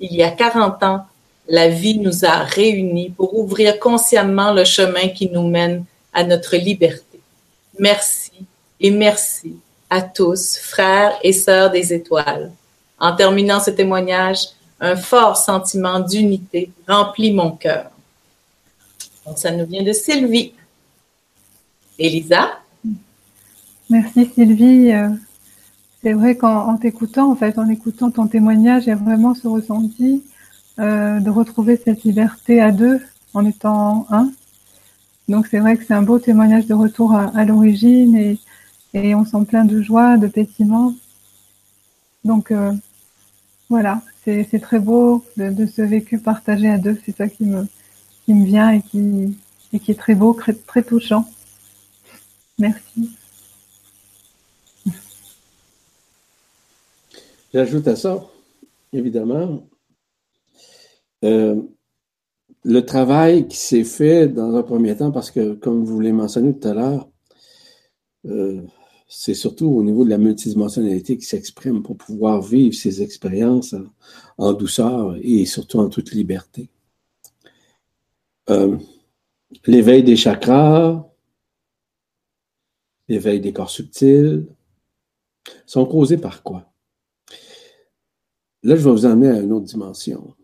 Il 0.00 0.14
y 0.14 0.22
a 0.22 0.30
40 0.30 0.82
ans, 0.82 1.04
la 1.48 1.68
vie 1.68 1.98
nous 1.98 2.24
a 2.24 2.38
réunis 2.44 3.10
pour 3.10 3.38
ouvrir 3.38 3.78
consciemment 3.78 4.54
le 4.54 4.64
chemin 4.64 5.08
qui 5.08 5.28
nous 5.28 5.46
mène 5.46 5.84
à 6.14 6.24
notre 6.24 6.56
liberté. 6.56 7.20
Merci, 7.78 8.32
et 8.80 8.90
merci 8.90 9.56
à 9.92 10.00
tous, 10.00 10.56
frères 10.56 11.12
et 11.22 11.34
sœurs 11.34 11.70
des 11.70 11.92
étoiles. 11.92 12.50
En 12.98 13.14
terminant 13.14 13.60
ce 13.60 13.70
témoignage, 13.70 14.38
un 14.80 14.96
fort 14.96 15.36
sentiment 15.36 16.00
d'unité 16.00 16.72
remplit 16.88 17.32
mon 17.34 17.50
cœur. 17.50 17.90
ça 19.36 19.50
nous 19.50 19.66
vient 19.66 19.82
de 19.82 19.92
Sylvie. 19.92 20.54
Elisa? 21.98 22.58
Merci 23.90 24.30
Sylvie. 24.34 24.92
Euh, 24.92 25.10
c'est 26.02 26.14
vrai 26.14 26.36
qu'en 26.36 26.78
t'écoutant, 26.78 27.30
en 27.30 27.36
fait, 27.36 27.58
en 27.58 27.68
écoutant 27.68 28.10
ton 28.10 28.26
témoignage, 28.26 28.84
il 28.86 28.94
vraiment 28.94 29.34
ce 29.34 29.46
ressenti 29.46 30.24
euh, 30.78 31.20
de 31.20 31.28
retrouver 31.28 31.76
cette 31.76 32.02
liberté 32.02 32.62
à 32.62 32.72
deux 32.72 32.98
en 33.34 33.44
étant 33.44 34.06
un. 34.10 34.32
Donc 35.28 35.48
c'est 35.48 35.58
vrai 35.58 35.76
que 35.76 35.84
c'est 35.84 35.92
un 35.92 36.02
beau 36.02 36.18
témoignage 36.18 36.66
de 36.66 36.72
retour 36.72 37.14
à, 37.14 37.44
l'origine 37.44 38.16
et, 38.16 38.38
et, 38.94 39.14
on 39.14 39.24
sent 39.24 39.44
plein 39.48 39.64
de 39.64 39.80
joie, 39.80 40.16
de 40.16 40.26
pétillement. 40.26 40.94
Donc 42.24 42.50
euh, 42.50 42.72
voilà, 43.68 44.02
c'est 44.24 44.60
très 44.60 44.78
beau 44.78 45.24
de, 45.36 45.66
ce 45.66 45.82
vécu 45.82 46.18
partagé 46.18 46.68
à 46.68 46.78
deux. 46.78 46.98
C'est 47.04 47.16
ça 47.16 47.28
qui 47.28 47.44
me, 47.44 47.66
vient 48.28 48.70
et 48.70 48.82
qui, 48.82 49.36
et 49.72 49.78
qui 49.80 49.90
est 49.90 49.98
très 49.98 50.14
beau, 50.14 50.32
très, 50.32 50.52
très 50.52 50.82
touchant. 50.82 51.28
Merci. 52.58 53.10
J'ajoute 57.52 57.86
à 57.88 57.96
ça, 57.96 58.24
évidemment, 58.94 59.66
euh, 61.22 61.60
le 62.64 62.80
travail 62.86 63.46
qui 63.48 63.56
s'est 63.56 63.84
fait 63.84 64.28
dans 64.28 64.54
un 64.56 64.62
premier 64.62 64.96
temps, 64.96 65.10
parce 65.10 65.30
que, 65.30 65.54
comme 65.54 65.84
vous 65.84 66.00
l'avez 66.00 66.12
mentionné 66.12 66.58
tout 66.58 66.68
à 66.68 66.74
l'heure, 66.74 67.08
euh, 68.26 68.62
c'est 69.14 69.34
surtout 69.34 69.66
au 69.66 69.82
niveau 69.82 70.04
de 70.04 70.10
la 70.10 70.16
multidimensionnalité 70.16 71.18
qui 71.18 71.26
s'exprime 71.26 71.82
pour 71.82 71.98
pouvoir 71.98 72.40
vivre 72.40 72.74
ces 72.74 73.02
expériences 73.02 73.74
en, 74.38 74.54
douceur 74.54 75.16
et 75.20 75.44
surtout 75.44 75.80
en 75.80 75.90
toute 75.90 76.12
liberté. 76.12 76.70
Euh, 78.48 78.78
l'éveil 79.66 80.02
des 80.02 80.16
chakras, 80.16 81.06
l'éveil 83.06 83.38
des 83.38 83.52
corps 83.52 83.68
subtils, 83.68 84.46
sont 85.66 85.84
causés 85.84 86.16
par 86.16 86.42
quoi? 86.42 86.72
Là, 88.62 88.76
je 88.76 88.82
vais 88.82 88.90
vous 88.90 89.04
emmener 89.04 89.28
à 89.28 89.40
une 89.40 89.52
autre 89.52 89.66
dimension. 89.66 90.34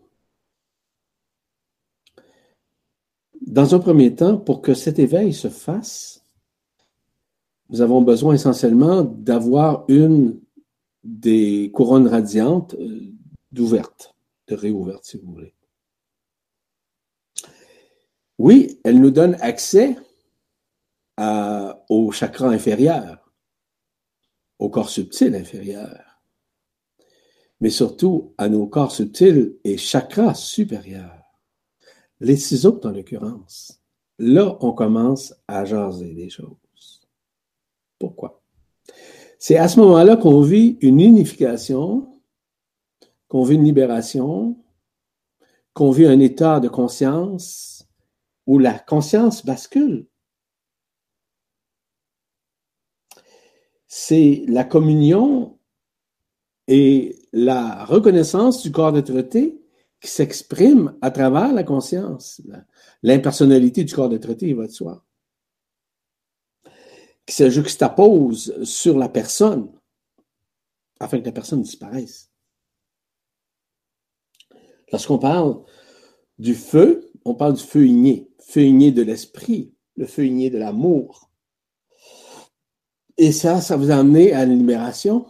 Dans 3.41 3.73
un 3.73 3.79
premier 3.79 4.13
temps, 4.13 4.37
pour 4.37 4.61
que 4.61 4.75
cet 4.75 4.99
éveil 4.99 5.33
se 5.33 5.49
fasse, 5.49 6.18
nous 7.69 7.81
avons 7.81 8.01
besoin 8.01 8.33
essentiellement 8.33 9.03
d'avoir 9.03 9.85
une 9.87 10.39
des 11.03 11.71
couronnes 11.73 12.07
radiantes 12.07 12.75
euh, 12.75 13.13
d'ouverte, 13.51 14.15
de 14.47 14.55
réouverte, 14.55 15.05
si 15.05 15.17
vous 15.17 15.31
voulez. 15.31 15.53
Oui, 18.37 18.79
elle 18.83 18.99
nous 18.99 19.11
donne 19.11 19.35
accès 19.41 19.95
au 21.89 22.11
chakra 22.11 22.47
inférieur, 22.47 23.29
au 24.57 24.69
corps 24.69 24.89
subtil 24.89 25.35
inférieur, 25.35 26.21
mais 27.59 27.69
surtout 27.69 28.33
à 28.37 28.47
nos 28.47 28.67
corps 28.67 28.93
subtils 28.93 29.57
et 29.65 29.77
chakras 29.77 30.35
supérieurs 30.35 31.19
les 32.19 32.37
ciseaux 32.37 32.79
en 32.83 32.91
l'occurrence, 32.91 33.81
là, 34.17 34.57
on 34.61 34.73
commence 34.73 35.33
à 35.47 35.65
jaser 35.65 36.13
des 36.13 36.29
choses. 36.29 36.57
Pourquoi? 37.99 38.41
C'est 39.37 39.57
à 39.57 39.67
ce 39.67 39.79
moment-là 39.79 40.17
qu'on 40.17 40.41
vit 40.41 40.77
une 40.81 40.99
unification, 40.99 42.21
qu'on 43.27 43.43
vit 43.43 43.55
une 43.55 43.63
libération, 43.63 44.57
qu'on 45.73 45.91
vit 45.91 46.05
un 46.05 46.19
état 46.19 46.59
de 46.59 46.67
conscience 46.67 47.87
où 48.47 48.57
la 48.57 48.79
conscience 48.79 49.45
bascule. 49.45 50.07
C'est 53.87 54.43
la 54.47 54.63
communion 54.63 55.57
et 56.67 57.15
la 57.31 57.85
reconnaissance 57.85 58.61
du 58.61 58.71
corps 58.71 58.91
d'être 58.91 59.11
qui 60.01 60.09
s'exprime 60.09 60.95
à 61.01 61.11
travers 61.11 61.53
la 61.53 61.63
conscience, 61.63 62.41
l'impersonnalité 63.03 63.83
du 63.83 63.93
corps 63.93 64.11
il 64.11 64.55
va 64.55 64.67
de 64.67 64.71
soi, 64.71 65.05
qui 67.29 67.35
se 67.35 67.47
juxtapose 67.47 68.63
sur 68.63 68.97
la 68.97 69.07
personne 69.07 69.71
afin 70.99 71.19
que 71.19 71.25
la 71.25 71.31
personne 71.31 71.61
disparaisse. 71.61 72.31
Lorsqu'on 74.91 75.19
parle 75.19 75.63
du 76.39 76.55
feu, 76.55 77.11
on 77.25 77.35
parle 77.35 77.53
du 77.53 77.61
feu 77.61 77.85
igné, 77.85 78.31
feu 78.39 78.63
igné 78.63 78.91
de 78.91 79.03
l'esprit, 79.03 79.75
le 79.95 80.07
feu 80.07 80.25
igné 80.25 80.49
de 80.49 80.57
l'amour. 80.57 81.29
Et 83.17 83.31
ça, 83.31 83.61
ça 83.61 83.77
vous 83.77 83.91
a 83.91 83.97
amené 83.97 84.33
à 84.33 84.47
la 84.47 84.55
libération 84.55 85.27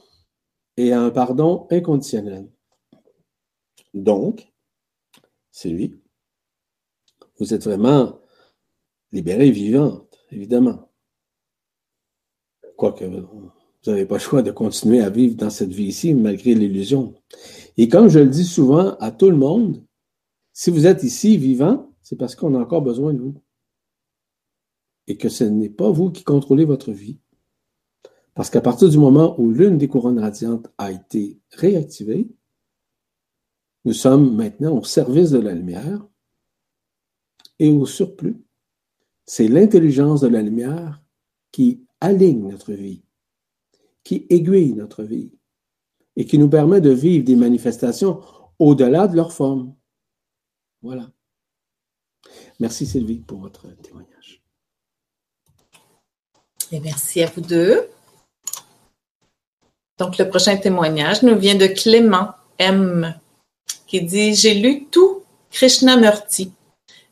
et 0.77 0.93
à 0.93 1.01
un 1.01 1.09
pardon 1.09 1.67
inconditionnel. 1.69 2.49
Donc, 3.93 4.53
c'est 5.51 5.69
lui. 5.69 5.99
Vous 7.39 7.53
êtes 7.53 7.65
vraiment 7.65 8.21
libérée, 9.11 9.51
vivante, 9.51 10.17
évidemment. 10.31 10.88
Quoique 12.79 13.03
vous 13.03 13.51
n'avez 13.87 14.05
pas 14.05 14.15
le 14.15 14.21
choix 14.21 14.41
de 14.41 14.51
continuer 14.51 15.01
à 15.01 15.09
vivre 15.09 15.35
dans 15.35 15.49
cette 15.49 15.73
vie-ci 15.73 16.13
malgré 16.13 16.55
l'illusion. 16.55 17.13
Et 17.75 17.89
comme 17.89 18.07
je 18.07 18.19
le 18.19 18.29
dis 18.29 18.45
souvent 18.45 18.95
à 19.01 19.11
tout 19.11 19.29
le 19.29 19.35
monde, 19.35 19.83
si 20.53 20.69
vous 20.69 20.87
êtes 20.87 21.03
ici 21.03 21.35
vivant, 21.35 21.93
c'est 22.01 22.15
parce 22.15 22.35
qu'on 22.35 22.55
a 22.55 22.59
encore 22.59 22.81
besoin 22.81 23.13
de 23.13 23.19
vous. 23.19 23.35
Et 25.07 25.17
que 25.17 25.27
ce 25.27 25.43
n'est 25.43 25.69
pas 25.69 25.91
vous 25.91 26.09
qui 26.09 26.23
contrôlez 26.23 26.63
votre 26.63 26.93
vie. 26.93 27.19
Parce 28.33 28.49
qu'à 28.49 28.61
partir 28.61 28.87
du 28.87 28.97
moment 28.97 29.37
où 29.37 29.51
l'une 29.51 29.77
des 29.77 29.89
couronnes 29.89 30.19
radiantes 30.19 30.71
a 30.77 30.93
été 30.93 31.37
réactivée, 31.51 32.29
nous 33.83 33.93
sommes 33.93 34.37
maintenant 34.37 34.77
au 34.77 34.85
service 34.85 35.31
de 35.31 35.39
la 35.39 35.53
lumière 35.53 36.07
et 37.59 37.69
au 37.69 37.85
surplus. 37.85 38.37
C'est 39.25 39.49
l'intelligence 39.49 40.21
de 40.21 40.29
la 40.29 40.41
lumière 40.41 41.03
qui 41.51 41.83
aligne 42.01 42.47
notre 42.49 42.73
vie, 42.73 43.03
qui 44.03 44.25
aiguille 44.29 44.73
notre 44.73 45.03
vie 45.03 45.31
et 46.15 46.25
qui 46.25 46.37
nous 46.37 46.49
permet 46.49 46.81
de 46.81 46.89
vivre 46.89 47.23
des 47.23 47.35
manifestations 47.35 48.21
au-delà 48.57 49.07
de 49.07 49.15
leur 49.15 49.31
forme. 49.31 49.75
Voilà. 50.81 51.09
Merci 52.59 52.85
Sylvie 52.85 53.19
pour 53.19 53.39
votre 53.39 53.67
témoignage. 53.81 54.41
Et 56.71 56.79
merci 56.79 57.21
à 57.23 57.27
vous 57.27 57.41
deux. 57.41 57.89
Donc, 59.97 60.17
le 60.17 60.29
prochain 60.29 60.55
témoignage 60.57 61.23
nous 61.23 61.37
vient 61.37 61.55
de 61.55 61.67
Clément 61.67 62.29
M 62.57 63.19
qui 63.87 64.01
dit 64.01 64.35
J'ai 64.35 64.53
lu 64.53 64.85
tout 64.85 65.23
Krishnamurti. 65.51 66.53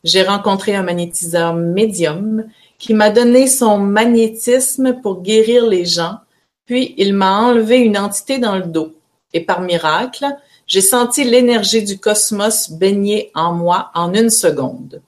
J'ai 0.03 0.23
rencontré 0.23 0.75
un 0.75 0.83
magnétiseur 0.83 1.53
médium 1.53 2.45
qui 2.77 2.93
m'a 2.93 3.09
donné 3.09 3.47
son 3.47 3.77
magnétisme 3.79 5.01
pour 5.01 5.21
guérir 5.21 5.65
les 5.65 5.85
gens, 5.85 6.17
puis 6.65 6.93
il 6.97 7.13
m'a 7.13 7.39
enlevé 7.39 7.77
une 7.77 7.97
entité 7.97 8.37
dans 8.37 8.55
le 8.55 8.65
dos. 8.65 8.93
Et 9.33 9.41
par 9.41 9.61
miracle, 9.61 10.25
j'ai 10.67 10.81
senti 10.81 11.23
l'énergie 11.23 11.83
du 11.83 11.97
cosmos 11.97 12.71
baigner 12.71 13.31
en 13.33 13.53
moi 13.53 13.89
en 13.95 14.13
une 14.13 14.29
seconde. 14.29 15.01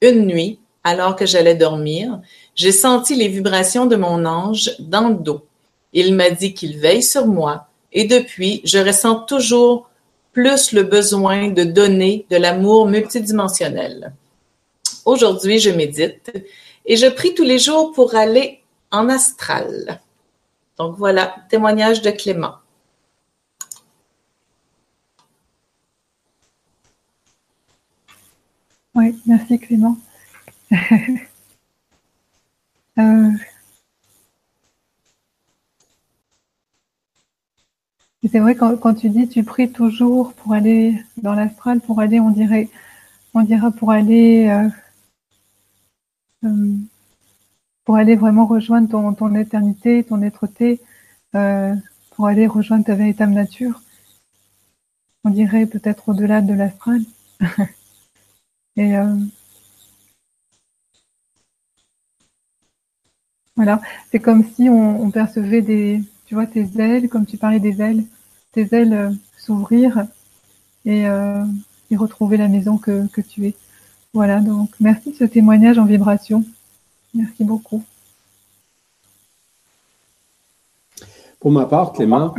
Une 0.00 0.26
nuit, 0.26 0.58
alors 0.82 1.16
que 1.16 1.26
j'allais 1.26 1.54
dormir, 1.54 2.20
j'ai 2.54 2.72
senti 2.72 3.14
les 3.14 3.28
vibrations 3.28 3.86
de 3.86 3.96
mon 3.96 4.24
ange 4.24 4.70
dans 4.78 5.08
le 5.08 5.16
dos. 5.16 5.44
Il 5.92 6.14
m'a 6.14 6.30
dit 6.30 6.54
qu'il 6.54 6.78
veille 6.78 7.02
sur 7.02 7.26
moi, 7.26 7.68
et 7.92 8.04
depuis, 8.04 8.60
je 8.64 8.78
ressens 8.78 9.20
toujours 9.20 9.88
plus 10.32 10.72
le 10.72 10.82
besoin 10.82 11.48
de 11.48 11.62
donner 11.62 12.26
de 12.30 12.36
l'amour 12.36 12.86
multidimensionnel. 12.86 14.12
Aujourd'hui, 15.04 15.58
je 15.60 15.70
médite 15.70 16.32
et 16.84 16.96
je 16.96 17.06
prie 17.06 17.34
tous 17.34 17.44
les 17.44 17.58
jours 17.58 17.92
pour 17.92 18.14
aller 18.14 18.62
en 18.90 19.08
astral. 19.08 20.00
Donc 20.78 20.96
voilà, 20.96 21.34
témoignage 21.48 22.02
de 22.02 22.10
Clément. 22.10 22.56
Oui, 28.94 29.20
merci 29.26 29.58
Clément. 29.58 29.96
euh, 32.98 33.30
c'est 38.30 38.38
vrai 38.40 38.54
quand, 38.54 38.94
tu 38.94 39.10
dis 39.10 39.28
tu 39.28 39.44
pries 39.44 39.70
toujours 39.70 40.32
pour 40.34 40.52
aller 40.54 41.02
dans 41.18 41.34
l'astral, 41.34 41.80
pour 41.80 42.00
aller, 42.00 42.20
on 42.20 42.30
dirait, 42.30 42.68
on 43.34 43.42
dira 43.42 43.70
pour 43.70 43.90
aller 43.90 44.48
euh, 44.48 44.68
pour 47.84 47.96
aller 47.96 48.16
vraiment 48.16 48.46
rejoindre 48.46 48.88
ton, 49.14 49.34
éternité, 49.34 50.04
ton 50.04 50.22
êtreté, 50.22 50.80
euh, 51.34 51.74
pour 52.10 52.26
aller 52.26 52.46
rejoindre 52.46 52.84
ta 52.84 52.94
véritable 52.94 53.32
nature. 53.32 53.82
On 55.24 55.30
dirait 55.30 55.66
peut-être 55.66 56.08
au-delà 56.08 56.40
de 56.40 56.54
l'astral. 56.54 57.02
Et 58.76 58.96
euh, 58.96 59.16
voilà, 63.56 63.80
c'est 64.10 64.18
comme 64.18 64.44
si 64.44 64.68
on, 64.68 65.10
percevait 65.10 65.62
des, 65.62 66.02
tu 66.26 66.34
vois, 66.34 66.46
tes 66.46 66.66
ailes, 66.78 67.08
comme 67.08 67.26
tu 67.26 67.36
parlais 67.36 67.60
des 67.60 67.80
ailes, 67.80 68.04
tes 68.52 68.68
ailes 68.74 68.92
euh, 68.92 69.10
s'ouvrir 69.36 70.06
et, 70.84 71.06
euh, 71.06 71.44
et, 71.90 71.96
retrouver 71.96 72.36
la 72.36 72.48
maison 72.48 72.78
que 72.78 73.20
tu 73.20 73.46
es. 73.46 73.54
Voilà, 74.14 74.40
donc 74.40 74.70
merci 74.78 75.10
de 75.10 75.16
ce 75.16 75.24
témoignage 75.24 75.76
en 75.76 75.86
vibration. 75.86 76.44
Merci 77.12 77.42
beaucoup. 77.42 77.82
Pour 81.40 81.50
ma 81.50 81.66
part, 81.66 81.92
Clément, 81.92 82.32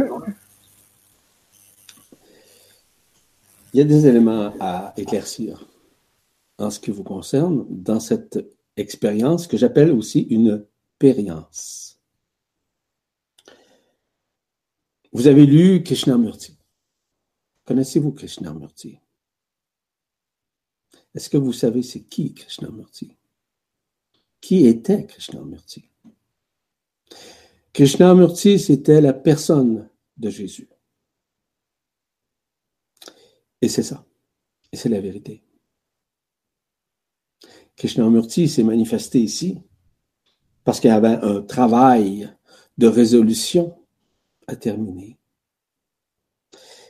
il 3.73 3.77
y 3.77 3.81
a 3.81 3.83
des 3.83 4.07
éléments 4.07 4.53
à 4.61 4.93
éclaircir 4.95 5.67
en 6.57 6.69
ce 6.69 6.79
qui 6.79 6.91
vous 6.91 7.03
concerne 7.03 7.65
dans 7.69 7.99
cette 7.99 8.39
expérience 8.77 9.45
que 9.45 9.57
j'appelle 9.57 9.91
aussi 9.91 10.21
une 10.21 10.65
périence. 10.97 11.99
Vous 15.11 15.27
avez 15.27 15.45
lu 15.45 15.83
Krishnamurti. 15.83 16.57
Connaissez-vous 17.65 18.13
Krishnamurti? 18.13 18.97
Est-ce 21.15 21.29
que 21.29 21.37
vous 21.37 21.53
savez 21.53 21.81
c'est 21.81 22.03
qui 22.03 22.33
Krishnamurti? 22.33 23.15
Qui 24.41 24.67
était 24.67 25.05
Krishnamurti? 25.05 25.89
Krishnamurti, 27.73 28.59
c'était 28.59 29.01
la 29.01 29.13
personne 29.13 29.89
de 30.17 30.29
Jésus. 30.29 30.69
Et 33.61 33.69
c'est 33.69 33.83
ça. 33.83 34.05
Et 34.71 34.77
c'est 34.77 34.89
la 34.89 34.99
vérité. 34.99 35.41
Krishnamurti 37.77 38.47
s'est 38.47 38.63
manifesté 38.63 39.21
ici 39.21 39.57
parce 40.63 40.79
qu'il 40.79 40.89
avait 40.89 41.17
un 41.21 41.41
travail 41.41 42.29
de 42.77 42.87
résolution 42.87 43.77
à 44.47 44.55
terminer. 44.55 45.17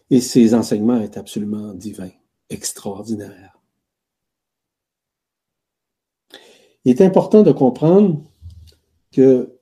Et 0.10 0.22
ses 0.22 0.54
enseignements 0.54 1.00
est 1.00 1.18
absolument 1.18 1.74
divins, 1.74 2.12
extraordinaires. 2.50 3.55
Il 6.86 6.92
est 6.92 7.02
important 7.02 7.42
de 7.42 7.52
comprendre 7.52 8.22
que 9.12 9.58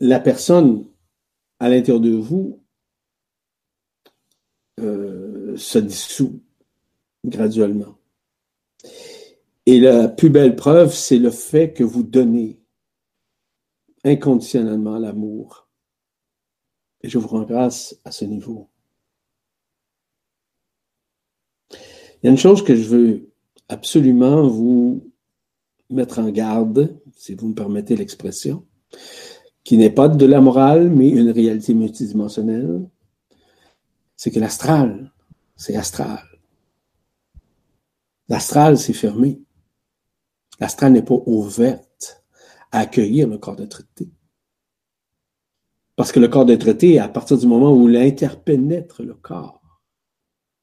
la 0.00 0.18
personne 0.18 0.86
à 1.58 1.68
l'intérieur 1.68 2.00
de 2.00 2.10
vous 2.10 2.62
euh, 4.80 5.54
se 5.58 5.78
dissout 5.78 6.40
graduellement. 7.24 7.98
Et 9.66 9.78
la 9.78 10.08
plus 10.08 10.30
belle 10.30 10.56
preuve, 10.56 10.94
c'est 10.94 11.18
le 11.18 11.30
fait 11.30 11.74
que 11.74 11.84
vous 11.84 12.02
donnez 12.02 12.58
inconditionnellement 14.04 14.98
l'amour. 14.98 15.68
Et 17.02 17.10
je 17.10 17.18
vous 17.18 17.28
rends 17.28 17.42
grâce 17.42 18.00
à 18.06 18.10
ce 18.10 18.24
niveau. 18.24 18.70
Il 21.72 22.26
y 22.26 22.28
a 22.28 22.30
une 22.30 22.38
chose 22.38 22.64
que 22.64 22.74
je 22.74 22.88
veux 22.88 23.30
absolument 23.68 24.48
vous 24.48 25.09
mettre 25.90 26.18
en 26.18 26.30
garde, 26.30 27.00
si 27.16 27.34
vous 27.34 27.48
me 27.48 27.54
permettez 27.54 27.96
l'expression, 27.96 28.66
qui 29.64 29.76
n'est 29.76 29.90
pas 29.90 30.08
de 30.08 30.26
la 30.26 30.40
morale, 30.40 30.90
mais 30.90 31.08
une 31.08 31.30
réalité 31.30 31.74
multidimensionnelle, 31.74 32.88
c'est 34.16 34.30
que 34.30 34.40
l'astral, 34.40 35.12
c'est 35.56 35.76
astral. 35.76 36.24
L'astral, 38.28 38.78
c'est 38.78 38.92
fermé. 38.92 39.42
L'astral 40.58 40.92
n'est 40.92 41.02
pas 41.02 41.18
ouverte 41.26 42.24
à 42.70 42.80
accueillir 42.80 43.28
le 43.28 43.38
corps 43.38 43.56
de 43.56 43.66
traité. 43.66 44.10
Parce 45.96 46.12
que 46.12 46.20
le 46.20 46.28
corps 46.28 46.46
de 46.46 46.56
traité, 46.56 46.98
à 46.98 47.08
partir 47.08 47.36
du 47.36 47.46
moment 47.46 47.72
où 47.72 47.88
il 47.88 47.96
interpénètre 47.96 49.02
le 49.02 49.14
corps, 49.14 49.60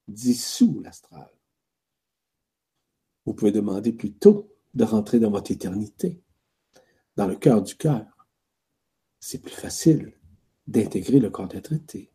dissout 0.07 0.81
l'astral. 0.83 1.29
Vous 3.25 3.33
pouvez 3.33 3.51
demander 3.51 3.91
plutôt 3.91 4.56
de 4.77 4.83
rentrer 4.83 5.19
dans 5.19 5.31
votre 5.31 5.51
éternité, 5.51 6.21
dans 7.15 7.27
le 7.27 7.35
cœur 7.35 7.63
du 7.63 7.75
cœur. 7.75 8.05
C'est 9.19 9.41
plus 9.41 9.55
facile 9.55 10.13
d'intégrer 10.67 11.19
le 11.19 11.31
corps 11.31 11.47
de 11.47 11.59
traité. 11.59 12.11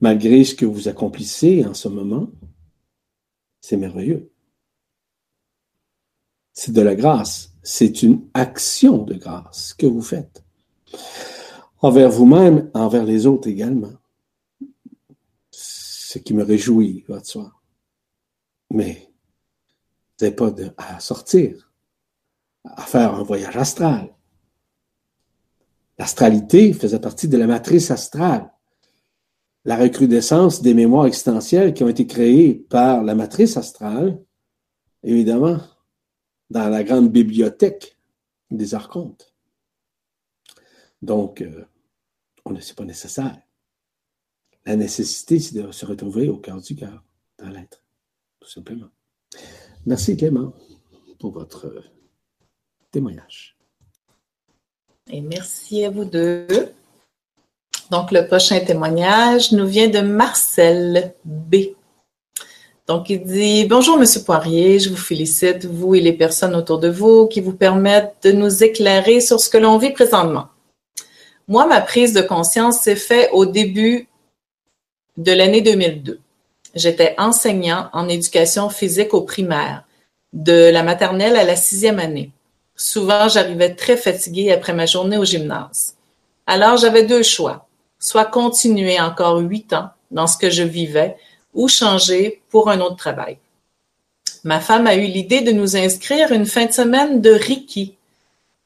Malgré 0.00 0.44
ce 0.44 0.54
que 0.54 0.64
vous 0.64 0.88
accomplissez 0.88 1.64
en 1.66 1.74
ce 1.74 1.88
moment, 1.88 2.30
c'est 3.60 3.76
merveilleux. 3.76 4.30
C'est 6.52 6.72
de 6.72 6.80
la 6.80 6.94
grâce. 6.94 7.52
C'est 7.62 8.02
une 8.02 8.28
action 8.32 8.98
de 9.04 9.14
grâce 9.14 9.74
que 9.74 9.86
vous 9.86 10.02
faites. 10.02 10.44
Envers 11.80 12.10
vous-même, 12.10 12.70
envers 12.74 13.04
les 13.04 13.26
autres 13.26 13.48
également. 13.48 13.92
Ce 15.50 16.18
qui 16.18 16.34
me 16.34 16.44
réjouit, 16.44 17.04
votre 17.08 17.26
soi. 17.26 17.52
Mais 18.70 19.09
pas 20.28 20.52
à 20.76 21.00
sortir, 21.00 21.72
à 22.64 22.82
faire 22.82 23.14
un 23.14 23.22
voyage 23.22 23.56
astral. 23.56 24.14
L'astralité 25.98 26.72
faisait 26.72 27.00
partie 27.00 27.28
de 27.28 27.36
la 27.36 27.46
matrice 27.46 27.90
astrale 27.90 28.50
la 29.64 29.76
recrudescence 29.76 30.62
des 30.62 30.74
mémoires 30.74 31.06
existentielles 31.06 31.74
qui 31.74 31.84
ont 31.84 31.88
été 31.88 32.06
créées 32.06 32.54
par 32.54 33.02
la 33.02 33.14
matrice 33.14 33.56
astrale, 33.56 34.22
évidemment, 35.02 35.58
dans 36.48 36.68
la 36.68 36.82
grande 36.82 37.10
bibliothèque 37.10 37.96
des 38.50 38.74
archontes. 38.74 39.34
Donc, 41.02 41.42
euh, 41.42 41.64
on 42.44 42.52
ne 42.52 42.60
sait 42.60 42.74
pas 42.74 42.84
nécessaire. 42.84 43.38
La 44.66 44.76
nécessité, 44.76 45.38
c'est 45.38 45.54
de 45.54 45.70
se 45.72 45.86
retrouver 45.86 46.28
au 46.28 46.38
cœur 46.38 46.60
du 46.60 46.74
cœur, 46.74 47.04
dans 47.38 47.48
l'être, 47.48 47.82
tout 48.40 48.48
simplement. 48.48 48.88
Merci 49.86 50.16
Clément 50.16 50.52
pour 51.18 51.32
votre 51.32 51.66
euh, 51.66 51.82
témoignage. 52.90 53.56
Et 55.10 55.20
merci 55.22 55.84
à 55.84 55.90
vous 55.90 56.04
deux. 56.04 56.46
Donc, 57.90 58.12
le 58.12 58.26
prochain 58.26 58.60
témoignage 58.60 59.52
nous 59.52 59.66
vient 59.66 59.88
de 59.88 60.00
Marcel 60.00 61.14
B. 61.24 61.56
Donc, 62.86 63.08
il 63.08 63.24
dit 63.24 63.64
Bonjour, 63.64 63.98
Monsieur 63.98 64.22
Poirier, 64.22 64.78
je 64.78 64.90
vous 64.90 64.96
félicite, 64.96 65.64
vous 65.64 65.94
et 65.94 66.00
les 66.00 66.12
personnes 66.12 66.54
autour 66.54 66.78
de 66.78 66.88
vous 66.88 67.26
qui 67.26 67.40
vous 67.40 67.54
permettent 67.54 68.16
de 68.22 68.32
nous 68.32 68.62
éclairer 68.62 69.20
sur 69.20 69.40
ce 69.40 69.48
que 69.48 69.58
l'on 69.58 69.78
vit 69.78 69.92
présentement. 69.92 70.48
Moi, 71.48 71.66
ma 71.66 71.80
prise 71.80 72.12
de 72.12 72.20
conscience 72.20 72.80
s'est 72.80 72.96
faite 72.96 73.30
au 73.32 73.46
début 73.46 74.08
de 75.16 75.32
l'année 75.32 75.62
2002. 75.62 76.20
J'étais 76.74 77.14
enseignant 77.18 77.88
en 77.92 78.08
éducation 78.08 78.68
physique 78.70 79.14
au 79.14 79.22
primaire, 79.22 79.84
de 80.32 80.70
la 80.70 80.82
maternelle 80.82 81.36
à 81.36 81.44
la 81.44 81.56
sixième 81.56 81.98
année. 81.98 82.30
Souvent, 82.76 83.28
j'arrivais 83.28 83.74
très 83.74 83.96
fatiguée 83.96 84.52
après 84.52 84.72
ma 84.72 84.86
journée 84.86 85.18
au 85.18 85.24
gymnase. 85.24 85.96
Alors, 86.46 86.76
j'avais 86.76 87.04
deux 87.04 87.22
choix 87.22 87.66
soit 88.00 88.24
continuer 88.24 88.98
encore 88.98 89.38
huit 89.38 89.72
ans 89.74 89.90
dans 90.10 90.26
ce 90.26 90.38
que 90.38 90.50
je 90.50 90.64
vivais 90.64 91.16
ou 91.54 91.68
changer 91.68 92.42
pour 92.48 92.70
un 92.70 92.80
autre 92.80 92.96
travail. 92.96 93.38
Ma 94.42 94.58
femme 94.58 94.86
a 94.86 94.96
eu 94.96 95.04
l'idée 95.04 95.42
de 95.42 95.52
nous 95.52 95.76
inscrire 95.76 96.32
une 96.32 96.46
fin 96.46 96.64
de 96.64 96.72
semaine 96.72 97.20
de 97.20 97.30
Reiki. 97.30 97.96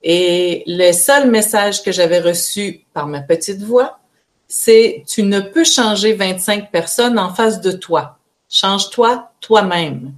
Et 0.03 0.63
le 0.67 0.93
seul 0.93 1.31
message 1.31 1.83
que 1.83 1.91
j'avais 1.91 2.21
reçu 2.21 2.85
par 2.93 3.07
ma 3.07 3.21
petite 3.21 3.63
voix, 3.63 3.99
c'est 4.49 5.05
tu 5.07 5.23
ne 5.23 5.41
peux 5.41 5.65
changer 5.65 6.15
25 6.15 6.71
personnes 6.71 7.19
en 7.19 7.33
face 7.33 7.61
de 7.61 7.73
toi. 7.73 8.19
Change-toi 8.49 9.31
toi-même. 9.41 10.13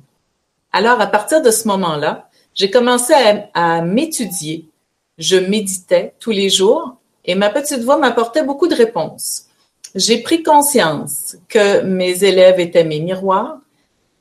Alors, 0.72 1.00
à 1.00 1.06
partir 1.06 1.42
de 1.42 1.50
ce 1.50 1.68
moment-là, 1.68 2.28
j'ai 2.54 2.70
commencé 2.70 3.12
à, 3.12 3.48
à 3.54 3.82
m'étudier. 3.82 4.68
Je 5.18 5.36
méditais 5.36 6.14
tous 6.20 6.32
les 6.32 6.50
jours 6.50 6.96
et 7.24 7.34
ma 7.34 7.50
petite 7.50 7.80
voix 7.80 7.98
m'apportait 7.98 8.44
beaucoup 8.44 8.68
de 8.68 8.74
réponses. 8.74 9.46
J'ai 9.94 10.18
pris 10.18 10.42
conscience 10.42 11.36
que 11.48 11.80
mes 11.80 12.22
élèves 12.22 12.60
étaient 12.60 12.84
mes 12.84 13.00
miroirs. 13.00 13.58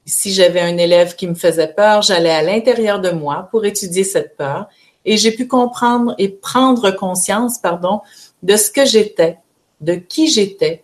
Si 0.05 0.31
j'avais 0.31 0.61
un 0.61 0.77
élève 0.77 1.15
qui 1.15 1.27
me 1.27 1.35
faisait 1.35 1.73
peur, 1.73 2.01
j'allais 2.01 2.31
à 2.31 2.41
l'intérieur 2.41 3.01
de 3.01 3.09
moi 3.11 3.49
pour 3.51 3.65
étudier 3.65 4.03
cette 4.03 4.37
peur 4.37 4.67
et 5.03 5.17
j'ai 5.17 5.31
pu 5.31 5.47
comprendre 5.47 6.15
et 6.17 6.29
prendre 6.29 6.91
conscience, 6.91 7.59
pardon, 7.59 8.01
de 8.43 8.55
ce 8.55 8.71
que 8.71 8.85
j'étais, 8.85 9.37
de 9.81 9.95
qui 9.95 10.27
j'étais, 10.27 10.83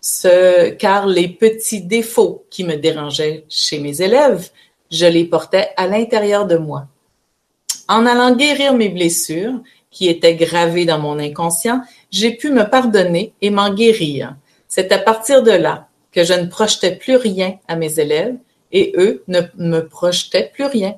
ce, 0.00 0.70
car 0.70 1.06
les 1.06 1.28
petits 1.28 1.82
défauts 1.82 2.44
qui 2.50 2.64
me 2.64 2.76
dérangeaient 2.76 3.44
chez 3.48 3.78
mes 3.78 4.02
élèves, 4.02 4.50
je 4.90 5.06
les 5.06 5.24
portais 5.24 5.70
à 5.76 5.86
l'intérieur 5.86 6.46
de 6.46 6.56
moi. 6.56 6.86
En 7.88 8.06
allant 8.06 8.34
guérir 8.34 8.74
mes 8.74 8.88
blessures, 8.88 9.60
qui 9.92 10.08
étaient 10.08 10.34
gravées 10.34 10.86
dans 10.86 10.98
mon 10.98 11.18
inconscient, 11.20 11.82
j'ai 12.10 12.32
pu 12.32 12.50
me 12.50 12.64
pardonner 12.64 13.34
et 13.40 13.50
m'en 13.50 13.72
guérir. 13.72 14.34
C'est 14.66 14.90
à 14.90 14.98
partir 14.98 15.42
de 15.42 15.52
là 15.52 15.88
que 16.10 16.24
je 16.24 16.32
ne 16.32 16.46
projetais 16.46 16.96
plus 16.96 17.16
rien 17.16 17.58
à 17.68 17.76
mes 17.76 18.00
élèves 18.00 18.36
et 18.72 18.94
eux 18.96 19.22
ne 19.28 19.42
me 19.56 19.80
projetaient 19.86 20.50
plus 20.52 20.64
rien. 20.64 20.96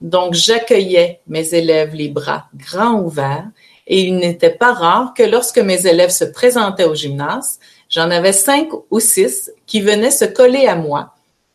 Donc 0.00 0.32
j'accueillais 0.34 1.20
mes 1.26 1.54
élèves 1.54 1.94
les 1.94 2.08
bras 2.08 2.46
grands 2.54 3.00
ouverts 3.00 3.48
et 3.86 4.02
il 4.02 4.16
n'était 4.16 4.50
pas 4.50 4.72
rare 4.72 5.14
que 5.14 5.22
lorsque 5.22 5.58
mes 5.58 5.86
élèves 5.86 6.10
se 6.10 6.24
présentaient 6.24 6.84
au 6.84 6.94
gymnase, 6.94 7.58
j'en 7.88 8.10
avais 8.10 8.32
cinq 8.32 8.68
ou 8.90 9.00
six 9.00 9.50
qui 9.66 9.80
venaient 9.80 10.10
se 10.10 10.24
coller 10.24 10.66
à 10.66 10.76
moi. 10.76 11.14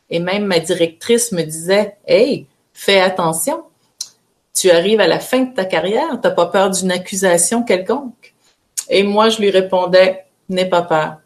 Et 0.10 0.20
même 0.20 0.46
ma 0.46 0.60
directrice 0.60 1.32
me 1.32 1.44
disait, 1.44 1.98
Hey, 2.08 2.48
fais 2.74 3.00
attention. 3.00 3.64
Tu 4.54 4.72
arrives 4.72 5.02
à 5.02 5.08
la 5.08 5.20
fin 5.20 5.42
de 5.42 5.54
ta 5.54 5.66
carrière, 5.66 6.20
t'as 6.22 6.32
pas 6.32 6.46
peur 6.46 6.70
d'une 6.70 6.92
accusation 6.92 7.64
quelconque. 7.64 8.34
Et 8.90 9.04
moi, 9.04 9.30
je 9.30 9.40
lui 9.40 9.50
répondais, 9.50 10.26
n'aie 10.50 10.70
pas 10.70 10.84
peur. 10.84 11.18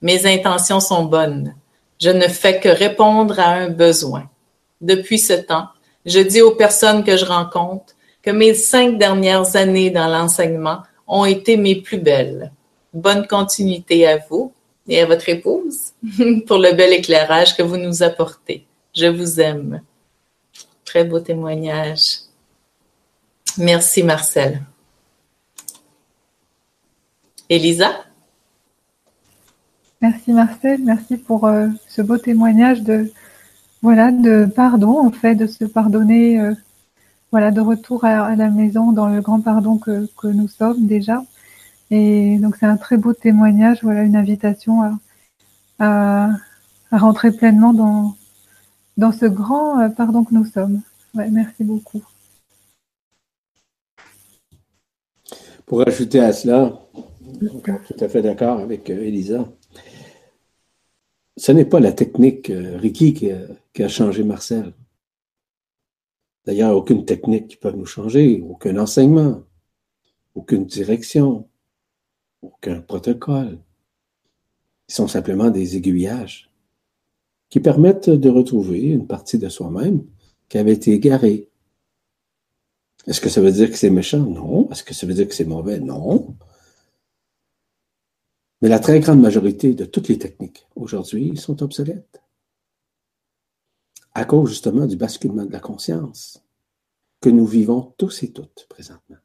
Mes 0.00 0.26
intentions 0.26 0.80
sont 0.80 1.04
bonnes. 1.04 1.54
Je 2.00 2.10
ne 2.10 2.28
fais 2.28 2.60
que 2.60 2.68
répondre 2.68 3.38
à 3.40 3.48
un 3.48 3.68
besoin. 3.68 4.30
Depuis 4.80 5.18
ce 5.18 5.32
temps, 5.32 5.66
je 6.06 6.20
dis 6.20 6.40
aux 6.40 6.54
personnes 6.54 7.04
que 7.04 7.16
je 7.16 7.24
rencontre 7.24 7.94
que 8.28 8.32
mes 8.34 8.52
cinq 8.52 8.98
dernières 8.98 9.56
années 9.56 9.88
dans 9.88 10.06
l'enseignement 10.06 10.82
ont 11.06 11.24
été 11.24 11.56
mes 11.56 11.76
plus 11.76 11.96
belles. 11.96 12.52
Bonne 12.92 13.26
continuité 13.26 14.06
à 14.06 14.18
vous 14.18 14.52
et 14.86 15.00
à 15.00 15.06
votre 15.06 15.30
épouse 15.30 15.94
pour 16.46 16.58
le 16.58 16.74
bel 16.74 16.92
éclairage 16.92 17.56
que 17.56 17.62
vous 17.62 17.78
nous 17.78 18.02
apportez. 18.02 18.66
Je 18.94 19.06
vous 19.06 19.40
aime. 19.40 19.80
Très 20.84 21.04
beau 21.04 21.20
témoignage. 21.20 22.18
Merci 23.56 24.02
Marcel. 24.02 24.60
Elisa? 27.48 27.92
Merci 30.02 30.32
Marcel, 30.32 30.80
merci 30.84 31.16
pour 31.16 31.46
euh, 31.46 31.68
ce 31.88 32.02
beau 32.02 32.18
témoignage 32.18 32.82
de 32.82 33.10
voilà 33.80 34.10
de 34.12 34.46
pardon 34.54 34.98
en 34.98 35.12
fait, 35.12 35.34
de 35.34 35.46
se 35.46 35.64
pardonner, 35.64 36.38
euh, 36.38 36.52
voilà 37.30 37.50
de 37.50 37.60
retour 37.60 38.04
à, 38.04 38.34
la 38.36 38.50
maison 38.50 38.92
dans 38.92 39.08
le 39.08 39.20
grand 39.20 39.40
pardon 39.40 39.78
que, 39.78 40.06
que 40.16 40.28
nous 40.28 40.48
sommes 40.48 40.86
déjà. 40.86 41.22
Et 41.90 42.38
donc 42.38 42.56
c'est 42.56 42.66
un 42.66 42.76
très 42.76 42.96
beau 42.96 43.12
témoignage, 43.12 43.82
voilà 43.82 44.02
une 44.02 44.16
invitation 44.16 44.82
à, 44.82 44.98
à, 45.78 46.30
à 46.90 46.98
rentrer 46.98 47.32
pleinement 47.32 47.72
dans 47.72 48.14
dans 48.96 49.12
ce 49.12 49.26
grand 49.26 49.80
euh, 49.80 49.88
pardon 49.88 50.24
que 50.24 50.34
nous 50.34 50.44
sommes. 50.44 50.82
Ouais, 51.14 51.30
merci 51.30 51.64
beaucoup. 51.64 52.02
Pour 55.64 55.86
ajouter 55.86 56.20
à 56.20 56.32
cela, 56.32 56.80
tout 57.40 57.96
à 58.00 58.08
fait 58.08 58.22
d'accord 58.22 58.58
avec 58.58 58.90
euh, 58.90 59.02
Elisa. 59.02 59.48
Ce 61.36 61.52
n'est 61.52 61.64
pas 61.64 61.78
la 61.78 61.92
technique, 61.92 62.50
euh, 62.50 62.76
Ricky, 62.78 63.14
qui 63.14 63.30
a, 63.82 63.88
changé 63.88 64.24
Marcel. 64.24 64.72
D'ailleurs, 66.48 66.74
aucune 66.74 67.04
technique 67.04 67.48
qui 67.48 67.56
peut 67.58 67.72
nous 67.72 67.84
changer, 67.84 68.40
aucun 68.40 68.78
enseignement, 68.78 69.42
aucune 70.34 70.64
direction, 70.64 71.46
aucun 72.40 72.80
protocole. 72.80 73.58
Ils 74.88 74.94
sont 74.94 75.08
simplement 75.08 75.50
des 75.50 75.76
aiguillages 75.76 76.50
qui 77.50 77.60
permettent 77.60 78.08
de 78.08 78.30
retrouver 78.30 78.80
une 78.80 79.06
partie 79.06 79.36
de 79.36 79.50
soi-même 79.50 80.06
qui 80.48 80.56
avait 80.56 80.72
été 80.72 80.92
égarée. 80.92 81.50
Est-ce 83.06 83.20
que 83.20 83.28
ça 83.28 83.42
veut 83.42 83.52
dire 83.52 83.70
que 83.70 83.76
c'est 83.76 83.90
méchant? 83.90 84.24
Non. 84.24 84.70
Est-ce 84.70 84.84
que 84.84 84.94
ça 84.94 85.06
veut 85.06 85.12
dire 85.12 85.28
que 85.28 85.34
c'est 85.34 85.44
mauvais? 85.44 85.80
Non. 85.80 86.34
Mais 88.62 88.70
la 88.70 88.78
très 88.78 89.00
grande 89.00 89.20
majorité 89.20 89.74
de 89.74 89.84
toutes 89.84 90.08
les 90.08 90.16
techniques 90.16 90.66
aujourd'hui 90.76 91.36
sont 91.36 91.62
obsolètes. 91.62 92.22
À 94.18 94.24
cause 94.24 94.48
justement 94.48 94.86
du 94.86 94.96
basculement 94.96 95.44
de 95.44 95.52
la 95.52 95.60
conscience 95.60 96.42
que 97.20 97.28
nous 97.28 97.46
vivons 97.46 97.94
tous 97.98 98.24
et 98.24 98.32
toutes 98.32 98.66
présentement. 98.68 99.18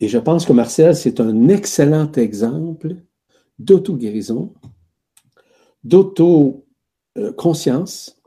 Et 0.00 0.08
je 0.08 0.18
pense 0.18 0.44
que 0.44 0.52
Marcel, 0.52 0.94
c'est 0.94 1.18
un 1.18 1.48
excellent 1.48 2.12
exemple 2.12 2.96
d'auto-guérison, 3.58 4.52
d'auto-conscience, 5.82 8.20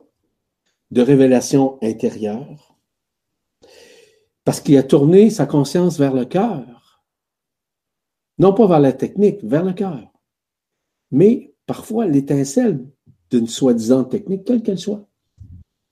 de 0.89 1.03
révélation 1.03 1.77
intérieure, 1.83 2.75
parce 4.43 4.59
qu'il 4.59 4.75
a 4.75 4.81
tourné 4.81 5.29
sa 5.29 5.45
conscience 5.45 5.99
vers 5.99 6.15
le 6.15 6.25
cœur 6.25 7.03
non 8.39 8.55
pas 8.55 8.65
vers 8.65 8.79
la 8.79 8.93
technique, 8.93 9.43
vers 9.43 9.63
le 9.63 9.73
cœur. 9.73 10.11
Mais 11.11 11.53
parfois 11.67 12.07
l'étincelle 12.07 12.83
d'une 13.29 13.47
soi-disant 13.47 14.03
technique, 14.03 14.45
quelle 14.45 14.63
qu'elle 14.63 14.79
soit, 14.79 15.07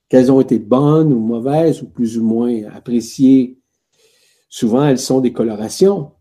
qu'elles 0.08 0.32
ont 0.32 0.40
été 0.40 0.58
bonnes 0.58 1.12
ou 1.12 1.18
mauvaises 1.18 1.82
ou 1.82 1.88
plus 1.88 2.18
ou 2.18 2.24
moins 2.24 2.64
appréciées, 2.64 3.58
souvent 4.48 4.84
elles 4.84 4.98
sont 4.98 5.20
des 5.20 5.32
colorations, 5.32 6.14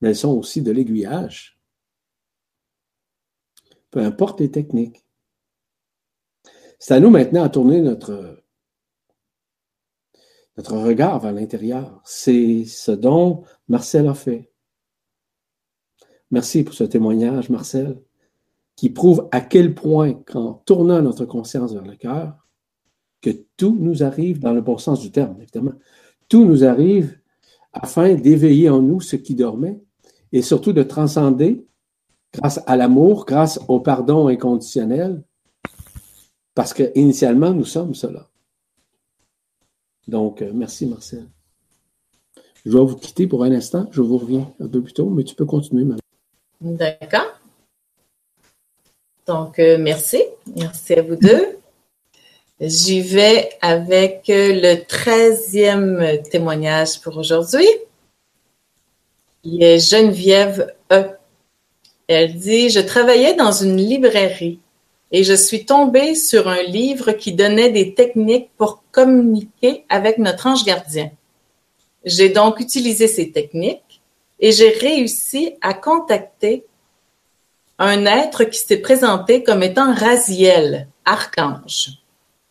mais 0.00 0.10
elles 0.10 0.16
sont 0.16 0.36
aussi 0.36 0.62
de 0.62 0.70
l'aiguillage. 0.70 1.58
Peu 3.90 4.00
importe 4.00 4.40
les 4.40 4.50
techniques. 4.50 5.04
C'est 6.78 6.94
à 6.94 7.00
nous 7.00 7.10
maintenant 7.10 7.42
à 7.42 7.48
tourner 7.48 7.80
notre, 7.82 8.42
notre 10.56 10.76
regard 10.76 11.18
vers 11.20 11.32
l'intérieur. 11.32 12.00
C'est 12.04 12.64
ce 12.64 12.92
dont 12.92 13.44
Marcel 13.68 14.06
a 14.06 14.14
fait. 14.14 14.52
Merci 16.30 16.62
pour 16.62 16.74
ce 16.74 16.84
témoignage, 16.84 17.50
Marcel, 17.50 18.00
qui 18.80 18.88
prouve 18.88 19.28
à 19.30 19.42
quel 19.42 19.74
point, 19.74 20.14
qu'en 20.14 20.54
tournant 20.64 21.02
notre 21.02 21.26
conscience 21.26 21.74
vers 21.74 21.84
le 21.84 21.96
cœur, 21.96 22.32
que 23.20 23.28
tout 23.58 23.76
nous 23.78 24.02
arrive 24.02 24.38
dans 24.38 24.54
le 24.54 24.62
bon 24.62 24.78
sens 24.78 25.00
du 25.00 25.10
terme, 25.10 25.36
évidemment. 25.38 25.74
Tout 26.30 26.46
nous 26.46 26.64
arrive 26.64 27.20
afin 27.74 28.14
d'éveiller 28.14 28.70
en 28.70 28.80
nous 28.80 29.02
ce 29.02 29.16
qui 29.16 29.34
dormait 29.34 29.78
et 30.32 30.40
surtout 30.40 30.72
de 30.72 30.82
transcender 30.82 31.66
grâce 32.32 32.62
à 32.66 32.74
l'amour, 32.74 33.26
grâce 33.26 33.60
au 33.68 33.80
pardon 33.80 34.28
inconditionnel, 34.28 35.22
parce 36.54 36.72
que 36.72 36.90
initialement 36.94 37.52
nous 37.52 37.66
sommes 37.66 37.94
cela. 37.94 38.30
Donc, 40.08 40.40
euh, 40.40 40.52
merci 40.54 40.86
Marcel. 40.86 41.28
Je 42.64 42.70
dois 42.70 42.84
vous 42.84 42.96
quitter 42.96 43.26
pour 43.26 43.44
un 43.44 43.52
instant, 43.52 43.88
je 43.90 44.00
vous 44.00 44.16
reviens 44.16 44.50
un 44.58 44.68
peu 44.68 44.80
plus 44.80 44.94
tôt, 44.94 45.10
mais 45.10 45.24
tu 45.24 45.34
peux 45.34 45.44
continuer 45.44 45.84
maintenant. 45.84 46.00
D'accord. 46.62 47.39
Donc, 49.30 49.60
euh, 49.60 49.78
merci. 49.78 50.24
Merci 50.56 50.94
à 50.94 51.02
vous 51.02 51.14
deux. 51.14 51.60
J'y 52.60 53.00
vais 53.00 53.48
avec 53.62 54.24
euh, 54.28 54.60
le 54.60 54.82
treizième 54.82 56.18
témoignage 56.32 57.00
pour 57.00 57.16
aujourd'hui. 57.16 57.68
Il 59.44 59.62
est 59.62 59.78
Geneviève 59.78 60.74
E. 60.90 61.10
Elle 62.08 62.38
dit, 62.38 62.70
je 62.70 62.80
travaillais 62.80 63.34
dans 63.34 63.52
une 63.52 63.76
librairie 63.76 64.58
et 65.12 65.22
je 65.22 65.34
suis 65.34 65.64
tombée 65.64 66.16
sur 66.16 66.48
un 66.48 66.64
livre 66.64 67.12
qui 67.12 67.32
donnait 67.32 67.70
des 67.70 67.94
techniques 67.94 68.50
pour 68.56 68.82
communiquer 68.90 69.84
avec 69.88 70.18
notre 70.18 70.48
ange 70.48 70.64
gardien. 70.64 71.12
J'ai 72.04 72.30
donc 72.30 72.58
utilisé 72.58 73.06
ces 73.06 73.30
techniques 73.30 74.00
et 74.40 74.50
j'ai 74.50 74.70
réussi 74.70 75.52
à 75.60 75.72
contacter 75.72 76.64
un 77.80 78.06
être 78.06 78.44
qui 78.44 78.58
s'est 78.58 78.76
présenté 78.76 79.42
comme 79.42 79.62
étant 79.62 79.92
Raziel, 79.92 80.86
archange. 81.04 81.90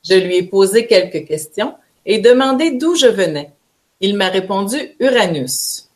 Je 0.04 0.16
lui 0.16 0.38
ai 0.38 0.44
posé 0.44 0.88
quelques 0.88 1.26
questions 1.26 1.76
et 2.06 2.20
demandé 2.20 2.72
d'où 2.72 2.96
je 2.96 3.08
venais. 3.08 3.54
Il 4.02 4.18
m'a 4.18 4.28
répondu 4.28 4.96
Uranus. 5.00 5.90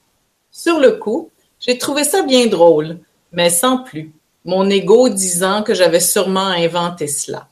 Sur 0.51 0.79
le 0.79 0.93
coup, 0.93 1.29
j'ai 1.59 1.77
trouvé 1.77 2.05
ça 2.05 2.21
bien 2.21 2.45
drôle, 2.45 2.99
mais 3.31 3.49
sans 3.49 3.79
plus, 3.79 4.13
mon 4.45 4.69
ego 4.69 5.09
disant 5.09 5.63
que 5.63 5.73
j'avais 5.73 5.99
sûrement 5.99 6.47
inventé 6.47 7.07
cela. 7.07 7.47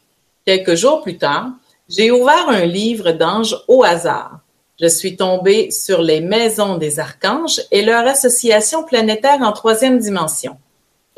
Quelques 0.45 0.75
jours 0.75 1.01
plus 1.01 1.17
tard, 1.17 1.49
j'ai 1.89 2.11
ouvert 2.11 2.47
un 2.47 2.65
livre 2.65 3.11
d'anges 3.11 3.57
au 3.67 3.83
hasard 3.83 4.39
je 4.81 4.87
suis 4.87 5.15
tombée 5.15 5.69
sur 5.69 6.01
les 6.01 6.21
maisons 6.21 6.77
des 6.77 6.99
archanges 6.99 7.61
et 7.69 7.83
leur 7.83 8.07
association 8.07 8.83
planétaire 8.83 9.41
en 9.41 9.51
troisième 9.51 9.99
dimension. 9.99 10.57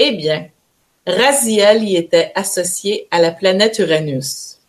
Eh 0.06 0.12
bien, 0.12 0.50
Raziel 1.08 1.82
y 1.86 1.96
était 1.96 2.34
associé 2.36 3.08
à 3.10 3.22
la 3.22 3.32
planète 3.32 3.80
Uranus. 3.80 4.60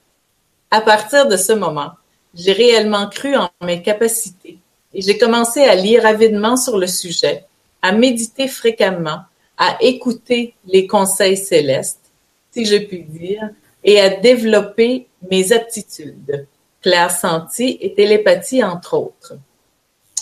À 0.71 0.81
partir 0.81 1.27
de 1.27 1.37
ce 1.37 1.53
moment, 1.53 1.91
j'ai 2.35 2.53
réellement 2.53 3.09
cru 3.09 3.35
en 3.35 3.51
mes 3.61 3.83
capacités 3.83 4.59
et 4.95 5.03
j'ai 5.03 5.19
commencé 5.19 5.65
à 5.65 5.75
lire 5.75 6.07
avidement 6.07 6.57
sur 6.57 6.79
le 6.79 6.87
sujet, 6.87 7.47
à 7.83 7.91
méditer 7.91 8.47
fréquemment, 8.47 9.23
à 9.59 9.77
écouter 9.81 10.55
les 10.67 10.87
conseils 10.87 11.37
célestes, 11.37 12.13
si 12.53 12.65
je 12.65 12.77
puis 12.77 13.03
dire, 13.03 13.51
et 13.83 14.01
à 14.01 14.11
développer 14.11 15.09
mes 15.29 15.53
aptitudes 15.53 16.47
clair 16.81 17.11
senti 17.11 17.77
et 17.81 17.93
télépathie, 17.93 18.63
entre 18.63 18.95
autres. 18.97 19.37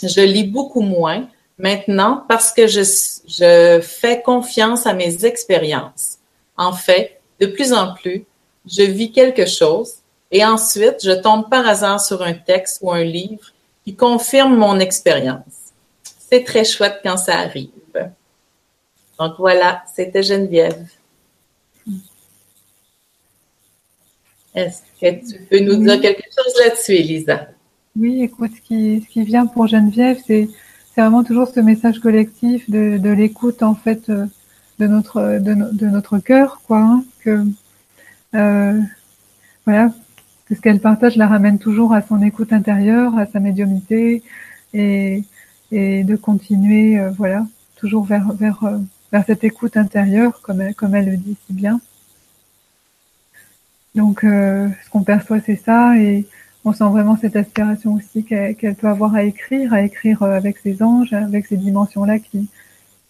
Je 0.03 0.23
lis 0.23 0.45
beaucoup 0.45 0.81
moins 0.81 1.29
maintenant 1.59 2.25
parce 2.29 2.53
que 2.53 2.67
je, 2.67 2.83
je 3.29 3.81
fais 3.81 4.23
confiance 4.23 4.87
à 4.87 4.95
mes 4.95 5.25
expériences. 5.25 6.19
En 6.57 6.73
fait, 6.73 7.21
de 7.41 7.47
plus 7.47 7.73
en 7.73 7.95
plus, 7.95 8.25
je 8.67 8.83
vis 8.83 9.13
quelque 9.13 9.47
chose 9.47 9.95
et 10.31 10.45
ensuite 10.45 10.99
je 11.03 11.13
tombe 11.13 11.49
par 11.51 11.67
hasard 11.67 12.01
sur 12.01 12.23
un 12.23 12.35
texte 12.35 12.79
ou 12.83 12.93
un 12.93 13.05
livre 13.05 13.53
qui 13.85 13.95
confirme 13.95 14.57
mon 14.57 14.79
expérience. 14.79 15.73
C'est 16.31 16.45
très 16.45 16.65
chouette 16.65 17.01
quand 17.03 17.17
ça 17.17 17.39
arrive. 17.39 17.71
Donc 19.19 19.35
voilà, 19.39 19.83
c'était 19.95 20.23
Geneviève. 20.23 20.89
Est-ce 24.55 24.83
que 25.01 25.33
tu 25.33 25.43
peux 25.45 25.61
nous 25.61 25.77
dire 25.77 26.01
quelque 26.01 26.25
chose 26.25 26.55
là-dessus, 26.61 26.95
Elisa? 26.95 27.49
Oui, 27.97 28.23
écoute, 28.23 28.53
ce 28.57 28.61
qui, 28.61 29.03
ce 29.07 29.13
qui 29.13 29.23
vient 29.23 29.47
pour 29.47 29.67
Geneviève, 29.67 30.19
c'est 30.27 30.49
vraiment 30.97 31.25
toujours 31.25 31.49
ce 31.49 31.61
message 31.61 32.01
collectif 32.01 32.69
de, 32.69 32.99
de 32.99 33.11
l'écoute, 33.11 33.63
en 33.63 33.75
fait, 33.75 34.09
euh, 34.11 34.27
de 34.79 34.87
notre, 34.87 35.39
de, 35.39 35.55
de 35.73 35.87
notre 35.87 36.19
cœur, 36.19 36.61
quoi. 36.67 36.79
Hein, 36.79 37.05
que, 37.21 37.45
euh, 38.35 38.81
voilà, 39.65 39.93
que 40.47 40.55
ce 40.55 40.61
qu'elle 40.61 40.81
partage 40.81 41.17
la 41.17 41.27
ramène 41.27 41.59
toujours 41.59 41.95
à 41.95 42.03
son 42.03 42.23
écoute 42.23 42.53
intérieure, 42.53 43.17
à 43.19 43.27
sa 43.27 43.41
médiumité, 43.41 44.23
et, 44.75 45.25
et 45.71 46.05
de 46.05 46.17
continuer, 46.17 46.99
euh, 46.99 47.11
voilà, 47.11 47.47
toujours 47.77 48.05
vers, 48.05 48.33
vers, 48.33 48.63
euh, 48.65 48.79
vers 49.13 49.25
cette 49.25 49.45
écoute 49.45 49.77
intérieure, 49.77 50.41
comme 50.43 50.61
elle, 50.61 50.75
comme 50.75 50.95
elle 50.95 51.11
le 51.11 51.17
dit 51.17 51.37
si 51.47 51.53
bien. 51.53 51.81
Donc, 53.95 54.25
euh, 54.25 54.69
ce 54.85 54.91
qu'on 54.91 55.03
perçoit, 55.03 55.41
c'est 55.41 55.57
ça, 55.57 55.97
et 55.99 56.27
on 56.65 56.73
sent 56.73 56.89
vraiment 56.91 57.17
cette 57.17 57.37
aspiration 57.37 57.95
aussi 57.95 58.25
qu'elle 58.25 58.75
peut 58.77 58.89
avoir 58.89 59.15
à 59.15 59.25
écrire, 59.25 59.73
à 59.73 59.83
écrire 59.83 60.23
euh, 60.23 60.37
avec 60.37 60.59
ses 60.59 60.83
anges, 60.83 61.13
avec 61.13 61.47
ces 61.47 61.57
dimensions-là 61.57 62.19
qui, 62.19 62.49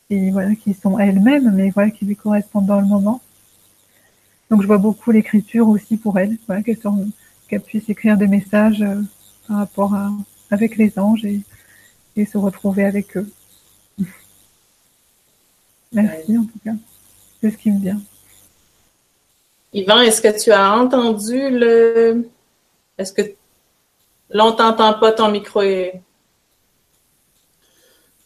qui, 0.08 0.30
voilà, 0.30 0.54
qui 0.54 0.74
sont 0.74 0.98
elles-mêmes, 0.98 1.52
mais 1.54 1.70
voilà, 1.70 1.90
qui 1.90 2.04
lui 2.04 2.16
correspondent 2.16 2.66
dans 2.66 2.80
le 2.80 2.86
moment. 2.86 3.20
Donc, 4.50 4.62
je 4.62 4.66
vois 4.66 4.78
beaucoup 4.78 5.10
l'écriture 5.10 5.68
aussi 5.68 5.96
pour 5.96 6.18
elle, 6.18 6.36
voilà, 6.46 6.62
qu'elle 6.62 7.60
puisse 7.60 7.88
écrire 7.88 8.16
des 8.16 8.28
messages 8.28 8.82
euh, 8.82 9.00
par 9.48 9.58
rapport 9.58 9.94
à 9.94 10.10
avec 10.52 10.76
les 10.76 10.98
anges 10.98 11.24
et, 11.24 11.40
et 12.14 12.26
se 12.26 12.38
retrouver 12.38 12.84
avec 12.84 13.16
eux. 13.16 13.28
Merci 15.92 16.36
en 16.36 16.44
tout 16.44 16.58
cas, 16.64 16.74
c'est 17.40 17.50
ce 17.50 17.56
qui 17.56 17.70
me 17.70 17.80
vient. 17.80 18.00
Yvan, 19.72 20.00
est-ce 20.00 20.20
que 20.20 20.38
tu 20.38 20.52
as 20.52 20.76
entendu 20.76 21.48
le. 21.50 22.28
Est-ce 22.98 23.12
que. 23.12 23.22
Là, 24.32 24.46
on 24.46 24.52
t'entend 24.52 24.94
pas, 24.94 25.12
ton 25.12 25.30
micro 25.30 25.62
est. 25.62 26.00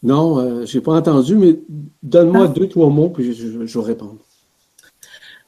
Non, 0.02 0.38
euh, 0.38 0.66
je 0.66 0.76
n'ai 0.76 0.82
pas 0.82 0.92
entendu, 0.92 1.34
mais 1.34 1.56
donne-moi 2.02 2.46
ah. 2.48 2.52
deux, 2.52 2.68
trois 2.68 2.88
mots, 2.88 3.08
puis 3.08 3.34
je, 3.34 3.78
vais 3.78 3.84
répondre. 3.84 4.18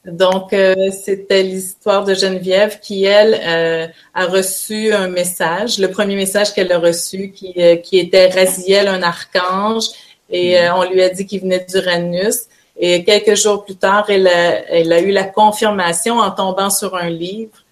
Donc, 0.05 0.53
euh, 0.53 0.91
c'était 0.91 1.43
l'histoire 1.43 2.05
de 2.05 2.15
Geneviève 2.15 2.81
qui, 2.81 3.05
elle, 3.05 3.39
euh, 3.41 3.87
a 4.15 4.27
reçu 4.27 4.93
un 4.93 5.09
message, 5.09 5.79
le 5.79 5.91
premier 5.91 6.17
message 6.17 6.55
qu'elle 6.55 6.73
a 6.73 6.79
reçu, 6.79 7.31
qui, 7.31 7.55
qui 7.83 7.99
était 7.99 8.29
Raziel, 8.29 8.89
un 8.89 9.03
archange, 9.03 9.85
et 10.31 10.57
mm. 10.57 10.73
on 10.77 10.91
lui 10.91 11.03
a 11.03 11.11
dit 11.11 11.27
qu'il 11.27 11.43
venait 11.43 11.65
d'Uranus. 11.69 12.47
Et 12.81 13.05
quelques 13.05 13.37
jours 13.37 13.65
plus 13.65 13.77
tard, 13.77 14.07
elle 14.09 14.29
a, 14.29 14.71
elle 14.71 14.93
a 14.93 15.01
eu 15.01 15.11
la 15.11 15.25
confirmation 15.25 16.19
en 16.19 16.31
tombant 16.31 16.71
sur 16.71 16.95
un 16.97 17.11
livre, 17.11 17.65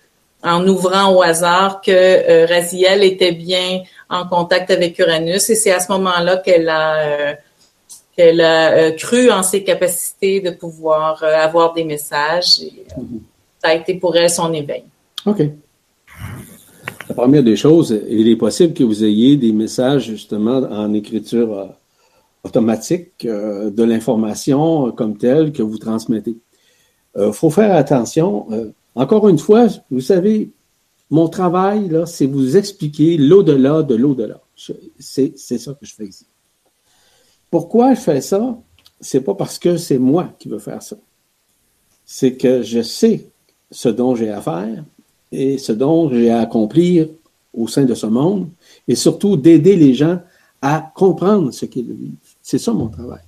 en 0.46 0.66
ouvrant 0.66 1.14
au 1.14 1.22
hasard 1.22 1.80
que 1.80 1.90
euh, 1.90 2.46
Raziel 2.46 3.02
était 3.02 3.32
bien 3.32 3.82
en 4.08 4.26
contact 4.26 4.70
avec 4.70 4.98
Uranus. 4.98 5.50
Et 5.50 5.54
c'est 5.54 5.72
à 5.72 5.80
ce 5.80 5.90
moment-là 5.92 6.38
qu'elle 6.38 6.68
a, 6.68 6.98
euh, 6.98 7.34
qu'elle 8.16 8.40
a 8.40 8.72
euh, 8.72 8.90
cru 8.92 9.30
en 9.30 9.42
ses 9.42 9.64
capacités 9.64 10.40
de 10.40 10.50
pouvoir 10.50 11.22
euh, 11.22 11.36
avoir 11.36 11.74
des 11.74 11.84
messages. 11.84 12.60
Et, 12.60 12.86
mm-hmm. 12.98 13.20
Ça 13.62 13.70
a 13.70 13.74
été 13.74 13.94
pour 13.94 14.16
elle 14.16 14.30
son 14.30 14.52
éveil. 14.52 14.84
OK. 15.24 15.42
La 17.08 17.14
première 17.14 17.42
des 17.42 17.56
choses, 17.56 17.98
il 18.08 18.28
est 18.28 18.36
possible 18.36 18.74
que 18.74 18.84
vous 18.84 19.04
ayez 19.04 19.36
des 19.36 19.52
messages 19.52 20.04
justement 20.04 20.58
en 20.58 20.92
écriture 20.92 21.74
automatique 22.46 23.24
euh, 23.24 23.70
de 23.70 23.82
l'information 23.82 24.90
comme 24.92 25.16
telle 25.16 25.52
que 25.52 25.62
vous 25.62 25.78
transmettez. 25.78 26.36
Il 27.16 27.22
euh, 27.22 27.32
faut 27.32 27.50
faire 27.50 27.74
attention. 27.74 28.46
Euh, 28.52 28.72
encore 28.96 29.28
une 29.28 29.38
fois, 29.38 29.68
vous 29.90 30.00
savez, 30.00 30.50
mon 31.10 31.28
travail, 31.28 31.88
là, 31.88 32.06
c'est 32.06 32.26
vous 32.26 32.56
expliquer 32.56 33.16
l'au-delà 33.16 33.82
de 33.82 33.94
l'au-delà. 33.94 34.40
C'est 34.98 35.36
ça 35.36 35.74
que 35.74 35.86
je 35.86 35.94
fais 35.94 36.06
ici. 36.06 36.26
Pourquoi 37.50 37.94
je 37.94 38.00
fais 38.00 38.20
ça? 38.20 38.58
C'est 39.00 39.20
pas 39.20 39.34
parce 39.34 39.58
que 39.58 39.76
c'est 39.76 39.98
moi 39.98 40.34
qui 40.38 40.48
veux 40.48 40.58
faire 40.58 40.82
ça. 40.82 40.96
C'est 42.04 42.34
que 42.36 42.62
je 42.62 42.82
sais 42.82 43.26
ce 43.70 43.88
dont 43.88 44.16
j'ai 44.16 44.30
à 44.30 44.40
faire 44.40 44.84
et 45.30 45.58
ce 45.58 45.72
dont 45.72 46.10
j'ai 46.10 46.30
à 46.30 46.40
accomplir 46.40 47.08
au 47.52 47.68
sein 47.68 47.84
de 47.84 47.94
ce 47.94 48.06
monde 48.06 48.48
et 48.88 48.94
surtout 48.94 49.36
d'aider 49.36 49.76
les 49.76 49.94
gens 49.94 50.20
à 50.62 50.92
comprendre 50.94 51.52
ce 51.52 51.66
le 51.66 51.94
vivre. 51.94 52.16
C'est 52.42 52.58
ça 52.58 52.72
mon 52.72 52.88
travail. 52.88 53.22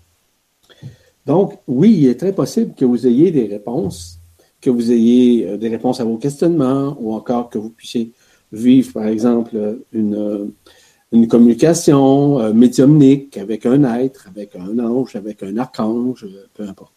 Donc, 1.26 1.58
oui, 1.68 1.94
il 1.98 2.06
est 2.06 2.18
très 2.18 2.32
possible 2.32 2.74
que 2.74 2.86
vous 2.86 3.06
ayez 3.06 3.30
des 3.30 3.46
réponses, 3.46 4.17
que 4.60 4.70
vous 4.70 4.90
ayez 4.90 5.46
euh, 5.46 5.56
des 5.56 5.68
réponses 5.68 6.00
à 6.00 6.04
vos 6.04 6.16
questionnements, 6.16 6.96
ou 7.00 7.12
encore 7.14 7.50
que 7.50 7.58
vous 7.58 7.70
puissiez 7.70 8.12
vivre, 8.52 8.92
par 8.92 9.06
exemple, 9.06 9.78
une, 9.92 10.14
euh, 10.14 11.26
communication 11.26 12.40
euh, 12.40 12.52
médiumnique 12.52 13.36
avec 13.36 13.66
un 13.66 13.84
être, 13.98 14.28
avec 14.28 14.56
un 14.56 14.78
ange, 14.78 15.16
avec 15.16 15.42
un 15.42 15.56
archange, 15.56 16.26
peu 16.54 16.64
importe. 16.64 16.92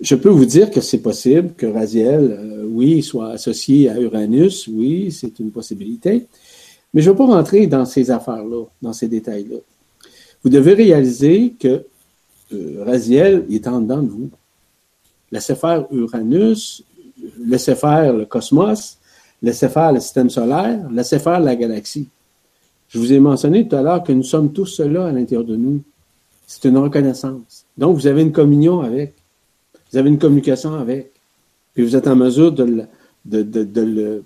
Je 0.00 0.14
peux 0.14 0.28
vous 0.28 0.44
dire 0.44 0.70
que 0.70 0.80
c'est 0.80 1.00
possible 1.00 1.54
que 1.56 1.66
Raziel, 1.66 2.64
oui, 2.66 3.02
soit 3.02 3.30
associé 3.30 3.88
à 3.88 3.98
Uranus, 3.98 4.68
oui, 4.68 5.12
c'est 5.12 5.38
une 5.38 5.50
possibilité, 5.50 6.26
mais 6.92 7.00
je 7.00 7.08
ne 7.08 7.14
vais 7.14 7.18
pas 7.18 7.26
rentrer 7.26 7.66
dans 7.66 7.86
ces 7.86 8.10
affaires-là, 8.10 8.64
dans 8.82 8.92
ces 8.92 9.08
détails-là. 9.08 9.56
Vous 10.42 10.50
devez 10.50 10.74
réaliser 10.74 11.54
que 11.58 11.86
Raziel 12.80 13.46
est 13.50 13.66
en 13.66 13.80
dedans 13.80 14.02
de 14.02 14.08
vous. 14.08 14.30
Laissez 15.32 15.54
faire 15.54 15.86
Uranus, 15.90 16.82
laissez 17.44 17.74
faire 17.74 18.12
le 18.12 18.24
cosmos, 18.24 18.98
laissez 19.42 19.68
faire 19.68 19.92
le 19.92 20.00
système 20.00 20.30
solaire, 20.30 20.88
laissez 20.90 21.18
faire 21.18 21.40
la 21.40 21.56
galaxie. 21.56 22.08
Je 22.88 22.98
vous 22.98 23.12
ai 23.12 23.18
mentionné 23.18 23.66
tout 23.66 23.76
à 23.76 23.82
l'heure 23.82 24.02
que 24.02 24.12
nous 24.12 24.22
sommes 24.22 24.52
tous 24.52 24.66
cela 24.66 25.06
à 25.06 25.12
l'intérieur 25.12 25.44
de 25.44 25.56
nous. 25.56 25.82
C'est 26.46 26.64
une 26.68 26.76
reconnaissance. 26.78 27.64
Donc, 27.76 27.96
vous 27.96 28.06
avez 28.06 28.22
une 28.22 28.32
communion 28.32 28.80
avec. 28.82 29.14
Vous 29.90 29.98
avez 29.98 30.08
une 30.08 30.18
communication 30.18 30.74
avec. 30.74 31.12
Puis 31.74 31.84
vous 31.84 31.96
êtes 31.96 32.06
en 32.06 32.16
mesure 32.16 32.52
de 32.52 32.84
de, 33.24 33.42
de, 33.42 33.64
de 33.64 33.80
le 33.80 34.24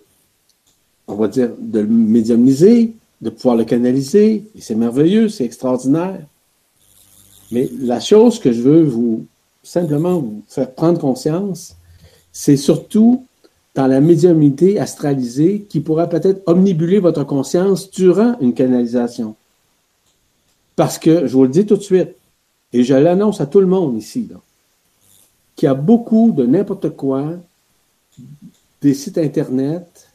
on 1.09 1.15
va 1.15 1.29
dire, 1.29 1.51
de 1.59 1.81
le 1.81 1.87
médiumniser, 1.87 2.95
de 3.23 3.31
pouvoir 3.31 3.57
le 3.57 3.65
canaliser. 3.65 4.45
Et 4.55 4.61
c'est 4.61 4.75
merveilleux, 4.75 5.29
c'est 5.29 5.45
extraordinaire. 5.45 6.21
Mais 7.51 7.69
la 7.81 7.99
chose 7.99 8.39
que 8.39 8.53
je 8.53 8.61
veux 8.61 8.83
vous 8.83 9.27
simplement 9.69 10.19
vous 10.19 10.43
faire 10.49 10.73
prendre 10.73 10.99
conscience, 10.99 11.77
c'est 12.33 12.57
surtout 12.57 13.27
dans 13.75 13.87
la 13.87 14.01
médiumnité 14.01 14.81
astralisée 14.81 15.67
qui 15.69 15.81
pourra 15.81 16.07
peut-être 16.07 16.43
omnibuler 16.47 16.99
votre 16.99 17.25
conscience 17.25 17.91
durant 17.91 18.39
une 18.41 18.55
canalisation. 18.55 19.37
Parce 20.75 20.99
que, 20.99 21.27
je 21.27 21.33
vous 21.33 21.43
le 21.43 21.51
dis 21.51 21.67
tout 21.67 21.77
de 21.77 21.83
suite, 21.83 22.15
et 22.73 22.83
je 22.83 22.95
l'annonce 22.95 23.41
à 23.41 23.47
tout 23.47 23.61
le 23.61 23.67
monde 23.67 23.97
ici, 23.97 24.29
qu'il 25.55 25.67
y 25.67 25.71
a 25.71 25.75
beaucoup 25.75 26.33
de 26.33 26.47
n'importe 26.47 26.91
quoi, 26.91 27.33
des 28.81 28.95
sites 28.95 29.19
Internet 29.19 30.09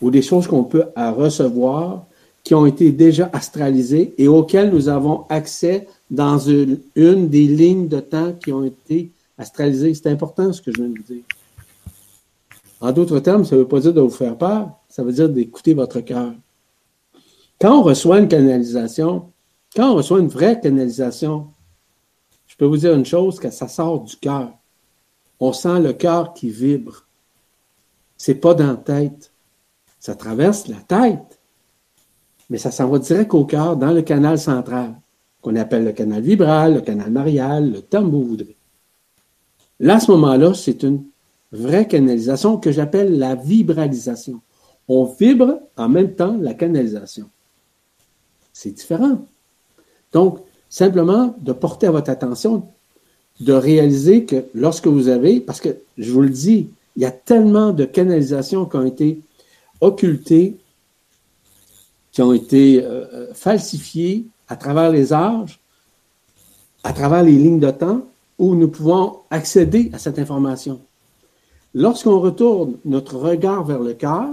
ou 0.00 0.10
des 0.10 0.22
choses 0.22 0.46
qu'on 0.46 0.64
peut 0.64 0.84
recevoir 0.96 2.06
qui 2.44 2.54
ont 2.54 2.66
été 2.66 2.92
déjà 2.92 3.28
astralisées 3.32 4.14
et 4.18 4.28
auxquelles 4.28 4.70
nous 4.70 4.88
avons 4.88 5.24
accès 5.30 5.88
dans 6.14 6.38
une, 6.38 6.78
des 7.28 7.46
lignes 7.46 7.88
de 7.88 8.00
temps 8.00 8.32
qui 8.32 8.52
ont 8.52 8.64
été 8.64 9.10
astralisées. 9.36 9.94
C'est 9.94 10.08
important 10.08 10.52
ce 10.52 10.62
que 10.62 10.72
je 10.72 10.82
viens 10.82 10.90
de 10.90 10.98
vous 10.98 11.14
dire. 11.14 11.24
En 12.80 12.92
d'autres 12.92 13.20
termes, 13.20 13.44
ça 13.44 13.56
ne 13.56 13.60
veut 13.60 13.68
pas 13.68 13.80
dire 13.80 13.94
de 13.94 14.00
vous 14.00 14.10
faire 14.10 14.36
peur, 14.36 14.70
ça 14.88 15.02
veut 15.02 15.12
dire 15.12 15.28
d'écouter 15.28 15.74
votre 15.74 16.00
cœur. 16.00 16.34
Quand 17.60 17.78
on 17.78 17.82
reçoit 17.82 18.18
une 18.18 18.28
canalisation, 18.28 19.30
quand 19.74 19.92
on 19.92 19.94
reçoit 19.94 20.20
une 20.20 20.28
vraie 20.28 20.60
canalisation, 20.60 21.48
je 22.46 22.56
peux 22.56 22.66
vous 22.66 22.76
dire 22.76 22.94
une 22.94 23.06
chose, 23.06 23.40
que 23.40 23.50
ça 23.50 23.68
sort 23.68 24.00
du 24.00 24.16
cœur. 24.16 24.52
On 25.40 25.52
sent 25.52 25.80
le 25.80 25.92
cœur 25.92 26.34
qui 26.34 26.50
vibre. 26.50 27.06
C'est 28.16 28.36
pas 28.36 28.54
dans 28.54 28.68
la 28.68 28.76
tête. 28.76 29.32
Ça 29.98 30.14
traverse 30.14 30.68
la 30.68 30.76
tête, 30.76 31.40
mais 32.50 32.58
ça 32.58 32.70
s'en 32.70 32.88
va 32.88 32.98
direct 32.98 33.32
au 33.32 33.44
cœur, 33.44 33.76
dans 33.76 33.92
le 33.92 34.02
canal 34.02 34.38
central, 34.38 34.94
qu'on 35.44 35.56
appelle 35.56 35.84
le 35.84 35.92
canal 35.92 36.22
vibral, 36.22 36.74
le 36.74 36.80
canal 36.80 37.10
marial, 37.10 37.70
le 37.70 37.82
terme 37.82 38.08
vous 38.10 38.24
voudrez. 38.24 38.56
Là, 39.78 39.96
à 39.96 40.00
ce 40.00 40.10
moment-là, 40.12 40.54
c'est 40.54 40.82
une 40.82 41.04
vraie 41.52 41.86
canalisation 41.86 42.56
que 42.56 42.72
j'appelle 42.72 43.18
la 43.18 43.34
vibralisation. 43.34 44.40
on 44.88 45.04
vibre 45.04 45.60
en 45.76 45.88
même 45.88 46.14
temps 46.14 46.36
la 46.40 46.54
canalisation. 46.54 47.28
C'est 48.54 48.70
différent. 48.70 49.26
Donc, 50.12 50.38
simplement 50.70 51.34
de 51.40 51.52
porter 51.52 51.88
à 51.88 51.90
votre 51.90 52.10
attention, 52.10 52.66
de 53.40 53.52
réaliser 53.52 54.24
que 54.24 54.46
lorsque 54.54 54.86
vous 54.86 55.08
avez, 55.08 55.40
parce 55.40 55.60
que 55.60 55.76
je 55.98 56.10
vous 56.10 56.22
le 56.22 56.30
dis, 56.30 56.70
il 56.96 57.02
y 57.02 57.06
a 57.06 57.10
tellement 57.10 57.72
de 57.72 57.84
canalisations 57.84 58.64
qui 58.64 58.76
ont 58.76 58.86
été 58.86 59.20
occultées, 59.80 60.56
qui 62.12 62.22
ont 62.22 62.32
été 62.32 62.82
euh, 62.82 63.04
euh, 63.12 63.34
falsifiées 63.34 64.24
à 64.54 64.56
travers 64.56 64.92
les 64.92 65.12
âges, 65.12 65.58
à 66.84 66.92
travers 66.92 67.24
les 67.24 67.32
lignes 67.32 67.58
de 67.58 67.72
temps, 67.72 68.02
où 68.38 68.54
nous 68.54 68.68
pouvons 68.68 69.18
accéder 69.28 69.90
à 69.92 69.98
cette 69.98 70.20
information. 70.20 70.80
Lorsqu'on 71.74 72.20
retourne 72.20 72.74
notre 72.84 73.16
regard 73.16 73.64
vers 73.64 73.80
le 73.80 73.94
cœur, 73.94 74.30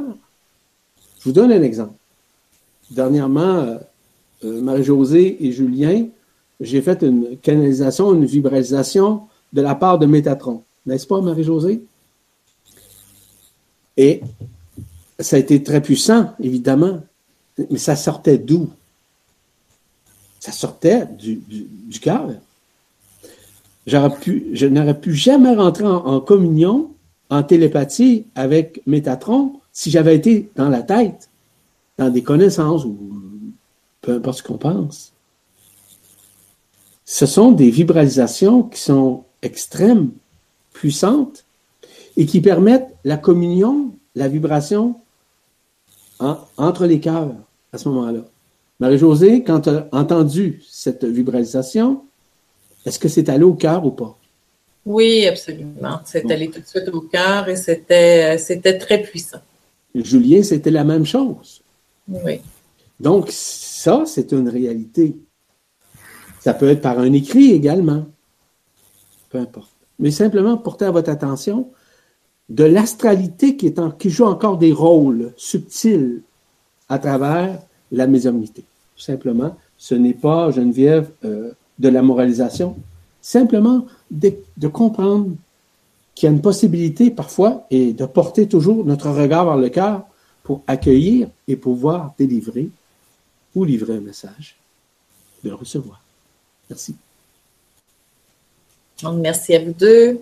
je 1.17 1.23
vous 1.23 1.31
donne 1.31 1.51
un 1.51 1.63
exemple. 1.63 1.95
Dernièrement, 2.91 3.79
euh, 4.43 4.61
Marie-Josée 4.61 5.43
et 5.43 5.51
Julien, 5.51 6.05
j'ai 6.59 6.83
fait 6.83 7.01
une 7.01 7.37
canalisation, 7.41 8.13
une 8.13 8.25
vibralisation 8.25 9.23
de 9.51 9.61
la 9.61 9.73
part 9.73 9.97
de 9.97 10.05
Métatron. 10.05 10.61
N'est-ce 10.85 11.07
pas, 11.07 11.19
Marie-Josée? 11.19 11.81
Et 13.97 14.21
ça 15.19 15.37
a 15.37 15.39
été 15.39 15.63
très 15.63 15.81
puissant, 15.81 16.33
évidemment, 16.39 17.01
mais 17.71 17.79
ça 17.79 17.95
sortait 17.95 18.37
d'où? 18.37 18.69
Ça 20.41 20.51
sortait 20.51 21.05
du, 21.05 21.35
du, 21.35 21.99
cœur. 21.99 22.27
Je 23.85 24.65
n'aurais 24.65 24.99
pu 24.99 25.13
jamais 25.13 25.55
rentrer 25.55 25.85
en, 25.85 26.19
communion, 26.19 26.89
en 27.29 27.43
télépathie 27.43 28.25
avec 28.33 28.81
Métatron 28.87 29.59
si 29.71 29.91
j'avais 29.91 30.15
été 30.15 30.49
dans 30.55 30.67
la 30.67 30.81
tête, 30.81 31.29
dans 31.99 32.09
des 32.09 32.23
connaissances 32.23 32.85
ou 32.85 32.97
peu 34.01 34.15
importe 34.15 34.39
ce 34.39 34.43
qu'on 34.43 34.57
pense. 34.57 35.13
Ce 37.05 37.27
sont 37.27 37.51
des 37.51 37.69
vibralisations 37.69 38.63
qui 38.63 38.81
sont 38.81 39.25
extrêmes, 39.43 40.09
puissantes, 40.73 41.45
et 42.17 42.25
qui 42.25 42.41
permettent 42.41 42.89
la 43.03 43.17
communion, 43.17 43.91
la 44.15 44.27
vibration 44.27 44.95
entre 46.19 46.87
les 46.87 46.99
cœurs 46.99 47.35
à 47.73 47.77
ce 47.77 47.89
moment-là. 47.89 48.21
Marie-Josée, 48.81 49.43
quand 49.43 49.61
tu 49.61 49.69
as 49.69 49.87
entendu 49.91 50.63
cette 50.67 51.05
vibralisation, 51.05 52.01
est-ce 52.83 52.97
que 52.97 53.07
c'est 53.07 53.29
allé 53.29 53.43
au 53.43 53.53
cœur 53.53 53.85
ou 53.85 53.91
pas? 53.91 54.17
Oui, 54.87 55.27
absolument. 55.27 55.99
C'est 56.03 56.29
allé 56.31 56.49
tout 56.49 56.61
de 56.61 56.65
suite 56.65 56.89
au 56.91 57.01
cœur 57.01 57.47
et 57.47 57.55
c'était, 57.55 58.39
c'était 58.39 58.79
très 58.79 59.03
puissant. 59.03 59.37
Julien, 59.93 60.41
c'était 60.41 60.71
la 60.71 60.83
même 60.83 61.05
chose. 61.05 61.61
Oui. 62.07 62.41
Donc, 62.99 63.27
ça, 63.29 64.01
c'est 64.07 64.31
une 64.31 64.49
réalité. 64.49 65.15
Ça 66.39 66.55
peut 66.55 66.69
être 66.69 66.81
par 66.81 66.97
un 66.97 67.13
écrit 67.13 67.51
également. 67.51 68.07
Peu 69.29 69.37
importe. 69.37 69.69
Mais 69.99 70.09
simplement 70.09 70.57
porter 70.57 70.85
à 70.85 70.91
votre 70.91 71.11
attention 71.11 71.69
de 72.49 72.63
l'astralité 72.63 73.55
qui, 73.55 73.71
qui 73.99 74.09
joue 74.09 74.25
encore 74.25 74.57
des 74.57 74.71
rôles 74.71 75.33
subtils 75.37 76.23
à 76.89 76.97
travers 76.97 77.59
la 77.91 78.07
médiumnité. 78.07 78.63
Simplement, 79.01 79.57
ce 79.79 79.95
n'est 79.95 80.13
pas, 80.13 80.51
Geneviève, 80.51 81.09
euh, 81.25 81.53
de 81.79 81.89
la 81.89 82.03
moralisation. 82.03 82.77
Simplement 83.19 83.87
de, 84.11 84.67
comprendre 84.67 85.31
qu'il 86.13 86.27
y 86.27 86.31
a 86.31 86.35
une 86.35 86.41
possibilité 86.41 87.09
parfois 87.09 87.65
et 87.71 87.93
de 87.93 88.05
porter 88.05 88.47
toujours 88.47 88.85
notre 88.85 89.09
regard 89.09 89.45
vers 89.45 89.57
le 89.57 89.69
cœur 89.69 90.03
pour 90.43 90.61
accueillir 90.67 91.29
et 91.47 91.55
pouvoir 91.55 92.13
délivrer 92.19 92.69
ou 93.55 93.63
livrer 93.63 93.95
un 93.95 94.01
message, 94.01 94.55
de 95.43 95.49
le 95.49 95.55
recevoir. 95.55 95.99
Merci. 96.69 96.95
merci 99.15 99.55
à 99.55 99.63
vous 99.63 99.73
deux. 99.73 100.21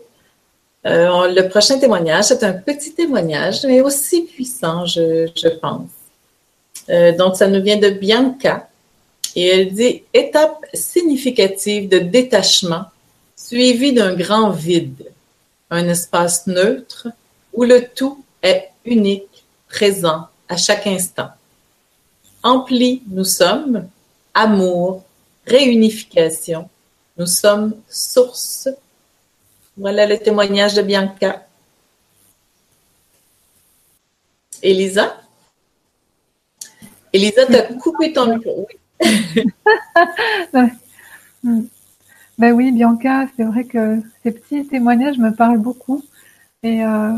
Euh, 0.86 1.28
le 1.28 1.50
prochain 1.50 1.78
témoignage, 1.80 2.26
c'est 2.26 2.44
un 2.44 2.54
petit 2.54 2.94
témoignage, 2.94 3.66
mais 3.66 3.82
aussi 3.82 4.22
puissant, 4.22 4.86
je, 4.86 5.50
pense. 5.60 5.90
Euh, 6.90 7.16
donc, 7.16 7.36
ça 7.36 7.48
nous 7.48 7.62
vient 7.62 7.78
de 7.78 7.90
Bianca. 7.90 8.69
Et 9.36 9.48
elle 9.48 9.74
dit 9.74 10.04
étape 10.14 10.66
significative 10.74 11.90
de 11.90 12.00
détachement 12.00 12.86
suivie 13.36 13.94
d'un 13.94 14.16
grand 14.16 14.50
vide, 14.50 15.12
un 15.70 15.88
espace 15.88 16.48
neutre 16.48 17.08
où 17.54 17.64
le 17.64 17.88
tout 17.88 18.24
est 18.42 18.70
unique, 18.86 19.46
présent 19.68 20.28
à 20.48 20.58
chaque 20.58 20.88
instant. 20.88 21.30
Empli 22.42 23.04
nous 23.08 23.26
sommes, 23.26 23.88
amour, 24.34 25.04
réunification, 25.46 26.70
nous 27.18 27.28
sommes 27.28 27.76
source 27.90 28.70
voilà 29.80 30.06
le 30.06 30.18
témoignage 30.18 30.74
de 30.74 30.82
Bianca. 30.82 31.48
Elisa? 34.62 35.22
Elisa, 37.14 37.46
tu 37.46 37.56
as 37.56 37.74
coupé 37.76 38.12
ton 38.12 38.36
micro. 38.36 38.68
ben 42.38 42.54
oui, 42.54 42.72
Bianca, 42.72 43.28
c'est 43.36 43.44
vrai 43.44 43.66
que 43.66 44.02
ces 44.24 44.32
petits 44.32 44.68
témoignages 44.68 45.18
me 45.18 45.32
parlent 45.32 45.60
beaucoup 45.60 46.04
et, 46.64 46.84
euh, 46.84 47.18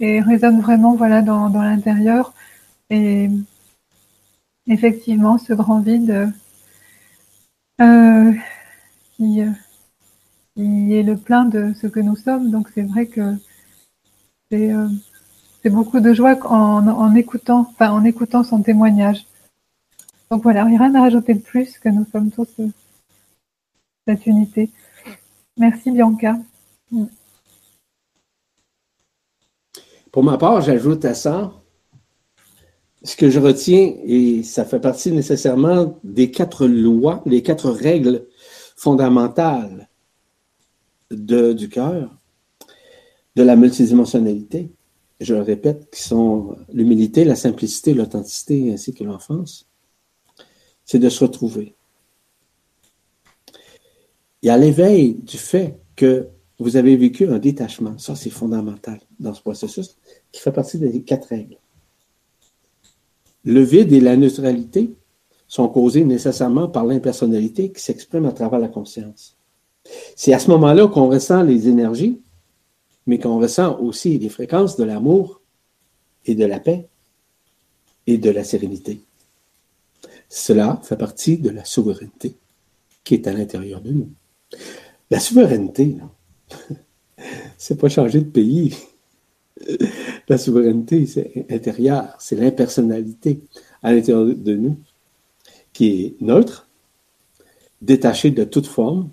résonnent 0.00 0.60
vraiment 0.60 0.94
voilà, 0.94 1.22
dans, 1.22 1.48
l'intérieur. 1.48 2.34
Et 2.90 3.28
effectivement, 4.66 5.38
ce 5.38 5.52
grand 5.52 5.80
vide 5.80 6.32
euh, 7.80 8.32
qui, 9.16 9.42
qui 10.56 10.94
est 10.94 11.02
le 11.02 11.16
plein 11.16 11.44
de 11.44 11.72
ce 11.80 11.86
que 11.86 12.00
nous 12.00 12.16
sommes. 12.16 12.50
Donc 12.50 12.68
c'est 12.74 12.82
vrai 12.82 13.06
que 13.06 13.36
c'est 14.50 14.72
euh, 14.72 14.88
beaucoup 15.66 16.00
de 16.00 16.12
joie 16.12 16.36
en, 16.50 16.86
en, 16.88 17.14
écoutant, 17.14 17.60
enfin 17.70 17.90
en 17.90 18.04
écoutant 18.04 18.44
son 18.44 18.62
témoignage. 18.62 19.26
Donc 20.32 20.44
voilà, 20.44 20.64
rien 20.64 20.94
à 20.94 21.02
rajouter 21.02 21.34
de 21.34 21.40
plus 21.40 21.78
que 21.78 21.90
nous 21.90 22.06
sommes 22.10 22.30
tous 22.30 22.48
euh, 22.58 22.68
cette 24.08 24.24
unité. 24.24 24.70
Merci 25.58 25.90
Bianca. 25.90 26.38
Pour 30.10 30.24
ma 30.24 30.38
part, 30.38 30.62
j'ajoute 30.62 31.04
à 31.04 31.12
ça 31.12 31.52
ce 33.02 33.14
que 33.14 33.28
je 33.28 33.38
retiens, 33.40 33.92
et 34.04 34.42
ça 34.42 34.64
fait 34.64 34.80
partie 34.80 35.12
nécessairement 35.12 35.98
des 36.02 36.30
quatre 36.30 36.66
lois, 36.66 37.22
les 37.26 37.42
quatre 37.42 37.68
règles 37.70 38.26
fondamentales 38.74 39.90
du 41.10 41.68
cœur, 41.68 42.16
de 43.36 43.42
la 43.42 43.54
multidimensionnalité, 43.54 44.72
je 45.20 45.34
le 45.34 45.42
répète, 45.42 45.90
qui 45.90 46.00
sont 46.00 46.56
l'humilité, 46.72 47.24
la 47.24 47.36
simplicité, 47.36 47.92
l'authenticité 47.92 48.72
ainsi 48.72 48.94
que 48.94 49.04
l'enfance, 49.04 49.68
c'est 50.92 50.98
de 50.98 51.08
se 51.08 51.24
retrouver. 51.24 51.74
Il 54.42 54.48
y 54.48 54.50
a 54.50 54.58
l'éveil 54.58 55.14
du 55.14 55.38
fait 55.38 55.78
que 55.96 56.28
vous 56.58 56.76
avez 56.76 56.96
vécu 56.96 57.26
un 57.28 57.38
détachement. 57.38 57.96
Ça, 57.96 58.14
c'est 58.14 58.28
fondamental 58.28 59.00
dans 59.18 59.32
ce 59.32 59.40
processus 59.40 59.96
qui 60.30 60.42
fait 60.42 60.52
partie 60.52 60.76
des 60.78 61.00
quatre 61.00 61.28
règles. 61.28 61.56
Le 63.42 63.62
vide 63.62 63.90
et 63.94 64.00
la 64.00 64.18
neutralité 64.18 64.94
sont 65.48 65.66
causés 65.66 66.04
nécessairement 66.04 66.68
par 66.68 66.84
l'impersonnalité 66.84 67.72
qui 67.72 67.80
s'exprime 67.80 68.26
à 68.26 68.32
travers 68.32 68.58
la 68.58 68.68
conscience. 68.68 69.38
C'est 70.14 70.34
à 70.34 70.38
ce 70.38 70.50
moment-là 70.50 70.88
qu'on 70.88 71.08
ressent 71.08 71.42
les 71.42 71.68
énergies, 71.68 72.20
mais 73.06 73.18
qu'on 73.18 73.38
ressent 73.38 73.80
aussi 73.80 74.18
les 74.18 74.28
fréquences 74.28 74.76
de 74.76 74.84
l'amour 74.84 75.40
et 76.26 76.34
de 76.34 76.44
la 76.44 76.60
paix 76.60 76.86
et 78.06 78.18
de 78.18 78.28
la 78.28 78.44
sérénité. 78.44 79.00
Cela 80.34 80.80
fait 80.82 80.96
partie 80.96 81.36
de 81.36 81.50
la 81.50 81.62
souveraineté 81.62 82.38
qui 83.04 83.12
est 83.12 83.26
à 83.26 83.34
l'intérieur 83.34 83.82
de 83.82 83.90
nous. 83.90 84.08
La 85.10 85.20
souveraineté, 85.20 85.98
c'est 87.58 87.78
pas 87.78 87.90
changer 87.90 88.22
de 88.22 88.30
pays. 88.30 88.74
La 90.28 90.38
souveraineté, 90.38 91.04
c'est 91.04 91.44
intérieur, 91.50 92.16
c'est 92.18 92.36
l'impersonnalité 92.36 93.42
à 93.82 93.92
l'intérieur 93.92 94.24
de 94.24 94.54
nous 94.54 94.78
qui 95.74 96.02
est 96.02 96.22
neutre, 96.22 96.66
détachée 97.82 98.30
de 98.30 98.44
toute 98.44 98.66
forme, 98.66 99.10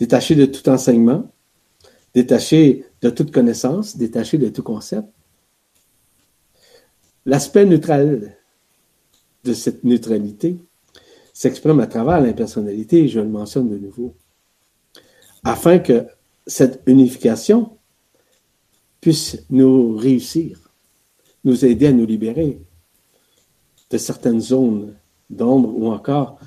détaché 0.00 0.34
de 0.34 0.46
tout 0.46 0.68
enseignement, 0.68 1.30
détaché 2.14 2.84
de 3.00 3.10
toute 3.10 3.30
connaissance, 3.30 3.96
détaché 3.96 4.38
de 4.38 4.48
tout 4.48 4.64
concept. 4.64 5.06
L'aspect 7.26 7.64
neutral 7.64 8.39
de 9.44 9.52
cette 9.52 9.84
neutralité 9.84 10.56
s'exprime 11.32 11.80
à 11.80 11.86
travers 11.86 12.20
l'impersonnalité, 12.20 13.04
et 13.04 13.08
je 13.08 13.20
le 13.20 13.28
mentionne 13.28 13.70
de 13.70 13.78
nouveau, 13.78 14.14
afin 15.44 15.78
que 15.78 16.06
cette 16.46 16.82
unification 16.86 17.78
puisse 19.00 19.44
nous 19.48 19.96
réussir. 19.96 20.70
nous 21.44 21.64
aider 21.64 21.86
à 21.86 21.92
nous 21.92 22.06
libérer 22.06 22.60
de 23.90 23.98
certaines 23.98 24.40
zones 24.40 24.94
d'ombre 25.28 25.74
ou 25.76 25.90
encore 25.90 26.38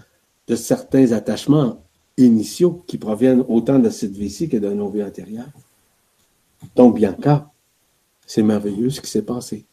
de 0.47 0.55
certains 0.55 1.11
attachements 1.11 1.83
initiaux 2.17 2.83
qui 2.85 2.97
proviennent 2.97 3.43
autant 3.47 3.79
de 3.79 3.89
cette 3.89 4.15
vie-ci 4.15 4.49
que 4.49 4.57
de 4.57 4.69
nos 4.69 4.89
vies 4.89 5.03
antérieures. 5.03 5.49
Donc, 6.75 6.95
Bianca, 6.95 7.51
c'est 8.25 8.43
merveilleux 8.43 8.89
ce 8.89 9.01
qui 9.01 9.09
s'est 9.09 9.23
passé. 9.23 9.65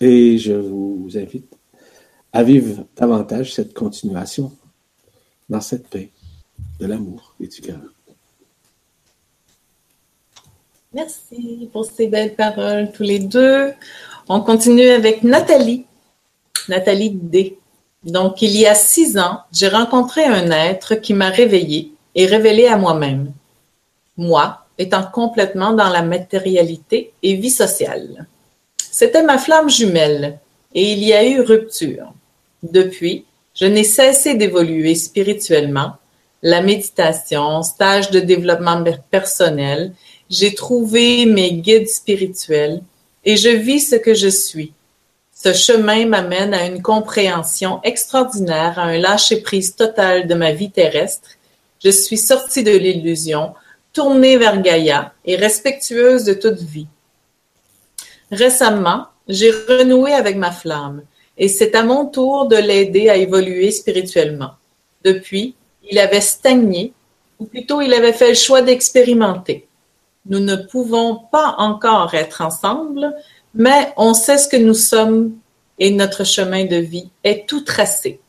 Et 0.00 0.38
je 0.38 0.52
vous 0.52 1.10
invite 1.16 1.56
à 2.32 2.42
vivre 2.42 2.84
davantage 2.96 3.54
cette 3.54 3.74
continuation 3.74 4.52
dans 5.48 5.60
cette 5.60 5.88
paix 5.88 6.10
de 6.80 6.86
l'amour 6.86 7.34
et 7.40 7.46
du 7.46 7.60
cœur. 7.60 7.80
Merci 10.94 11.68
pour 11.72 11.86
ces 11.86 12.06
belles 12.06 12.34
paroles 12.34 12.92
tous 12.92 13.02
les 13.02 13.18
deux. 13.18 13.72
On 14.28 14.40
continue 14.40 14.88
avec 14.88 15.22
Nathalie. 15.22 15.86
Nathalie 16.68 17.10
D. 17.10 17.58
Donc, 18.04 18.42
il 18.42 18.56
y 18.56 18.66
a 18.66 18.74
six 18.74 19.18
ans, 19.18 19.40
j'ai 19.52 19.68
rencontré 19.68 20.24
un 20.24 20.50
être 20.50 20.96
qui 20.96 21.14
m'a 21.14 21.30
réveillé 21.30 21.92
et 22.14 22.26
révélé 22.26 22.66
à 22.66 22.76
moi-même. 22.76 23.32
Moi, 24.16 24.58
étant 24.78 25.04
complètement 25.04 25.72
dans 25.72 25.88
la 25.88 26.02
matérialité 26.02 27.12
et 27.22 27.34
vie 27.36 27.50
sociale. 27.50 28.26
C'était 28.76 29.22
ma 29.22 29.38
flamme 29.38 29.70
jumelle 29.70 30.38
et 30.74 30.92
il 30.92 31.02
y 31.04 31.12
a 31.12 31.24
eu 31.26 31.40
rupture. 31.40 32.12
Depuis, 32.62 33.24
je 33.54 33.66
n'ai 33.66 33.84
cessé 33.84 34.34
d'évoluer 34.34 34.94
spirituellement. 34.94 35.96
La 36.42 36.60
méditation, 36.60 37.62
stage 37.62 38.10
de 38.10 38.20
développement 38.20 38.82
personnel, 39.10 39.92
j'ai 40.30 40.54
trouvé 40.54 41.26
mes 41.26 41.52
guides 41.52 41.88
spirituels 41.88 42.82
et 43.24 43.36
je 43.36 43.48
vis 43.48 43.80
ce 43.80 43.96
que 43.96 44.14
je 44.14 44.28
suis. 44.28 44.72
Ce 45.34 45.52
chemin 45.52 46.06
m'amène 46.06 46.54
à 46.54 46.66
une 46.66 46.82
compréhension 46.82 47.80
extraordinaire, 47.82 48.78
à 48.78 48.84
un 48.84 48.98
lâcher-prise 48.98 49.74
total 49.74 50.28
de 50.28 50.34
ma 50.34 50.52
vie 50.52 50.70
terrestre. 50.70 51.30
Je 51.84 51.90
suis 51.90 52.16
sortie 52.16 52.62
de 52.62 52.76
l'illusion, 52.76 53.54
tournée 53.92 54.36
vers 54.36 54.62
Gaïa 54.62 55.12
et 55.24 55.36
respectueuse 55.36 56.24
de 56.24 56.34
toute 56.34 56.60
vie. 56.60 56.86
Récemment, 58.30 59.06
j'ai 59.28 59.50
renoué 59.50 60.12
avec 60.12 60.36
ma 60.36 60.52
flamme 60.52 61.02
et 61.36 61.48
c'est 61.48 61.74
à 61.74 61.82
mon 61.82 62.06
tour 62.06 62.46
de 62.46 62.56
l'aider 62.56 63.08
à 63.08 63.16
évoluer 63.16 63.70
spirituellement. 63.70 64.52
Depuis, 65.04 65.54
il 65.90 65.98
avait 65.98 66.20
stagné, 66.20 66.92
ou 67.38 67.46
plutôt 67.46 67.80
il 67.80 67.92
avait 67.94 68.12
fait 68.12 68.28
le 68.30 68.34
choix 68.34 68.62
d'expérimenter. 68.62 69.66
Nous 70.26 70.40
ne 70.40 70.56
pouvons 70.56 71.20
pas 71.30 71.56
encore 71.58 72.14
être 72.14 72.42
ensemble, 72.42 73.14
mais 73.54 73.92
on 73.96 74.14
sait 74.14 74.38
ce 74.38 74.48
que 74.48 74.56
nous 74.56 74.74
sommes 74.74 75.32
et 75.78 75.90
notre 75.90 76.24
chemin 76.24 76.64
de 76.64 76.76
vie 76.76 77.10
est 77.24 77.48
tout 77.48 77.62
tracé. 77.62 78.20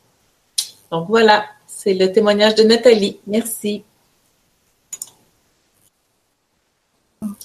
Donc 0.92 1.08
voilà, 1.08 1.46
c'est 1.68 1.94
le 1.94 2.12
témoignage 2.12 2.56
de 2.56 2.64
Nathalie. 2.64 3.20
Merci. 3.28 3.84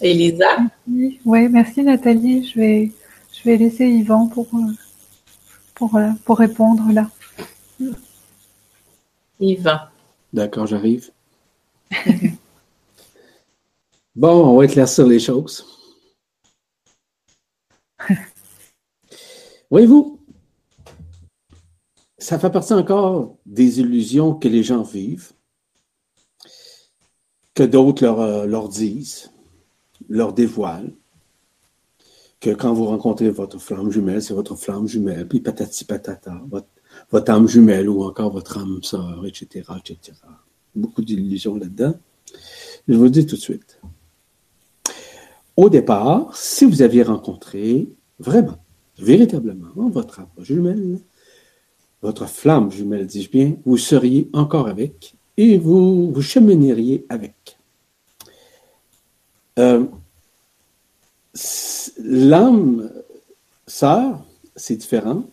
Elisa? 0.00 0.58
Oui, 0.86 1.48
merci 1.48 1.82
Nathalie. 1.82 2.48
Je 2.48 2.58
vais, 2.58 2.92
je 3.32 3.42
vais 3.44 3.56
laisser 3.56 3.86
Yvan 3.86 4.28
pour, 4.28 4.46
pour, 5.78 5.96
euh, 5.96 6.10
pour 6.24 6.38
répondre 6.38 6.82
là. 6.92 7.08
Yvan. 9.40 9.78
D'accord, 10.32 10.66
j'arrive. 10.66 11.10
bon, 14.14 14.46
on 14.46 14.58
va 14.58 14.64
éclaircir 14.64 15.06
les 15.06 15.20
choses. 15.20 15.64
Voyez-vous, 19.70 20.18
ça 22.18 22.38
fait 22.38 22.50
partie 22.50 22.74
encore 22.74 23.36
des 23.46 23.80
illusions 23.80 24.34
que 24.34 24.48
les 24.48 24.62
gens 24.62 24.82
vivent, 24.82 25.32
que 27.54 27.62
d'autres 27.62 28.02
leur, 28.02 28.20
euh, 28.20 28.46
leur 28.46 28.68
disent 28.68 29.30
leur 30.08 30.32
dévoile 30.32 30.92
que 32.40 32.50
quand 32.50 32.72
vous 32.72 32.86
rencontrez 32.86 33.30
votre 33.30 33.58
flamme 33.58 33.90
jumelle, 33.90 34.22
c'est 34.22 34.34
votre 34.34 34.54
flamme 34.56 34.86
jumelle, 34.86 35.26
puis 35.26 35.40
patati 35.40 35.84
patata, 35.84 36.40
votre, 37.10 37.30
âme 37.30 37.48
jumelle 37.48 37.88
ou 37.88 38.04
encore 38.04 38.32
votre 38.32 38.58
âme 38.58 38.80
sœur, 38.82 39.24
etc., 39.26 39.64
etc. 39.78 40.18
Beaucoup 40.74 41.02
d'illusions 41.02 41.56
là-dedans. 41.56 41.94
Je 42.86 42.94
vous 42.94 43.04
le 43.04 43.10
dis 43.10 43.26
tout 43.26 43.36
de 43.36 43.40
suite. 43.40 43.80
Au 45.56 45.68
départ, 45.68 46.36
si 46.36 46.64
vous 46.64 46.82
aviez 46.82 47.02
rencontré 47.02 47.88
vraiment, 48.20 48.58
véritablement, 48.98 49.88
votre 49.88 50.20
âme 50.20 50.28
jumelle, 50.38 51.00
votre 52.00 52.28
flamme 52.28 52.70
jumelle, 52.70 53.06
dis-je 53.06 53.30
bien, 53.30 53.56
vous 53.64 53.76
seriez 53.76 54.30
encore 54.32 54.68
avec 54.68 55.14
et 55.36 55.58
vous, 55.58 56.12
vous 56.12 56.22
chemineriez 56.22 57.04
avec. 57.08 57.58
Euh, 59.58 59.86
l'âme 61.98 62.90
sœur, 63.66 64.20
c'est 64.56 64.76
différent. 64.76 65.24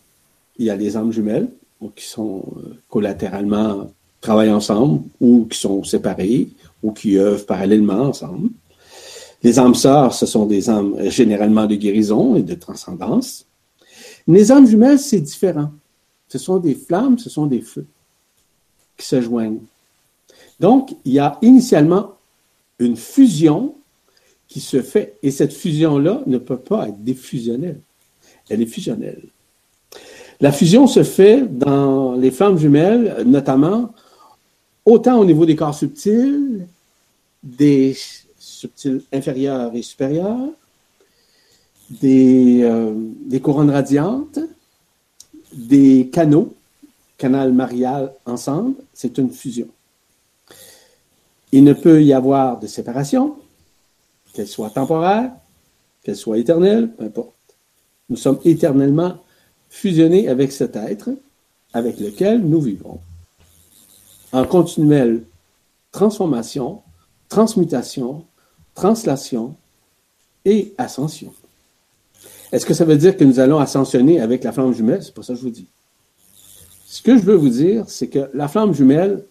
Il 0.57 0.65
y 0.65 0.69
a 0.69 0.75
les 0.75 0.95
âmes 0.97 1.11
jumelles 1.11 1.49
qui 1.95 2.05
sont 2.05 2.43
euh, 2.57 2.75
collatéralement 2.89 3.91
travaillent 4.21 4.51
ensemble 4.51 5.03
ou 5.19 5.45
qui 5.45 5.59
sont 5.59 5.83
séparées 5.83 6.49
ou 6.81 6.91
qui 6.91 7.17
œuvrent 7.17 7.45
parallèlement 7.45 8.05
ensemble. 8.05 8.49
Les 9.43 9.59
âmes 9.59 9.75
sœurs, 9.75 10.13
ce 10.13 10.25
sont 10.25 10.45
des 10.45 10.69
âmes 10.69 10.95
euh, 10.97 11.09
généralement 11.09 11.67
de 11.67 11.75
guérison 11.75 12.35
et 12.35 12.41
de 12.41 12.55
transcendance. 12.55 13.45
Les 14.27 14.51
âmes 14.51 14.65
jumelles, 14.65 14.99
c'est 14.99 15.21
différent. 15.21 15.71
Ce 16.27 16.39
sont 16.39 16.57
des 16.57 16.73
flammes, 16.73 17.19
ce 17.19 17.29
sont 17.29 17.45
des 17.45 17.61
feux 17.61 17.85
qui 18.97 19.05
se 19.05 19.21
joignent. 19.21 19.59
Donc, 20.59 20.95
il 21.05 21.13
y 21.13 21.19
a 21.19 21.37
initialement 21.41 22.13
une 22.79 22.95
fusion 22.95 23.75
qui 24.55 24.61
se 24.61 24.81
fait. 24.81 25.17
Et 25.21 25.31
cette 25.31 25.51
fusion-là 25.51 26.21
ne 26.27 26.37
peut 26.37 26.55
pas 26.55 26.87
être 26.87 27.03
défusionnelle. 27.03 27.81
Elle 28.49 28.61
est 28.61 28.65
fusionnelle. 28.65 29.23
La 30.39 30.53
fusion 30.53 30.87
se 30.87 31.03
fait 31.03 31.41
dans 31.41 32.13
les 32.13 32.31
flammes 32.31 32.57
jumelles, 32.57 33.17
notamment 33.25 33.93
autant 34.85 35.19
au 35.19 35.25
niveau 35.25 35.45
des 35.45 35.57
corps 35.57 35.75
subtils, 35.75 36.65
des 37.43 37.97
subtils 38.39 39.01
inférieurs 39.11 39.75
et 39.75 39.81
supérieurs, 39.81 40.47
des, 41.89 42.61
euh, 42.63 42.93
des 43.25 43.41
couronnes 43.41 43.71
radiantes, 43.71 44.39
des 45.51 46.09
canaux, 46.13 46.55
canal 47.17 47.51
marial 47.51 48.13
ensemble, 48.25 48.75
c'est 48.93 49.17
une 49.17 49.31
fusion. 49.31 49.67
Il 51.51 51.65
ne 51.65 51.73
peut 51.73 52.01
y 52.01 52.13
avoir 52.13 52.57
de 52.57 52.67
séparation, 52.67 53.35
qu'elle 54.35 54.47
soit 54.47 54.69
temporaire, 54.69 55.31
qu'elle 56.03 56.15
soit 56.15 56.37
éternelle, 56.37 56.91
peu 56.91 57.05
importe. 57.05 57.33
Nous 58.09 58.17
sommes 58.17 58.39
éternellement 58.45 59.17
fusionnés 59.69 60.27
avec 60.27 60.51
cet 60.51 60.75
être 60.75 61.09
avec 61.73 61.99
lequel 61.99 62.41
nous 62.41 62.61
vivons. 62.61 62.99
En 64.31 64.45
continuelle 64.45 65.23
transformation, 65.91 66.81
transmutation, 67.29 68.25
translation 68.73 69.55
et 70.43 70.73
ascension. 70.77 71.33
Est-ce 72.51 72.65
que 72.65 72.73
ça 72.73 72.85
veut 72.85 72.97
dire 72.97 73.15
que 73.15 73.23
nous 73.23 73.39
allons 73.39 73.59
ascensionner 73.59 74.19
avec 74.19 74.43
la 74.43 74.51
flamme 74.51 74.73
jumelle? 74.73 75.01
C'est 75.03 75.13
pas 75.13 75.23
ça 75.23 75.33
que 75.33 75.39
je 75.39 75.43
vous 75.43 75.51
dis. 75.51 75.67
Ce 76.85 77.01
que 77.01 77.17
je 77.17 77.23
veux 77.23 77.35
vous 77.35 77.49
dire, 77.49 77.85
c'est 77.87 78.07
que 78.07 78.29
la 78.33 78.47
flamme 78.47 78.73
jumelle 78.73 79.23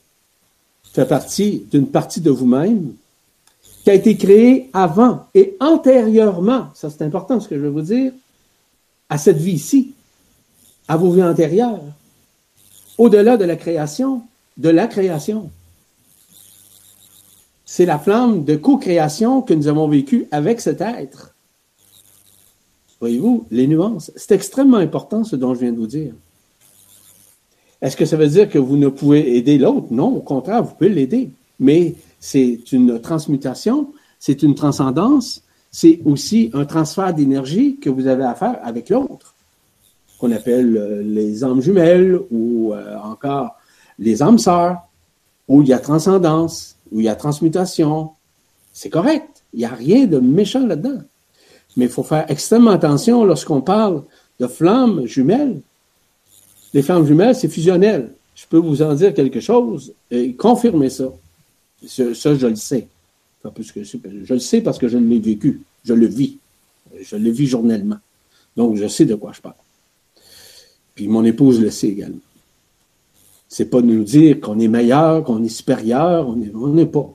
fait 0.92 1.06
partie 1.06 1.66
d'une 1.70 1.86
partie 1.86 2.20
de 2.20 2.30
vous-même 2.30 2.94
qui 3.84 3.90
a 3.90 3.94
été 3.94 4.16
créé 4.16 4.70
avant 4.72 5.26
et 5.34 5.56
antérieurement, 5.60 6.68
ça 6.74 6.88
c'est 6.88 7.04
important 7.04 7.38
ce 7.38 7.48
que 7.48 7.56
je 7.56 7.60
veux 7.60 7.68
vous 7.68 7.82
dire, 7.82 8.12
à 9.10 9.18
cette 9.18 9.36
vie-ci, 9.36 9.92
à 10.88 10.96
vos 10.96 11.12
vies 11.12 11.22
antérieures, 11.22 11.82
au-delà 12.96 13.36
de 13.36 13.44
la 13.44 13.56
création, 13.56 14.22
de 14.56 14.70
la 14.70 14.86
création. 14.86 15.50
C'est 17.66 17.84
la 17.84 17.98
flamme 17.98 18.44
de 18.44 18.56
co-création 18.56 19.42
que 19.42 19.52
nous 19.52 19.68
avons 19.68 19.86
vécue 19.86 20.28
avec 20.30 20.60
cet 20.60 20.80
être. 20.80 21.34
Voyez-vous, 23.00 23.46
les 23.50 23.66
nuances. 23.66 24.12
C'est 24.16 24.32
extrêmement 24.32 24.78
important 24.78 25.24
ce 25.24 25.36
dont 25.36 25.54
je 25.54 25.60
viens 25.60 25.72
de 25.72 25.78
vous 25.78 25.86
dire. 25.86 26.14
Est-ce 27.82 27.98
que 27.98 28.06
ça 28.06 28.16
veut 28.16 28.28
dire 28.28 28.48
que 28.48 28.58
vous 28.58 28.78
ne 28.78 28.88
pouvez 28.88 29.36
aider 29.36 29.58
l'autre? 29.58 29.88
Non, 29.90 30.16
au 30.16 30.20
contraire, 30.20 30.62
vous 30.62 30.74
pouvez 30.74 30.88
l'aider. 30.88 31.30
Mais 31.58 31.94
c'est 32.24 32.72
une 32.72 33.02
transmutation, 33.02 33.92
c'est 34.18 34.42
une 34.42 34.54
transcendance, 34.54 35.42
c'est 35.70 36.00
aussi 36.06 36.48
un 36.54 36.64
transfert 36.64 37.12
d'énergie 37.12 37.76
que 37.76 37.90
vous 37.90 38.06
avez 38.06 38.24
à 38.24 38.34
faire 38.34 38.58
avec 38.62 38.88
l'autre, 38.88 39.34
qu'on 40.18 40.32
appelle 40.32 40.74
euh, 40.74 41.02
les 41.02 41.44
âmes 41.44 41.60
jumelles 41.60 42.18
ou 42.30 42.72
euh, 42.72 42.96
encore 42.96 43.56
les 43.98 44.22
âmes 44.22 44.38
sœurs, 44.38 44.78
où 45.48 45.60
il 45.60 45.68
y 45.68 45.74
a 45.74 45.78
transcendance, 45.78 46.76
où 46.90 47.00
il 47.00 47.04
y 47.04 47.10
a 47.10 47.14
transmutation. 47.14 48.12
C'est 48.72 48.88
correct. 48.88 49.44
Il 49.52 49.58
n'y 49.58 49.66
a 49.66 49.74
rien 49.74 50.06
de 50.06 50.18
méchant 50.18 50.66
là-dedans. 50.66 51.02
Mais 51.76 51.84
il 51.84 51.90
faut 51.90 52.04
faire 52.04 52.24
extrêmement 52.30 52.70
attention 52.70 53.22
lorsqu'on 53.24 53.60
parle 53.60 54.02
de 54.40 54.46
flammes 54.46 55.04
jumelles. 55.04 55.60
Les 56.72 56.80
flammes 56.80 57.04
jumelles, 57.04 57.36
c'est 57.36 57.48
fusionnel. 57.48 58.14
Je 58.34 58.46
peux 58.46 58.56
vous 58.56 58.80
en 58.80 58.94
dire 58.94 59.12
quelque 59.12 59.40
chose 59.40 59.92
et 60.10 60.32
confirmer 60.32 60.88
ça. 60.88 61.10
Ça, 61.86 62.34
je 62.34 62.46
le 62.46 62.56
sais. 62.56 62.88
je 63.44 64.34
le 64.34 64.40
sais 64.40 64.60
parce 64.60 64.78
que 64.78 64.88
je 64.88 64.98
l'ai 64.98 65.18
vécu. 65.18 65.62
Je 65.84 65.94
le 65.94 66.06
vis. 66.06 66.38
Je 67.00 67.16
le 67.16 67.30
vis 67.30 67.46
journellement. 67.46 67.98
Donc, 68.56 68.76
je 68.76 68.86
sais 68.86 69.04
de 69.04 69.14
quoi 69.14 69.32
je 69.32 69.40
parle. 69.40 69.54
Puis 70.94 71.08
mon 71.08 71.24
épouse 71.24 71.60
le 71.60 71.70
sait 71.70 71.88
également. 71.88 72.18
C'est 73.48 73.66
pas 73.66 73.80
de 73.80 73.86
nous 73.86 74.04
dire 74.04 74.40
qu'on 74.40 74.58
est 74.58 74.68
meilleur, 74.68 75.24
qu'on 75.24 75.42
est 75.42 75.48
supérieur. 75.48 76.28
On 76.28 76.68
n'est 76.68 76.86
pas. 76.86 77.08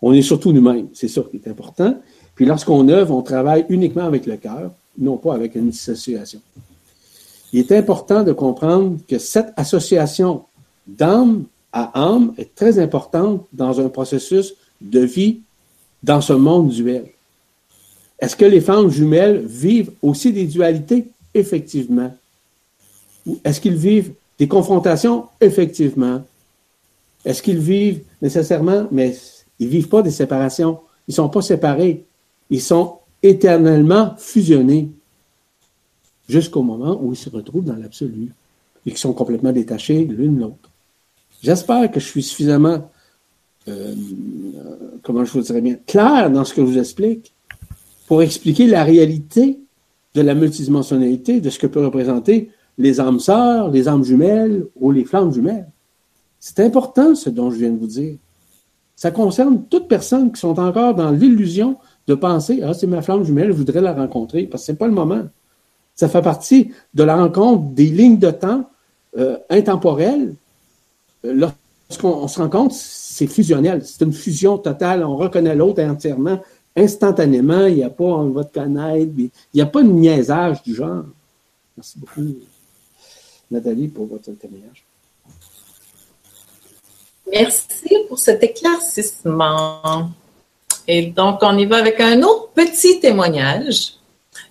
On 0.00 0.12
est 0.12 0.22
surtout 0.22 0.52
nous-mêmes. 0.52 0.88
C'est 0.92 1.08
ça 1.08 1.22
qui 1.30 1.36
est 1.36 1.48
important. 1.48 1.96
Puis 2.34 2.46
lorsqu'on 2.46 2.88
œuvre, 2.88 3.14
on 3.14 3.22
travaille 3.22 3.66
uniquement 3.68 4.04
avec 4.04 4.26
le 4.26 4.36
cœur, 4.36 4.72
non 4.98 5.16
pas 5.16 5.34
avec 5.34 5.54
une 5.54 5.70
dissociation. 5.70 6.40
Il 7.52 7.60
est 7.60 7.72
important 7.72 8.24
de 8.24 8.32
comprendre 8.32 8.98
que 9.06 9.18
cette 9.18 9.52
association 9.56 10.44
d'âme 10.86 11.44
à 11.72 12.00
âme 12.00 12.34
est 12.38 12.54
très 12.54 12.78
importante 12.78 13.46
dans 13.52 13.80
un 13.80 13.88
processus 13.88 14.54
de 14.80 15.00
vie 15.00 15.40
dans 16.02 16.20
ce 16.20 16.32
monde 16.32 16.68
duel. 16.68 17.06
Est-ce 18.18 18.36
que 18.36 18.44
les 18.44 18.60
femmes 18.60 18.90
jumelles 18.90 19.44
vivent 19.46 19.92
aussi 20.02 20.32
des 20.32 20.46
dualités? 20.46 21.06
Effectivement. 21.34 22.14
Est-ce 23.44 23.60
qu'ils 23.60 23.76
vivent 23.76 24.12
des 24.38 24.48
confrontations? 24.48 25.26
Effectivement. 25.40 26.22
Est-ce 27.24 27.42
qu'ils 27.42 27.58
vivent 27.58 28.02
nécessairement, 28.20 28.86
mais 28.90 29.16
ils 29.58 29.66
ne 29.66 29.72
vivent 29.72 29.88
pas 29.88 30.02
des 30.02 30.10
séparations. 30.10 30.80
Ils 31.08 31.12
ne 31.12 31.16
sont 31.16 31.28
pas 31.28 31.42
séparés. 31.42 32.04
Ils 32.50 32.60
sont 32.60 32.96
éternellement 33.22 34.14
fusionnés 34.18 34.88
jusqu'au 36.28 36.62
moment 36.62 36.98
où 37.00 37.12
ils 37.12 37.16
se 37.16 37.30
retrouvent 37.30 37.64
dans 37.64 37.76
l'absolu 37.76 38.32
et 38.84 38.90
qu'ils 38.90 38.98
sont 38.98 39.12
complètement 39.12 39.52
détachés 39.52 40.04
l'une 40.04 40.40
l'autre. 40.40 40.71
J'espère 41.42 41.90
que 41.90 41.98
je 41.98 42.06
suis 42.06 42.22
suffisamment, 42.22 42.88
euh, 43.68 43.94
comment 45.02 45.24
je 45.24 45.32
vous 45.32 45.40
dirais 45.40 45.60
bien, 45.60 45.76
clair 45.86 46.30
dans 46.30 46.44
ce 46.44 46.54
que 46.54 46.62
je 46.62 46.66
vous 46.66 46.78
explique 46.78 47.34
pour 48.06 48.22
expliquer 48.22 48.66
la 48.66 48.84
réalité 48.84 49.58
de 50.14 50.20
la 50.20 50.34
multidimensionnalité, 50.34 51.40
de 51.40 51.50
ce 51.50 51.58
que 51.58 51.66
peut 51.66 51.84
représenter 51.84 52.50
les 52.78 53.00
âmes 53.00 53.18
sœurs, 53.18 53.70
les 53.70 53.88
âmes 53.88 54.04
jumelles 54.04 54.66
ou 54.76 54.92
les 54.92 55.04
flammes 55.04 55.32
jumelles. 55.32 55.68
C'est 56.38 56.60
important 56.60 57.14
ce 57.14 57.30
dont 57.30 57.50
je 57.50 57.56
viens 57.56 57.70
de 57.70 57.78
vous 57.78 57.86
dire. 57.86 58.16
Ça 58.94 59.10
concerne 59.10 59.64
toute 59.68 59.88
personne 59.88 60.30
qui 60.32 60.40
sont 60.40 60.58
encore 60.60 60.94
dans 60.94 61.10
l'illusion 61.10 61.76
de 62.06 62.14
penser 62.14 62.60
Ah, 62.62 62.74
c'est 62.74 62.86
ma 62.86 63.02
flamme 63.02 63.24
jumelle, 63.24 63.48
je 63.48 63.56
voudrais 63.56 63.80
la 63.80 63.94
rencontrer, 63.94 64.44
parce 64.44 64.62
que 64.62 64.66
ce 64.66 64.72
n'est 64.72 64.78
pas 64.78 64.86
le 64.86 64.92
moment. 64.92 65.22
Ça 65.94 66.08
fait 66.08 66.22
partie 66.22 66.70
de 66.94 67.02
la 67.02 67.16
rencontre 67.16 67.74
des 67.74 67.86
lignes 67.86 68.18
de 68.18 68.30
temps 68.30 68.68
euh, 69.18 69.36
intemporelles. 69.50 70.34
Lorsqu'on 71.24 72.26
se 72.28 72.40
rencontre, 72.40 72.74
c'est 72.74 73.26
fusionnel, 73.26 73.82
c'est 73.84 74.04
une 74.04 74.12
fusion 74.12 74.58
totale, 74.58 75.04
on 75.04 75.16
reconnaît 75.16 75.54
l'autre 75.54 75.82
entièrement, 75.82 76.40
instantanément, 76.76 77.66
il 77.66 77.76
n'y 77.76 77.84
a 77.84 77.90
pas 77.90 78.04
on 78.04 78.30
va 78.30 78.44
te 78.44 78.58
connaître, 78.58 79.12
il 79.16 79.30
n'y 79.54 79.60
a 79.60 79.66
pas 79.66 79.82
de 79.82 79.88
niaisage 79.88 80.62
du 80.62 80.74
genre. 80.74 81.04
Merci 81.76 81.98
beaucoup, 81.98 82.34
Nathalie, 83.50 83.88
pour 83.88 84.06
votre 84.06 84.32
témoignage. 84.32 84.84
Merci 87.30 87.94
pour 88.08 88.18
cet 88.18 88.42
éclaircissement. 88.42 90.10
Et 90.86 91.06
donc, 91.06 91.38
on 91.42 91.56
y 91.56 91.64
va 91.64 91.78
avec 91.78 92.00
un 92.00 92.22
autre 92.22 92.50
petit 92.54 93.00
témoignage. 93.00 93.94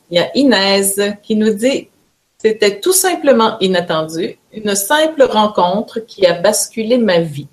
Il 0.10 0.18
y 0.18 0.19
a 0.19 0.35
Inès 0.35 0.99
qui 1.22 1.35
nous 1.35 1.53
dit 1.53 1.89
C'était 2.38 2.80
tout 2.80 2.93
simplement 2.93 3.60
inattendu, 3.60 4.38
une 4.53 4.75
simple 4.75 5.23
rencontre 5.23 5.99
qui 5.99 6.25
a 6.25 6.39
basculé 6.39 6.97
ma 6.97 7.19
vie. 7.19 7.47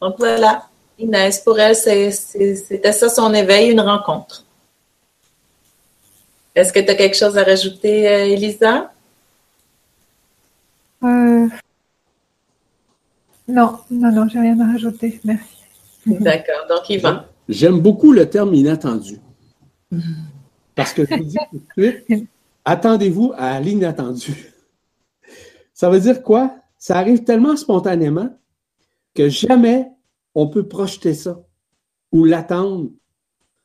Donc 0.00 0.14
voilà, 0.18 0.68
Inès, 0.98 1.40
pour 1.40 1.58
elle, 1.58 1.74
c'était 1.74 2.92
ça 2.92 3.08
son 3.08 3.32
éveil, 3.34 3.70
une 3.70 3.80
rencontre. 3.80 4.44
Est-ce 6.54 6.72
que 6.72 6.80
tu 6.80 6.90
as 6.90 6.94
quelque 6.94 7.16
chose 7.16 7.38
à 7.38 7.44
rajouter, 7.44 8.08
euh, 8.08 8.26
Elisa? 8.26 8.92
Euh, 11.04 11.46
non, 13.46 13.78
non, 13.90 14.12
non, 14.12 14.28
j'ai 14.28 14.40
rien 14.40 14.58
à 14.60 14.72
rajouter. 14.72 15.20
Merci. 15.24 15.44
D'accord. 16.06 16.66
Donc, 16.68 16.90
Yvan. 16.90 17.20
J'aime 17.48 17.80
beaucoup 17.80 18.12
le 18.12 18.28
terme 18.28 18.54
inattendu. 18.54 19.20
Parce 20.74 20.92
que 20.92 21.06
je 21.06 21.14
vous 21.14 21.24
dis 21.24 21.36
tout 21.50 21.62
de 21.76 22.02
suite, 22.06 22.28
attendez-vous 22.64 23.32
à 23.36 23.58
l'inattendu. 23.60 24.52
Ça 25.78 25.88
veut 25.88 26.00
dire 26.00 26.24
quoi? 26.24 26.56
Ça 26.76 26.98
arrive 26.98 27.22
tellement 27.22 27.56
spontanément 27.56 28.36
que 29.14 29.28
jamais 29.28 29.88
on 30.34 30.48
peut 30.48 30.66
projeter 30.66 31.14
ça 31.14 31.40
ou 32.10 32.24
l'attendre. 32.24 32.90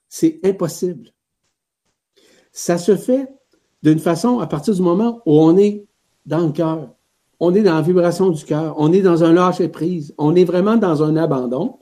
C'est 0.09 0.39
impossible. 0.43 1.09
Ça 2.51 2.77
se 2.77 2.95
fait 2.95 3.27
d'une 3.81 3.97
façon 3.97 4.39
à 4.39 4.45
partir 4.45 4.75
du 4.75 4.81
moment 4.83 5.21
où 5.25 5.39
on 5.39 5.57
est 5.57 5.87
dans 6.27 6.45
le 6.45 6.51
cœur 6.51 6.93
on 7.39 7.53
est 7.53 7.61
dans 7.61 7.75
la 7.75 7.81
vibration 7.81 8.29
du 8.29 8.45
cœur, 8.45 8.75
on 8.77 8.93
est 8.93 9.01
dans 9.01 9.25
un 9.25 9.33
lâcher 9.33 9.67
prise, 9.67 10.13
on 10.17 10.33
est 10.33 10.45
vraiment 10.45 10.77
dans 10.77 11.03
un 11.03 11.17
abandon. 11.17 11.79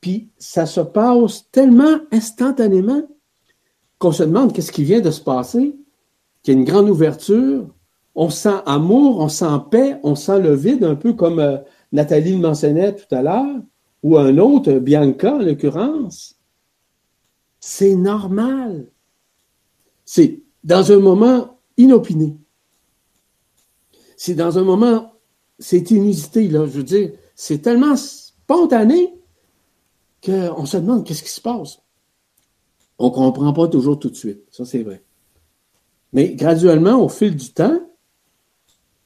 Puis 0.00 0.30
ça 0.38 0.66
se 0.66 0.80
passe 0.80 1.50
tellement 1.50 1.98
instantanément 2.12 3.02
qu'on 3.98 4.12
se 4.12 4.22
demande 4.22 4.52
qu'est-ce 4.52 4.70
qui 4.70 4.84
vient 4.84 5.00
de 5.00 5.10
se 5.10 5.20
passer, 5.20 5.76
qu'il 6.44 6.54
y 6.54 6.56
a 6.56 6.60
une 6.60 6.64
grande 6.64 6.88
ouverture, 6.88 7.74
on 8.14 8.30
sent 8.30 8.60
amour, 8.66 9.20
on 9.20 9.28
sent 9.28 9.46
paix, 9.70 9.98
on 10.02 10.14
sent 10.14 10.40
le 10.40 10.54
vide, 10.54 10.84
un 10.84 10.96
peu 10.96 11.12
comme 11.12 11.38
euh, 11.38 11.58
Nathalie 11.92 12.32
le 12.32 12.38
mentionnait 12.38 12.94
tout 12.94 13.14
à 13.14 13.22
l'heure, 13.22 13.60
ou 14.02 14.18
un 14.18 14.38
autre, 14.38 14.72
Bianca 14.72 15.34
en 15.34 15.38
l'occurrence. 15.38 16.36
C'est 17.60 17.94
normal. 17.94 18.86
C'est 20.04 20.40
dans 20.64 20.92
un 20.92 20.98
moment 20.98 21.58
inopiné 21.76 22.36
c'est 24.20 24.34
dans 24.34 24.58
un 24.58 24.64
moment, 24.64 25.14
c'est 25.58 25.90
inusité, 25.92 26.46
là, 26.48 26.66
je 26.66 26.72
veux 26.72 26.82
dire, 26.82 27.12
c'est 27.34 27.62
tellement 27.62 27.96
spontané 27.96 29.14
qu'on 30.22 30.66
se 30.66 30.76
demande 30.76 31.06
qu'est-ce 31.06 31.22
qui 31.22 31.30
se 31.30 31.40
passe. 31.40 31.80
On 32.98 33.06
ne 33.06 33.14
comprend 33.14 33.54
pas 33.54 33.66
toujours 33.68 33.98
tout 33.98 34.10
de 34.10 34.14
suite, 34.14 34.42
ça 34.50 34.66
c'est 34.66 34.82
vrai. 34.82 35.02
Mais 36.12 36.34
graduellement, 36.34 37.02
au 37.02 37.08
fil 37.08 37.34
du 37.34 37.50
temps, 37.50 37.80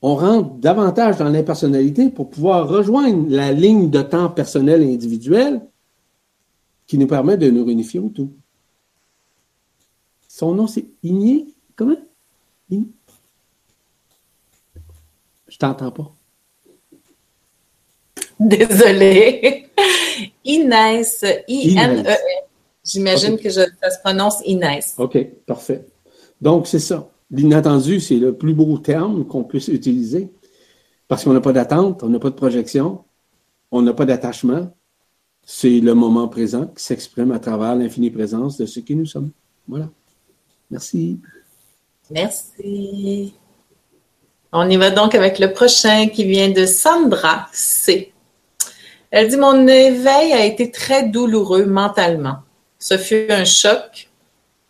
on 0.06 0.16
rentre 0.16 0.56
davantage 0.56 1.16
dans 1.16 1.31
l'impersonnalité 1.31 2.10
pour 2.10 2.28
pouvoir 2.28 2.68
rejoindre 2.68 3.24
la 3.31 3.52
ligne 3.52 3.89
de 3.89 4.02
temps 4.02 4.28
personnel 4.28 4.82
et 4.82 4.93
individuel 4.93 5.62
qui 6.86 6.98
nous 6.98 7.06
permet 7.06 7.39
de 7.39 7.48
nous 7.51 7.64
réunifier 7.64 8.01
au 8.01 8.10
tout. 8.10 8.31
Son 10.28 10.55
nom, 10.55 10.66
c'est 10.66 10.85
Igné. 11.02 11.47
Comment? 11.74 11.97
Igné. 12.68 12.85
Je 15.48 15.56
t'entends 15.56 15.90
pas. 15.90 16.12
Désolée. 18.39 19.70
Inès, 20.44 21.24
I-N-E-S. 21.48 22.18
J'imagine 22.85 23.39
que 23.39 23.48
ça 23.48 23.64
se 23.64 24.01
prononce 24.05 24.43
Inès. 24.44 24.97
OK, 24.98 25.16
parfait. 25.47 25.86
Donc, 26.43 26.66
c'est 26.66 26.78
ça. 26.78 27.09
L'inattendu, 27.30 28.01
c'est 28.01 28.16
le 28.16 28.36
plus 28.36 28.55
beau 28.55 28.78
terme 28.78 29.26
qu'on 29.26 29.44
puisse 29.44 29.68
utiliser 29.68 30.30
parce 31.09 31.24
qu'on 31.24 31.32
n'a 31.32 31.40
pas 31.40 31.52
d'attente, 31.52 32.02
on 32.02 32.09
n'a 32.09 32.18
pas 32.18 32.30
de 32.30 32.34
projection, 32.34 33.05
on 33.70 33.82
n'a 33.82 33.92
pas 33.92 34.05
d'attachement. 34.05 34.74
C'est 35.42 35.80
le 35.80 35.94
moment 35.94 36.28
présent 36.28 36.66
qui 36.68 36.82
s'exprime 36.82 37.32
à 37.32 37.38
travers 37.38 37.74
l'infinie 37.74 38.10
présence 38.10 38.56
de 38.56 38.66
ce 38.66 38.80
qui 38.80 38.96
nous 38.96 39.06
sommes. 39.06 39.30
Voilà. 39.68 39.90
Merci. 40.70 41.20
Merci. 42.10 43.34
On 44.52 44.68
y 44.70 44.76
va 44.76 44.90
donc 44.90 45.14
avec 45.14 45.38
le 45.38 45.52
prochain 45.52 46.09
qui 46.09 46.24
vient 46.24 46.51
de 46.51 46.64
Sandra 46.64 47.48
C. 47.52 48.12
Elle 49.10 49.28
dit 49.28 49.36
Mon 49.36 49.66
éveil 49.66 50.32
a 50.32 50.44
été 50.44 50.70
très 50.70 51.09
douloureux 51.09 51.66
mentalement. 51.66 52.38
Ce 52.78 52.96
fut 52.96 53.26
un 53.30 53.44
choc. 53.44 54.10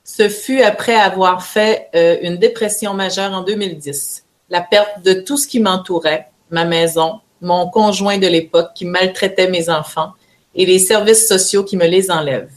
Ce 0.05 0.29
fut 0.29 0.63
après 0.63 0.95
avoir 0.95 1.45
fait 1.45 1.89
euh, 1.95 2.19
une 2.23 2.37
dépression 2.37 2.95
majeure 2.95 3.33
en 3.33 3.43
2010. 3.43 4.25
La 4.51 4.61
perte 4.61 5.03
de 5.03 5.15
tout 5.15 5.37
ce 5.37 5.49
qui 5.49 5.61
m'entourait, 5.61 6.29
ma 6.51 6.65
maison, 6.65 7.21
mon 7.41 7.69
conjoint 7.69 8.19
de 8.19 8.27
l'époque 8.27 8.71
qui 8.75 8.85
maltraitait 8.85 9.49
mes 9.49 9.71
enfants 9.71 10.13
et 10.55 10.67
les 10.67 10.79
services 10.79 11.27
sociaux 11.27 11.65
qui 11.65 11.77
me 11.77 11.87
les 11.87 12.11
enlèvent. 12.11 12.51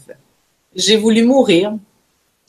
J'ai 0.76 0.96
voulu 0.96 1.24
mourir. 1.24 1.72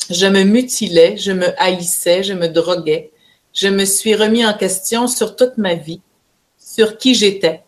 Je 0.09 0.27
me 0.27 0.43
mutilais, 0.43 1.17
je 1.17 1.31
me 1.31 1.59
haïssais, 1.61 2.23
je 2.23 2.33
me 2.33 2.47
droguais 2.47 3.11
je 3.53 3.67
me 3.67 3.85
suis 3.85 4.15
remis 4.15 4.45
en 4.45 4.53
question 4.53 5.07
sur 5.07 5.35
toute 5.35 5.57
ma 5.57 5.75
vie, 5.75 6.01
sur 6.57 6.97
qui 6.97 7.15
j'étais. 7.15 7.63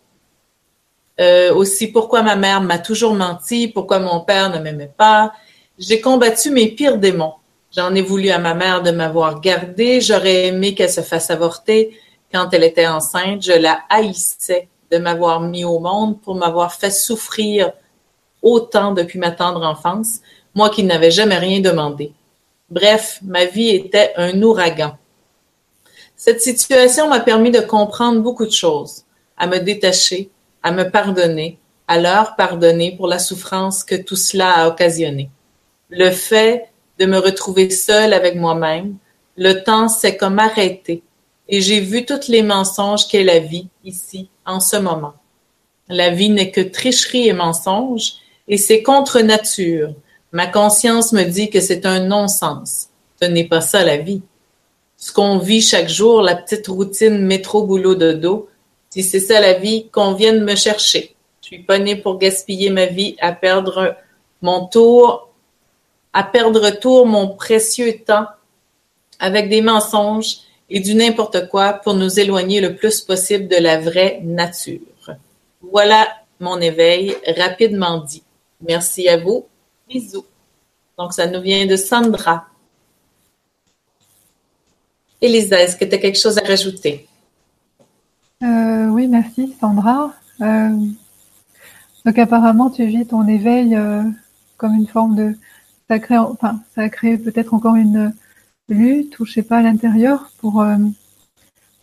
Euh, 1.20 1.54
aussi 1.54 1.88
pourquoi 1.88 2.22
ma 2.22 2.36
mère 2.36 2.62
m'a 2.62 2.78
toujours 2.78 3.14
menti, 3.14 3.68
pourquoi 3.68 3.98
mon 3.98 4.20
père 4.20 4.50
ne 4.50 4.58
m'aimait 4.58 4.92
pas. 4.96 5.32
J'ai 5.78 6.00
combattu 6.00 6.50
mes 6.50 6.68
pires 6.68 6.98
démons. 6.98 7.34
J'en 7.74 7.94
ai 7.94 8.02
voulu 8.02 8.28
à 8.30 8.38
ma 8.38 8.54
mère 8.54 8.82
de 8.82 8.90
m'avoir 8.90 9.40
gardée. 9.40 10.00
J'aurais 10.00 10.48
aimé 10.48 10.74
qu'elle 10.74 10.90
se 10.90 11.00
fasse 11.00 11.30
avorter. 11.30 11.98
Quand 12.30 12.52
elle 12.52 12.64
était 12.64 12.86
enceinte, 12.86 13.42
je 13.42 13.52
la 13.52 13.80
haïssais 13.88 14.68
de 14.90 14.98
m'avoir 14.98 15.40
mis 15.40 15.64
au 15.64 15.78
monde 15.78 16.20
pour 16.20 16.34
m'avoir 16.34 16.74
fait 16.74 16.90
souffrir 16.90 17.72
autant 18.42 18.92
depuis 18.92 19.18
ma 19.18 19.30
tendre 19.30 19.62
enfance, 19.62 20.20
moi 20.54 20.68
qui 20.68 20.82
n'avais 20.84 21.10
jamais 21.10 21.38
rien 21.38 21.60
demandé. 21.60 22.12
Bref, 22.68 23.20
ma 23.22 23.46
vie 23.46 23.70
était 23.70 24.12
un 24.16 24.42
ouragan. 24.42 24.98
Cette 26.16 26.42
situation 26.42 27.08
m'a 27.08 27.20
permis 27.20 27.50
de 27.50 27.60
comprendre 27.60 28.20
beaucoup 28.20 28.44
de 28.44 28.52
choses, 28.52 29.04
à 29.36 29.46
me 29.46 29.58
détacher, 29.58 30.30
à 30.62 30.72
me 30.72 30.90
pardonner, 30.90 31.58
à 31.88 31.98
leur 31.98 32.36
pardonner 32.36 32.94
pour 32.96 33.06
la 33.06 33.18
souffrance 33.18 33.84
que 33.84 33.94
tout 33.94 34.16
cela 34.16 34.50
a 34.52 34.68
occasionné. 34.68 35.30
Le 35.94 36.10
fait 36.10 36.70
de 36.98 37.04
me 37.04 37.18
retrouver 37.18 37.68
seule 37.68 38.14
avec 38.14 38.34
moi-même, 38.36 38.96
le 39.36 39.62
temps 39.62 39.88
s'est 39.88 40.16
comme 40.16 40.38
arrêté 40.38 41.02
et 41.50 41.60
j'ai 41.60 41.80
vu 41.80 42.06
tous 42.06 42.28
les 42.28 42.42
mensonges 42.42 43.06
qu'est 43.08 43.24
la 43.24 43.40
vie 43.40 43.68
ici, 43.84 44.30
en 44.46 44.58
ce 44.58 44.76
moment. 44.76 45.12
La 45.90 46.08
vie 46.08 46.30
n'est 46.30 46.50
que 46.50 46.62
tricherie 46.62 47.28
et 47.28 47.34
mensonge 47.34 48.14
et 48.48 48.56
c'est 48.56 48.82
contre 48.82 49.20
nature. 49.20 49.92
Ma 50.32 50.46
conscience 50.46 51.12
me 51.12 51.24
dit 51.24 51.50
que 51.50 51.60
c'est 51.60 51.84
un 51.84 52.00
non-sens. 52.00 52.88
Ce 53.20 53.26
n'est 53.26 53.48
pas 53.48 53.60
ça 53.60 53.84
la 53.84 53.98
vie. 53.98 54.22
Ce 54.96 55.12
qu'on 55.12 55.36
vit 55.36 55.60
chaque 55.60 55.90
jour, 55.90 56.22
la 56.22 56.36
petite 56.36 56.68
routine 56.68 57.18
métro 57.18 57.64
boulot 57.64 57.96
dodo, 57.96 58.48
si 58.88 59.02
c'est 59.02 59.20
ça 59.20 59.42
la 59.42 59.52
vie, 59.58 59.90
qu'on 59.90 60.14
vienne 60.14 60.42
me 60.42 60.56
chercher. 60.56 61.14
Je 61.42 61.48
suis 61.48 61.62
pas 61.62 61.78
née 61.78 61.96
pour 61.96 62.16
gaspiller 62.16 62.70
ma 62.70 62.86
vie 62.86 63.14
à 63.20 63.32
perdre 63.32 63.94
mon 64.40 64.64
tour, 64.64 65.31
à 66.12 66.22
perdre 66.22 66.70
tour 66.70 67.06
mon 67.06 67.28
précieux 67.28 67.98
temps 68.04 68.26
avec 69.18 69.48
des 69.48 69.62
mensonges 69.62 70.38
et 70.68 70.80
du 70.80 70.94
n'importe 70.94 71.48
quoi 71.48 71.74
pour 71.74 71.94
nous 71.94 72.18
éloigner 72.18 72.60
le 72.60 72.76
plus 72.76 73.00
possible 73.00 73.48
de 73.48 73.56
la 73.56 73.78
vraie 73.78 74.20
nature. 74.22 74.80
Voilà 75.60 76.08
mon 76.40 76.60
éveil 76.60 77.16
rapidement 77.36 78.00
dit. 78.00 78.22
Merci 78.60 79.08
à 79.08 79.16
vous. 79.16 79.46
Bisous. 79.88 80.26
Donc, 80.98 81.12
ça 81.12 81.26
nous 81.26 81.40
vient 81.40 81.66
de 81.66 81.76
Sandra. 81.76 82.46
Elisa, 85.20 85.60
est-ce 85.60 85.76
que 85.76 85.84
tu 85.84 85.94
as 85.94 85.98
quelque 85.98 86.18
chose 86.18 86.38
à 86.38 86.42
rajouter? 86.42 87.06
Euh, 88.42 88.86
oui, 88.88 89.06
merci 89.06 89.54
Sandra. 89.60 90.12
Euh, 90.40 90.76
donc 92.04 92.18
apparemment, 92.18 92.70
tu 92.70 92.84
vis 92.86 93.06
ton 93.06 93.26
éveil 93.28 93.76
euh, 93.76 94.02
comme 94.56 94.74
une 94.74 94.88
forme 94.88 95.14
de... 95.14 95.36
Ça 95.92 95.98
crée, 95.98 96.16
enfin, 96.16 96.62
ça 96.74 96.80
a 96.80 96.88
créé 96.88 97.18
peut-être 97.18 97.52
encore 97.52 97.76
une 97.76 98.14
lutte 98.70 99.20
ou 99.20 99.26
je 99.26 99.32
sais 99.34 99.42
pas 99.42 99.58
à 99.58 99.62
l'intérieur 99.62 100.32
pour, 100.38 100.64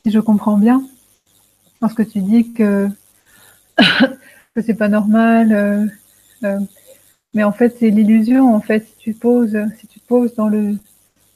si 0.03 0.11
je 0.11 0.19
comprends 0.19 0.57
bien, 0.57 0.83
parce 1.79 1.93
que 1.93 2.01
tu 2.01 2.21
dis 2.21 2.51
que 2.51 2.89
que 3.77 4.63
c'est 4.65 4.73
pas 4.73 4.87
normal, 4.87 5.91
euh, 6.43 6.59
mais 7.35 7.43
en 7.43 7.51
fait, 7.51 7.75
c'est 7.77 7.91
l'illusion. 7.91 8.51
En 8.55 8.61
fait, 8.61 8.87
si 8.87 8.95
tu 8.97 9.13
poses, 9.13 9.55
si 9.79 9.85
tu 9.85 9.99
poses 9.99 10.33
dans 10.33 10.47
le 10.47 10.75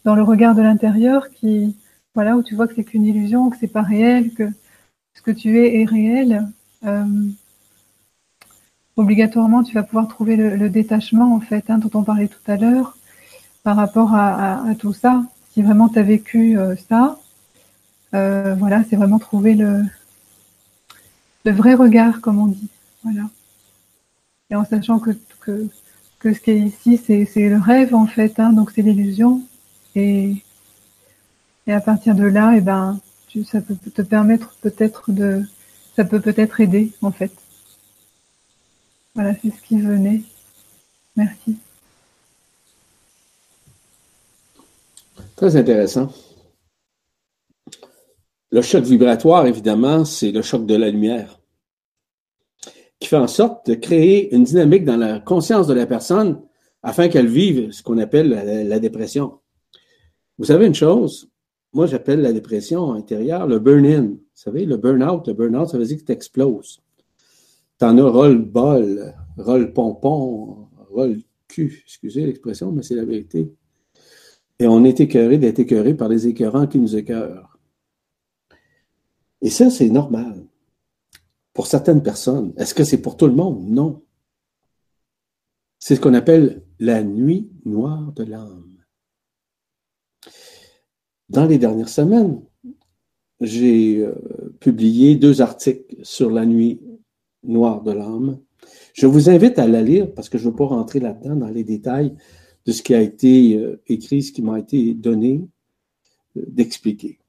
dans 0.03 0.15
le 0.15 0.23
regard 0.23 0.55
de 0.55 0.63
l'intérieur, 0.63 1.29
qui 1.29 1.75
voilà 2.15 2.35
où 2.37 2.41
tu 2.41 2.55
vois 2.55 2.67
que 2.67 2.73
c'est 2.73 2.83
qu'une 2.83 3.05
illusion, 3.05 3.51
que 3.51 3.57
c'est 3.59 3.67
pas 3.67 3.83
réel, 3.83 4.33
que 4.33 4.49
ce 5.13 5.21
que 5.21 5.29
tu 5.29 5.59
es 5.59 5.79
est 5.79 5.85
réel. 5.85 6.47
Euh, 8.97 9.01
obligatoirement, 9.01 9.63
tu 9.63 9.73
vas 9.73 9.83
pouvoir 9.83 10.07
trouver 10.07 10.35
le, 10.35 10.69
détachement 10.69 11.35
en 11.35 11.39
fait, 11.39 11.69
hein, 11.69 11.77
dont 11.77 11.91
on 11.93 12.03
parlait 12.03 12.27
tout 12.27 12.51
à 12.51 12.57
l'heure, 12.57 12.97
par 13.63 13.75
rapport 13.75 14.13
à, 14.13 14.63
tout 14.79 14.93
ça. 14.93 15.23
Si 15.53 15.61
vraiment 15.61 15.89
tu 15.89 15.99
as 15.99 16.03
vécu 16.03 16.57
euh, 16.57 16.75
ça, 16.89 17.19
voilà, 18.11 18.83
c'est 18.89 18.95
vraiment 18.95 19.19
trouver 19.19 19.55
le 19.55 19.83
le 21.45 21.51
vrai 21.51 21.73
regard, 21.73 22.21
comme 22.21 22.39
on 22.39 22.47
dit. 22.47 22.69
Voilà 23.03 23.23
et 24.53 24.55
en 24.55 24.65
sachant 24.65 24.99
que, 24.99 25.11
que, 25.39 25.67
que 26.19 26.33
ce 26.33 26.39
qui 26.39 26.51
est 26.51 26.59
ici, 26.59 26.97
c'est 26.97 27.49
le 27.49 27.57
rêve 27.57 27.95
en 27.95 28.05
fait, 28.05 28.39
hein, 28.39 28.53
donc 28.53 28.69
c'est 28.69 28.83
l'illusion. 28.83 29.41
Et, 29.95 30.43
et 31.65 31.73
à 31.73 31.81
partir 31.81 32.13
de 32.13 32.23
là, 32.23 32.53
et 32.53 32.57
eh 32.57 32.61
ben, 32.61 32.99
tu, 33.27 33.43
ça 33.43 33.61
peut 33.61 33.75
te 33.75 34.01
permettre 34.03 34.55
peut-être 34.61 35.11
de, 35.11 35.43
ça 35.95 36.05
peut 36.05 36.19
peut-être 36.19 36.61
aider 36.61 36.91
en 37.01 37.11
fait. 37.11 37.31
Voilà, 39.15 39.35
c'est 39.41 39.51
ce 39.51 39.61
qui 39.61 39.79
venait. 39.79 40.21
Merci. 41.15 41.57
Très 45.35 45.55
intéressant. 45.55 46.09
Le 48.51 48.61
choc 48.61 48.83
vibratoire, 48.83 49.47
évidemment, 49.47 50.05
c'est 50.05 50.31
le 50.31 50.41
choc 50.41 50.65
de 50.65 50.75
la 50.75 50.89
lumière 50.89 51.39
qui 53.03 53.09
fait 53.09 53.17
en 53.17 53.27
sorte 53.27 53.67
de 53.67 53.75
créer 53.75 54.33
une 54.33 54.45
dynamique 54.45 54.85
dans 54.85 54.95
la 54.95 55.19
conscience 55.19 55.67
de 55.67 55.73
la 55.73 55.85
personne 55.85 56.41
afin 56.83 57.09
qu'elle 57.09 57.27
vive 57.27 57.71
ce 57.71 57.83
qu'on 57.83 57.97
appelle 57.97 58.29
la, 58.29 58.79
dépression. 58.79 59.39
Vous 60.37 60.45
savez 60.45 60.67
une 60.67 60.73
chose, 60.73 61.29
moi 61.73 61.85
j'appelle 61.85 62.21
la 62.21 62.31
dépression 62.31 62.93
intérieure 62.93 63.45
le 63.45 63.59
burn-in. 63.59 64.03
Vous 64.03 64.19
savez, 64.33 64.65
le 64.65 64.77
burn-out, 64.77 65.27
le 65.27 65.33
burn-out, 65.33 65.67
ça 65.67 65.77
veut 65.77 65.85
dire 65.85 65.97
que 65.97 66.03
tu 66.03 66.11
exploses. 66.13 66.82
Tu 67.79 67.85
en 67.85 67.97
as 67.97 68.09
roll-bol, 68.09 69.13
roll-pompon, 69.37 70.69
roll-cul, 70.89 71.83
excusez 71.85 72.25
l'expression, 72.25 72.71
mais 72.71 72.83
c'est 72.83 72.95
la 72.95 73.05
vérité. 73.05 73.51
Et 74.59 74.67
on 74.67 74.83
est 74.83 74.99
écœuré 74.99 75.37
d'être 75.37 75.59
écœuré 75.59 75.93
par 75.93 76.09
les 76.09 76.27
écœurants 76.27 76.67
qui 76.67 76.79
nous 76.79 76.95
écœurent. 76.95 77.59
Et 79.41 79.49
ça, 79.49 79.69
c'est 79.69 79.89
normal 79.89 80.47
pour 81.53 81.67
certaines 81.67 82.01
personnes. 82.01 82.53
Est-ce 82.57 82.73
que 82.73 82.83
c'est 82.83 83.01
pour 83.01 83.17
tout 83.17 83.27
le 83.27 83.33
monde? 83.33 83.67
Non. 83.67 84.03
C'est 85.79 85.95
ce 85.95 86.01
qu'on 86.01 86.13
appelle 86.13 86.63
la 86.79 87.03
nuit 87.03 87.51
noire 87.65 88.13
de 88.13 88.23
l'âme. 88.23 88.77
Dans 91.29 91.45
les 91.45 91.57
dernières 91.57 91.89
semaines, 91.89 92.41
j'ai 93.41 93.99
euh, 93.99 94.15
publié 94.59 95.15
deux 95.15 95.41
articles 95.41 95.95
sur 96.03 96.29
la 96.29 96.45
nuit 96.45 96.79
noire 97.43 97.81
de 97.81 97.91
l'âme. 97.91 98.39
Je 98.93 99.07
vous 99.07 99.29
invite 99.29 99.59
à 99.59 99.67
la 99.67 99.81
lire 99.81 100.13
parce 100.13 100.29
que 100.29 100.37
je 100.37 100.45
ne 100.45 100.51
veux 100.51 100.55
pas 100.55 100.65
rentrer 100.65 100.99
là-dedans 100.99 101.35
dans 101.35 101.49
les 101.49 101.63
détails 101.63 102.15
de 102.65 102.71
ce 102.71 102.81
qui 102.81 102.93
a 102.93 103.01
été 103.01 103.57
euh, 103.57 103.81
écrit, 103.87 104.23
ce 104.23 104.31
qui 104.31 104.41
m'a 104.41 104.59
été 104.59 104.93
donné 104.93 105.45
euh, 106.37 106.43
d'expliquer 106.47 107.19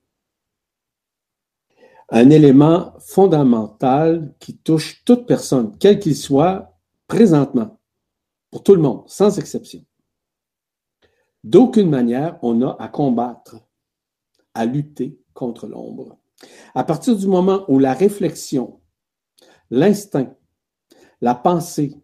un 2.10 2.30
élément 2.30 2.94
fondamental 3.00 4.34
qui 4.38 4.56
touche 4.56 5.02
toute 5.04 5.26
personne, 5.26 5.76
quel 5.78 5.98
qu'il 5.98 6.16
soit, 6.16 6.76
présentement, 7.06 7.78
pour 8.50 8.62
tout 8.62 8.74
le 8.74 8.82
monde, 8.82 9.02
sans 9.06 9.38
exception. 9.38 9.84
D'aucune 11.42 11.90
manière, 11.90 12.38
on 12.42 12.62
a 12.62 12.76
à 12.78 12.88
combattre, 12.88 13.56
à 14.54 14.64
lutter 14.64 15.18
contre 15.32 15.66
l'ombre. 15.66 16.18
À 16.74 16.84
partir 16.84 17.16
du 17.16 17.26
moment 17.26 17.64
où 17.68 17.78
la 17.78 17.94
réflexion, 17.94 18.80
l'instinct, 19.70 20.34
la 21.20 21.34
pensée 21.34 21.94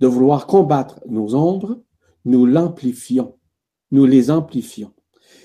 de 0.00 0.06
vouloir 0.06 0.46
combattre 0.46 1.00
nos 1.08 1.34
ombres, 1.34 1.80
nous 2.24 2.46
l'amplifions, 2.46 3.36
nous 3.90 4.06
les 4.06 4.30
amplifions. 4.30 4.92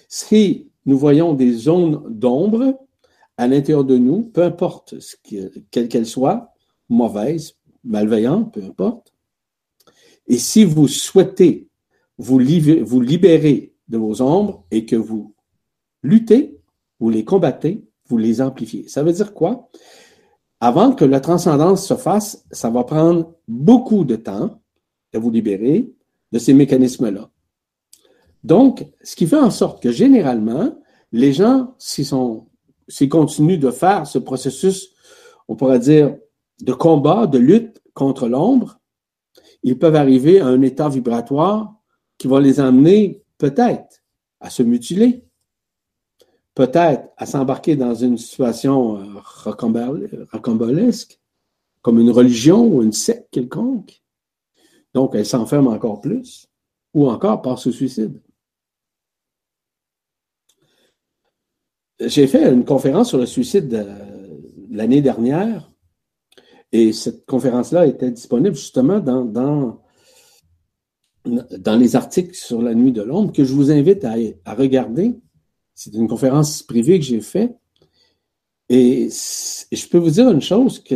Si 0.07 0.69
nous 0.85 0.97
voyons 0.97 1.33
des 1.33 1.51
zones 1.51 2.03
d'ombre, 2.09 2.79
à 3.37 3.47
l'intérieur 3.47 3.83
de 3.83 3.97
nous, 3.97 4.23
peu 4.23 4.43
importe 4.43 4.95
quelle 5.71 5.89
qu'elle 5.89 6.05
soit, 6.05 6.53
mauvaise, 6.89 7.55
malveillante, 7.83 8.53
peu 8.53 8.63
importe. 8.63 9.13
Et 10.27 10.37
si 10.37 10.63
vous 10.63 10.87
souhaitez 10.87 11.67
vous, 12.17 12.39
vous 12.83 13.01
libérer 13.01 13.73
de 13.87 13.97
vos 13.97 14.21
ombres 14.21 14.65
et 14.71 14.85
que 14.85 14.95
vous 14.95 15.35
luttez, 16.01 16.59
vous 16.99 17.09
les 17.09 17.25
combattez, 17.25 17.83
vous 18.07 18.17
les 18.17 18.41
amplifiez. 18.41 18.87
Ça 18.87 19.03
veut 19.03 19.11
dire 19.11 19.33
quoi? 19.33 19.69
Avant 20.59 20.93
que 20.93 21.05
la 21.05 21.19
transcendance 21.19 21.87
se 21.87 21.95
fasse, 21.95 22.45
ça 22.51 22.69
va 22.69 22.83
prendre 22.83 23.33
beaucoup 23.47 24.05
de 24.05 24.15
temps 24.15 24.61
de 25.13 25.19
vous 25.19 25.31
libérer 25.31 25.91
de 26.31 26.39
ces 26.39 26.53
mécanismes-là. 26.53 27.29
Donc, 28.43 28.85
ce 29.03 29.15
qui 29.15 29.27
fait 29.27 29.37
en 29.37 29.51
sorte 29.51 29.81
que 29.81 29.91
généralement, 29.91 30.77
les 31.11 31.33
gens, 31.33 31.75
s'ils 31.77 32.05
sont 32.05 32.47
s'ils 32.87 33.09
continuent 33.09 33.59
de 33.59 33.71
faire 33.71 34.05
ce 34.05 34.19
processus, 34.19 34.89
on 35.47 35.55
pourrait 35.55 35.79
dire, 35.79 36.15
de 36.61 36.73
combat, 36.73 37.27
de 37.27 37.37
lutte 37.37 37.81
contre 37.93 38.27
l'ombre, 38.27 38.79
ils 39.63 39.77
peuvent 39.77 39.95
arriver 39.95 40.39
à 40.39 40.47
un 40.47 40.61
état 40.61 40.89
vibratoire 40.89 41.73
qui 42.17 42.27
va 42.27 42.39
les 42.39 42.59
amener 42.59 43.23
peut-être 43.37 44.03
à 44.39 44.49
se 44.49 44.63
mutiler, 44.63 45.24
peut-être 46.55 47.09
à 47.17 47.25
s'embarquer 47.25 47.75
dans 47.75 47.93
une 47.93 48.17
situation 48.17 48.97
euh, 48.97 49.19
rocambolesque, 50.31 51.19
comme 51.81 51.99
une 51.99 52.09
religion 52.09 52.65
ou 52.65 52.81
une 52.81 52.93
secte 52.93 53.27
quelconque. 53.31 54.01
Donc, 54.93 55.13
elle 55.13 55.25
s'enferme 55.25 55.67
encore 55.67 56.01
plus, 56.01 56.47
ou 56.93 57.07
encore 57.09 57.41
par 57.41 57.59
ce 57.59 57.71
suicide. 57.71 58.19
j'ai 61.99 62.27
fait 62.27 62.51
une 62.51 62.65
conférence 62.65 63.09
sur 63.09 63.17
le 63.17 63.25
suicide 63.25 63.85
l'année 64.69 65.01
dernière 65.01 65.71
et 66.71 66.93
cette 66.93 67.25
conférence-là 67.25 67.87
était 67.87 68.11
disponible 68.11 68.55
justement 68.55 68.99
dans, 68.99 69.23
dans, 71.25 71.75
les 71.77 71.95
articles 71.95 72.35
sur 72.35 72.61
la 72.61 72.75
nuit 72.75 72.91
de 72.91 73.01
l'ombre 73.01 73.31
que 73.31 73.43
je 73.43 73.53
vous 73.53 73.71
invite 73.71 74.03
à 74.03 74.53
regarder. 74.53 75.15
C'est 75.75 75.93
une 75.93 76.07
conférence 76.07 76.63
privée 76.63 76.99
que 76.99 77.05
j'ai 77.05 77.21
faite. 77.21 77.55
Et, 78.69 79.09
je 79.09 79.87
peux 79.87 79.97
vous 79.97 80.09
dire 80.09 80.31
une 80.31 80.41
chose, 80.41 80.79
que 80.79 80.95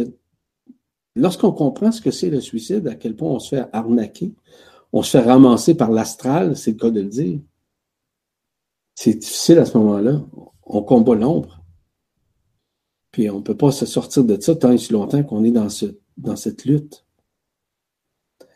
lorsqu'on 1.15 1.51
comprend 1.51 1.91
ce 1.91 2.01
que 2.01 2.11
c'est 2.11 2.29
le 2.29 2.41
suicide, 2.41 2.87
à 2.87 2.95
quel 2.95 3.15
point 3.15 3.29
on 3.29 3.39
se 3.39 3.55
fait 3.55 3.65
arnaquer, 3.73 4.33
on 4.93 5.03
se 5.03 5.11
fait 5.11 5.23
ramasser 5.23 5.75
par 5.75 5.91
l'astral, 5.91 6.55
c'est 6.57 6.71
le 6.71 6.77
cas 6.77 6.89
de 6.89 7.01
le 7.01 7.09
dire. 7.09 7.39
C'est 8.95 9.15
difficile 9.15 9.59
à 9.59 9.65
ce 9.65 9.77
moment-là. 9.77 10.21
On 10.63 10.81
combat 10.81 11.15
l'ombre. 11.15 11.61
Puis 13.11 13.29
on 13.29 13.37
ne 13.37 13.43
peut 13.43 13.57
pas 13.57 13.71
se 13.71 13.85
sortir 13.85 14.23
de 14.23 14.39
ça 14.39 14.55
tant 14.55 14.71
et 14.71 14.77
si 14.77 14.93
longtemps 14.93 15.23
qu'on 15.23 15.43
est 15.43 15.51
dans 15.51 16.35
cette 16.35 16.65
lutte. 16.65 17.05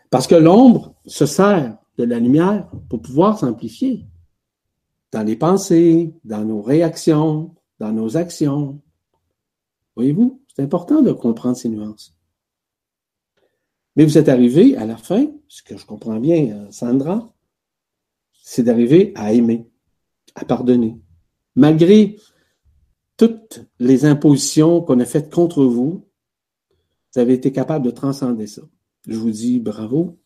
Parce 0.10 0.28
que 0.28 0.36
l'ombre 0.36 0.95
se 1.06 1.26
sert 1.26 1.78
de 1.98 2.04
la 2.04 2.20
lumière 2.20 2.70
pour 2.90 3.02
pouvoir 3.02 3.40
s'amplifier 3.40 4.06
dans 5.14 5.23
les 5.23 5.35
pensées, 5.35 6.11
dans 6.23 6.44
nos 6.44 6.61
réactions, 6.61 7.53
dans 7.80 7.91
nos 7.91 8.18
actions. 8.18 8.81
Voyez-vous, 9.95 10.41
c'est 10.48 10.64
important 10.64 11.03
de 11.03 11.11
comprendre 11.11 11.56
ces 11.56 11.69
nuances. 11.69 12.18
Mais 13.95 14.06
vous 14.06 14.18
êtes 14.18 14.27
arrivé 14.27 14.76
à 14.76 14.88
la 14.88 14.98
fin, 14.98 15.27
ce 15.48 15.61
que 15.61 15.77
je 15.77 15.85
comprends 15.85 16.19
bien, 16.19 16.56
euh, 16.56 16.72
Sandra, 16.72 17.31
c'est 18.41 18.64
d'arriver 18.64 19.11
à 19.14 19.34
aimer, 19.34 19.69
à 20.34 20.45
pardonner. 20.45 20.99
Malgré 21.56 22.18
toutes 23.15 23.64
les 23.77 24.06
impositions 24.06 24.81
qu'on 24.81 24.99
a 24.99 25.06
faites 25.06 25.31
contre 25.31 25.64
vous, 25.64 26.07
vous 27.14 27.22
avez 27.22 27.34
été 27.34 27.52
capable 27.52 27.85
de 27.85 27.91
transcender 27.91 28.48
ça. 28.48 28.64
Je 29.07 29.15
vous 29.15 29.30
dis 29.30 29.60
bravo, 29.60 30.18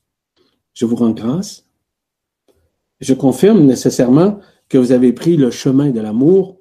je 0.73 0.85
vous 0.85 0.95
rends 0.95 1.11
grâce. 1.11 1.67
Je 3.01 3.13
confirme 3.13 3.65
nécessairement 3.65 4.39
que 4.69 4.77
vous 4.77 4.91
avez 4.91 5.13
pris 5.13 5.37
le 5.37 5.51
chemin 5.51 5.91
de 5.91 5.99
l'amour 5.99 6.59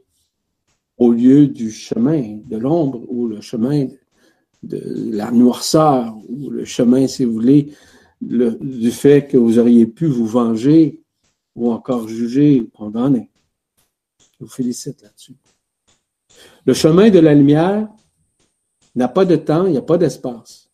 au 0.98 1.12
lieu 1.12 1.46
du 1.46 1.70
chemin 1.70 2.38
de 2.44 2.56
l'ombre 2.56 3.02
ou 3.08 3.26
le 3.26 3.40
chemin 3.40 3.86
de 4.62 4.80
la 5.12 5.30
noirceur 5.30 6.16
ou 6.28 6.50
le 6.50 6.64
chemin, 6.64 7.06
si 7.06 7.24
vous 7.24 7.32
voulez, 7.32 7.72
du 8.20 8.90
fait 8.90 9.26
que 9.26 9.36
vous 9.36 9.58
auriez 9.58 9.86
pu 9.86 10.06
vous 10.06 10.26
venger 10.26 11.02
ou 11.54 11.70
encore 11.70 12.08
juger 12.08 12.60
ou 12.60 12.68
condamner. 12.68 13.30
Je 14.38 14.44
vous 14.44 14.50
félicite 14.50 15.02
là-dessus. 15.02 15.36
Le 16.64 16.74
chemin 16.74 17.10
de 17.10 17.18
la 17.18 17.34
lumière 17.34 17.88
n'a 18.94 19.08
pas 19.08 19.24
de 19.24 19.36
temps, 19.36 19.66
il 19.66 19.72
n'y 19.72 19.78
a 19.78 19.82
pas 19.82 19.98
d'espace. 19.98 20.70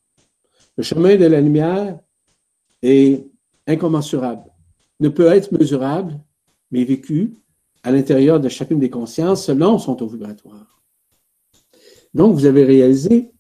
Le 0.77 0.83
chemin 0.83 1.17
de 1.17 1.27
la 1.27 1.41
lumière 1.41 1.99
est 2.83 3.27
incommensurable, 3.67 4.51
ne 5.01 5.09
peut 5.09 5.27
être 5.27 5.53
mesurable, 5.53 6.19
mais 6.73 6.85
vécu 6.85 7.35
à 7.85 7.93
l'intérieur 7.93 8.41
de 8.41 8.49
chacune 8.49 8.81
des 8.81 8.91
consciences 8.91 9.47
selon 9.47 9.79
son 9.79 9.95
taux 9.95 10.09
vibratoire. 10.09 10.83
Donc, 12.15 12.35
vous 12.35 12.47
avez 12.47 12.65
réalisé 12.65 13.31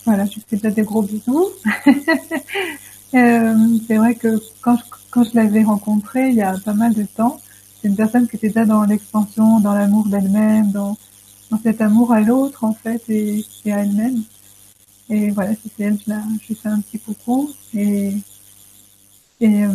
voilà, 0.07 0.25
je 0.25 0.39
fais 0.47 0.55
déjà 0.55 0.71
des 0.71 0.83
gros 0.83 1.01
bisous. 1.01 1.49
Euh, 3.13 3.55
c'est 3.87 3.95
vrai 3.95 4.15
que 4.15 4.37
quand 4.59 4.75
je 4.75 4.83
quand 5.11 5.23
je 5.23 5.33
l'avais 5.33 5.63
rencontrée 5.63 6.27
il 6.27 6.35
y 6.35 6.41
a 6.41 6.57
pas 6.57 6.73
mal 6.73 6.93
de 6.93 7.03
temps, 7.03 7.39
c'est 7.81 7.87
une 7.87 7.95
personne 7.95 8.27
qui 8.27 8.35
était 8.35 8.49
déjà 8.49 8.65
dans 8.65 8.83
l'expansion, 8.83 9.61
dans 9.61 9.73
l'amour 9.73 10.07
d'elle-même, 10.07 10.71
dans, 10.71 10.97
dans 11.49 11.57
cet 11.63 11.79
amour 11.79 12.11
à 12.11 12.19
l'autre 12.19 12.65
en 12.65 12.73
fait 12.73 13.01
et, 13.09 13.45
à 13.67 13.79
elle-même. 13.79 14.23
Et 15.09 15.29
voilà, 15.29 15.51
c'était 15.55 15.85
elle, 15.85 15.97
je, 16.05 16.09
la, 16.09 16.21
je 16.45 16.53
fais 16.53 16.67
un 16.67 16.81
petit 16.81 16.99
coucou 16.99 17.49
et 17.73 18.13
et 19.39 19.63
euh, 19.63 19.69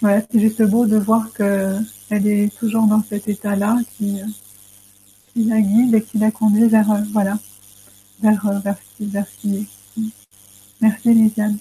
voilà, 0.00 0.22
c'est 0.28 0.40
juste 0.40 0.62
beau 0.64 0.84
de 0.84 0.96
voir 0.96 1.32
que 1.32 1.76
elle 2.10 2.26
est 2.26 2.58
toujours 2.58 2.88
dans 2.88 3.02
cet 3.08 3.28
état-là 3.28 3.78
qui, 3.96 4.18
qui 5.32 5.44
la 5.44 5.60
guide 5.60 5.94
et 5.94 6.02
qui 6.02 6.18
la 6.18 6.32
conduit 6.32 6.66
vers 6.66 6.90
euh, 6.90 7.00
voilà 7.12 7.38
vers 8.22 8.60
vers, 8.64 8.76
vers, 9.06 9.26
vers 9.44 9.64
Merci 10.80 11.14
Lisiane. 11.14 11.58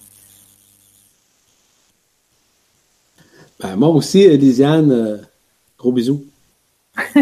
Ben, 3.60 3.76
moi 3.76 3.90
aussi, 3.90 4.28
Lisiane, 4.38 4.92
euh, 4.92 5.18
gros 5.78 5.92
bisous. 5.92 6.26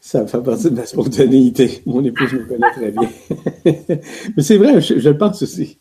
Ça 0.00 0.26
fait 0.26 0.42
partie 0.42 0.70
de 0.70 0.76
ma 0.76 0.86
spontanéité. 0.86 1.82
Mon 1.86 2.04
épouse 2.04 2.32
me 2.32 2.44
connaît 2.44 2.70
très 2.72 2.90
bien. 2.92 3.08
Mais 4.36 4.42
c'est 4.42 4.56
vrai, 4.56 4.80
je, 4.80 4.94
le 4.94 5.18
pense 5.18 5.42
aussi. 5.42 5.78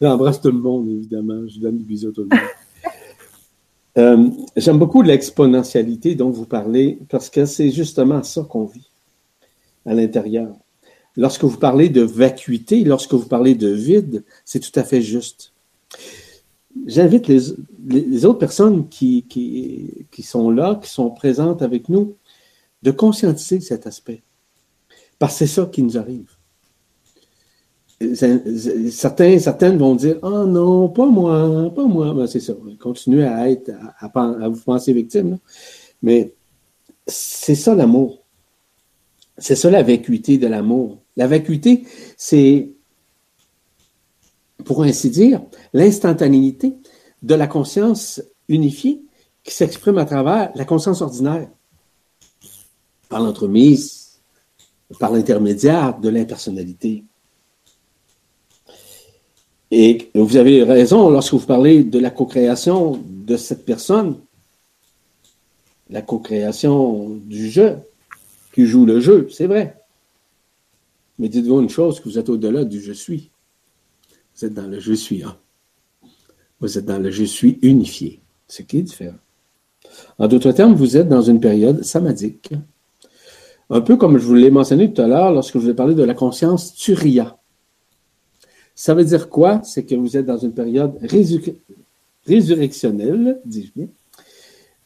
J'embrasse 0.00 0.40
tout 0.40 0.50
le 0.50 0.58
monde, 0.58 0.88
évidemment. 0.88 1.46
Je 1.46 1.58
donne 1.60 1.78
des 1.78 1.84
bisous 1.84 2.08
à 2.08 2.12
tout 2.12 2.22
le 2.22 2.28
monde. 2.28 2.38
Euh, 3.96 4.28
j'aime 4.56 4.78
beaucoup 4.78 5.02
l'exponentialité 5.02 6.16
dont 6.16 6.30
vous 6.30 6.46
parlez 6.46 6.98
parce 7.08 7.30
que 7.30 7.46
c'est 7.46 7.70
justement 7.70 8.22
ça 8.24 8.42
qu'on 8.42 8.64
vit 8.64 8.88
à 9.86 9.94
l'intérieur. 9.94 10.54
Lorsque 11.16 11.44
vous 11.44 11.58
parlez 11.58 11.88
de 11.88 12.02
vacuité, 12.02 12.82
lorsque 12.84 13.14
vous 13.14 13.26
parlez 13.26 13.54
de 13.54 13.68
vide, 13.68 14.24
c'est 14.44 14.60
tout 14.60 14.78
à 14.78 14.82
fait 14.82 15.02
juste. 15.02 15.52
J'invite 16.86 17.28
les, 17.28 18.24
autres 18.24 18.38
personnes 18.38 18.88
qui, 18.88 19.24
sont 20.22 20.50
là, 20.50 20.80
qui 20.82 20.90
sont 20.90 21.10
présentes 21.10 21.62
avec 21.62 21.88
nous, 21.88 22.16
de 22.82 22.90
conscientiser 22.90 23.60
cet 23.60 23.86
aspect. 23.86 24.22
Parce 25.18 25.34
que 25.34 25.38
c'est 25.46 25.54
ça 25.54 25.66
qui 25.66 25.82
nous 25.82 25.96
arrive. 25.96 26.30
Certains, 28.90 29.38
certaines 29.38 29.78
vont 29.78 29.94
dire 29.94 30.18
Ah 30.22 30.44
non, 30.46 30.88
pas 30.88 31.06
moi, 31.06 31.72
pas 31.74 31.86
moi. 31.86 32.12
Ben, 32.12 32.26
c'est 32.26 32.40
ça. 32.40 32.52
Continuez 32.80 33.24
à 33.24 33.48
être, 33.48 33.70
à, 33.98 34.06
à, 34.06 34.48
vous 34.48 34.60
penser 34.60 34.92
victime. 34.92 35.38
Mais 36.02 36.34
c'est 37.06 37.54
ça 37.54 37.74
l'amour. 37.74 38.23
C'est 39.38 39.56
ça 39.56 39.70
la 39.70 39.82
vacuité 39.82 40.38
de 40.38 40.46
l'amour. 40.46 40.98
La 41.16 41.26
vacuité, 41.26 41.84
c'est 42.16 42.70
pour 44.64 44.82
ainsi 44.82 45.10
dire, 45.10 45.42
l'instantanéité 45.72 46.74
de 47.22 47.34
la 47.34 47.46
conscience 47.46 48.22
unifiée 48.48 49.02
qui 49.42 49.52
s'exprime 49.54 49.98
à 49.98 50.04
travers 50.04 50.50
la 50.54 50.64
conscience 50.64 51.02
ordinaire, 51.02 51.48
par 53.08 53.20
l'entremise, 53.20 54.20
par 54.98 55.12
l'intermédiaire 55.12 55.98
de 55.98 56.08
l'impersonnalité. 56.08 57.04
Et 59.70 60.10
vous 60.14 60.36
avez 60.36 60.62
raison 60.62 61.10
lorsque 61.10 61.34
vous 61.34 61.46
parlez 61.46 61.84
de 61.84 61.98
la 61.98 62.10
co-création 62.10 63.02
de 63.06 63.36
cette 63.36 63.64
personne, 63.64 64.20
la 65.90 66.00
co-création 66.00 67.10
du 67.24 67.50
jeu, 67.50 67.78
qui 68.54 68.66
joue 68.66 68.86
le 68.86 69.00
jeu, 69.00 69.26
c'est 69.30 69.48
vrai. 69.48 69.82
Mais 71.18 71.28
dites-vous 71.28 71.60
une 71.60 71.68
chose, 71.68 71.98
que 71.98 72.08
vous 72.08 72.18
êtes 72.20 72.28
au-delà 72.28 72.64
du 72.64 72.80
je 72.80 72.92
suis. 72.92 73.30
Vous 74.36 74.44
êtes 74.46 74.54
dans 74.54 74.68
le 74.68 74.78
je 74.78 74.92
suis 74.92 75.24
hein. 75.24 75.36
Vous 76.60 76.78
êtes 76.78 76.84
dans 76.84 76.98
le 76.98 77.10
je 77.10 77.24
suis 77.24 77.58
unifié, 77.62 78.20
ce 78.46 78.62
qui 78.62 78.78
est 78.78 78.82
différent? 78.82 79.18
En 80.18 80.28
d'autres 80.28 80.52
termes, 80.52 80.74
vous 80.74 80.96
êtes 80.96 81.08
dans 81.08 81.22
une 81.22 81.40
période 81.40 81.82
samadique. 81.82 82.52
Un 83.70 83.80
peu 83.80 83.96
comme 83.96 84.18
je 84.18 84.24
vous 84.24 84.34
l'ai 84.34 84.50
mentionné 84.50 84.92
tout 84.92 85.02
à 85.02 85.08
l'heure 85.08 85.32
lorsque 85.32 85.54
je 85.54 85.58
vous 85.58 85.70
ai 85.70 85.74
parlé 85.74 85.96
de 85.96 86.04
la 86.04 86.14
conscience 86.14 86.74
turia. 86.74 87.36
Ça 88.76 88.94
veut 88.94 89.04
dire 89.04 89.28
quoi? 89.28 89.62
C'est 89.64 89.84
que 89.84 89.96
vous 89.96 90.16
êtes 90.16 90.26
dans 90.26 90.38
une 90.38 90.54
période 90.54 90.96
résurrectionnelle, 92.26 93.40
dis-je 93.44 93.72
bien, 93.74 93.88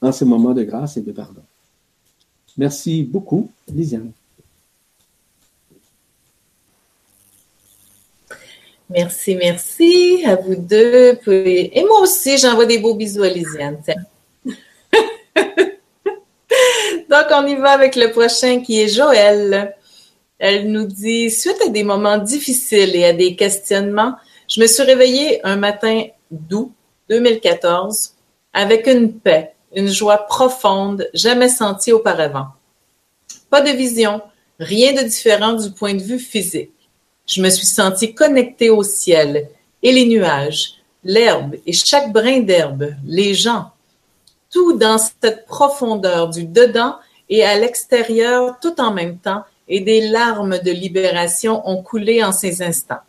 en 0.00 0.12
ce 0.12 0.24
moment 0.24 0.54
de 0.54 0.62
grâce 0.62 0.96
et 0.96 1.02
de 1.02 1.12
pardon. 1.12 1.42
Merci 2.58 3.04
beaucoup, 3.04 3.50
Lisiane. 3.72 4.12
Merci, 8.90 9.36
merci 9.36 10.22
à 10.26 10.34
vous 10.34 10.56
deux. 10.56 11.18
Et 11.28 11.84
moi 11.84 12.00
aussi, 12.00 12.36
j'envoie 12.38 12.66
des 12.66 12.78
beaux 12.78 12.94
bisous 12.94 13.22
à 13.22 13.28
Lisiane. 13.28 13.80
Donc, 17.10 17.26
on 17.30 17.46
y 17.46 17.54
va 17.54 17.70
avec 17.70 17.94
le 17.96 18.10
prochain 18.10 18.60
qui 18.60 18.80
est 18.80 18.88
Joël. 18.88 19.76
Elle 20.38 20.70
nous 20.70 20.86
dit, 20.86 21.30
suite 21.30 21.60
à 21.66 21.68
des 21.68 21.84
moments 21.84 22.18
difficiles 22.18 22.96
et 22.96 23.04
à 23.04 23.12
des 23.12 23.36
questionnements, 23.36 24.14
je 24.48 24.60
me 24.60 24.66
suis 24.66 24.82
réveillée 24.82 25.44
un 25.44 25.56
matin 25.56 26.04
d'août 26.30 26.72
2014 27.08 28.14
avec 28.52 28.86
une 28.86 29.12
paix, 29.12 29.52
une 29.74 29.88
joie 29.88 30.18
profonde 30.18 31.08
jamais 31.14 31.48
sentie 31.48 31.92
auparavant. 31.92 32.48
Pas 33.50 33.60
de 33.60 33.70
vision, 33.70 34.22
rien 34.58 34.92
de 34.92 35.02
différent 35.02 35.52
du 35.52 35.70
point 35.70 35.94
de 35.94 36.02
vue 36.02 36.18
physique. 36.18 36.72
Je 37.26 37.42
me 37.42 37.50
suis 37.50 37.66
sentie 37.66 38.14
connectée 38.14 38.70
au 38.70 38.82
ciel 38.82 39.48
et 39.82 39.92
les 39.92 40.06
nuages, 40.06 40.74
l'herbe 41.04 41.56
et 41.66 41.72
chaque 41.72 42.12
brin 42.12 42.40
d'herbe, 42.40 42.94
les 43.04 43.34
gens, 43.34 43.70
tout 44.50 44.76
dans 44.78 44.98
cette 44.98 45.44
profondeur 45.46 46.28
du 46.28 46.44
dedans 46.44 46.96
et 47.28 47.44
à 47.44 47.58
l'extérieur 47.58 48.58
tout 48.60 48.80
en 48.80 48.92
même 48.92 49.18
temps, 49.18 49.44
et 49.68 49.80
des 49.80 50.08
larmes 50.08 50.58
de 50.58 50.70
libération 50.70 51.60
ont 51.68 51.82
coulé 51.82 52.24
en 52.24 52.32
ces 52.32 52.62
instants. 52.62 53.02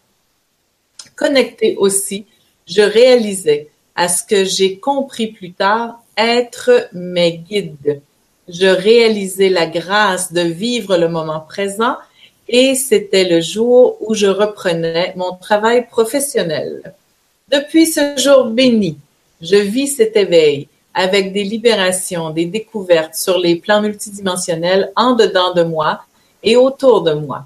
Connecté 1.15 1.77
aussi, 1.77 2.25
je 2.67 2.81
réalisais 2.81 3.69
à 3.95 4.09
ce 4.09 4.23
que 4.23 4.43
j'ai 4.43 4.77
compris 4.77 5.27
plus 5.27 5.53
tard 5.53 6.01
être 6.19 6.89
mes 6.91 7.37
guides. 7.37 8.01
Je 8.49 8.67
réalisais 8.67 9.49
la 9.49 9.67
grâce 9.67 10.33
de 10.33 10.41
vivre 10.41 10.97
le 10.97 11.07
moment 11.07 11.39
présent 11.39 11.95
et 12.49 12.75
c'était 12.75 13.29
le 13.29 13.39
jour 13.41 13.97
où 14.01 14.13
je 14.13 14.27
reprenais 14.27 15.13
mon 15.15 15.33
travail 15.35 15.87
professionnel. 15.87 16.93
Depuis 17.49 17.85
ce 17.85 18.17
jour 18.17 18.45
béni, 18.45 18.97
je 19.41 19.55
vis 19.55 19.87
cet 19.87 20.17
éveil 20.17 20.67
avec 20.93 21.31
des 21.31 21.43
libérations, 21.43 22.31
des 22.31 22.45
découvertes 22.45 23.15
sur 23.15 23.37
les 23.37 23.55
plans 23.55 23.81
multidimensionnels 23.81 24.91
en 24.95 25.13
dedans 25.13 25.53
de 25.53 25.63
moi 25.63 26.01
et 26.43 26.57
autour 26.57 27.03
de 27.03 27.13
moi. 27.13 27.45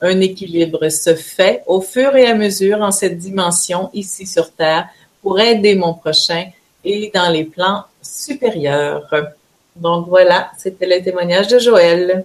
Un 0.00 0.20
équilibre 0.20 0.88
se 0.88 1.14
fait 1.14 1.62
au 1.66 1.80
fur 1.80 2.16
et 2.16 2.26
à 2.26 2.34
mesure 2.34 2.80
en 2.80 2.92
cette 2.92 3.18
dimension 3.18 3.90
ici 3.92 4.26
sur 4.26 4.50
Terre 4.52 4.88
pour 5.22 5.38
aider 5.40 5.74
mon 5.74 5.94
prochain 5.94 6.46
et 6.84 7.10
dans 7.12 7.30
les 7.30 7.44
plans 7.44 7.84
supérieurs. 8.06 9.08
Donc 9.76 10.08
voilà, 10.08 10.50
c'était 10.56 10.86
le 10.86 11.02
témoignage 11.02 11.48
de 11.48 11.58
Joël. 11.58 12.24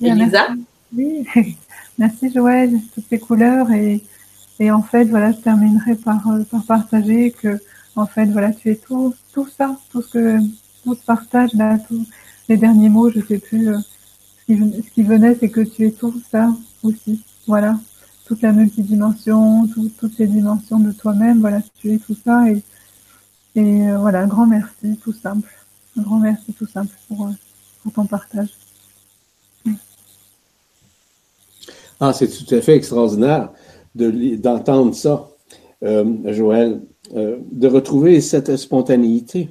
Elisa? 0.00 0.48
Oui, 0.94 1.26
merci 1.98 2.32
Joël, 2.32 2.70
toutes 2.94 3.06
ces 3.08 3.18
couleurs 3.18 3.70
et, 3.72 4.02
et 4.60 4.70
en 4.70 4.82
fait, 4.82 5.04
voilà, 5.04 5.32
je 5.32 5.38
terminerai 5.38 5.96
par, 5.96 6.28
euh, 6.28 6.44
par 6.44 6.64
partager 6.64 7.32
que 7.32 7.60
en 7.96 8.06
fait, 8.06 8.26
voilà, 8.26 8.52
tu 8.52 8.70
es 8.70 8.76
tout, 8.76 9.14
tout 9.32 9.48
ça, 9.48 9.76
tout 9.90 10.02
ce 10.02 10.08
que, 10.08 10.38
tout 10.84 10.94
ce 10.94 11.04
partage 11.04 11.54
là, 11.54 11.78
tous 11.88 12.06
les 12.48 12.56
derniers 12.56 12.90
mots, 12.90 13.10
je 13.10 13.20
sais 13.20 13.38
plus, 13.38 13.70
euh, 13.70 13.78
ce, 14.40 14.52
qui, 14.52 14.82
ce 14.86 14.90
qui 14.94 15.02
venait, 15.02 15.34
c'est 15.40 15.48
que 15.48 15.62
tu 15.62 15.86
es 15.86 15.90
tout 15.90 16.20
ça 16.30 16.50
aussi. 16.82 17.22
Voilà, 17.46 17.78
toute 18.26 18.42
la 18.42 18.52
multidimension, 18.52 19.66
tout, 19.68 19.90
toutes 19.98 20.18
les 20.18 20.26
dimensions 20.26 20.78
de 20.78 20.92
toi-même, 20.92 21.40
voilà, 21.40 21.60
tu 21.80 21.94
es 21.94 21.98
tout 21.98 22.16
ça 22.24 22.48
et, 22.50 22.62
et 23.56 23.88
euh, 23.88 23.98
voilà, 23.98 24.26
grand 24.26 24.46
merci, 24.46 24.96
tout 25.02 25.12
simple. 25.12 25.50
Un 25.98 26.02
grand 26.02 26.20
merci, 26.20 26.52
tout 26.52 26.66
simple 26.66 26.94
pour, 27.08 27.26
euh, 27.26 27.30
pour 27.82 27.92
ton 27.92 28.06
partage. 28.06 28.50
Ah, 31.98 32.12
c'est 32.12 32.28
tout 32.28 32.54
à 32.54 32.60
fait 32.60 32.76
extraordinaire 32.76 33.50
d'entendre 33.94 34.94
ça, 34.94 35.28
euh, 35.82 36.32
Joël. 36.32 36.80
Euh, 37.14 37.38
de 37.52 37.68
retrouver 37.68 38.20
cette 38.20 38.56
spontanéité, 38.56 39.48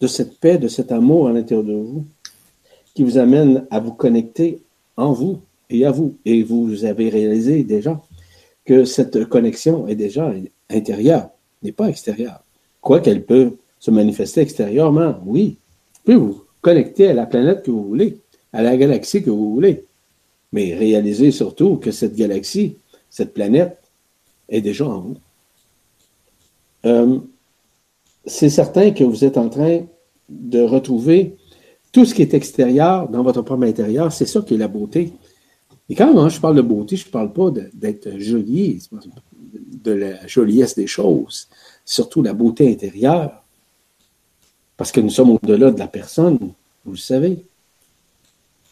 de 0.00 0.06
cette 0.06 0.38
paix, 0.38 0.58
de 0.58 0.68
cet 0.68 0.92
amour 0.92 1.28
à 1.28 1.32
l'intérieur 1.32 1.64
de 1.64 1.72
vous, 1.72 2.04
qui 2.94 3.02
vous 3.02 3.16
amène 3.16 3.66
à 3.70 3.80
vous 3.80 3.92
connecter 3.92 4.62
en 4.96 5.12
vous 5.12 5.40
et 5.70 5.86
à 5.86 5.90
vous. 5.90 6.16
Et 6.26 6.42
vous 6.42 6.84
avez 6.84 7.08
réalisé 7.08 7.64
déjà 7.64 8.00
que 8.66 8.84
cette 8.84 9.24
connexion 9.24 9.88
est 9.88 9.94
déjà 9.94 10.32
intérieure, 10.68 11.30
n'est 11.62 11.72
pas 11.72 11.88
extérieure. 11.88 12.41
Quoi 12.82 13.00
qu'elle 13.00 13.24
peut 13.24 13.56
se 13.78 13.90
manifester 13.90 14.42
extérieurement, 14.42 15.18
oui. 15.24 15.56
Vous 15.94 16.00
pouvez 16.04 16.16
vous 16.16 16.44
connecter 16.60 17.08
à 17.08 17.14
la 17.14 17.26
planète 17.26 17.62
que 17.62 17.70
vous 17.70 17.84
voulez, 17.84 18.18
à 18.52 18.60
la 18.60 18.76
galaxie 18.76 19.22
que 19.22 19.30
vous 19.30 19.54
voulez. 19.54 19.84
Mais 20.52 20.74
réalisez 20.74 21.30
surtout 21.30 21.76
que 21.76 21.90
cette 21.90 22.14
galaxie, 22.14 22.76
cette 23.08 23.32
planète, 23.32 23.78
est 24.50 24.60
déjà 24.60 24.86
en 24.86 25.00
vous. 25.00 25.16
Euh, 26.84 27.18
c'est 28.26 28.50
certain 28.50 28.90
que 28.90 29.04
vous 29.04 29.24
êtes 29.24 29.38
en 29.38 29.48
train 29.48 29.82
de 30.28 30.60
retrouver 30.60 31.36
tout 31.92 32.04
ce 32.04 32.14
qui 32.14 32.22
est 32.22 32.34
extérieur 32.34 33.08
dans 33.08 33.22
votre 33.22 33.42
propre 33.42 33.64
intérieur. 33.64 34.12
C'est 34.12 34.26
ça 34.26 34.40
qui 34.42 34.54
est 34.54 34.58
la 34.58 34.68
beauté. 34.68 35.12
Et 35.88 35.94
quand 35.94 36.28
je 36.28 36.40
parle 36.40 36.56
de 36.56 36.62
beauté, 36.62 36.96
je 36.96 37.06
ne 37.06 37.12
parle 37.12 37.32
pas 37.32 37.50
d'être 37.50 38.18
joli, 38.18 38.82
de 39.82 39.92
la 39.92 40.26
joliesse 40.26 40.74
des 40.74 40.86
choses, 40.86 41.48
surtout 41.84 42.22
la 42.22 42.32
beauté 42.32 42.70
intérieure. 42.70 43.42
Parce 44.76 44.92
que 44.92 45.00
nous 45.00 45.10
sommes 45.10 45.30
au-delà 45.30 45.70
de 45.70 45.78
la 45.78 45.88
personne, 45.88 46.38
vous 46.84 46.92
le 46.92 46.96
savez. 46.98 47.44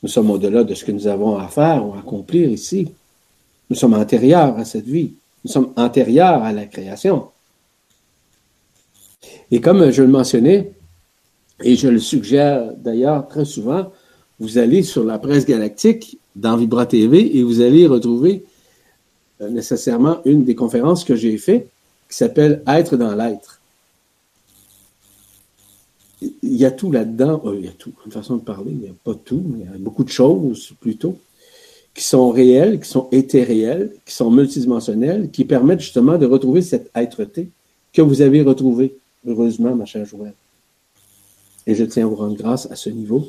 Nous 0.02 0.08
sommes 0.08 0.30
au-delà 0.30 0.64
de 0.64 0.74
ce 0.74 0.84
que 0.84 0.92
nous 0.92 1.06
avons 1.06 1.36
à 1.36 1.48
faire 1.48 1.86
ou 1.86 1.94
à 1.94 1.98
accomplir 1.98 2.48
ici. 2.50 2.90
Nous 3.68 3.76
sommes 3.76 3.94
antérieurs 3.94 4.58
à 4.58 4.64
cette 4.64 4.86
vie. 4.86 5.12
Nous 5.44 5.50
sommes 5.50 5.72
antérieurs 5.76 6.42
à 6.42 6.52
la 6.52 6.66
création. 6.66 7.28
Et 9.50 9.60
comme 9.60 9.90
je 9.90 10.02
le 10.02 10.08
mentionnais, 10.08 10.72
et 11.62 11.76
je 11.76 11.88
le 11.88 11.98
suggère 11.98 12.72
d'ailleurs 12.76 13.28
très 13.28 13.44
souvent, 13.44 13.92
vous 14.38 14.56
allez 14.58 14.82
sur 14.82 15.04
la 15.04 15.18
presse 15.18 15.44
galactique 15.44 16.18
dans 16.34 16.56
Vibra 16.56 16.86
TV 16.86 17.36
et 17.36 17.42
vous 17.42 17.60
allez 17.60 17.86
retrouver 17.86 18.44
euh, 19.42 19.50
nécessairement 19.50 20.18
une 20.24 20.44
des 20.44 20.54
conférences 20.54 21.04
que 21.04 21.14
j'ai 21.14 21.36
faites 21.36 21.68
qui 22.10 22.16
s'appelle 22.16 22.62
Être 22.66 22.96
dans 22.96 23.14
l'être. 23.14 23.60
Il 26.20 26.56
y 26.56 26.66
a 26.66 26.70
tout 26.70 26.92
là-dedans, 26.92 27.40
euh, 27.46 27.56
il 27.56 27.64
y 27.64 27.68
a 27.68 27.72
tout, 27.72 27.92
une 28.04 28.12
façon 28.12 28.36
de 28.36 28.42
parler, 28.42 28.72
il 28.72 28.78
n'y 28.78 28.88
a 28.88 28.94
pas 29.04 29.14
tout, 29.14 29.42
mais 29.46 29.64
il 29.64 29.70
y 29.70 29.74
a 29.74 29.78
beaucoup 29.78 30.04
de 30.04 30.10
choses 30.10 30.72
plutôt 30.80 31.16
qui 31.94 32.04
sont 32.04 32.30
réelles, 32.30 32.80
qui 32.80 32.88
sont 32.88 33.08
éthéréelles, 33.10 33.92
qui 34.04 34.14
sont 34.14 34.30
multidimensionnelles, 34.30 35.30
qui 35.30 35.44
permettent 35.44 35.80
justement 35.80 36.18
de 36.18 36.26
retrouver 36.26 36.62
cette 36.62 36.90
être-té 36.94 37.48
que 37.92 38.02
vous 38.02 38.20
avez 38.20 38.42
retrouvé 38.42 38.96
heureusement, 39.26 39.74
ma 39.74 39.86
chère 39.86 40.04
Joël. 40.04 40.34
Et 41.66 41.74
je 41.74 41.84
tiens 41.84 42.06
à 42.06 42.08
vous 42.08 42.16
rendre 42.16 42.36
grâce 42.36 42.70
à 42.70 42.76
ce 42.76 42.90
niveau, 42.90 43.26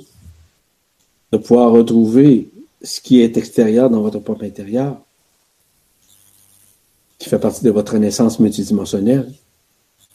de 1.32 1.38
pouvoir 1.38 1.72
retrouver 1.72 2.50
ce 2.82 3.00
qui 3.00 3.22
est 3.22 3.38
extérieur 3.38 3.90
dans 3.90 4.02
votre 4.02 4.20
propre 4.20 4.44
intérieur, 4.44 5.02
qui 7.22 7.30
fait 7.30 7.40
partie 7.40 7.64
de 7.64 7.72
votre 7.72 7.98
naissance 7.98 8.40
multidimensionnelle, 8.40 9.32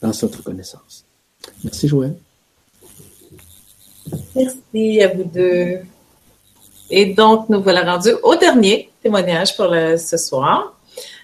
dans 0.01 0.13
cette 0.13 0.41
connaissance. 0.43 1.05
Merci, 1.63 1.87
Joël. 1.87 2.15
Merci 4.35 5.01
à 5.01 5.07
vous 5.07 5.23
deux. 5.23 5.79
Et 6.89 7.05
donc, 7.13 7.49
nous 7.49 7.61
voilà 7.61 7.83
rendus 7.83 8.13
au 8.23 8.35
dernier 8.35 8.89
témoignage 9.01 9.55
pour 9.55 9.69
ce 9.69 10.17
soir. 10.17 10.73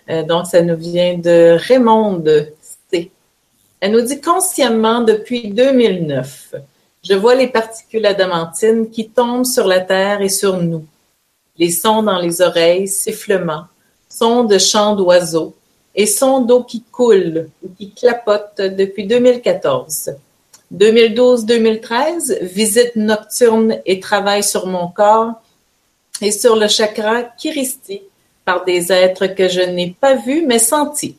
Euh, 0.09 0.23
donc, 0.23 0.47
ça 0.47 0.61
nous 0.61 0.75
vient 0.75 1.17
de 1.17 1.57
Raymond 1.67 2.23
elle 3.83 3.91
nous 3.91 4.01
dit 4.01 4.21
consciemment 4.21 5.01
depuis 5.01 5.49
2009, 5.49 6.55
je 7.03 7.15
vois 7.15 7.35
les 7.35 7.49
particules 7.49 8.05
adamantines 8.05 8.89
qui 8.89 9.09
tombent 9.09 9.43
sur 9.43 9.67
la 9.67 9.81
terre 9.81 10.21
et 10.21 10.29
sur 10.29 10.55
nous. 10.55 10.85
Les 11.57 11.69
sons 11.69 12.01
dans 12.01 12.17
les 12.17 12.41
oreilles, 12.41 12.87
sifflements, 12.87 13.65
sons 14.07 14.45
de 14.45 14.57
chants 14.57 14.95
d'oiseaux, 14.95 15.53
et 15.95 16.05
son 16.05 16.41
dos 16.41 16.63
qui 16.63 16.83
coule 16.91 17.49
ou 17.63 17.69
qui 17.77 17.91
clapote 17.91 18.57
depuis 18.57 19.05
2014. 19.05 20.11
2012-2013, 20.73 22.43
visite 22.43 22.95
nocturne 22.95 23.79
et 23.85 23.99
travail 23.99 24.43
sur 24.43 24.65
mon 24.65 24.87
corps 24.87 25.33
et 26.21 26.31
sur 26.31 26.55
le 26.55 26.67
chakra 26.67 27.23
Kiristi 27.23 28.01
par 28.43 28.65
des 28.65 28.91
êtres 28.91 29.27
que 29.27 29.47
je 29.47 29.61
n'ai 29.61 29.95
pas 29.99 30.15
vus 30.15 30.43
mais 30.45 30.59
sentis. 30.59 31.17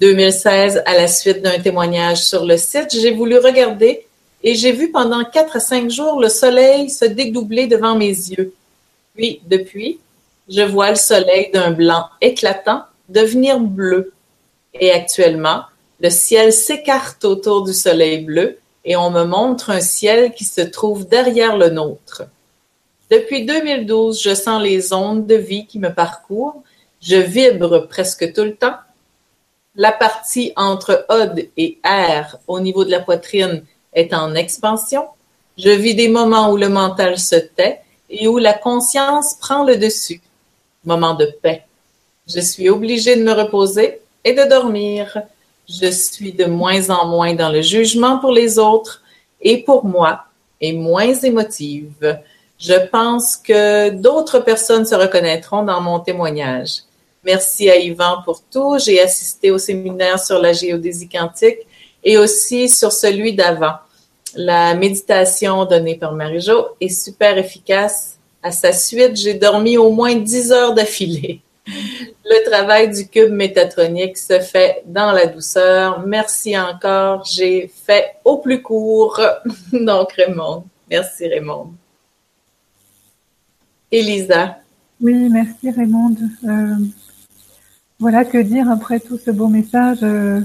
2016, 0.00 0.82
à 0.84 0.94
la 0.94 1.06
suite 1.06 1.42
d'un 1.42 1.60
témoignage 1.60 2.24
sur 2.24 2.44
le 2.44 2.56
site, 2.56 2.88
j'ai 2.90 3.12
voulu 3.12 3.38
regarder 3.38 4.04
et 4.42 4.56
j'ai 4.56 4.72
vu 4.72 4.90
pendant 4.90 5.24
quatre 5.24 5.56
à 5.56 5.60
cinq 5.60 5.88
jours 5.90 6.20
le 6.20 6.28
soleil 6.28 6.90
se 6.90 7.04
dédoubler 7.04 7.68
devant 7.68 7.94
mes 7.94 8.08
yeux. 8.08 8.52
Puis, 9.14 9.40
depuis, 9.46 10.00
je 10.48 10.62
vois 10.62 10.90
le 10.90 10.96
soleil 10.96 11.50
d'un 11.52 11.70
blanc 11.70 12.06
éclatant 12.20 12.82
devenir 13.12 13.60
bleu. 13.60 14.12
Et 14.74 14.90
actuellement, 14.90 15.64
le 16.00 16.10
ciel 16.10 16.52
s'écarte 16.52 17.24
autour 17.24 17.62
du 17.62 17.72
soleil 17.72 18.24
bleu 18.24 18.58
et 18.84 18.96
on 18.96 19.10
me 19.10 19.24
montre 19.24 19.70
un 19.70 19.80
ciel 19.80 20.32
qui 20.32 20.44
se 20.44 20.60
trouve 20.60 21.06
derrière 21.06 21.56
le 21.56 21.68
nôtre. 21.68 22.24
Depuis 23.10 23.44
2012, 23.44 24.20
je 24.20 24.34
sens 24.34 24.62
les 24.62 24.92
ondes 24.92 25.26
de 25.26 25.34
vie 25.34 25.66
qui 25.66 25.78
me 25.78 25.92
parcourent. 25.94 26.62
Je 27.00 27.16
vibre 27.16 27.86
presque 27.86 28.32
tout 28.32 28.44
le 28.44 28.56
temps. 28.56 28.76
La 29.74 29.92
partie 29.92 30.52
entre 30.56 31.06
Od 31.08 31.48
et 31.56 31.78
R 31.84 32.38
au 32.46 32.60
niveau 32.60 32.84
de 32.84 32.90
la 32.90 33.00
poitrine 33.00 33.64
est 33.92 34.12
en 34.14 34.34
expansion. 34.34 35.06
Je 35.58 35.70
vis 35.70 35.94
des 35.94 36.08
moments 36.08 36.50
où 36.50 36.56
le 36.56 36.68
mental 36.68 37.18
se 37.18 37.36
tait 37.36 37.80
et 38.08 38.28
où 38.28 38.38
la 38.38 38.54
conscience 38.54 39.34
prend 39.34 39.64
le 39.64 39.76
dessus. 39.76 40.20
Moment 40.84 41.14
de 41.14 41.26
paix. 41.42 41.64
Je 42.28 42.40
suis 42.40 42.68
obligée 42.68 43.16
de 43.16 43.24
me 43.24 43.32
reposer 43.32 44.00
et 44.24 44.32
de 44.32 44.44
dormir. 44.44 45.22
Je 45.68 45.90
suis 45.90 46.32
de 46.32 46.44
moins 46.44 46.90
en 46.90 47.06
moins 47.06 47.34
dans 47.34 47.50
le 47.50 47.62
jugement 47.62 48.18
pour 48.18 48.32
les 48.32 48.58
autres 48.58 49.02
et 49.40 49.62
pour 49.64 49.84
moi 49.84 50.24
et 50.60 50.72
moins 50.72 51.14
émotive. 51.14 52.18
Je 52.58 52.86
pense 52.90 53.36
que 53.36 53.90
d'autres 53.90 54.38
personnes 54.38 54.86
se 54.86 54.94
reconnaîtront 54.94 55.64
dans 55.64 55.80
mon 55.80 55.98
témoignage. 55.98 56.82
Merci 57.24 57.68
à 57.68 57.76
Yvan 57.76 58.22
pour 58.24 58.40
tout. 58.50 58.78
J'ai 58.78 59.00
assisté 59.00 59.50
au 59.50 59.58
séminaire 59.58 60.20
sur 60.20 60.38
la 60.38 60.52
géodésie 60.52 61.08
quantique 61.08 61.58
et 62.04 62.18
aussi 62.18 62.68
sur 62.68 62.92
celui 62.92 63.32
d'avant. 63.34 63.74
La 64.34 64.74
méditation 64.74 65.64
donnée 65.64 65.96
par 65.96 66.12
Marie-Jo 66.12 66.68
est 66.80 66.88
super 66.88 67.36
efficace. 67.36 68.16
À 68.42 68.52
sa 68.52 68.72
suite, 68.72 69.16
j'ai 69.16 69.34
dormi 69.34 69.76
au 69.76 69.90
moins 69.90 70.14
10 70.14 70.52
heures 70.52 70.74
d'affilée. 70.74 71.42
Le 72.32 72.50
travail 72.50 72.90
du 72.90 73.06
cube 73.08 73.30
métatronique 73.30 74.16
se 74.16 74.40
fait 74.40 74.82
dans 74.86 75.12
la 75.12 75.26
douceur. 75.26 76.02
Merci 76.06 76.58
encore. 76.58 77.26
J'ai 77.26 77.68
fait 77.68 78.16
au 78.24 78.38
plus 78.38 78.62
court. 78.62 79.20
Donc, 79.72 80.12
Raymond. 80.12 80.64
Merci, 80.88 81.28
Raymond. 81.28 81.74
Elisa. 83.90 84.56
Oui, 84.98 85.28
merci, 85.28 85.70
Raymond. 85.70 86.16
Euh, 86.44 86.76
voilà, 87.98 88.24
que 88.24 88.38
dire 88.38 88.70
après 88.70 88.98
tout 88.98 89.18
ce 89.18 89.30
beau 89.30 89.48
message 89.48 89.98
euh, 90.02 90.40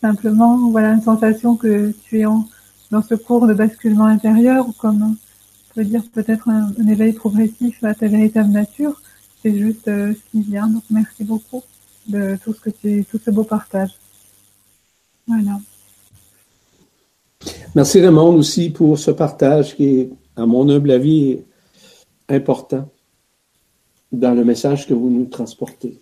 Simplement, 0.00 0.70
voilà 0.70 0.94
une 0.94 1.02
sensation 1.02 1.56
que 1.56 1.92
tu 2.04 2.20
es 2.20 2.24
en, 2.24 2.48
dans 2.90 3.02
ce 3.02 3.14
cours 3.14 3.46
de 3.46 3.52
basculement 3.52 4.06
intérieur, 4.06 4.66
comme 4.78 5.02
on 5.02 5.74
peut 5.74 5.84
dire 5.84 6.04
peut-être 6.14 6.48
un, 6.48 6.72
éveil 6.88 7.12
progressif 7.12 7.84
à 7.84 7.94
ta 7.94 8.08
véritable 8.08 8.50
nature. 8.50 9.00
C'est 9.42 9.56
juste 9.58 9.88
euh, 9.88 10.14
ce 10.14 10.30
qui 10.30 10.42
vient. 10.42 10.68
Donc 10.68 10.84
merci 10.90 11.24
beaucoup 11.24 11.62
de 12.06 12.36
tout 12.42 12.52
ce 12.52 12.60
que 12.60 12.70
tu, 12.70 13.04
tout 13.04 13.20
ce 13.24 13.30
beau 13.30 13.44
partage. 13.44 13.90
Voilà. 15.26 15.58
Merci 17.74 18.00
Raymond 18.00 18.34
aussi 18.36 18.70
pour 18.70 18.98
ce 18.98 19.10
partage 19.10 19.74
qui 19.76 19.84
est, 19.84 20.10
à 20.36 20.46
mon 20.46 20.68
humble 20.68 20.90
avis, 20.90 21.40
important 22.28 22.88
dans 24.12 24.34
le 24.34 24.44
message 24.44 24.86
que 24.86 24.94
vous 24.94 25.10
nous 25.10 25.24
transportez. 25.24 26.00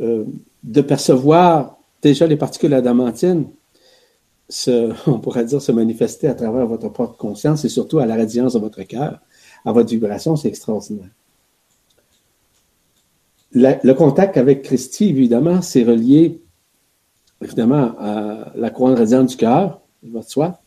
Euh, 0.00 0.24
de 0.62 0.80
percevoir 0.80 1.78
déjà 2.02 2.26
les 2.26 2.36
particules 2.36 2.74
adamantines, 2.74 3.46
se, 4.48 4.92
on 5.08 5.20
pourrait 5.20 5.44
dire, 5.44 5.60
se 5.60 5.72
manifester 5.72 6.26
à 6.28 6.34
travers 6.34 6.66
votre 6.66 6.88
propre 6.88 7.16
conscience 7.16 7.64
et 7.64 7.68
surtout 7.68 7.98
à 7.98 8.06
la 8.06 8.16
radiance 8.16 8.54
de 8.54 8.58
votre 8.58 8.82
cœur, 8.82 9.20
à 9.64 9.72
votre 9.72 9.90
vibration, 9.90 10.36
c'est 10.36 10.48
extraordinaire. 10.48 11.10
Le 13.52 13.92
contact 13.92 14.36
avec 14.36 14.62
Christy, 14.62 15.08
évidemment, 15.08 15.62
c'est 15.62 15.82
relié 15.82 16.40
évidemment 17.42 17.94
à 17.98 18.52
la 18.56 18.70
couronne 18.70 18.94
radiante 18.94 19.28
du 19.28 19.36
cœur, 19.36 19.80
votre 20.02 20.30
soi, 20.30 20.60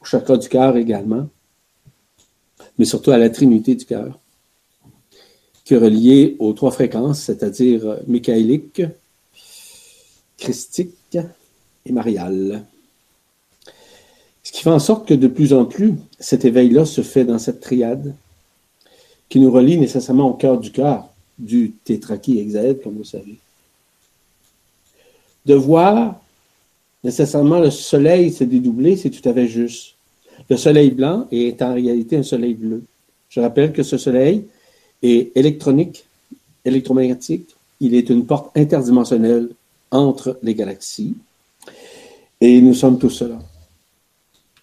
au 0.00 0.04
chakra 0.04 0.36
du 0.36 0.48
cœur 0.48 0.76
également, 0.76 1.28
mais 2.78 2.84
surtout 2.84 3.10
à 3.10 3.18
la 3.18 3.30
trinité 3.30 3.74
du 3.74 3.84
cœur, 3.84 4.18
qui 5.64 5.74
est 5.74 5.78
reliée 5.78 6.36
aux 6.38 6.52
trois 6.52 6.70
fréquences, 6.70 7.20
c'est-à-dire 7.20 7.98
michaélique, 8.06 8.82
christique 10.36 11.18
et 11.86 11.92
mariale. 11.92 12.64
Ce 14.42 14.52
qui 14.52 14.62
fait 14.62 14.70
en 14.70 14.78
sorte 14.78 15.06
que 15.06 15.14
de 15.14 15.28
plus 15.28 15.52
en 15.52 15.64
plus, 15.64 15.94
cet 16.18 16.44
éveil-là 16.44 16.84
se 16.84 17.02
fait 17.02 17.24
dans 17.24 17.38
cette 17.38 17.60
triade 17.60 18.14
qui 19.28 19.38
nous 19.38 19.52
relie 19.52 19.78
nécessairement 19.78 20.28
au 20.28 20.34
cœur 20.34 20.58
du 20.58 20.72
cœur, 20.72 21.09
du 21.40 21.72
tétraki-hexaèdre, 21.84 22.82
comme 22.82 22.96
vous 22.96 23.04
savez. 23.04 23.36
De 25.46 25.54
voir 25.54 26.20
nécessairement 27.02 27.60
le 27.60 27.70
soleil 27.70 28.32
se 28.32 28.44
dédoubler, 28.44 28.96
c'est 28.96 29.10
tout 29.10 29.26
à 29.28 29.32
fait 29.32 29.48
juste. 29.48 29.94
Le 30.48 30.56
soleil 30.56 30.90
blanc 30.90 31.26
est 31.32 31.60
en 31.62 31.74
réalité 31.74 32.16
un 32.16 32.22
soleil 32.22 32.54
bleu. 32.54 32.82
Je 33.28 33.40
rappelle 33.40 33.72
que 33.72 33.82
ce 33.82 33.96
soleil 33.96 34.44
est 35.02 35.34
électronique, 35.36 36.04
électromagnétique. 36.64 37.48
Il 37.80 37.94
est 37.94 38.10
une 38.10 38.26
porte 38.26 38.56
interdimensionnelle 38.56 39.48
entre 39.90 40.38
les 40.42 40.54
galaxies. 40.54 41.14
Et 42.40 42.60
nous 42.60 42.74
sommes 42.74 42.98
tous 42.98 43.10
cela. 43.10 43.38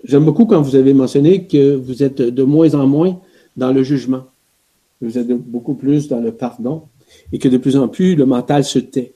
J'aime 0.04 0.26
beaucoup 0.26 0.46
quand 0.46 0.62
vous 0.62 0.76
avez 0.76 0.94
mentionné 0.94 1.46
que 1.46 1.76
vous 1.76 2.04
êtes 2.04 2.22
de 2.22 2.44
moins 2.44 2.74
en 2.76 2.86
moins 2.86 3.20
dans 3.56 3.72
le 3.72 3.84
jugement. 3.84 4.24
Vous 5.02 5.18
êtes 5.18 5.28
beaucoup 5.28 5.76
plus 5.76 6.08
dans 6.08 6.20
le 6.20 6.32
pardon 6.32 6.84
et 7.32 7.40
que 7.40 7.48
de 7.48 7.58
plus 7.58 7.76
en 7.76 7.88
plus 7.88 8.16
le 8.16 8.26
mental 8.26 8.64
se 8.64 8.80
tait. 8.80 9.14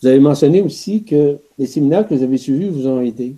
Vous 0.00 0.08
avez 0.08 0.20
mentionné 0.20 0.62
aussi 0.62 1.04
que 1.04 1.38
les 1.58 1.66
séminaires 1.66 2.06
que 2.06 2.14
vous 2.14 2.22
avez 2.22 2.38
suivis 2.38 2.68
vous 2.68 2.86
ont 2.86 3.00
aidé. 3.00 3.36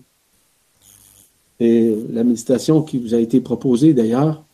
Et 1.58 1.94
la 2.10 2.24
méditation 2.24 2.82
qui 2.82 2.98
vous 2.98 3.14
a 3.14 3.18
été 3.18 3.40
proposée 3.40 3.94
d'ailleurs, 3.94 4.44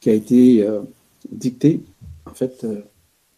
qui 0.00 0.10
a 0.10 0.14
été 0.14 0.62
euh, 0.62 0.80
dictée, 1.30 1.80
en 2.26 2.34
fait, 2.34 2.64
euh, 2.64 2.82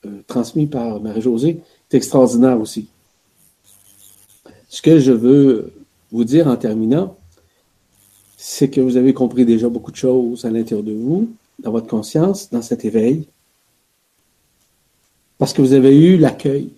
euh, 0.06 0.20
transmise 0.26 0.70
par 0.70 1.00
Marie-Josée, 1.00 1.60
est 1.90 1.96
extraordinaire 1.96 2.60
aussi. 2.60 2.88
Ce 4.68 4.82
que 4.82 4.98
je 4.98 5.12
veux 5.12 5.72
vous 6.10 6.24
dire 6.24 6.46
en 6.48 6.56
terminant, 6.56 7.16
c'est 8.36 8.68
que 8.68 8.80
vous 8.80 8.96
avez 8.96 9.12
compris 9.12 9.44
déjà 9.44 9.68
beaucoup 9.68 9.90
de 9.90 9.96
choses 9.96 10.44
à 10.44 10.50
l'intérieur 10.50 10.84
de 10.84 10.92
vous, 10.92 11.28
dans 11.58 11.70
votre 11.70 11.86
conscience, 11.86 12.50
dans 12.50 12.62
cet 12.62 12.84
éveil, 12.84 13.26
parce 15.38 15.52
que 15.52 15.62
vous 15.62 15.72
avez 15.72 15.96
eu 15.96 16.16
l'accueil, 16.16 16.70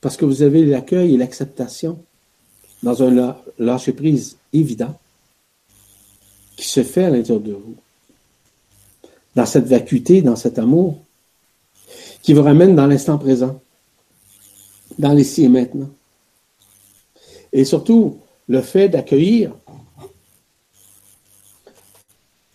parce 0.00 0.16
que 0.16 0.24
vous 0.24 0.42
avez 0.42 0.64
l'accueil 0.64 1.14
et 1.14 1.16
l'acceptation 1.16 1.98
dans 2.82 3.02
un 3.02 3.36
lâcher-prise 3.58 4.36
évident 4.52 4.96
qui 6.56 6.68
se 6.68 6.82
fait 6.82 7.04
à 7.04 7.10
l'intérieur 7.10 7.40
de 7.40 7.52
vous, 7.52 7.76
dans 9.34 9.46
cette 9.46 9.66
vacuité, 9.66 10.22
dans 10.22 10.36
cet 10.36 10.58
amour, 10.58 10.98
qui 12.22 12.32
vous 12.34 12.42
ramène 12.42 12.74
dans 12.74 12.86
l'instant 12.86 13.18
présent, 13.18 13.60
dans 14.98 15.12
l'ici 15.12 15.44
et 15.44 15.48
maintenant. 15.48 15.90
Et 17.52 17.64
surtout, 17.64 18.18
le 18.48 18.60
fait 18.60 18.88
d'accueillir 18.88 19.52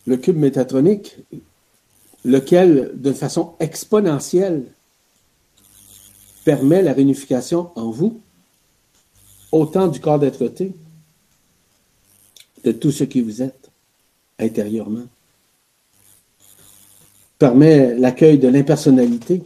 le 0.06 0.18
cube 0.18 0.38
métatronique, 0.38 1.18
lequel, 2.26 2.92
de 2.96 3.14
façon 3.14 3.54
exponentielle, 3.60 4.66
permet 6.46 6.82
la 6.82 6.94
réunification 6.94 7.72
en 7.76 7.90
vous, 7.90 8.22
autant 9.52 9.88
du 9.88 10.00
corps 10.00 10.20
d'être-té, 10.20 10.74
de 12.64 12.72
tout 12.72 12.92
ce 12.92 13.04
qui 13.04 13.22
vous 13.22 13.42
êtes 13.42 13.70
intérieurement, 14.40 15.06
permet 17.38 17.96
l'accueil 17.96 18.38
de 18.38 18.48
l'impersonnalité, 18.48 19.44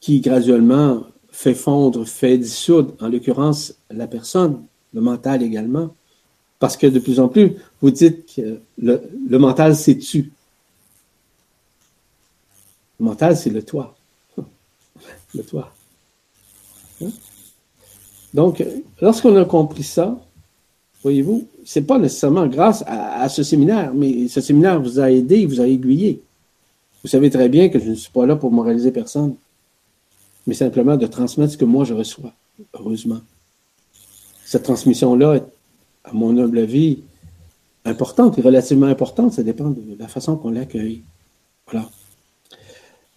qui 0.00 0.20
graduellement 0.20 1.06
fait 1.30 1.54
fondre, 1.54 2.06
fait 2.06 2.38
dissoudre, 2.38 2.94
en 3.00 3.08
l'occurrence, 3.08 3.74
la 3.90 4.06
personne, 4.06 4.64
le 4.92 5.00
mental 5.00 5.42
également. 5.42 5.94
Parce 6.58 6.76
que 6.76 6.86
de 6.86 6.98
plus 6.98 7.20
en 7.20 7.28
plus, 7.28 7.52
vous 7.82 7.90
dites 7.90 8.34
que 8.34 8.60
le, 8.78 9.38
mental, 9.38 9.76
c'est 9.76 9.98
tu. 9.98 10.32
Le 12.98 13.04
mental, 13.04 13.36
c'est 13.36 13.50
le 13.50 13.62
toi. 13.62 13.94
le 15.34 15.42
toit. 15.42 15.72
Hein? 17.02 17.10
Donc, 18.32 18.64
lorsqu'on 19.00 19.36
a 19.36 19.44
compris 19.44 19.82
ça, 19.82 20.18
voyez-vous, 21.02 21.46
c'est 21.64 21.82
pas 21.82 21.98
nécessairement 21.98 22.46
grâce 22.46 22.82
à, 22.86 23.28
ce 23.28 23.42
séminaire, 23.42 23.92
mais 23.94 24.28
ce 24.28 24.40
séminaire 24.40 24.80
vous 24.80 24.98
a 24.98 25.10
aidé, 25.10 25.46
vous 25.46 25.60
a 25.60 25.66
aiguillé. 25.66 26.20
Vous 27.02 27.08
savez 27.08 27.30
très 27.30 27.48
bien 27.48 27.68
que 27.68 27.78
je 27.78 27.90
ne 27.90 27.94
suis 27.94 28.10
pas 28.10 28.26
là 28.26 28.34
pour 28.36 28.50
moraliser 28.50 28.90
personne, 28.90 29.36
mais 30.46 30.54
simplement 30.54 30.96
de 30.96 31.06
transmettre 31.06 31.52
ce 31.52 31.58
que 31.58 31.64
moi 31.64 31.84
je 31.84 31.94
reçois, 31.94 32.32
heureusement. 32.72 33.20
Cette 34.44 34.62
transmission-là 34.64 35.36
est, 35.36 35.44
à 36.04 36.12
mon 36.12 36.36
humble 36.38 36.58
avis, 36.58 37.02
importante 37.84 38.38
et 38.38 38.42
relativement 38.42 38.86
importante. 38.86 39.32
Ça 39.32 39.42
dépend 39.42 39.70
de 39.70 39.96
la 39.98 40.08
façon 40.08 40.36
qu'on 40.36 40.50
l'accueille. 40.50 41.02
Voilà. 41.70 41.88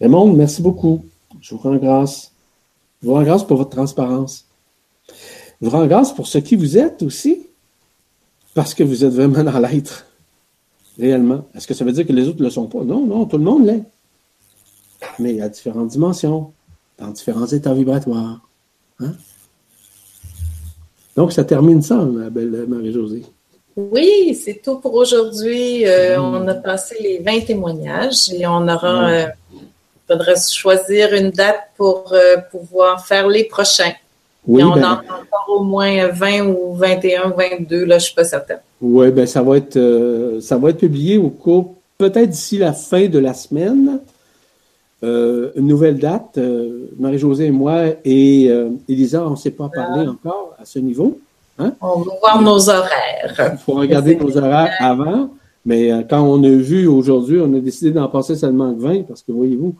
Raymond, 0.00 0.32
merci 0.32 0.62
beaucoup. 0.62 1.04
Je 1.40 1.54
vous 1.54 1.60
rends 1.60 1.76
grâce. 1.76 2.32
Je 3.02 3.08
vous 3.08 3.14
rends 3.14 3.22
grâce 3.22 3.44
pour 3.44 3.56
votre 3.56 3.70
transparence. 3.70 4.46
Je 5.60 5.66
vous 5.66 5.70
rends 5.70 5.86
grâce 5.86 6.14
pour 6.14 6.26
ce 6.26 6.38
qui 6.38 6.56
vous 6.56 6.78
êtes 6.78 7.02
aussi, 7.02 7.46
parce 8.54 8.74
que 8.74 8.84
vous 8.84 9.04
êtes 9.04 9.12
vraiment 9.12 9.44
dans 9.44 9.58
l'être, 9.58 10.06
réellement. 10.98 11.46
Est-ce 11.54 11.66
que 11.66 11.74
ça 11.74 11.84
veut 11.84 11.92
dire 11.92 12.06
que 12.06 12.12
les 12.12 12.28
autres 12.28 12.38
ne 12.38 12.44
le 12.44 12.50
sont 12.50 12.66
pas? 12.66 12.84
Non, 12.84 13.04
non, 13.06 13.26
tout 13.26 13.38
le 13.38 13.44
monde 13.44 13.66
l'est. 13.66 13.84
Mais 15.18 15.40
à 15.40 15.48
différentes 15.48 15.88
dimensions, 15.88 16.52
dans 16.98 17.08
différents 17.08 17.46
états 17.46 17.74
vibratoires. 17.74 18.48
Hein? 19.00 19.12
Donc, 21.18 21.32
ça 21.32 21.42
termine 21.42 21.82
ça, 21.82 21.96
ma 21.96 22.30
belle 22.30 22.64
Marie-Josée. 22.68 23.24
Oui, 23.74 24.38
c'est 24.40 24.62
tout 24.62 24.76
pour 24.76 24.94
aujourd'hui. 24.94 25.84
Euh. 25.84 26.22
On 26.22 26.46
a 26.46 26.54
passé 26.54 26.94
les 27.00 27.18
20 27.18 27.44
témoignages 27.44 28.30
et 28.32 28.46
on 28.46 28.68
aura. 28.68 29.10
Il 29.10 29.24
euh, 29.24 29.26
faudrait 30.06 30.36
choisir 30.48 31.12
une 31.12 31.30
date 31.30 31.70
pour 31.76 32.12
euh, 32.12 32.36
pouvoir 32.52 33.04
faire 33.04 33.26
les 33.26 33.42
prochains. 33.42 33.94
Oui, 34.46 34.60
et 34.60 34.64
on 34.64 34.74
ben 34.74 34.84
en 34.84 34.86
a 34.86 34.92
encore 34.92 35.48
au 35.48 35.64
moins 35.64 36.06
20 36.06 36.46
ou 36.46 36.74
21, 36.76 37.30
22, 37.30 37.84
là, 37.84 37.84
je 37.84 37.94
ne 37.94 37.98
suis 37.98 38.14
pas 38.14 38.22
certaine. 38.22 38.60
Oui, 38.80 39.10
ben 39.10 39.26
ça 39.26 39.42
va 39.42 39.56
être 39.56 40.38
ça 40.40 40.56
va 40.56 40.70
être 40.70 40.78
publié 40.78 41.18
au 41.18 41.30
cours, 41.30 41.74
peut-être 41.98 42.30
d'ici 42.30 42.58
la 42.58 42.72
fin 42.72 43.08
de 43.08 43.18
la 43.18 43.34
semaine. 43.34 43.98
Une 45.02 45.66
nouvelle 45.66 45.98
date. 45.98 46.38
Marie-Josée 46.98 47.46
et 47.46 47.50
moi 47.50 47.84
et 48.04 48.50
Elisa, 48.88 49.26
on 49.26 49.30
ne 49.30 49.36
s'est 49.36 49.52
pas 49.52 49.68
parlé 49.68 50.04
ah. 50.06 50.10
encore 50.10 50.54
à 50.58 50.64
ce 50.64 50.78
niveau. 50.78 51.20
Hein? 51.58 51.74
On 51.80 52.00
va 52.00 52.12
voir 52.20 52.42
nos 52.42 52.68
horaires. 52.70 53.50
Il 53.52 53.58
faut 53.64 53.74
regarder 53.74 54.16
nos 54.16 54.36
horaires 54.36 54.74
avant, 54.78 55.30
mais 55.64 55.92
euh, 55.92 56.02
quand 56.08 56.22
on 56.22 56.42
a 56.44 56.48
vu 56.48 56.86
aujourd'hui, 56.86 57.40
on 57.40 57.52
a 57.54 57.60
décidé 57.60 57.90
d'en 57.90 58.08
passer 58.08 58.36
seulement 58.36 58.72
20 58.72 59.02
parce 59.06 59.22
que 59.22 59.32
voyez-vous, 59.32 59.74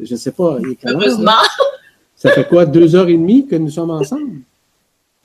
je 0.00 0.12
ne 0.12 0.18
sais 0.18 0.32
pas, 0.32 0.58
il 0.60 0.70
est 0.70 0.78
Heureusement. 0.86 1.32
Ça 2.16 2.30
fait 2.30 2.48
quoi, 2.48 2.66
deux 2.66 2.96
heures 2.96 3.08
et 3.08 3.16
demie 3.16 3.46
que 3.46 3.54
nous 3.54 3.70
sommes 3.70 3.90
ensemble? 3.90 4.40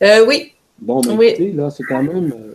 Euh, 0.03 0.23
oui. 0.27 0.51
Bon, 0.79 1.01
mais 1.07 1.15
ben, 1.15 1.21
écoutez, 1.21 1.51
là, 1.53 1.71
c'est 1.71 1.83
quand 1.83 2.03
même 2.03 2.31
euh, 2.31 2.53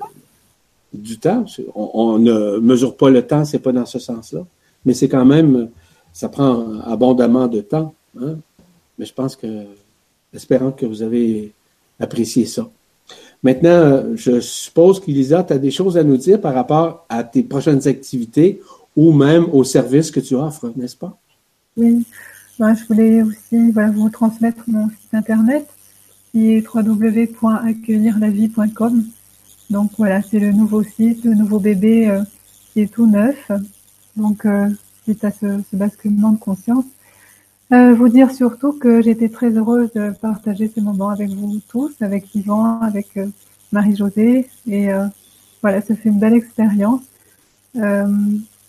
du 0.92 1.18
temps. 1.18 1.44
On, 1.75 2.18
ne 2.18 2.58
mesure 2.58 2.97
pas 2.97 3.10
le 3.10 3.26
temps, 3.26 3.44
c'est 3.44 3.58
pas 3.58 3.73
dans 3.73 3.86
ce 3.86 3.99
sens-là. 3.99 4.44
Mais 4.84 4.94
c'est 4.94 5.08
quand 5.08 5.25
même, 5.25 5.70
ça 6.18 6.28
prend 6.28 6.80
abondamment 6.80 7.47
de 7.47 7.60
temps. 7.60 7.94
Hein? 8.20 8.38
Mais 8.98 9.06
je 9.06 9.14
pense 9.14 9.36
que, 9.36 9.66
espérant 10.34 10.72
que 10.72 10.84
vous 10.84 11.02
avez 11.02 11.52
apprécié 12.00 12.44
ça. 12.44 12.68
Maintenant, 13.44 14.02
je 14.16 14.40
suppose 14.40 14.98
qu'Elisa, 14.98 15.44
tu 15.44 15.52
as 15.52 15.58
des 15.58 15.70
choses 15.70 15.97
à 15.97 16.02
nous 16.02 16.16
dire 16.16 16.40
par 16.40 16.55
rapport 16.55 17.06
à 17.08 17.22
tes 17.22 17.44
prochaines 17.44 17.86
activités 17.86 18.60
ou 18.97 19.12
même 19.12 19.44
aux 19.52 19.62
services 19.62 20.10
que 20.10 20.18
tu 20.18 20.34
offres, 20.34 20.72
n'est-ce 20.74 20.97
pas? 20.97 21.16
Oui, 21.76 22.05
ben, 22.58 22.74
je 22.74 22.84
voulais 22.86 23.22
aussi 23.22 23.70
vous 23.70 24.10
transmettre 24.10 24.64
mon 24.66 24.88
site 24.88 25.14
internet 25.14 25.68
qui 26.32 26.55
est 26.55 26.66
www.accueillirlavie.com. 26.66 29.05
Donc 29.70 29.92
voilà, 29.97 30.20
c'est 30.22 30.40
le 30.40 30.50
nouveau 30.50 30.82
site, 30.82 31.24
le 31.24 31.34
nouveau 31.34 31.60
bébé 31.60 32.08
euh, 32.08 32.24
qui 32.72 32.80
est 32.80 32.92
tout 32.92 33.06
neuf. 33.06 33.52
Donc, 34.16 34.44
euh, 34.47 34.68
à 35.22 35.30
ce, 35.30 35.60
ce 35.70 35.76
basculement 35.76 36.32
de 36.32 36.38
conscience, 36.38 36.84
euh, 37.70 37.92
vous 37.92 38.08
dire 38.08 38.30
surtout 38.30 38.72
que 38.72 39.02
j'étais 39.02 39.28
très 39.28 39.50
heureuse 39.50 39.92
de 39.92 40.10
partager 40.10 40.68
ces 40.68 40.80
moments 40.80 41.10
avec 41.10 41.28
vous 41.30 41.60
tous, 41.68 41.92
avec 42.00 42.34
Yvan, 42.34 42.80
avec 42.80 43.16
euh, 43.18 43.26
Marie-Josée. 43.72 44.48
Et 44.66 44.90
euh, 44.92 45.06
voilà, 45.60 45.82
ça 45.82 45.94
fait 45.94 46.08
une 46.08 46.18
belle 46.18 46.34
expérience. 46.34 47.02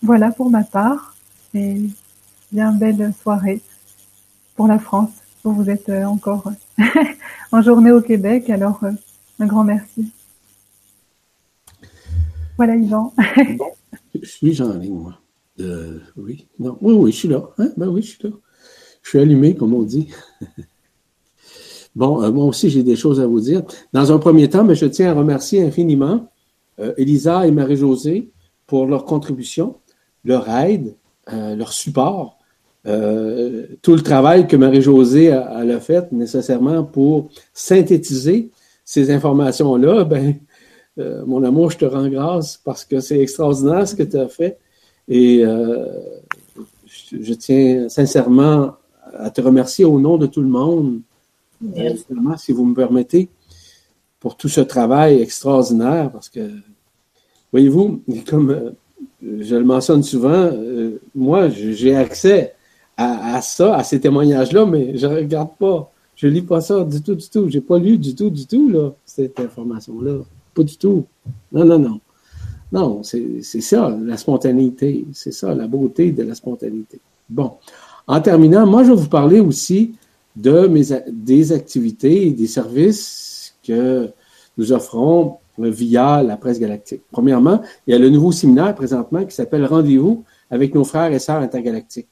voilà 0.03 0.31
pour 0.31 0.49
ma 0.49 0.63
part. 0.63 1.15
Et 1.53 1.81
bien 2.51 2.73
belle 2.73 3.13
soirée 3.21 3.61
pour 4.55 4.67
la 4.67 4.79
France. 4.79 5.11
Où 5.45 5.53
vous 5.53 5.69
êtes 5.69 5.89
encore 5.89 6.51
en 7.53 7.61
journée 7.61 7.91
au 7.91 8.01
Québec. 8.01 8.49
Alors, 8.49 8.81
un 9.39 9.45
grand 9.45 9.63
merci. 9.63 10.11
Voilà, 12.57 12.75
Yvan. 12.75 13.13
je 14.21 14.27
suis 14.27 14.53
Jean 14.53 14.73
ligne, 14.73 14.99
moi. 14.99 15.18
Oui, 16.17 16.47
non, 16.59 16.77
oui, 16.81 16.93
oui, 16.93 17.11
je 17.11 17.17
suis 17.17 17.27
là. 17.27 17.49
Hein? 17.57 17.69
Ben 17.77 17.87
oui, 17.87 18.01
je 18.01 18.07
suis 18.09 18.23
là. 18.23 18.29
Je 19.01 19.09
suis 19.09 19.19
allumé, 19.19 19.55
comme 19.55 19.73
on 19.73 19.83
dit. 19.83 20.09
bon, 21.95 22.21
euh, 22.21 22.31
moi 22.31 22.45
aussi, 22.45 22.69
j'ai 22.69 22.83
des 22.83 22.95
choses 22.95 23.19
à 23.19 23.27
vous 23.27 23.39
dire. 23.39 23.63
Dans 23.93 24.11
un 24.11 24.19
premier 24.19 24.49
temps, 24.49 24.63
mais 24.63 24.75
je 24.75 24.85
tiens 24.85 25.11
à 25.11 25.13
remercier 25.13 25.63
infiniment 25.63 26.27
euh, 26.79 26.93
Elisa 26.97 27.47
et 27.47 27.51
Marie-Josée 27.51 28.31
pour 28.67 28.85
leur 28.85 29.05
contribution, 29.05 29.77
leur 30.23 30.49
aide, 30.49 30.95
euh, 31.33 31.55
leur 31.55 31.73
support, 31.73 32.37
tout 32.85 33.93
le 33.93 34.01
travail 34.01 34.47
que 34.47 34.55
Marie-Josée 34.55 35.31
a, 35.31 35.57
a, 35.57 35.79
fait 35.79 36.11
nécessairement 36.11 36.83
pour 36.83 37.29
synthétiser 37.53 38.49
ces 38.83 39.11
informations-là. 39.11 40.05
Ben, 40.05 40.39
mon 40.97 41.43
amour, 41.43 41.69
je 41.69 41.77
te 41.77 41.85
rends 41.85 42.07
grâce 42.07 42.57
parce 42.57 42.85
que 42.85 42.99
c'est 42.99 43.19
extraordinaire 43.19 43.87
ce 43.87 43.93
que 43.95 44.01
tu 44.01 44.17
as 44.17 44.27
fait. 44.27 44.57
Et 45.09 45.43
je 47.11 47.33
tiens 47.33 47.89
sincèrement 47.89 48.73
à 49.17 49.29
te 49.29 49.41
remercier 49.41 49.85
au 49.85 49.99
nom 49.99 50.17
de 50.17 50.27
tout 50.27 50.41
le 50.41 50.47
monde, 50.47 51.01
euh, 51.77 51.93
si 52.37 52.51
vous 52.51 52.65
me 52.65 52.73
permettez, 52.73 53.29
pour 54.19 54.37
tout 54.37 54.49
ce 54.49 54.61
travail 54.61 55.21
extraordinaire, 55.21 56.11
parce 56.11 56.29
que, 56.29 56.49
voyez-vous, 57.51 58.01
comme 58.29 58.51
euh, 58.51 58.71
je 59.21 59.55
le 59.55 59.63
mentionne 59.63 60.03
souvent, 60.03 60.29
euh, 60.29 60.99
moi, 61.15 61.49
j'ai 61.49 61.95
accès 61.95 62.53
à, 62.97 63.41
ça, 63.41 63.77
à 63.77 63.83
ces 63.83 63.99
témoignages-là, 63.99 64.65
mais 64.65 64.97
je 64.97 65.07
ne 65.07 65.15
regarde 65.15 65.51
pas, 65.57 65.89
je 66.15 66.27
ne 66.27 66.33
lis 66.33 66.41
pas 66.41 66.59
ça 66.59 66.83
du 66.83 67.01
tout, 67.01 67.15
du 67.15 67.29
tout. 67.29 67.49
Je 67.49 67.55
n'ai 67.55 67.61
pas 67.61 67.79
lu 67.79 67.97
du 67.97 68.13
tout, 68.13 68.29
du 68.29 68.45
tout, 68.45 68.69
là, 68.69 68.91
cette 69.05 69.39
information-là. 69.39 70.17
Pas 70.53 70.63
du 70.63 70.75
tout. 70.75 71.05
Non, 71.53 71.63
non, 71.63 71.79
non. 71.79 72.01
Non, 72.71 73.01
c'est 73.03 73.41
ça, 73.61 73.97
la 74.03 74.17
spontanéité. 74.17 75.05
C'est 75.13 75.31
ça, 75.31 75.55
la 75.55 75.67
beauté 75.67 76.11
de 76.11 76.23
la 76.23 76.35
spontanéité. 76.35 76.99
Bon. 77.29 77.53
En 78.07 78.21
terminant, 78.21 78.65
moi, 78.65 78.83
je 78.83 78.89
vais 78.89 78.95
vous 78.95 79.09
parler 79.09 79.39
aussi 79.39 79.95
de 80.35 80.69
des 81.11 81.51
activités 81.51 82.27
et 82.27 82.31
des 82.31 82.47
services 82.47 83.55
que 83.63 84.09
nous 84.57 84.71
offrons 84.71 85.37
via 85.57 86.23
la 86.23 86.37
presse 86.37 86.59
galactique. 86.59 87.01
Premièrement, 87.11 87.61
il 87.85 87.91
y 87.91 87.95
a 87.95 87.99
le 87.99 88.09
nouveau 88.09 88.31
séminaire 88.31 88.73
présentement 88.75 89.25
qui 89.25 89.35
s'appelle 89.35 89.65
Rendez-vous 89.65 90.23
avec 90.49 90.73
nos 90.73 90.83
frères 90.83 91.11
et 91.11 91.19
sœurs 91.19 91.41
intergalactiques. 91.41 92.07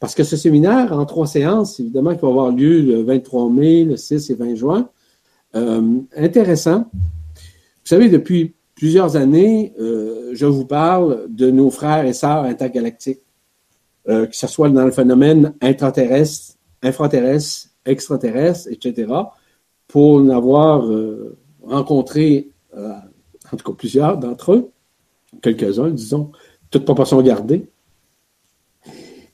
Parce 0.00 0.14
que 0.14 0.24
ce 0.24 0.36
séminaire, 0.36 0.92
en 0.92 1.06
trois 1.06 1.26
séances, 1.26 1.80
évidemment, 1.80 2.14
qui 2.14 2.20
va 2.20 2.28
avoir 2.28 2.50
lieu 2.50 2.80
le 2.80 3.02
23 3.02 3.50
mai, 3.50 3.84
le 3.84 3.96
6 3.96 4.30
et 4.30 4.34
20 4.34 4.54
juin, 4.54 4.88
euh, 5.54 5.98
intéressant. 6.16 6.86
Vous 6.92 7.88
savez, 7.90 8.08
depuis 8.08 8.54
plusieurs 8.74 9.16
années, 9.16 9.72
euh, 9.78 10.30
je 10.32 10.46
vous 10.46 10.66
parle 10.66 11.26
de 11.28 11.50
nos 11.50 11.70
frères 11.70 12.04
et 12.04 12.12
sœurs 12.12 12.44
intergalactiques. 12.44 13.24
Euh, 14.06 14.26
que 14.26 14.36
ce 14.36 14.46
soit 14.46 14.68
dans 14.68 14.84
le 14.84 14.90
phénomène 14.90 15.54
intraterrestre, 15.62 16.56
infraterrestre, 16.82 17.68
extraterrestre, 17.86 18.68
etc., 18.70 19.10
pour 19.88 20.16
en 20.16 20.28
avoir 20.28 20.84
euh, 20.86 21.38
rencontré, 21.62 22.50
euh, 22.76 22.92
en 23.50 23.56
tout 23.56 23.64
cas 23.64 23.76
plusieurs 23.76 24.18
d'entre 24.18 24.52
eux, 24.52 24.70
quelques-uns, 25.40 25.88
disons, 25.88 26.32
toute 26.70 26.84
proportion 26.84 27.22
gardée. 27.22 27.66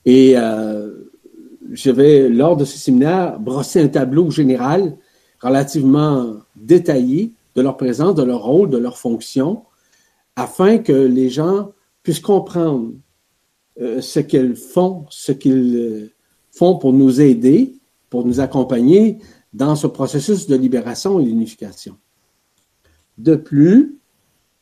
Et 0.05 0.35
je 1.73 1.91
vais, 1.91 2.29
lors 2.29 2.57
de 2.57 2.65
ce 2.65 2.79
séminaire, 2.79 3.39
brosser 3.39 3.83
un 3.83 3.89
tableau 3.89 4.31
général 4.31 4.97
relativement 5.41 6.37
détaillé 6.57 7.35
de 7.61 7.63
leur 7.63 7.77
présence, 7.77 8.15
de 8.15 8.23
leur 8.23 8.43
rôle, 8.43 8.71
de 8.71 8.79
leur 8.79 8.97
fonction, 8.97 9.65
afin 10.35 10.79
que 10.79 10.93
les 10.93 11.29
gens 11.29 11.73
puissent 12.03 12.21
comprendre 12.21 12.93
euh, 13.79 14.01
ce 14.01 14.19
qu'elles 14.21 14.57
font, 14.57 15.05
ce 15.11 15.33
qu'ils 15.33 15.77
euh, 15.77 16.13
font 16.53 16.79
pour 16.79 16.95
nous 16.95 17.21
aider, 17.21 17.75
pour 18.09 18.25
nous 18.25 18.41
accompagner 18.41 19.19
dans 19.53 19.77
ce 19.77 19.87
processus 19.87 20.47
de 20.47 20.57
libération 20.57 21.21
et 21.21 21.25
d'unification. 21.25 21.99
De 23.19 23.37
plus, 23.37 23.99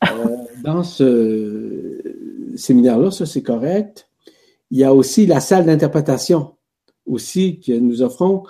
euh, 0.03 0.35
dans 0.63 0.83
ce 0.83 2.01
séminaire-là, 2.57 3.11
ça 3.11 3.25
c'est 3.25 3.43
correct, 3.43 4.09
il 4.71 4.79
y 4.79 4.83
a 4.83 4.93
aussi 4.93 5.25
la 5.25 5.39
salle 5.39 5.65
d'interprétation 5.65 6.55
aussi 7.05 7.61
que 7.61 7.71
nous 7.71 8.01
offrons 8.01 8.43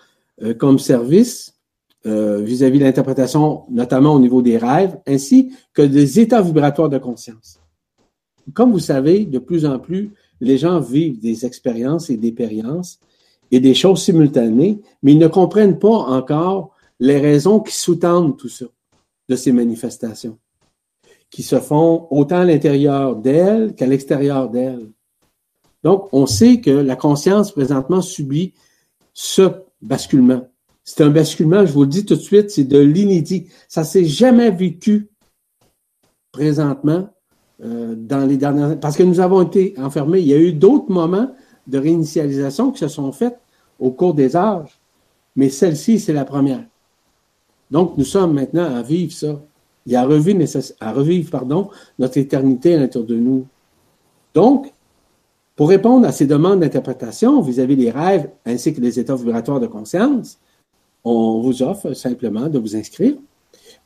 comme 0.57 0.79
service 0.79 1.58
euh, 2.05 2.41
vis-à-vis 2.41 2.79
de 2.79 2.85
l'interprétation, 2.85 3.63
notamment 3.69 4.13
au 4.13 4.19
niveau 4.19 4.41
des 4.41 4.57
rêves, 4.57 4.97
ainsi 5.05 5.53
que 5.73 5.81
des 5.81 6.19
états 6.19 6.41
vibratoires 6.41 6.89
de 6.89 6.97
conscience. 6.97 7.59
Comme 8.53 8.71
vous 8.71 8.79
savez, 8.79 9.25
de 9.25 9.39
plus 9.39 9.65
en 9.65 9.79
plus, 9.79 10.11
les 10.41 10.57
gens 10.57 10.79
vivent 10.79 11.19
des 11.19 11.45
expériences 11.45 12.09
et 12.09 12.17
des 12.17 12.31
périences 12.31 12.99
et 13.51 13.59
des 13.59 13.73
choses 13.73 14.01
simultanées, 14.01 14.81
mais 15.03 15.13
ils 15.13 15.19
ne 15.19 15.27
comprennent 15.27 15.79
pas 15.79 15.89
encore 15.89 16.71
les 16.99 17.19
raisons 17.19 17.59
qui 17.59 17.75
sous-tendent 17.75 18.37
tout 18.37 18.49
ça, 18.49 18.65
de 19.27 19.35
ces 19.35 19.51
manifestations, 19.51 20.37
qui 21.29 21.43
se 21.43 21.59
font 21.59 22.07
autant 22.11 22.41
à 22.41 22.45
l'intérieur 22.45 23.15
d'elles 23.15 23.75
qu'à 23.75 23.87
l'extérieur 23.87 24.49
d'elles. 24.49 24.89
Donc, 25.83 26.09
on 26.11 26.25
sait 26.25 26.59
que 26.59 26.71
la 26.71 26.95
conscience 26.95 27.51
présentement 27.51 28.01
subit 28.01 28.53
ce 29.13 29.49
basculement. 29.81 30.48
C'est 30.91 31.03
un 31.03 31.11
basculement, 31.11 31.67
je 31.67 31.71
vous 31.71 31.83
le 31.83 31.87
dis 31.87 32.03
tout 32.03 32.15
de 32.15 32.19
suite, 32.19 32.49
c'est 32.49 32.63
de 32.63 32.79
l'inédit. 32.79 33.45
Ça 33.67 33.83
s'est 33.83 34.05
jamais 34.05 34.49
vécu 34.49 35.07
présentement 36.31 37.09
euh, 37.63 37.93
dans 37.95 38.25
les 38.25 38.37
dernières 38.37 38.79
parce 38.79 38.97
que 38.97 39.03
nous 39.03 39.19
avons 39.19 39.43
été 39.43 39.75
enfermés. 39.77 40.19
Il 40.21 40.27
y 40.27 40.33
a 40.33 40.39
eu 40.39 40.51
d'autres 40.51 40.91
moments 40.91 41.29
de 41.67 41.77
réinitialisation 41.77 42.71
qui 42.71 42.79
se 42.79 42.87
sont 42.87 43.11
faits 43.11 43.37
au 43.77 43.91
cours 43.91 44.15
des 44.15 44.35
âges, 44.35 44.79
mais 45.35 45.49
celle-ci, 45.49 45.99
c'est 45.99 46.11
la 46.11 46.25
première. 46.25 46.65
Donc, 47.69 47.95
nous 47.95 48.03
sommes 48.03 48.33
maintenant 48.33 48.75
à 48.75 48.81
vivre 48.81 49.13
ça 49.13 49.39
et 49.85 49.95
à 49.95 50.07
revivre, 50.07 50.43
à 50.79 50.91
revivre 50.91 51.69
notre 51.99 52.17
éternité 52.17 52.73
à 52.73 52.79
l'intérieur 52.79 53.07
de 53.07 53.15
nous. 53.15 53.45
Donc, 54.33 54.73
pour 55.55 55.69
répondre 55.69 56.07
à 56.07 56.11
ces 56.11 56.25
demandes 56.25 56.61
d'interprétation 56.61 57.41
vis-à-vis 57.41 57.77
des 57.77 57.91
rêves 57.91 58.31
ainsi 58.43 58.73
que 58.73 58.81
des 58.81 58.99
états 58.99 59.15
vibratoires 59.15 59.59
de 59.59 59.67
conscience, 59.67 60.39
on 61.03 61.41
vous 61.41 61.63
offre 61.63 61.93
simplement 61.93 62.47
de 62.47 62.59
vous 62.59 62.75
inscrire, 62.75 63.15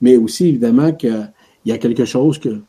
mais 0.02 0.18
aussi 0.18 0.48
évidemment 0.48 0.92
qu'il 0.92 1.32
y 1.66 1.72
a 1.72 1.78
quelque 1.78 2.06
chose 2.06 2.40
que 2.40 2.62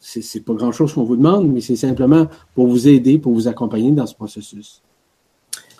c'est 0.00 0.44
pas 0.44 0.54
grand 0.54 0.72
chose 0.72 0.92
qu'on 0.94 1.04
vous 1.04 1.16
demande, 1.16 1.48
mais 1.52 1.60
c'est 1.60 1.76
simplement 1.76 2.26
pour 2.54 2.66
vous 2.66 2.88
aider, 2.88 3.18
pour 3.18 3.32
vous 3.32 3.48
accompagner 3.48 3.90
dans 3.90 4.06
ce 4.06 4.14
processus. 4.14 4.80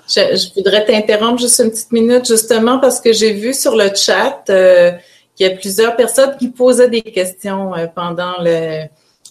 Je, 0.08 0.54
voudrais 0.54 0.84
t'interrompre 0.84 1.40
juste 1.40 1.60
une 1.60 1.70
petite 1.70 1.92
minute, 1.92 2.26
justement, 2.26 2.78
parce 2.78 3.00
que 3.00 3.12
j'ai 3.12 3.32
vu 3.32 3.52
sur 3.52 3.76
le 3.76 3.90
chat 3.94 4.42
euh, 4.48 4.92
qu'il 5.36 5.46
y 5.46 5.50
a 5.50 5.54
plusieurs 5.54 5.96
personnes 5.96 6.34
qui 6.38 6.48
posaient 6.48 6.88
des 6.88 7.02
questions 7.02 7.74
euh, 7.74 7.86
pendant 7.94 8.36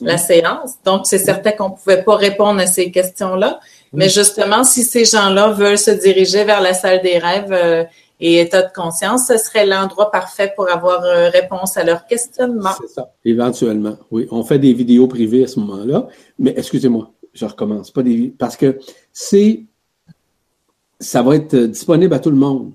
la 0.02 0.18
séance. 0.18 0.76
Donc, 0.86 1.08
c'est 1.08 1.18
certain 1.18 1.52
qu'on 1.52 1.70
ne 1.70 1.76
pouvait 1.76 2.04
pas 2.04 2.16
répondre 2.16 2.60
à 2.60 2.68
ces 2.68 2.92
questions-là. 2.92 3.60
Mais 3.92 4.10
justement, 4.10 4.64
si 4.64 4.84
ces 4.84 5.06
gens-là 5.06 5.50
veulent 5.50 5.80
se 5.80 5.92
diriger 5.92 6.44
vers 6.44 6.62
la 6.62 6.76
salle 6.76 7.02
des 7.02 7.18
rêves, 7.18 7.52
euh, 7.52 7.84
et 8.20 8.40
état 8.40 8.64
de 8.64 8.74
conscience, 8.74 9.28
ce 9.28 9.38
serait 9.38 9.66
l'endroit 9.66 10.10
parfait 10.10 10.52
pour 10.56 10.70
avoir 10.70 11.04
euh, 11.04 11.30
réponse 11.30 11.78
à 11.78 11.84
leurs 11.84 12.06
questionnements. 12.06 12.72
C'est 12.82 12.90
ça, 12.90 13.14
éventuellement. 13.24 13.98
Oui, 14.10 14.28
on 14.32 14.44
fait 14.44 14.60
des 14.60 14.74
vidéos 14.74 15.08
privées 15.08 15.44
à 15.44 15.48
ce 15.48 15.60
moment-là, 15.60 16.08
mais 16.40 16.54
excusez-moi, 16.58 17.12
je 17.34 17.46
recommence. 17.46 17.92
Pas 17.92 18.04
des 18.04 18.34
parce 18.38 18.58
que 18.58 18.80
c'est 19.14 19.66
ça 21.00 21.22
va 21.22 21.36
être 21.36 21.56
disponible 21.56 22.14
à 22.14 22.20
tout 22.20 22.32
le 22.32 22.38
monde. 22.38 22.74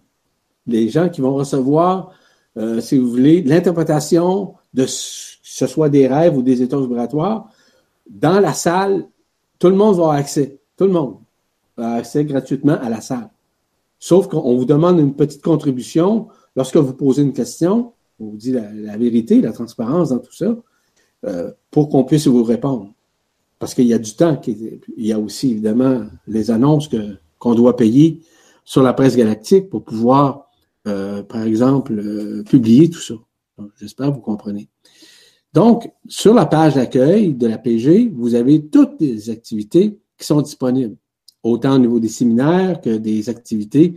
Les 0.66 0.88
gens 0.88 1.08
qui 1.08 1.20
vont 1.20 1.34
recevoir, 1.34 2.12
euh, 2.56 2.80
si 2.80 2.98
vous 2.98 3.10
voulez, 3.10 3.42
l'interprétation 3.42 4.54
de 4.72 4.86
ce 4.86 5.66
soit 5.66 5.88
des 5.88 6.06
rêves 6.06 6.36
ou 6.36 6.42
des 6.42 6.62
états 6.62 6.78
vibratoires, 6.78 7.48
dans 8.08 8.40
la 8.40 8.54
salle, 8.54 9.04
tout 9.58 9.68
le 9.68 9.74
monde 9.74 9.96
va 9.96 10.02
avoir 10.02 10.16
accès. 10.16 10.58
Tout 10.76 10.84
le 10.84 10.92
monde 10.92 11.16
avoir 11.76 11.96
accès 11.96 12.24
gratuitement 12.24 12.78
à 12.80 12.88
la 12.88 13.00
salle. 13.00 13.28
Sauf 14.02 14.26
qu'on 14.26 14.56
vous 14.56 14.64
demande 14.64 14.98
une 14.98 15.14
petite 15.14 15.42
contribution 15.42 16.26
lorsque 16.56 16.76
vous 16.76 16.92
posez 16.92 17.22
une 17.22 17.32
question, 17.32 17.92
on 18.18 18.30
vous 18.30 18.36
dit 18.36 18.50
la, 18.50 18.96
vérité, 18.96 19.40
la 19.40 19.52
transparence 19.52 20.08
dans 20.08 20.18
tout 20.18 20.32
ça, 20.32 20.56
euh, 21.24 21.52
pour 21.70 21.88
qu'on 21.88 22.02
puisse 22.02 22.26
vous 22.26 22.42
répondre. 22.42 22.92
Parce 23.60 23.74
qu'il 23.74 23.86
y 23.86 23.94
a 23.94 24.00
du 24.00 24.12
temps, 24.16 24.40
il 24.44 25.06
y 25.06 25.12
a 25.12 25.20
aussi 25.20 25.52
évidemment 25.52 26.02
les 26.26 26.50
annonces 26.50 26.88
que, 26.88 27.14
qu'on 27.38 27.54
doit 27.54 27.76
payer 27.76 28.18
sur 28.64 28.82
la 28.82 28.92
presse 28.92 29.16
galactique 29.16 29.70
pour 29.70 29.84
pouvoir, 29.84 30.50
euh, 30.88 31.22
par 31.22 31.44
exemple, 31.44 31.96
euh, 31.96 32.42
publier 32.42 32.90
tout 32.90 32.98
ça. 32.98 33.14
J'espère 33.76 34.08
que 34.08 34.14
vous 34.14 34.20
comprenez. 34.20 34.68
Donc, 35.52 35.88
sur 36.08 36.34
la 36.34 36.46
page 36.46 36.74
d'accueil 36.74 37.34
de 37.34 37.46
la 37.46 37.56
PG, 37.56 38.10
vous 38.12 38.34
avez 38.34 38.66
toutes 38.66 39.00
les 39.00 39.30
activités 39.30 39.96
qui 40.18 40.26
sont 40.26 40.40
disponibles 40.40 40.96
autant 41.42 41.74
au 41.74 41.78
niveau 41.78 42.00
des 42.00 42.08
séminaires 42.08 42.80
que 42.80 42.96
des 42.96 43.28
activités 43.28 43.94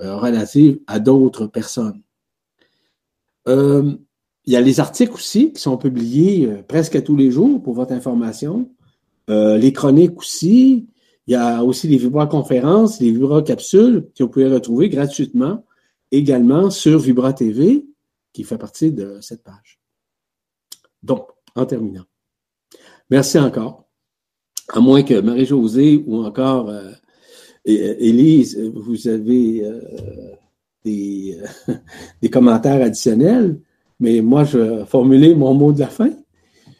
euh, 0.00 0.16
relatives 0.16 0.80
à 0.86 0.98
d'autres 0.98 1.46
personnes. 1.46 2.00
Euh, 3.48 3.92
il 4.44 4.52
y 4.52 4.56
a 4.56 4.60
les 4.60 4.80
articles 4.80 5.12
aussi 5.12 5.52
qui 5.52 5.60
sont 5.60 5.76
publiés 5.76 6.46
euh, 6.46 6.62
presque 6.62 7.02
tous 7.02 7.16
les 7.16 7.30
jours 7.30 7.62
pour 7.62 7.74
votre 7.74 7.92
information. 7.92 8.70
les 9.28 9.72
chroniques 9.72 10.18
aussi. 10.18 10.88
Il 11.26 11.32
y 11.32 11.36
a 11.36 11.64
aussi 11.64 11.88
les 11.88 11.96
vibra-conférences, 11.96 13.00
les 13.00 13.10
vibra-capsules 13.10 14.10
que 14.14 14.22
vous 14.22 14.28
pouvez 14.28 14.48
retrouver 14.48 14.90
gratuitement 14.90 15.64
également 16.10 16.70
sur 16.70 16.98
Vibra 16.98 17.32
TV, 17.32 17.86
qui 18.32 18.44
fait 18.44 18.58
partie 18.58 18.92
de 18.92 19.18
cette 19.22 19.42
page. 19.42 19.80
Donc, 21.02 21.28
en 21.54 21.64
terminant. 21.64 22.04
Merci 23.10 23.38
encore 23.38 23.83
à 24.72 24.80
moins 24.80 25.02
que 25.02 25.20
Marie-Josée 25.20 26.02
ou 26.06 26.24
encore 26.24 26.68
euh, 26.68 26.92
Élise, 27.66 28.58
vous 28.74 29.08
avez 29.08 29.62
euh, 29.64 29.80
des, 30.84 31.38
euh, 31.68 31.74
des, 32.22 32.30
commentaires 32.30 32.82
additionnels, 32.82 33.58
mais 34.00 34.20
moi, 34.20 34.44
je 34.44 34.58
vais 34.58 34.84
formuler 34.86 35.34
mon 35.34 35.54
mot 35.54 35.72
de 35.72 35.80
la 35.80 35.88
fin. 35.88 36.10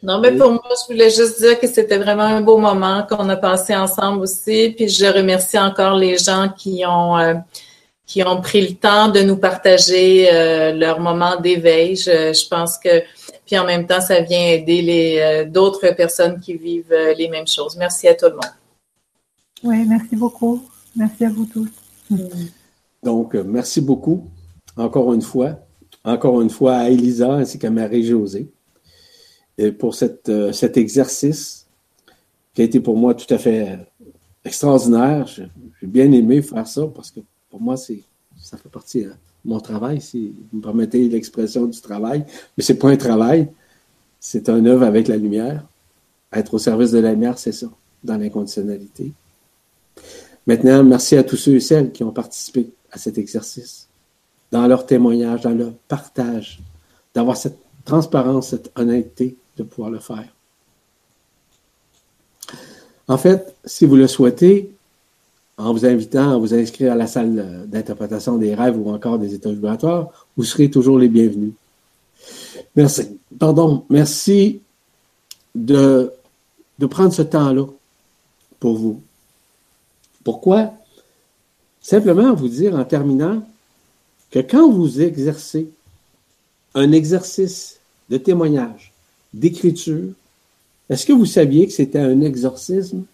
Non, 0.03 0.19
mais 0.19 0.31
pour 0.33 0.51
moi, 0.51 0.61
je 0.69 0.93
voulais 0.93 1.09
juste 1.09 1.39
dire 1.39 1.59
que 1.59 1.67
c'était 1.67 1.97
vraiment 1.97 2.23
un 2.23 2.41
beau 2.41 2.57
moment 2.57 3.05
qu'on 3.09 3.27
a 3.29 3.35
passé 3.35 3.75
ensemble 3.75 4.21
aussi. 4.21 4.73
Puis 4.77 4.87
je 4.87 5.05
remercie 5.05 5.57
encore 5.57 5.95
les 5.95 6.17
gens 6.19 6.49
qui 6.55 6.83
ont 6.87 7.15
qui 8.05 8.21
ont 8.21 8.39
pris 8.39 8.61
le 8.61 8.75
temps 8.75 9.07
de 9.07 9.21
nous 9.21 9.37
partager 9.37 10.29
leur 10.73 10.99
moment 10.99 11.37
d'éveil. 11.37 11.95
Je, 11.95 12.33
je, 12.33 12.47
pense 12.47 12.77
que 12.77 13.01
puis 13.45 13.57
en 13.57 13.65
même 13.65 13.85
temps, 13.85 14.01
ça 14.01 14.21
vient 14.21 14.47
aider 14.47 14.81
les 14.81 15.19
euh, 15.19 15.45
d'autres 15.49 15.89
personnes 15.95 16.39
qui 16.39 16.55
vivent 16.55 16.91
euh, 16.91 17.13
les 17.13 17.29
mêmes 17.29 17.47
choses. 17.47 17.75
Merci 17.77 18.07
à 18.07 18.15
tout 18.15 18.25
le 18.25 18.33
monde. 18.33 18.53
Oui, 19.63 19.85
merci 19.87 20.15
beaucoup. 20.15 20.63
Merci 20.95 21.25
à 21.25 21.29
vous 21.29 21.45
tous. 21.45 21.69
Donc, 23.03 23.35
euh, 23.35 23.43
merci 23.43 23.81
beaucoup, 23.81 24.29
encore 24.75 25.13
une 25.13 25.21
fois, 25.21 25.59
encore 26.03 26.41
une 26.41 26.49
fois 26.49 26.77
à 26.77 26.89
Elisa 26.89 27.33
ainsi 27.33 27.59
qu'à 27.59 27.69
Marie-Josée 27.69 28.51
pour 29.79 29.95
cette, 29.95 30.29
cet 30.51 30.75
exercice 30.75 31.65
qui 32.53 32.61
a 32.61 32.65
été 32.65 32.81
pour 32.81 32.97
moi 32.97 33.13
tout 33.13 33.31
à 33.33 33.37
fait 33.37 33.79
extraordinaire. 34.43 35.27
J'ai 35.27 35.87
bien 35.87 36.11
aimé 36.11 36.41
faire 36.41 36.67
ça 36.67 36.85
parce 36.93 37.09
que 37.09 37.21
pour 37.49 37.61
moi, 37.61 37.77
c'est 37.77 38.03
ça 38.41 38.57
fait 38.57 38.69
partie 38.69 39.05
hein 39.05 39.17
mon 39.45 39.59
travail, 39.59 40.01
si 40.01 40.33
vous 40.51 40.57
me 40.57 40.63
permettez 40.63 41.07
l'expression 41.07 41.65
du 41.65 41.79
travail, 41.79 42.25
mais 42.57 42.63
c'est 42.63 42.75
pas 42.75 42.89
un 42.89 42.97
travail, 42.97 43.47
c'est 44.19 44.49
un 44.49 44.65
œuvre 44.65 44.83
avec 44.83 45.07
la 45.07 45.17
lumière. 45.17 45.63
Être 46.33 46.55
au 46.55 46.59
service 46.59 46.91
de 46.91 46.99
la 46.99 47.11
lumière, 47.11 47.37
c'est 47.37 47.51
ça, 47.51 47.67
dans 48.03 48.17
l'inconditionnalité. 48.17 49.13
Maintenant, 50.47 50.83
merci 50.83 51.15
à 51.15 51.23
tous 51.23 51.37
ceux 51.37 51.55
et 51.55 51.59
celles 51.59 51.91
qui 51.91 52.03
ont 52.03 52.11
participé 52.11 52.69
à 52.91 52.97
cet 52.97 53.17
exercice, 53.17 53.87
dans 54.51 54.67
leur 54.67 54.85
témoignage, 54.85 55.41
dans 55.41 55.55
leur 55.55 55.73
partage, 55.87 56.59
d'avoir 57.13 57.37
cette 57.37 57.57
transparence, 57.83 58.49
cette 58.49 58.71
honnêteté 58.75 59.37
de 59.57 59.63
pouvoir 59.63 59.91
le 59.91 59.99
faire. 59.99 60.27
En 63.07 63.17
fait, 63.17 63.55
si 63.63 63.85
vous 63.85 63.95
le 63.95 64.07
souhaitez, 64.07 64.74
en 65.57 65.73
vous 65.73 65.85
invitant 65.85 66.33
à 66.33 66.37
vous 66.37 66.53
inscrire 66.53 66.93
à 66.93 66.95
la 66.95 67.07
salle 67.07 67.65
d'interprétation 67.67 68.37
des 68.37 68.53
rêves 68.53 68.77
ou 68.77 68.89
encore 68.89 69.19
des 69.19 69.33
états 69.33 69.51
vibratoires, 69.51 70.27
vous 70.35 70.43
serez 70.43 70.69
toujours 70.69 70.99
les 70.99 71.07
bienvenus. 71.07 71.53
Merci. 72.75 73.17
Pardon. 73.39 73.85
Merci 73.89 74.61
de, 75.53 76.11
de 76.79 76.85
prendre 76.85 77.13
ce 77.13 77.21
temps-là 77.21 77.65
pour 78.59 78.77
vous. 78.77 79.01
Pourquoi? 80.23 80.73
Simplement 81.81 82.33
vous 82.33 82.49
dire 82.49 82.75
en 82.75 82.83
terminant 82.83 83.43
que 84.31 84.39
quand 84.39 84.69
vous 84.71 85.01
exercez 85.01 85.69
un 86.73 86.91
exercice 86.91 87.79
de 88.09 88.17
témoignage, 88.17 88.91
d'écriture, 89.33 90.09
est-ce 90.89 91.05
que 91.05 91.13
vous 91.13 91.25
saviez 91.25 91.67
que 91.67 91.73
c'était 91.73 91.99
un 91.99 92.21
exorcisme? 92.21 93.05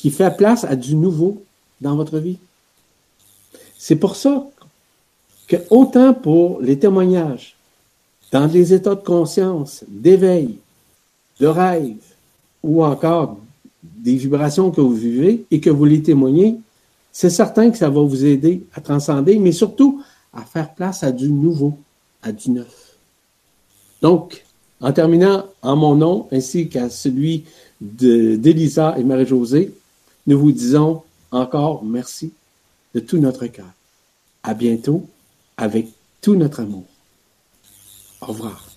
Qui 0.00 0.10
fait 0.10 0.34
place 0.34 0.64
à 0.64 0.76
du 0.76 0.94
nouveau 0.94 1.42
dans 1.82 1.94
votre 1.94 2.18
vie. 2.18 2.38
C'est 3.76 3.96
pour 3.96 4.16
ça 4.16 4.46
que 5.46 5.56
autant 5.68 6.14
pour 6.14 6.62
les 6.62 6.78
témoignages, 6.78 7.54
dans 8.32 8.46
des 8.46 8.72
états 8.72 8.94
de 8.94 9.04
conscience, 9.04 9.84
d'éveil, 9.88 10.56
de 11.38 11.46
rêve, 11.46 11.96
ou 12.62 12.82
encore 12.82 13.36
des 13.82 14.16
vibrations 14.16 14.70
que 14.70 14.80
vous 14.80 14.94
vivez 14.94 15.44
et 15.50 15.60
que 15.60 15.68
vous 15.68 15.84
les 15.84 16.02
témoignez, 16.02 16.58
C'est 17.12 17.28
certain 17.28 17.70
que 17.70 17.76
ça 17.76 17.90
va 17.90 18.00
vous 18.00 18.24
aider 18.24 18.62
à 18.72 18.80
transcender, 18.80 19.36
mais 19.40 19.50
surtout 19.50 20.00
à 20.32 20.42
faire 20.42 20.72
place 20.74 21.02
à 21.02 21.10
du 21.10 21.28
nouveau, 21.28 21.76
à 22.22 22.30
du 22.30 22.52
neuf. 22.52 22.96
Donc, 24.00 24.44
en 24.80 24.92
terminant, 24.92 25.44
en 25.60 25.74
mon 25.74 25.96
nom, 25.96 26.28
ainsi 26.30 26.68
qu'à 26.68 26.88
celui 26.88 27.44
d'Elisa 27.80 28.94
et 28.96 29.02
Marie-Josée, 29.02 29.74
nous 30.26 30.38
vous 30.38 30.52
disons 30.52 31.02
encore 31.30 31.84
merci 31.84 32.32
de 32.94 33.00
tout 33.00 33.18
notre 33.18 33.46
cœur. 33.46 33.70
À 34.42 34.54
bientôt 34.54 35.06
avec 35.56 35.88
tout 36.20 36.34
notre 36.34 36.60
amour. 36.60 36.84
Au 38.20 38.26
revoir. 38.26 38.69